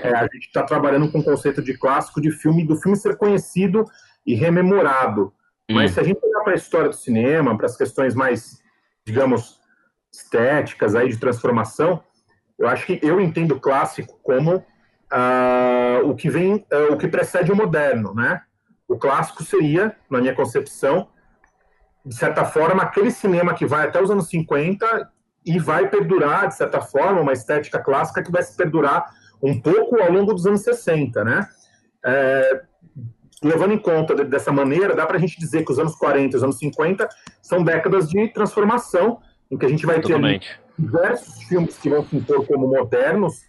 É, 0.00 0.14
a 0.14 0.22
gente 0.22 0.46
está 0.46 0.62
trabalhando 0.62 1.10
com 1.10 1.18
um 1.18 1.22
conceito 1.22 1.60
de 1.60 1.76
clássico 1.76 2.20
de 2.20 2.30
filme, 2.30 2.64
do 2.64 2.76
filme 2.76 2.96
ser 2.96 3.16
conhecido 3.16 3.84
e 4.24 4.34
rememorado. 4.34 5.34
Hum. 5.68 5.74
Mas 5.74 5.90
se 5.90 5.98
a 5.98 6.04
gente 6.04 6.20
olhar 6.24 6.44
para 6.44 6.52
a 6.52 6.56
história 6.56 6.88
do 6.88 6.94
cinema, 6.94 7.56
para 7.56 7.66
as 7.66 7.76
questões 7.76 8.14
mais, 8.14 8.62
digamos, 9.04 9.58
estéticas 10.12 10.94
aí 10.94 11.08
de 11.08 11.18
transformação, 11.18 12.04
eu 12.56 12.68
acho 12.68 12.86
que 12.86 13.00
eu 13.02 13.20
entendo 13.20 13.58
clássico 13.58 14.20
como 14.22 14.56
uh, 14.58 16.08
o 16.08 16.14
que 16.14 16.30
vem, 16.30 16.54
uh, 16.54 16.92
o 16.92 16.96
que 16.96 17.08
precede 17.08 17.50
o 17.50 17.56
moderno, 17.56 18.14
né? 18.14 18.42
O 18.86 18.96
clássico 18.96 19.42
seria, 19.42 19.96
na 20.08 20.20
minha 20.20 20.34
concepção, 20.34 21.08
de 22.06 22.14
certa 22.14 22.44
forma, 22.44 22.82
aquele 22.82 23.10
cinema 23.10 23.54
que 23.54 23.66
vai 23.66 23.88
até 23.88 24.00
os 24.00 24.10
anos 24.10 24.28
50 24.28 25.10
e 25.50 25.58
vai 25.58 25.88
perdurar, 25.88 26.46
de 26.46 26.54
certa 26.54 26.80
forma, 26.80 27.20
uma 27.20 27.32
estética 27.32 27.80
clássica 27.80 28.22
que 28.22 28.30
vai 28.30 28.42
se 28.42 28.56
perdurar 28.56 29.10
um 29.42 29.60
pouco 29.60 30.00
ao 30.00 30.12
longo 30.12 30.32
dos 30.32 30.46
anos 30.46 30.60
60, 30.62 31.24
né? 31.24 31.48
É, 32.04 32.62
levando 33.42 33.72
em 33.72 33.78
conta 33.78 34.14
dessa 34.24 34.52
maneira, 34.52 34.94
dá 34.94 35.04
para 35.06 35.16
a 35.16 35.20
gente 35.20 35.38
dizer 35.40 35.64
que 35.64 35.72
os 35.72 35.78
anos 35.78 35.96
40 35.96 36.34
e 36.34 36.36
os 36.36 36.44
anos 36.44 36.58
50 36.58 37.08
são 37.42 37.64
décadas 37.64 38.08
de 38.08 38.28
transformação, 38.28 39.20
em 39.50 39.58
que 39.58 39.66
a 39.66 39.68
gente 39.68 39.84
vai 39.84 40.00
Totalmente. 40.00 40.48
ter 40.48 40.82
diversos 40.82 41.42
filmes 41.44 41.76
que 41.78 41.90
vão 41.90 42.04
se 42.04 42.16
impor 42.16 42.46
como 42.46 42.68
modernos, 42.68 43.40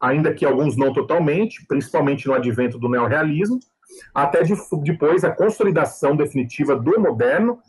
ainda 0.00 0.34
que 0.34 0.44
alguns 0.44 0.76
não 0.76 0.92
totalmente, 0.92 1.64
principalmente 1.66 2.26
no 2.26 2.34
advento 2.34 2.76
do 2.78 2.88
neorrealismo, 2.88 3.60
até 4.12 4.42
de, 4.42 4.54
depois 4.82 5.22
a 5.22 5.30
consolidação 5.30 6.16
definitiva 6.16 6.74
do 6.74 7.00
moderno 7.00 7.60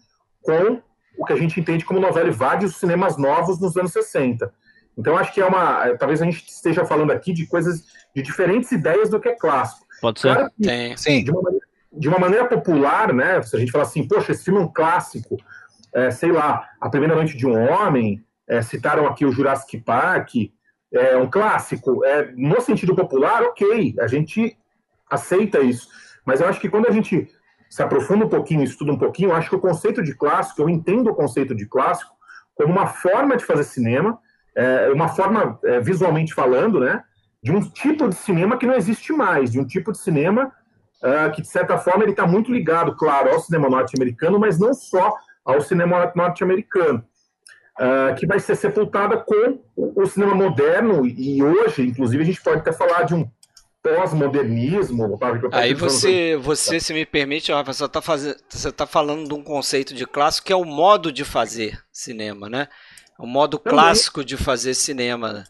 com 0.41 0.81
o 1.17 1.25
que 1.25 1.33
a 1.33 1.37
gente 1.37 1.59
entende 1.59 1.83
como 1.83 1.99
novela 1.99 2.27
e 2.27 2.31
vários 2.31 2.75
cinemas 2.75 3.17
novos 3.17 3.59
nos 3.59 3.75
anos 3.75 3.91
60. 3.91 4.53
Então, 4.97 5.17
acho 5.17 5.33
que 5.33 5.41
é 5.41 5.45
uma. 5.45 5.95
Talvez 5.97 6.21
a 6.21 6.25
gente 6.25 6.47
esteja 6.47 6.85
falando 6.85 7.11
aqui 7.11 7.31
de 7.31 7.45
coisas, 7.45 7.85
de 8.15 8.21
diferentes 8.21 8.71
ideias 8.71 9.09
do 9.09 9.19
que 9.19 9.29
é 9.29 9.35
clássico. 9.35 9.85
Pode 10.01 10.19
ser. 10.19 10.33
Claro 10.33 10.51
que, 10.55 10.63
Tem. 10.63 10.97
Sim. 10.97 11.23
De 11.23 11.31
uma, 11.31 11.41
maneira, 11.41 11.65
de 11.91 12.07
uma, 12.07 12.19
maneira, 12.19 12.45
popular, 12.47 13.13
né? 13.13 13.41
Se 13.43 13.55
a 13.55 13.59
gente 13.59 13.71
falar 13.71 13.83
assim, 13.83 14.07
poxa, 14.07 14.31
esse 14.31 14.43
filme 14.43 14.59
é 14.59 14.63
um 14.63 14.71
clássico, 14.71 15.37
é, 15.93 16.09
sei 16.09 16.31
lá, 16.31 16.67
A 16.81 16.89
Primeira 16.89 17.15
Noite 17.15 17.37
de 17.37 17.45
um 17.45 17.71
Homem, 17.71 18.23
é, 18.47 18.61
citaram 18.61 19.05
aqui 19.05 19.25
o 19.25 19.31
Jurassic 19.31 19.79
Park, 19.81 20.33
é 20.91 21.17
um 21.17 21.29
clássico. 21.29 22.03
É, 22.03 22.31
no 22.35 22.59
sentido 22.61 22.95
popular, 22.95 23.43
ok, 23.43 23.95
a 23.99 24.07
gente 24.07 24.57
aceita 25.09 25.59
isso. 25.59 25.87
Mas 26.25 26.41
eu 26.41 26.47
acho 26.47 26.59
que 26.59 26.69
quando 26.69 26.87
a 26.87 26.91
gente 26.91 27.29
se 27.69 27.81
aprofunda 27.83 28.25
um 28.25 28.29
pouquinho, 28.29 28.63
estuda 28.63 28.91
um 28.91 28.97
pouquinho, 28.97 29.33
acho 29.33 29.49
que 29.49 29.55
o 29.55 29.59
conceito 29.59 30.03
de 30.03 30.13
clássico, 30.13 30.61
eu 30.61 30.69
entendo 30.69 31.09
o 31.09 31.15
conceito 31.15 31.55
de 31.55 31.65
clássico 31.65 32.11
como 32.55 32.71
uma 32.71 32.87
forma 32.87 33.37
de 33.37 33.45
fazer 33.45 33.63
cinema, 33.63 34.17
é, 34.55 34.89
uma 34.89 35.07
forma, 35.09 35.59
é, 35.63 35.79
visualmente 35.79 36.33
falando, 36.33 36.79
né, 36.79 37.03
de 37.41 37.51
um 37.51 37.61
tipo 37.61 38.09
de 38.09 38.15
cinema 38.15 38.57
que 38.57 38.65
não 38.65 38.73
existe 38.73 39.13
mais, 39.13 39.51
de 39.51 39.59
um 39.59 39.65
tipo 39.65 39.91
de 39.91 39.99
cinema 39.99 40.51
uh, 41.03 41.31
que, 41.31 41.41
de 41.41 41.47
certa 41.47 41.77
forma, 41.77 42.03
ele 42.03 42.11
está 42.11 42.25
muito 42.25 42.51
ligado, 42.51 42.95
claro, 42.95 43.29
ao 43.29 43.39
cinema 43.39 43.69
norte-americano, 43.69 44.39
mas 44.39 44.59
não 44.59 44.73
só 44.73 45.15
ao 45.45 45.61
cinema 45.61 46.11
norte-americano, 46.15 47.03
uh, 47.79 48.15
que 48.15 48.25
vai 48.25 48.39
ser 48.39 48.55
sepultada 48.55 49.17
com 49.17 49.59
o 49.75 50.05
cinema 50.05 50.35
moderno, 50.35 51.05
e 51.05 51.41
hoje, 51.43 51.87
inclusive, 51.87 52.23
a 52.23 52.25
gente 52.25 52.41
pode 52.41 52.59
até 52.59 52.73
falar 52.73 53.03
de 53.03 53.15
um 53.15 53.29
pós-modernismo. 53.83 55.17
Aí 55.51 55.73
você, 55.73 56.35
você, 56.37 56.79
se 56.79 56.93
me 56.93 57.05
permite, 57.05 57.51
você 57.65 57.85
está 57.85 57.99
você 57.99 58.71
tá 58.71 58.85
falando 58.85 59.27
de 59.27 59.33
um 59.33 59.43
conceito 59.43 59.93
de 59.93 60.05
clássico 60.05 60.47
que 60.47 60.53
é 60.53 60.55
o 60.55 60.65
modo 60.65 61.11
de 61.11 61.23
fazer 61.23 61.79
cinema, 61.91 62.49
né? 62.49 62.67
O 63.19 63.25
modo 63.25 63.57
Também. 63.57 63.77
clássico 63.79 64.23
de 64.23 64.37
fazer 64.37 64.73
cinema. 64.73 65.43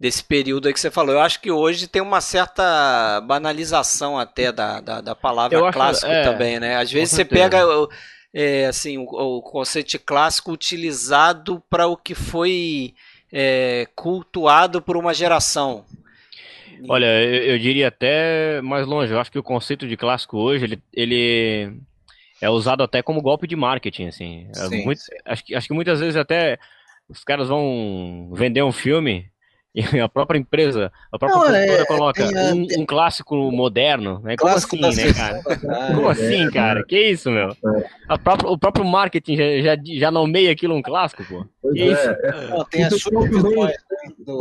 desse 0.00 0.24
período 0.24 0.66
aí 0.66 0.74
que 0.74 0.80
você 0.80 0.90
falou. 0.90 1.14
Eu 1.14 1.20
acho 1.20 1.40
que 1.40 1.48
hoje 1.52 1.86
tem 1.86 2.02
uma 2.02 2.20
certa 2.20 3.20
banalização 3.20 4.18
até 4.18 4.50
da, 4.50 4.80
da, 4.80 5.00
da 5.00 5.14
palavra 5.14 5.56
Eu 5.56 5.64
acho- 5.66 5.72
clássico 5.78 6.10
é, 6.10 6.24
também, 6.24 6.58
né? 6.58 6.76
Às 6.76 6.90
vezes 6.90 7.14
você 7.14 7.24
pega 7.24 7.64
o- 7.64 7.88
é, 8.34 8.66
assim, 8.66 8.98
o, 8.98 9.04
o 9.04 9.42
conceito 9.42 9.90
de 9.90 9.98
clássico 10.00 10.50
utilizado 10.50 11.62
para 11.70 11.86
o 11.86 11.96
que 11.96 12.16
foi 12.16 12.94
é, 13.32 13.86
cultuado 13.94 14.82
por 14.82 14.96
uma 14.96 15.14
geração. 15.14 15.84
Olha, 16.88 17.06
eu, 17.24 17.52
eu 17.54 17.58
diria 17.58 17.88
até 17.88 18.60
mais 18.62 18.86
longe. 18.86 19.12
Eu 19.12 19.18
acho 19.20 19.30
que 19.32 19.38
o 19.38 19.42
conceito 19.42 19.86
de 19.88 19.96
clássico 19.96 20.36
hoje, 20.38 20.64
ele, 20.64 20.82
ele 20.92 21.72
é 22.40 22.50
usado 22.50 22.82
até 22.82 23.02
como 23.02 23.22
golpe 23.22 23.46
de 23.46 23.56
marketing, 23.56 24.06
assim. 24.08 24.46
É 24.54 24.68
Sim, 24.68 24.84
muito- 24.84 25.00
sim. 25.00 25.12
acho, 25.24 25.44
que, 25.44 25.54
acho 25.54 25.68
que 25.68 25.74
muitas 25.74 26.00
vezes 26.00 26.16
até 26.16 26.58
os 27.08 27.24
caras 27.24 27.48
vão 27.48 28.30
vender 28.34 28.62
um 28.62 28.72
filme 28.72 29.31
e 29.96 30.00
a 30.00 30.08
própria 30.08 30.38
empresa, 30.38 30.92
a 31.10 31.18
própria 31.18 31.38
Não, 31.40 31.46
produtora 31.50 31.82
é- 31.82 31.86
coloca 31.86 32.24
a- 32.24 32.54
um, 32.54 32.66
um 32.82 32.86
clássico 32.86 33.34
moderno, 33.50 34.20
né? 34.22 34.36
Como 34.36 34.50
Clássico 34.50 34.76
assim, 34.84 35.06
né, 35.06 35.12
cara? 35.14 35.42
tarde. 35.42 35.60
Como 35.96 36.08
assim, 36.08 36.50
cara? 36.50 36.84
Que 36.84 37.00
isso, 37.10 37.30
meu? 37.30 37.56
A 38.08 38.18
própria- 38.18 38.50
o 38.50 38.58
próprio 38.58 38.84
marketing 38.84 39.36
já, 39.36 39.60
já, 39.76 39.82
já 39.84 40.10
nomeia 40.10 40.52
aquilo 40.52 40.74
um 40.74 40.82
clássico, 40.82 41.24
pô. 41.24 41.46
Pois 41.62 41.74
Que 41.74 41.84
isso? 41.84 42.10
é, 42.10 42.50
Não, 42.50 42.64
tem 42.66 42.82
né, 42.82 42.88
do, 42.90 42.96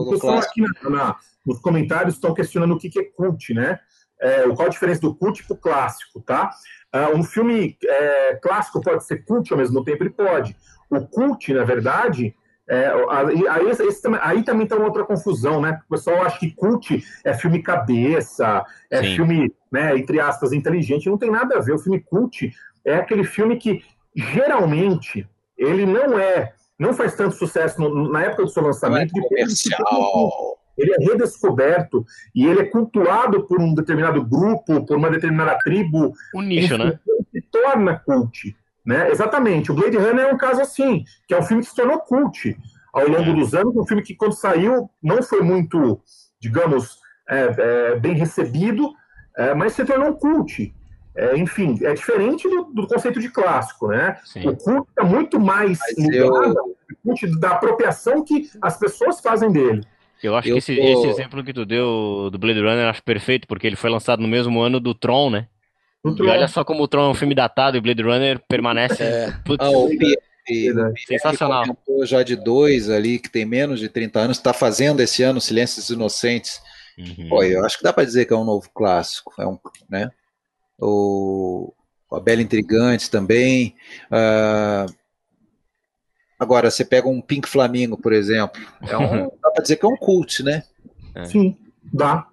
O 0.02 0.04
do 0.06 0.10
pessoal 0.12 0.34
clássico. 0.34 0.52
aqui 0.52 0.62
na- 0.84 0.90
na- 0.90 1.16
nos 1.46 1.60
comentários 1.60 2.16
estão 2.16 2.34
questionando 2.34 2.74
o 2.74 2.78
que, 2.78 2.90
que 2.90 3.00
é 3.00 3.04
cult, 3.04 3.54
né? 3.54 3.80
É, 4.20 4.44
qual 4.50 4.68
a 4.68 4.70
diferença 4.70 5.02
do 5.02 5.16
cult 5.16 5.44
para 5.48 5.54
o 5.56 5.58
clássico, 5.58 6.22
tá? 6.22 6.52
Ah, 6.94 7.10
um 7.16 7.24
filme 7.24 7.78
é, 7.84 8.36
clássico 8.36 8.82
pode 8.82 9.06
ser 9.06 9.24
cult 9.26 9.52
ao 9.52 9.58
mesmo 9.58 9.84
tempo? 9.84 10.04
Ele 10.04 10.12
pode. 10.12 10.56
O 10.90 11.08
cult, 11.08 11.52
na 11.54 11.64
verdade, 11.64 12.36
é, 12.72 12.88
aí, 13.10 13.48
aí, 13.50 13.70
esse- 13.70 13.84
esse 13.84 14.02
também- 14.02 14.20
aí 14.24 14.44
também 14.44 14.64
está 14.64 14.78
outra 14.78 15.04
confusão, 15.04 15.60
né? 15.60 15.80
O 15.88 15.90
pessoal 15.96 16.22
acha 16.26 16.40
que 16.40 16.52
cult 16.56 17.04
é 17.26 17.34
filme 17.34 17.62
cabeça, 17.62 18.64
é 18.90 19.04
Sim. 19.04 19.16
filme, 19.16 19.54
né, 19.72 19.98
entre 19.98 20.20
aspas, 20.20 20.54
inteligente. 20.54 21.10
Não 21.10 21.18
tem 21.18 21.30
nada 21.30 21.58
a 21.58 21.62
ver. 21.62 21.74
O 21.74 21.80
filme 21.80 22.00
cult 22.00 22.52
é 22.86 22.96
aquele 22.96 23.24
filme 23.26 23.58
que, 23.58 23.82
geralmente, 24.16 25.28
ele 25.58 25.86
não 25.86 26.18
é, 26.18 26.54
não 26.80 26.94
faz 26.94 27.14
tanto 27.16 27.36
sucesso 27.36 27.80
no- 27.82 28.10
na 28.12 28.24
época 28.24 28.44
do 28.44 28.50
seu 28.50 28.62
Não 28.64 28.70
é 28.70 28.74
lançamento. 28.74 29.12
cult 29.12 29.28
comercial. 29.28 30.58
ele 30.78 30.94
é 30.94 31.04
redescoberto 31.06 32.04
e 32.34 32.48
ele 32.48 32.62
é 32.62 32.66
cultuado 32.66 33.46
por 33.46 33.60
um 33.62 33.74
determinado 33.76 34.24
grupo, 34.26 34.84
por 34.86 34.98
uma 34.98 35.12
determinada 35.12 35.60
tribo, 35.60 36.14
Um 36.34 36.42
nicho, 36.42 36.76
né? 36.78 36.98
se 37.32 37.42
torna 37.52 38.00
cult. 38.00 38.56
Né? 38.86 39.12
Exatamente. 39.12 39.72
O 39.72 39.76
Blade 39.76 39.98
Runner 39.98 40.26
é 40.26 40.34
um 40.34 40.38
caso 40.38 40.62
assim, 40.62 41.04
que 41.28 41.34
é 41.34 41.40
um 41.40 41.44
filme 41.44 41.62
que 41.64 41.70
se 41.70 41.76
tornou 41.76 42.00
cult 42.00 42.58
ao 42.94 43.08
longo 43.08 43.30
É. 43.30 43.34
dos 43.34 43.54
anos, 43.54 43.76
um 43.76 43.86
filme 43.86 44.02
que 44.04 44.16
quando 44.16 44.34
saiu 44.34 44.90
não 45.02 45.22
foi 45.22 45.42
muito, 45.42 46.02
digamos, 46.40 46.98
é, 47.30 47.56
é, 47.94 48.00
bem 48.00 48.14
recebido, 48.16 48.90
é, 49.38 49.54
mas 49.54 49.74
se 49.74 49.86
tornou 49.86 50.10
um 50.10 50.14
cult. 50.14 50.74
É, 51.16 51.38
enfim, 51.38 51.78
é 51.84 51.94
diferente 51.94 52.50
do, 52.50 52.64
do 52.74 52.88
conceito 52.88 53.20
de 53.20 53.30
clássico, 53.30 53.88
né? 53.90 54.18
Sim. 54.24 54.48
O 54.48 54.56
cult 54.56 54.88
é 54.98 55.04
muito 55.04 55.40
mais 55.40 55.78
eu- 56.14 56.32
cult 57.04 57.40
da 57.40 57.52
apropriação 57.52 58.24
que 58.24 58.50
as 58.62 58.78
pessoas 58.78 59.20
fazem 59.20 59.52
dele. 59.52 59.82
Eu 60.24 60.36
acho 60.36 60.48
Eu 60.50 60.54
que 60.54 60.60
esse, 60.60 60.76
tô- 60.76 60.82
esse 60.82 61.08
exemplo 61.08 61.44
que 61.44 61.54
tu 61.54 61.66
deu 61.66 62.30
do 62.32 62.38
Blade 62.40 62.60
Runner 62.60 62.88
acho 62.88 63.04
perfeito, 63.04 63.48
porque 63.48 63.68
ele 63.68 63.76
foi 63.76 63.90
lançado 63.90 64.22
no 64.22 64.28
mesmo 64.28 64.60
ano 64.62 64.80
do 64.80 64.94
Tron, 64.94 65.30
né? 65.30 65.48
E 66.04 66.22
olha 66.24 66.48
só 66.48 66.64
como 66.64 66.82
o 66.84 66.88
Tron 66.88 67.08
é 67.08 67.10
um 67.12 67.14
filme 67.16 67.36
datado 67.36 67.78
e 67.78 67.80
o 67.80 67.82
Blade 67.82 68.02
Runner 68.02 68.40
permanece 68.48 69.04
É. 69.04 69.32
putz, 69.46 69.64
Ah, 69.64 69.70
o 69.70 69.88
Pierre, 69.88 70.94
sensacional. 71.06 71.64
já 72.04 72.24
de 72.24 72.36
dois 72.36 72.90
ali, 72.90 73.20
que 73.20 73.30
tem 73.30 73.46
menos 73.46 73.80
de 73.80 73.88
30 73.88 74.20
anos, 74.20 74.38
está 74.38 74.52
fazendo 74.52 75.00
esse 75.02 75.22
ano 75.22 75.40
Silêncios 75.40 75.90
Inocentes. 75.92 76.60
Uhum. 76.98 77.30
Pô, 77.30 77.44
eu 77.44 77.64
acho 77.64 77.78
que 77.78 77.84
dá 77.84 77.94
para 77.94 78.04
dizer 78.04 78.26
que 78.26 78.34
é 78.34 78.36
um 78.36 78.44
novo 78.44 78.70
clássico. 78.74 79.32
É 79.40 79.46
um, 79.46 79.58
né? 79.90 80.10
O, 80.80 81.72
a 82.12 82.20
Bela 82.20 82.42
Intrigante 82.42 83.10
também. 83.10 83.76
Ah, 84.10 84.88
agora, 86.40 86.72
você 86.72 86.84
pega 86.84 87.08
um 87.08 87.22
Pink 87.22 87.48
Flamingo, 87.48 87.96
por 87.96 88.12
exemplo. 88.12 88.60
É 88.82 88.98
um, 88.98 89.30
dá 89.42 89.52
para 89.52 89.62
dizer 89.62 89.76
que 89.78 89.86
é 89.86 89.90
um 89.90 89.96
cult, 89.98 90.42
né? 90.44 90.64
Sim, 91.26 91.56
dá. 91.94 92.28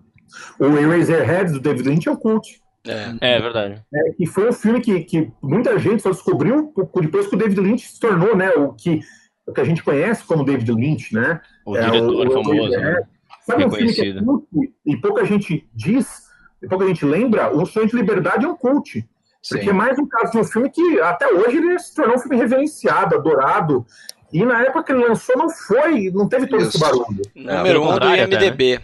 O 0.59 0.65
Eraserhead 0.65 1.53
do 1.53 1.61
David 1.61 1.89
Lynch 1.89 2.09
é 2.09 2.13
um 2.13 2.17
cult. 2.17 2.61
É. 2.91 3.37
É 3.37 3.41
verdade. 3.41 3.83
né? 3.93 4.01
E 4.19 4.27
foi 4.27 4.49
um 4.49 4.53
filme 4.53 4.81
que, 4.81 5.01
que 5.05 5.31
muita 5.43 5.79
gente 5.79 6.03
só 6.03 6.11
descobriu 6.11 6.73
depois 7.01 7.27
que 7.27 7.35
o 7.35 7.39
David 7.39 7.61
Lynch 7.61 7.89
se 7.89 8.01
tornou 8.01 8.37
né, 8.37 8.51
o, 8.51 8.73
que, 8.73 9.01
o 9.47 9.53
que 9.53 9.61
a 9.61 9.65
gente 9.65 9.83
conhece 9.83 10.25
como 10.25 10.45
David 10.45 10.71
Lynch, 10.73 11.15
né? 11.15 11.41
O 11.67 11.77
É, 11.77 11.85
diretor 11.85 12.27
o- 12.27 12.29
o- 12.29 12.45
famoso. 12.45 12.75
é. 12.75 12.81
né? 12.81 13.03
Sabe 13.47 13.65
um 13.65 13.71
filme 13.71 13.93
que 13.93 14.01
é 14.01 14.05
Reconhecido. 14.05 14.25
cult 14.53 14.73
e 14.85 14.97
pouca 14.99 15.25
gente 15.25 15.67
diz, 15.75 16.25
e 16.63 16.69
pouca 16.69 16.87
gente 16.87 17.05
lembra? 17.05 17.55
O 17.57 17.65
Sonho 17.65 17.87
de 17.87 17.97
Liberdade 17.97 18.45
é 18.45 18.49
um 18.49 18.55
cult. 18.57 19.07
Porque 19.49 19.71
é 19.71 19.73
mais 19.73 19.99
um 19.99 20.07
caso 20.07 20.33
de 20.33 20.39
um 20.39 20.45
filme 20.45 20.69
que 20.69 21.01
até 21.01 21.29
hoje 21.33 21.57
ele 21.57 21.79
se 21.79 21.95
tornou 21.95 22.17
um 22.17 22.19
filme 22.19 22.37
reverenciado, 22.37 23.15
adorado. 23.17 23.87
E 24.31 24.45
na 24.45 24.61
época 24.63 24.83
que 24.83 24.93
ele 24.93 25.07
lançou 25.07 25.35
não 25.39 25.49
foi, 25.49 26.11
não 26.11 26.29
teve 26.29 26.47
todo 26.49 26.61
esse 26.61 26.77
Isso. 26.77 26.81
barulho. 26.81 27.23
Número 27.35 27.63
pelo 27.65 27.85
um 27.85 27.99
do 27.99 28.05
até, 28.05 28.25
IMDB. 28.25 28.81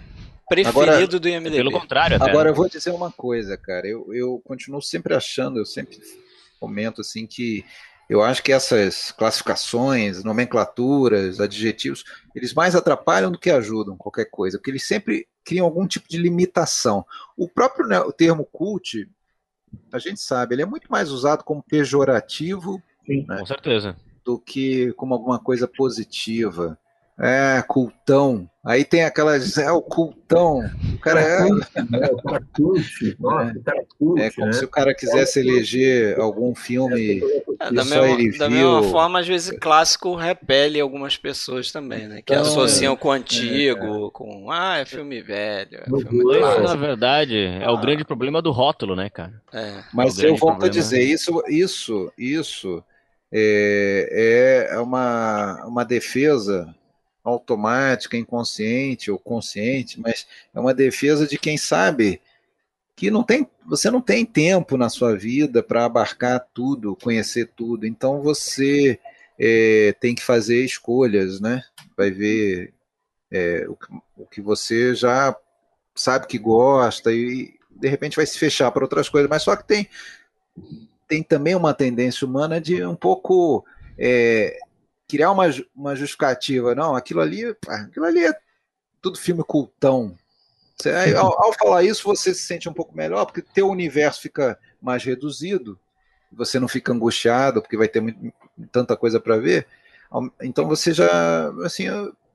Preferido 0.49 1.19
do 1.19 1.29
IMDB. 1.29 1.57
Pelo 1.57 1.73
contrário, 1.73 2.17
até. 2.17 2.31
Agora 2.31 2.45
né? 2.45 2.51
eu 2.51 2.55
vou 2.55 2.69
dizer 2.69 2.91
uma 2.91 3.11
coisa, 3.11 3.57
cara. 3.57 3.87
Eu, 3.87 4.13
eu 4.13 4.41
continuo 4.45 4.83
sempre 4.83 5.15
achando, 5.15 5.59
eu 5.59 5.67
sempre 5.67 5.99
comento 6.61 7.01
assim 7.01 7.27
que 7.27 7.65
eu 8.09 8.23
acho 8.23 8.43
que 8.43 8.53
essas 8.53 9.13
classificações, 9.13 10.23
nomenclaturas, 10.23 11.41
adjetivos, 11.41 12.05
eles 12.35 12.53
mais 12.53 12.75
atrapalham 12.75 13.33
do 13.33 13.39
que 13.39 13.51
ajudam 13.51 13.97
qualquer 13.97 14.27
coisa, 14.27 14.59
porque 14.59 14.71
eles 14.71 14.87
sempre 14.87 15.27
criam 15.45 15.65
algum 15.65 15.87
tipo 15.87 16.09
de 16.09 16.19
limitação. 16.19 17.05
O 17.37 17.49
próprio 17.49 17.87
né, 17.87 17.99
o 18.01 18.13
termo 18.13 18.45
cult, 18.45 19.09
a 19.93 19.99
gente 19.99 20.21
sabe, 20.21 20.55
ele 20.55 20.63
é 20.63 20.67
muito 20.67 20.91
mais 20.91 21.11
usado 21.11 21.45
como 21.45 21.63
pejorativo 21.63 22.83
Com 23.27 23.47
certeza. 23.47 23.97
do 24.25 24.39
que 24.39 24.93
como 24.95 25.15
alguma 25.15 25.39
coisa 25.39 25.67
positiva. 25.67 26.79
É, 27.19 27.63
cultão. 27.69 28.49
Aí 28.67 28.85
tem 28.85 29.05
aquelas. 29.05 29.57
É 29.57 29.71
o 29.71 29.81
cultão. 29.81 30.69
O 30.95 30.99
cara 30.99 31.21
é. 31.21 31.45
né? 31.45 32.09
O 32.11 32.23
cara 32.23 32.43
curte, 32.57 33.17
nossa, 33.21 33.53
o 33.59 33.63
cara 33.63 33.85
curte, 33.99 34.23
É 34.23 34.31
como 34.31 34.47
né? 34.49 34.53
se 34.55 34.65
o 34.65 34.69
cara 34.69 34.95
quisesse 34.95 35.39
eleger 35.39 36.19
algum 36.19 36.55
filme. 36.55 37.21
É, 37.61 37.71
E 37.71 37.75
da, 37.75 37.85
só 37.85 38.01
mesma, 38.03 38.39
da 38.39 38.51
mesma 38.51 38.83
forma, 38.85 39.21
às 39.21 39.29
vezes 39.29 39.57
clássico 39.61 40.15
repele 40.17 40.81
algumas 40.81 41.17
pessoas 41.17 41.71
também, 41.71 42.09
né? 42.09 42.17
Que 42.17 42.33
Então, 42.33 42.43
associam 42.43 42.97
com 42.97 43.09
o 43.09 43.13
antigo, 43.13 44.11
com 44.11 44.51
ah, 44.51 44.79
é 44.79 44.85
filme 44.85 45.23
velho, 45.23 45.79
é 45.79 45.85
filme 45.85 46.25
na 46.63 46.75
verdade, 46.75 47.37
é 47.39 47.69
o 47.71 47.79
grande 47.79 48.05
problema 48.05 48.43
do 48.43 48.51
rótulo, 48.51 48.97
né, 48.97 49.09
cara? 49.09 49.41
É. 49.53 49.85
Mas 49.93 50.19
É 50.19 50.27
eu 50.27 50.37
volto 50.37 50.55
a 50.55 50.59
problema. 50.61 50.73
dizer, 50.73 51.03
isso, 51.03 51.43
isso, 51.49 52.13
isso 52.19 52.83
é, 53.33 54.69
é 54.73 54.79
uma, 54.81 55.65
uma 55.67 55.85
defesa 55.85 56.75
automática, 57.25 58.17
inconsciente 58.17 59.11
ou 59.11 59.19
consciente, 59.19 60.01
mas 60.01 60.27
é 60.55 60.61
uma 60.61 60.75
defesa 60.75 61.27
de 61.27 61.39
quem 61.39 61.57
sabe 61.57 62.21
que 62.97 63.11
não 63.11 63.23
tem, 63.25 63.47
você 63.67 63.91
não 63.91 64.01
tem 64.01 64.25
tempo 64.25 64.77
na 64.77 64.89
sua 64.89 65.17
vida 65.17 65.63
para 65.63 65.85
abarcar 65.85 66.47
tudo, 66.55 66.97
conhecer 66.97 67.51
tudo. 67.57 67.87
Então 67.87 68.23
você 68.23 68.99
é, 69.39 69.95
tem 70.01 70.15
que 70.15 70.23
fazer 70.23 70.65
escolhas, 70.65 71.41
né? 71.41 71.63
Vai 71.97 72.11
ver 72.11 72.73
é, 73.31 73.67
o, 73.69 73.77
que- 73.77 73.95
o 74.19 74.27
que 74.27 74.41
você 74.41 74.95
já 74.95 75.37
sabe 75.95 76.27
que 76.27 76.39
gosta 76.39 77.13
e 77.13 77.55
de 77.71 77.89
repente 77.89 78.17
vai 78.17 78.27
se 78.27 78.39
fechar 78.39 78.71
para 78.71 78.85
outras 78.85 79.09
coisas. 79.09 79.29
Mas 79.31 79.43
só 79.43 79.57
que 79.57 79.65
tem 79.67 79.89
tem 81.07 81.23
também 81.23 81.55
uma 81.55 81.75
tendência 81.75 82.27
humana 82.27 82.61
de 82.61 82.85
um 82.85 82.95
pouco 82.97 83.65
é, 83.99 84.59
criar 85.15 85.31
uma, 85.31 85.45
uma 85.75 85.95
justificativa. 85.95 86.75
Não, 86.75 86.97
aquilo 86.97 87.21
ali, 87.21 87.57
aquilo 87.69 88.05
ali 88.05 88.25
é 88.27 88.37
tudo 89.01 89.17
filme 89.19 89.45
cultão. 89.45 90.17
Você- 90.77 91.15
ao, 91.15 91.45
ao 91.45 91.53
falar 91.53 91.85
isso, 91.85 92.03
você 92.05 92.35
se 92.35 92.43
sente 92.43 92.69
um 92.69 92.73
pouco 92.73 92.97
melhor, 92.97 93.25
porque 93.27 93.41
teu 93.43 93.69
universo 93.69 94.21
fica 94.21 94.59
mais 94.83 95.05
reduzido, 95.05 95.79
você 96.33 96.59
não 96.59 96.67
fica 96.67 96.93
angustiado, 96.93 97.63
porque 97.63 97.77
vai 97.77 97.87
ter 97.87 98.01
muito- 98.01 98.33
tanta 98.73 98.97
coisa 98.97 99.21
para 99.21 99.37
ver. 99.37 99.67
Então 100.43 100.67
você 100.67 100.93
já, 100.93 101.49
assim, 101.65 101.87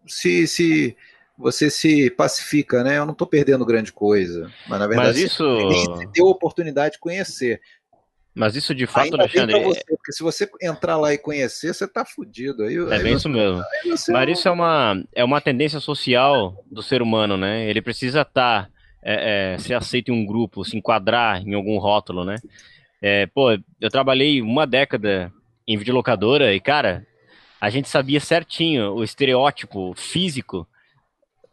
se, 0.07 0.47
se 0.47 0.97
você 1.37 1.69
se 1.69 2.09
pacifica, 2.09 2.83
né? 2.83 2.97
Eu 2.97 3.05
não 3.05 3.13
estou 3.13 3.27
perdendo 3.27 3.65
grande 3.65 3.91
coisa, 3.93 4.51
mas 4.67 4.79
na 4.79 4.87
Mas 4.87 4.97
verdade 4.97 5.23
isso, 5.23 5.43
você 5.43 6.05
deu 6.07 6.27
a 6.27 6.31
oportunidade 6.31 6.93
de 6.93 6.99
conhecer. 6.99 7.61
Mas 8.39 8.55
isso 8.55 8.73
de 8.73 8.87
fato, 8.87 9.03
Ainda 9.03 9.17
Alexandre, 9.17 9.59
você, 9.63 9.83
porque 9.89 10.13
se 10.13 10.23
você 10.23 10.49
entrar 10.61 10.95
lá 10.95 11.13
e 11.13 11.17
conhecer, 11.17 11.73
você 11.73 11.85
tá 11.85 12.05
fudido. 12.05 12.63
Aí, 12.63 12.77
é 12.77 12.93
aí 12.93 13.03
bem 13.03 13.11
você- 13.11 13.17
isso 13.17 13.27
mesmo. 13.29 13.61
Mas 13.85 14.07
não- 14.07 14.23
isso 14.29 14.47
é 14.47 14.51
uma, 14.51 15.03
é 15.13 15.23
uma 15.25 15.41
tendência 15.41 15.81
social 15.81 16.63
do 16.71 16.81
ser 16.81 17.01
humano, 17.01 17.35
né? 17.35 17.69
Ele 17.69 17.81
precisa 17.81 18.21
estar, 18.21 18.69
é, 19.03 19.55
é, 19.55 19.57
ser 19.57 19.73
aceito 19.73 20.09
em 20.09 20.13
um 20.13 20.25
grupo, 20.25 20.63
se 20.63 20.77
enquadrar 20.77 21.45
em 21.45 21.53
algum 21.53 21.77
rótulo, 21.79 22.23
né? 22.23 22.37
É, 23.01 23.25
pô, 23.25 23.51
eu 23.51 23.89
trabalhei 23.89 24.41
uma 24.41 24.65
década 24.65 25.29
em 25.67 25.75
videolocadora 25.77 26.53
e, 26.53 26.61
cara, 26.61 27.05
a 27.59 27.69
gente 27.69 27.89
sabia 27.89 28.21
certinho 28.21 28.93
o 28.93 29.03
estereótipo 29.03 29.93
físico 29.97 30.65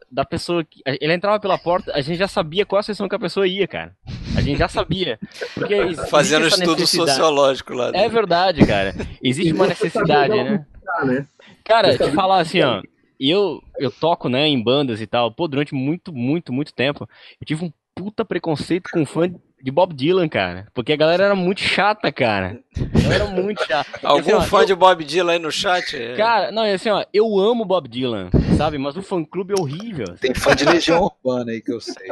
da 0.09 0.23
pessoa 0.23 0.63
que. 0.63 0.81
Ele 0.85 1.13
entrava 1.13 1.37
pela 1.37 1.57
porta, 1.57 1.91
a 1.93 1.99
gente 1.99 2.17
já 2.17 2.29
sabia 2.29 2.65
qual 2.65 2.79
a 2.79 2.83
sessão 2.83 3.09
que 3.09 3.15
a 3.15 3.19
pessoa 3.19 3.45
ia, 3.45 3.67
cara. 3.67 3.93
A 4.37 4.41
gente 4.41 4.59
já 4.59 4.67
sabia. 4.67 5.19
Porque 5.55 5.95
Fazendo 6.09 6.47
estudo 6.47 6.85
sociológico 6.85 7.73
lá. 7.73 7.91
É 7.93 8.07
verdade, 8.07 8.65
cara. 8.65 8.93
Existe 9.21 9.51
uma 9.51 9.67
necessidade, 9.67 10.35
né? 10.35 10.65
né? 11.03 11.25
Cara, 11.65 11.97
te 11.97 12.11
falar 12.11 12.39
assim, 12.39 12.61
ó. 12.61 12.81
Eu, 13.19 13.63
eu 13.79 13.89
toco, 13.89 14.29
né, 14.29 14.47
em 14.47 14.61
bandas 14.61 15.01
e 15.01 15.07
tal. 15.07 15.31
Pô, 15.31 15.47
durante 15.47 15.73
muito, 15.73 16.13
muito, 16.13 16.53
muito 16.53 16.71
tempo, 16.71 17.09
eu 17.41 17.47
tive 17.47 17.65
um 17.65 17.73
puta 17.95 18.23
preconceito 18.23 18.91
com 18.93 19.03
fã 19.07 19.27
de 19.59 19.71
Bob 19.71 19.91
Dylan, 19.93 20.29
cara. 20.29 20.67
Porque 20.71 20.93
a 20.93 20.95
galera 20.95 21.25
era 21.25 21.35
muito 21.35 21.61
chata, 21.61 22.11
cara. 22.11 22.59
Eu 22.77 23.11
era 23.11 23.25
muito 23.25 23.65
chata. 23.65 23.99
Algum 24.03 24.37
assim, 24.37 24.49
fã 24.49 24.57
ó, 24.57 24.63
de 24.63 24.75
Bob 24.75 25.03
Dylan 25.03 25.33
aí 25.33 25.39
no 25.39 25.51
chat? 25.51 25.97
Cara, 26.15 26.51
não, 26.51 26.63
é 26.63 26.73
assim, 26.73 26.89
ó, 26.89 27.03
eu 27.11 27.39
amo 27.39 27.65
Bob 27.65 27.87
Dylan, 27.87 28.29
sabe? 28.55 28.77
Mas 28.77 28.95
o 28.95 29.01
fã 29.01 29.25
clube 29.25 29.55
é 29.57 29.59
horrível. 29.59 30.15
Tem 30.21 30.33
fã 30.35 30.55
de 30.55 30.63
Legião 30.63 31.03
Urbana 31.03 31.51
aí 31.51 31.61
que 31.61 31.73
eu 31.73 31.81
sei. 31.81 32.11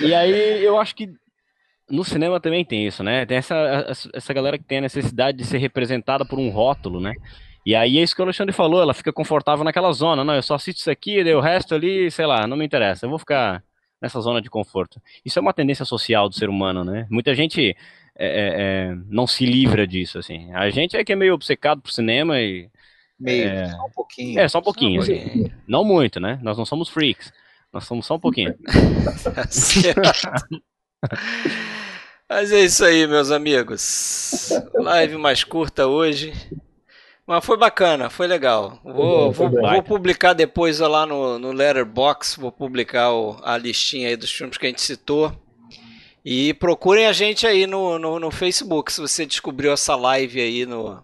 E 0.00 0.12
aí 0.12 0.64
eu 0.64 0.78
acho 0.78 0.96
que 0.96 1.14
no 1.90 2.04
cinema 2.04 2.40
também 2.40 2.64
tem 2.64 2.86
isso, 2.86 3.02
né? 3.02 3.26
Tem 3.26 3.36
essa, 3.36 3.92
essa 4.14 4.32
galera 4.32 4.58
que 4.58 4.64
tem 4.64 4.78
a 4.78 4.82
necessidade 4.82 5.38
de 5.38 5.44
ser 5.44 5.58
representada 5.58 6.24
por 6.24 6.38
um 6.38 6.48
rótulo, 6.48 7.00
né? 7.00 7.14
E 7.64 7.76
aí 7.76 7.98
é 7.98 8.02
isso 8.02 8.14
que 8.14 8.20
o 8.20 8.24
Alexandre 8.24 8.52
falou, 8.52 8.82
ela 8.82 8.94
fica 8.94 9.12
confortável 9.12 9.64
naquela 9.64 9.92
zona. 9.92 10.24
Não, 10.24 10.34
eu 10.34 10.42
só 10.42 10.54
assisto 10.54 10.80
isso 10.80 10.90
aqui, 10.90 11.22
daí 11.22 11.34
o 11.34 11.40
resto 11.40 11.74
ali, 11.74 12.10
sei 12.10 12.26
lá, 12.26 12.46
não 12.46 12.56
me 12.56 12.64
interessa. 12.64 13.06
Eu 13.06 13.10
vou 13.10 13.18
ficar 13.18 13.62
nessa 14.00 14.20
zona 14.20 14.42
de 14.42 14.50
conforto. 14.50 15.00
Isso 15.24 15.38
é 15.38 15.42
uma 15.42 15.52
tendência 15.52 15.84
social 15.84 16.28
do 16.28 16.34
ser 16.34 16.48
humano, 16.48 16.84
né? 16.84 17.06
Muita 17.08 17.34
gente 17.34 17.76
é, 18.18 18.26
é, 18.26 18.88
é, 18.88 18.94
não 19.08 19.26
se 19.26 19.46
livra 19.46 19.86
disso, 19.86 20.18
assim. 20.18 20.52
A 20.54 20.70
gente 20.70 20.96
é 20.96 21.04
que 21.04 21.12
é 21.12 21.16
meio 21.16 21.34
obcecado 21.34 21.80
por 21.80 21.92
cinema 21.92 22.40
e... 22.40 22.68
Meio, 23.18 23.48
é, 23.48 23.68
só 23.68 23.86
um 23.86 23.90
pouquinho. 23.90 24.40
É, 24.40 24.48
só 24.48 24.58
um 24.58 24.62
pouquinho. 24.62 25.02
Só 25.02 25.12
um 25.12 25.16
pouquinho. 25.16 25.46
Assim. 25.46 25.54
Não 25.68 25.84
muito, 25.84 26.18
né? 26.18 26.40
Nós 26.42 26.58
não 26.58 26.64
somos 26.64 26.88
freaks. 26.88 27.32
Nós 27.72 27.84
somos 27.84 28.04
só 28.04 28.16
um 28.16 28.20
pouquinho. 28.20 28.52
Mas 32.28 32.52
é 32.52 32.60
isso 32.60 32.84
aí, 32.84 33.06
meus 33.06 33.30
amigos. 33.30 34.50
Live 34.74 35.16
mais 35.16 35.44
curta 35.44 35.86
hoje. 35.86 36.32
Mas 37.26 37.44
foi 37.44 37.56
bacana, 37.56 38.10
foi 38.10 38.26
legal. 38.26 38.80
Vou, 38.82 39.30
vou, 39.32 39.50
vou 39.50 39.82
publicar 39.82 40.32
depois 40.32 40.80
lá 40.80 41.06
no, 41.06 41.38
no 41.38 41.52
Letterbox, 41.52 42.36
vou 42.36 42.50
publicar 42.50 43.12
o, 43.12 43.38
a 43.42 43.56
listinha 43.56 44.08
aí 44.08 44.16
dos 44.16 44.30
filmes 44.30 44.58
que 44.58 44.66
a 44.66 44.68
gente 44.68 44.82
citou. 44.82 45.32
E 46.24 46.54
procurem 46.54 47.06
a 47.06 47.12
gente 47.12 47.46
aí 47.46 47.66
no, 47.66 47.98
no, 47.98 48.18
no, 48.18 48.30
Facebook, 48.30 48.92
se 48.92 49.00
você 49.00 49.26
descobriu 49.26 49.72
essa 49.72 49.96
live 49.96 50.40
aí 50.40 50.64
no. 50.64 51.02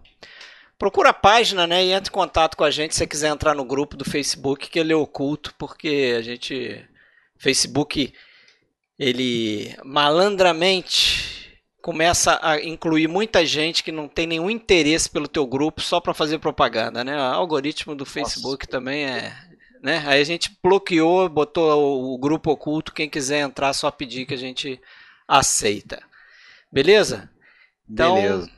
Procura 0.77 1.09
a 1.09 1.13
página, 1.13 1.67
né? 1.67 1.83
E 1.83 1.91
entre 1.91 2.09
em 2.09 2.13
contato 2.13 2.55
com 2.55 2.63
a 2.63 2.71
gente 2.71 2.93
se 2.93 2.99
você 2.99 3.07
quiser 3.07 3.29
entrar 3.29 3.53
no 3.53 3.65
grupo 3.65 3.97
do 3.97 4.05
Facebook, 4.05 4.69
que 4.69 4.79
ele 4.79 4.93
é 4.93 4.95
oculto, 4.95 5.53
porque 5.57 6.15
a 6.17 6.21
gente. 6.21 6.85
Facebook, 7.37 8.13
ele 8.99 9.73
malandramente 9.83 11.39
começa 11.81 12.37
a 12.41 12.61
incluir 12.61 13.07
muita 13.07 13.45
gente 13.45 13.81
que 13.81 13.91
não 13.91 14.07
tem 14.09 14.27
nenhum 14.27 14.49
interesse 14.49 15.09
pelo 15.09 15.27
teu 15.27 15.47
grupo 15.47 15.81
só 15.81 16.01
para 16.01 16.13
fazer 16.13 16.37
propaganda, 16.39 17.03
né? 17.03 17.15
O 17.17 17.35
algoritmo 17.35 17.95
do 17.95 18.05
Facebook 18.05 18.65
Nossa. 18.65 18.71
também 18.71 19.05
é, 19.05 19.33
né? 19.81 20.03
Aí 20.05 20.19
a 20.19 20.23
gente 20.25 20.57
bloqueou, 20.61 21.29
botou 21.29 22.13
o 22.13 22.17
grupo 22.17 22.51
oculto, 22.51 22.93
quem 22.93 23.09
quiser 23.09 23.39
entrar 23.39 23.71
só 23.71 23.89
pedir 23.89 24.25
que 24.25 24.33
a 24.33 24.37
gente 24.37 24.79
aceita. 25.25 26.03
Beleza? 26.71 27.29
Então, 27.89 28.15
Beleza. 28.15 28.51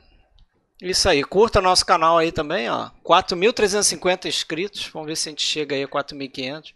Isso 0.82 1.08
aí, 1.08 1.22
curta 1.22 1.60
nosso 1.60 1.86
canal 1.86 2.18
aí 2.18 2.32
também, 2.32 2.68
ó. 2.68 2.90
4.350 3.04 4.26
inscritos, 4.26 4.90
vamos 4.92 5.06
ver 5.06 5.16
se 5.16 5.28
a 5.28 5.30
gente 5.30 5.46
chega 5.46 5.76
aí 5.76 5.84
a 5.84 5.88
4.500. 5.88 6.74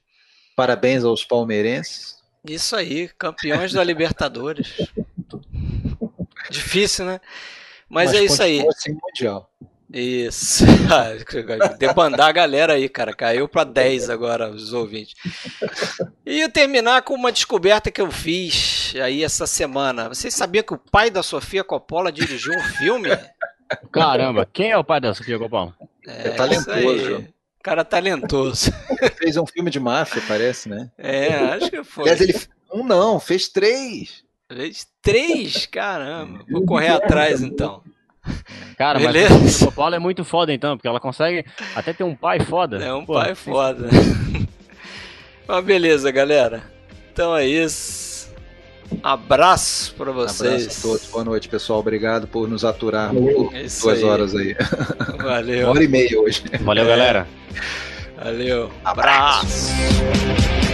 Parabéns 0.55 1.03
aos 1.03 1.25
palmeirenses. 1.25 2.16
Isso 2.49 2.77
aí, 2.77 3.09
campeões 3.19 3.73
da 3.73 3.83
Libertadores. 3.83 4.75
Difícil, 6.51 7.05
né? 7.05 7.21
Mas, 7.89 8.13
Mas 8.13 8.21
é 8.21 8.25
isso 8.25 8.43
aí. 8.43 8.67
Assim, 8.69 8.93
mundial. 8.93 9.51
Isso. 9.93 10.65
Debandar 11.79 12.29
a 12.29 12.33
galera 12.33 12.75
aí, 12.75 12.89
cara. 12.89 13.15
Caiu 13.15 13.49
para 13.49 13.65
10 13.65 14.11
agora 14.11 14.51
os 14.51 14.73
ouvintes. 14.73 15.15
E 16.25 16.41
eu 16.41 16.51
terminar 16.51 17.03
com 17.03 17.15
uma 17.15 17.31
descoberta 17.31 17.91
que 17.91 18.01
eu 18.01 18.11
fiz 18.11 18.95
aí 19.01 19.23
essa 19.23 19.47
semana. 19.47 20.09
Vocês 20.09 20.35
sabiam 20.35 20.65
que 20.65 20.75
o 20.75 20.79
pai 20.79 21.11
da 21.11 21.23
Sofia 21.23 21.63
Coppola 21.63 22.11
dirigiu 22.11 22.53
um 22.53 22.63
filme? 22.79 23.09
Caramba, 23.93 24.49
quem 24.53 24.71
é 24.71 24.79
o 24.79 24.85
pai 24.85 25.01
da 25.01 25.15
Sofia 25.15 25.39
Coppola? 25.39 25.75
É, 26.07 26.29
é 26.29 26.31
talentoso. 26.33 27.27
Cara 27.67 27.85
talentoso. 27.85 28.71
Fez 29.19 29.37
um 29.37 29.45
filme 29.45 29.73
de 29.73 29.81
máfia, 29.81 30.23
parece, 30.29 30.69
né? 30.69 30.89
É, 30.97 31.35
acho 31.35 31.69
que 31.69 31.83
foi. 31.83 32.05
Aliás, 32.05 32.21
ele 32.21 32.33
um 32.73 32.85
não, 32.85 33.19
fez 33.19 33.49
três. 33.49 34.23
Fez 34.49 34.87
três? 35.03 35.67
Caramba. 35.67 36.45
Vou 36.49 36.65
correr 36.65 36.91
atrás 36.91 37.43
então. 37.43 37.83
Cara, 38.79 39.01
Beleza? 39.01 39.37
mas 39.37 39.61
a 39.65 39.73
Paulo 39.73 39.97
é 39.97 39.99
muito 39.99 40.25
foda 40.25 40.53
então, 40.53 40.77
porque 40.77 40.87
ela 40.87 41.01
consegue 41.01 41.45
até 41.75 41.93
ter 41.93 42.05
um 42.05 42.15
pai 42.15 42.39
foda. 42.39 42.79
É 42.79 42.95
um 42.95 43.05
Pô, 43.05 43.15
pai 43.15 43.35
foda. 43.35 43.89
mas 45.49 45.65
beleza, 45.65 46.09
galera. 46.13 46.63
Então 47.13 47.37
é 47.37 47.49
isso. 47.49 48.16
Abraço 49.03 49.95
para 49.95 50.13
vocês. 50.13 50.63
Abraço 50.63 50.79
a 50.79 50.83
todos. 50.83 51.07
Boa 51.07 51.25
noite, 51.25 51.49
pessoal. 51.49 51.81
Obrigado 51.81 52.27
por 52.27 52.49
nos 52.49 52.65
aturar 52.65 53.13
por 53.13 53.55
é 53.55 53.63
duas 53.63 53.85
aí. 53.85 54.05
horas 54.05 54.35
aí. 54.35 54.57
Valeu. 55.19 55.67
Uma 55.67 55.71
hora 55.71 55.85
e 55.85 55.89
meia 55.89 56.21
hoje. 56.21 56.43
Valeu, 56.61 56.87
galera. 56.87 57.27
Valeu. 58.17 58.71
Abraço. 58.85 59.71
Abraço. 59.73 60.66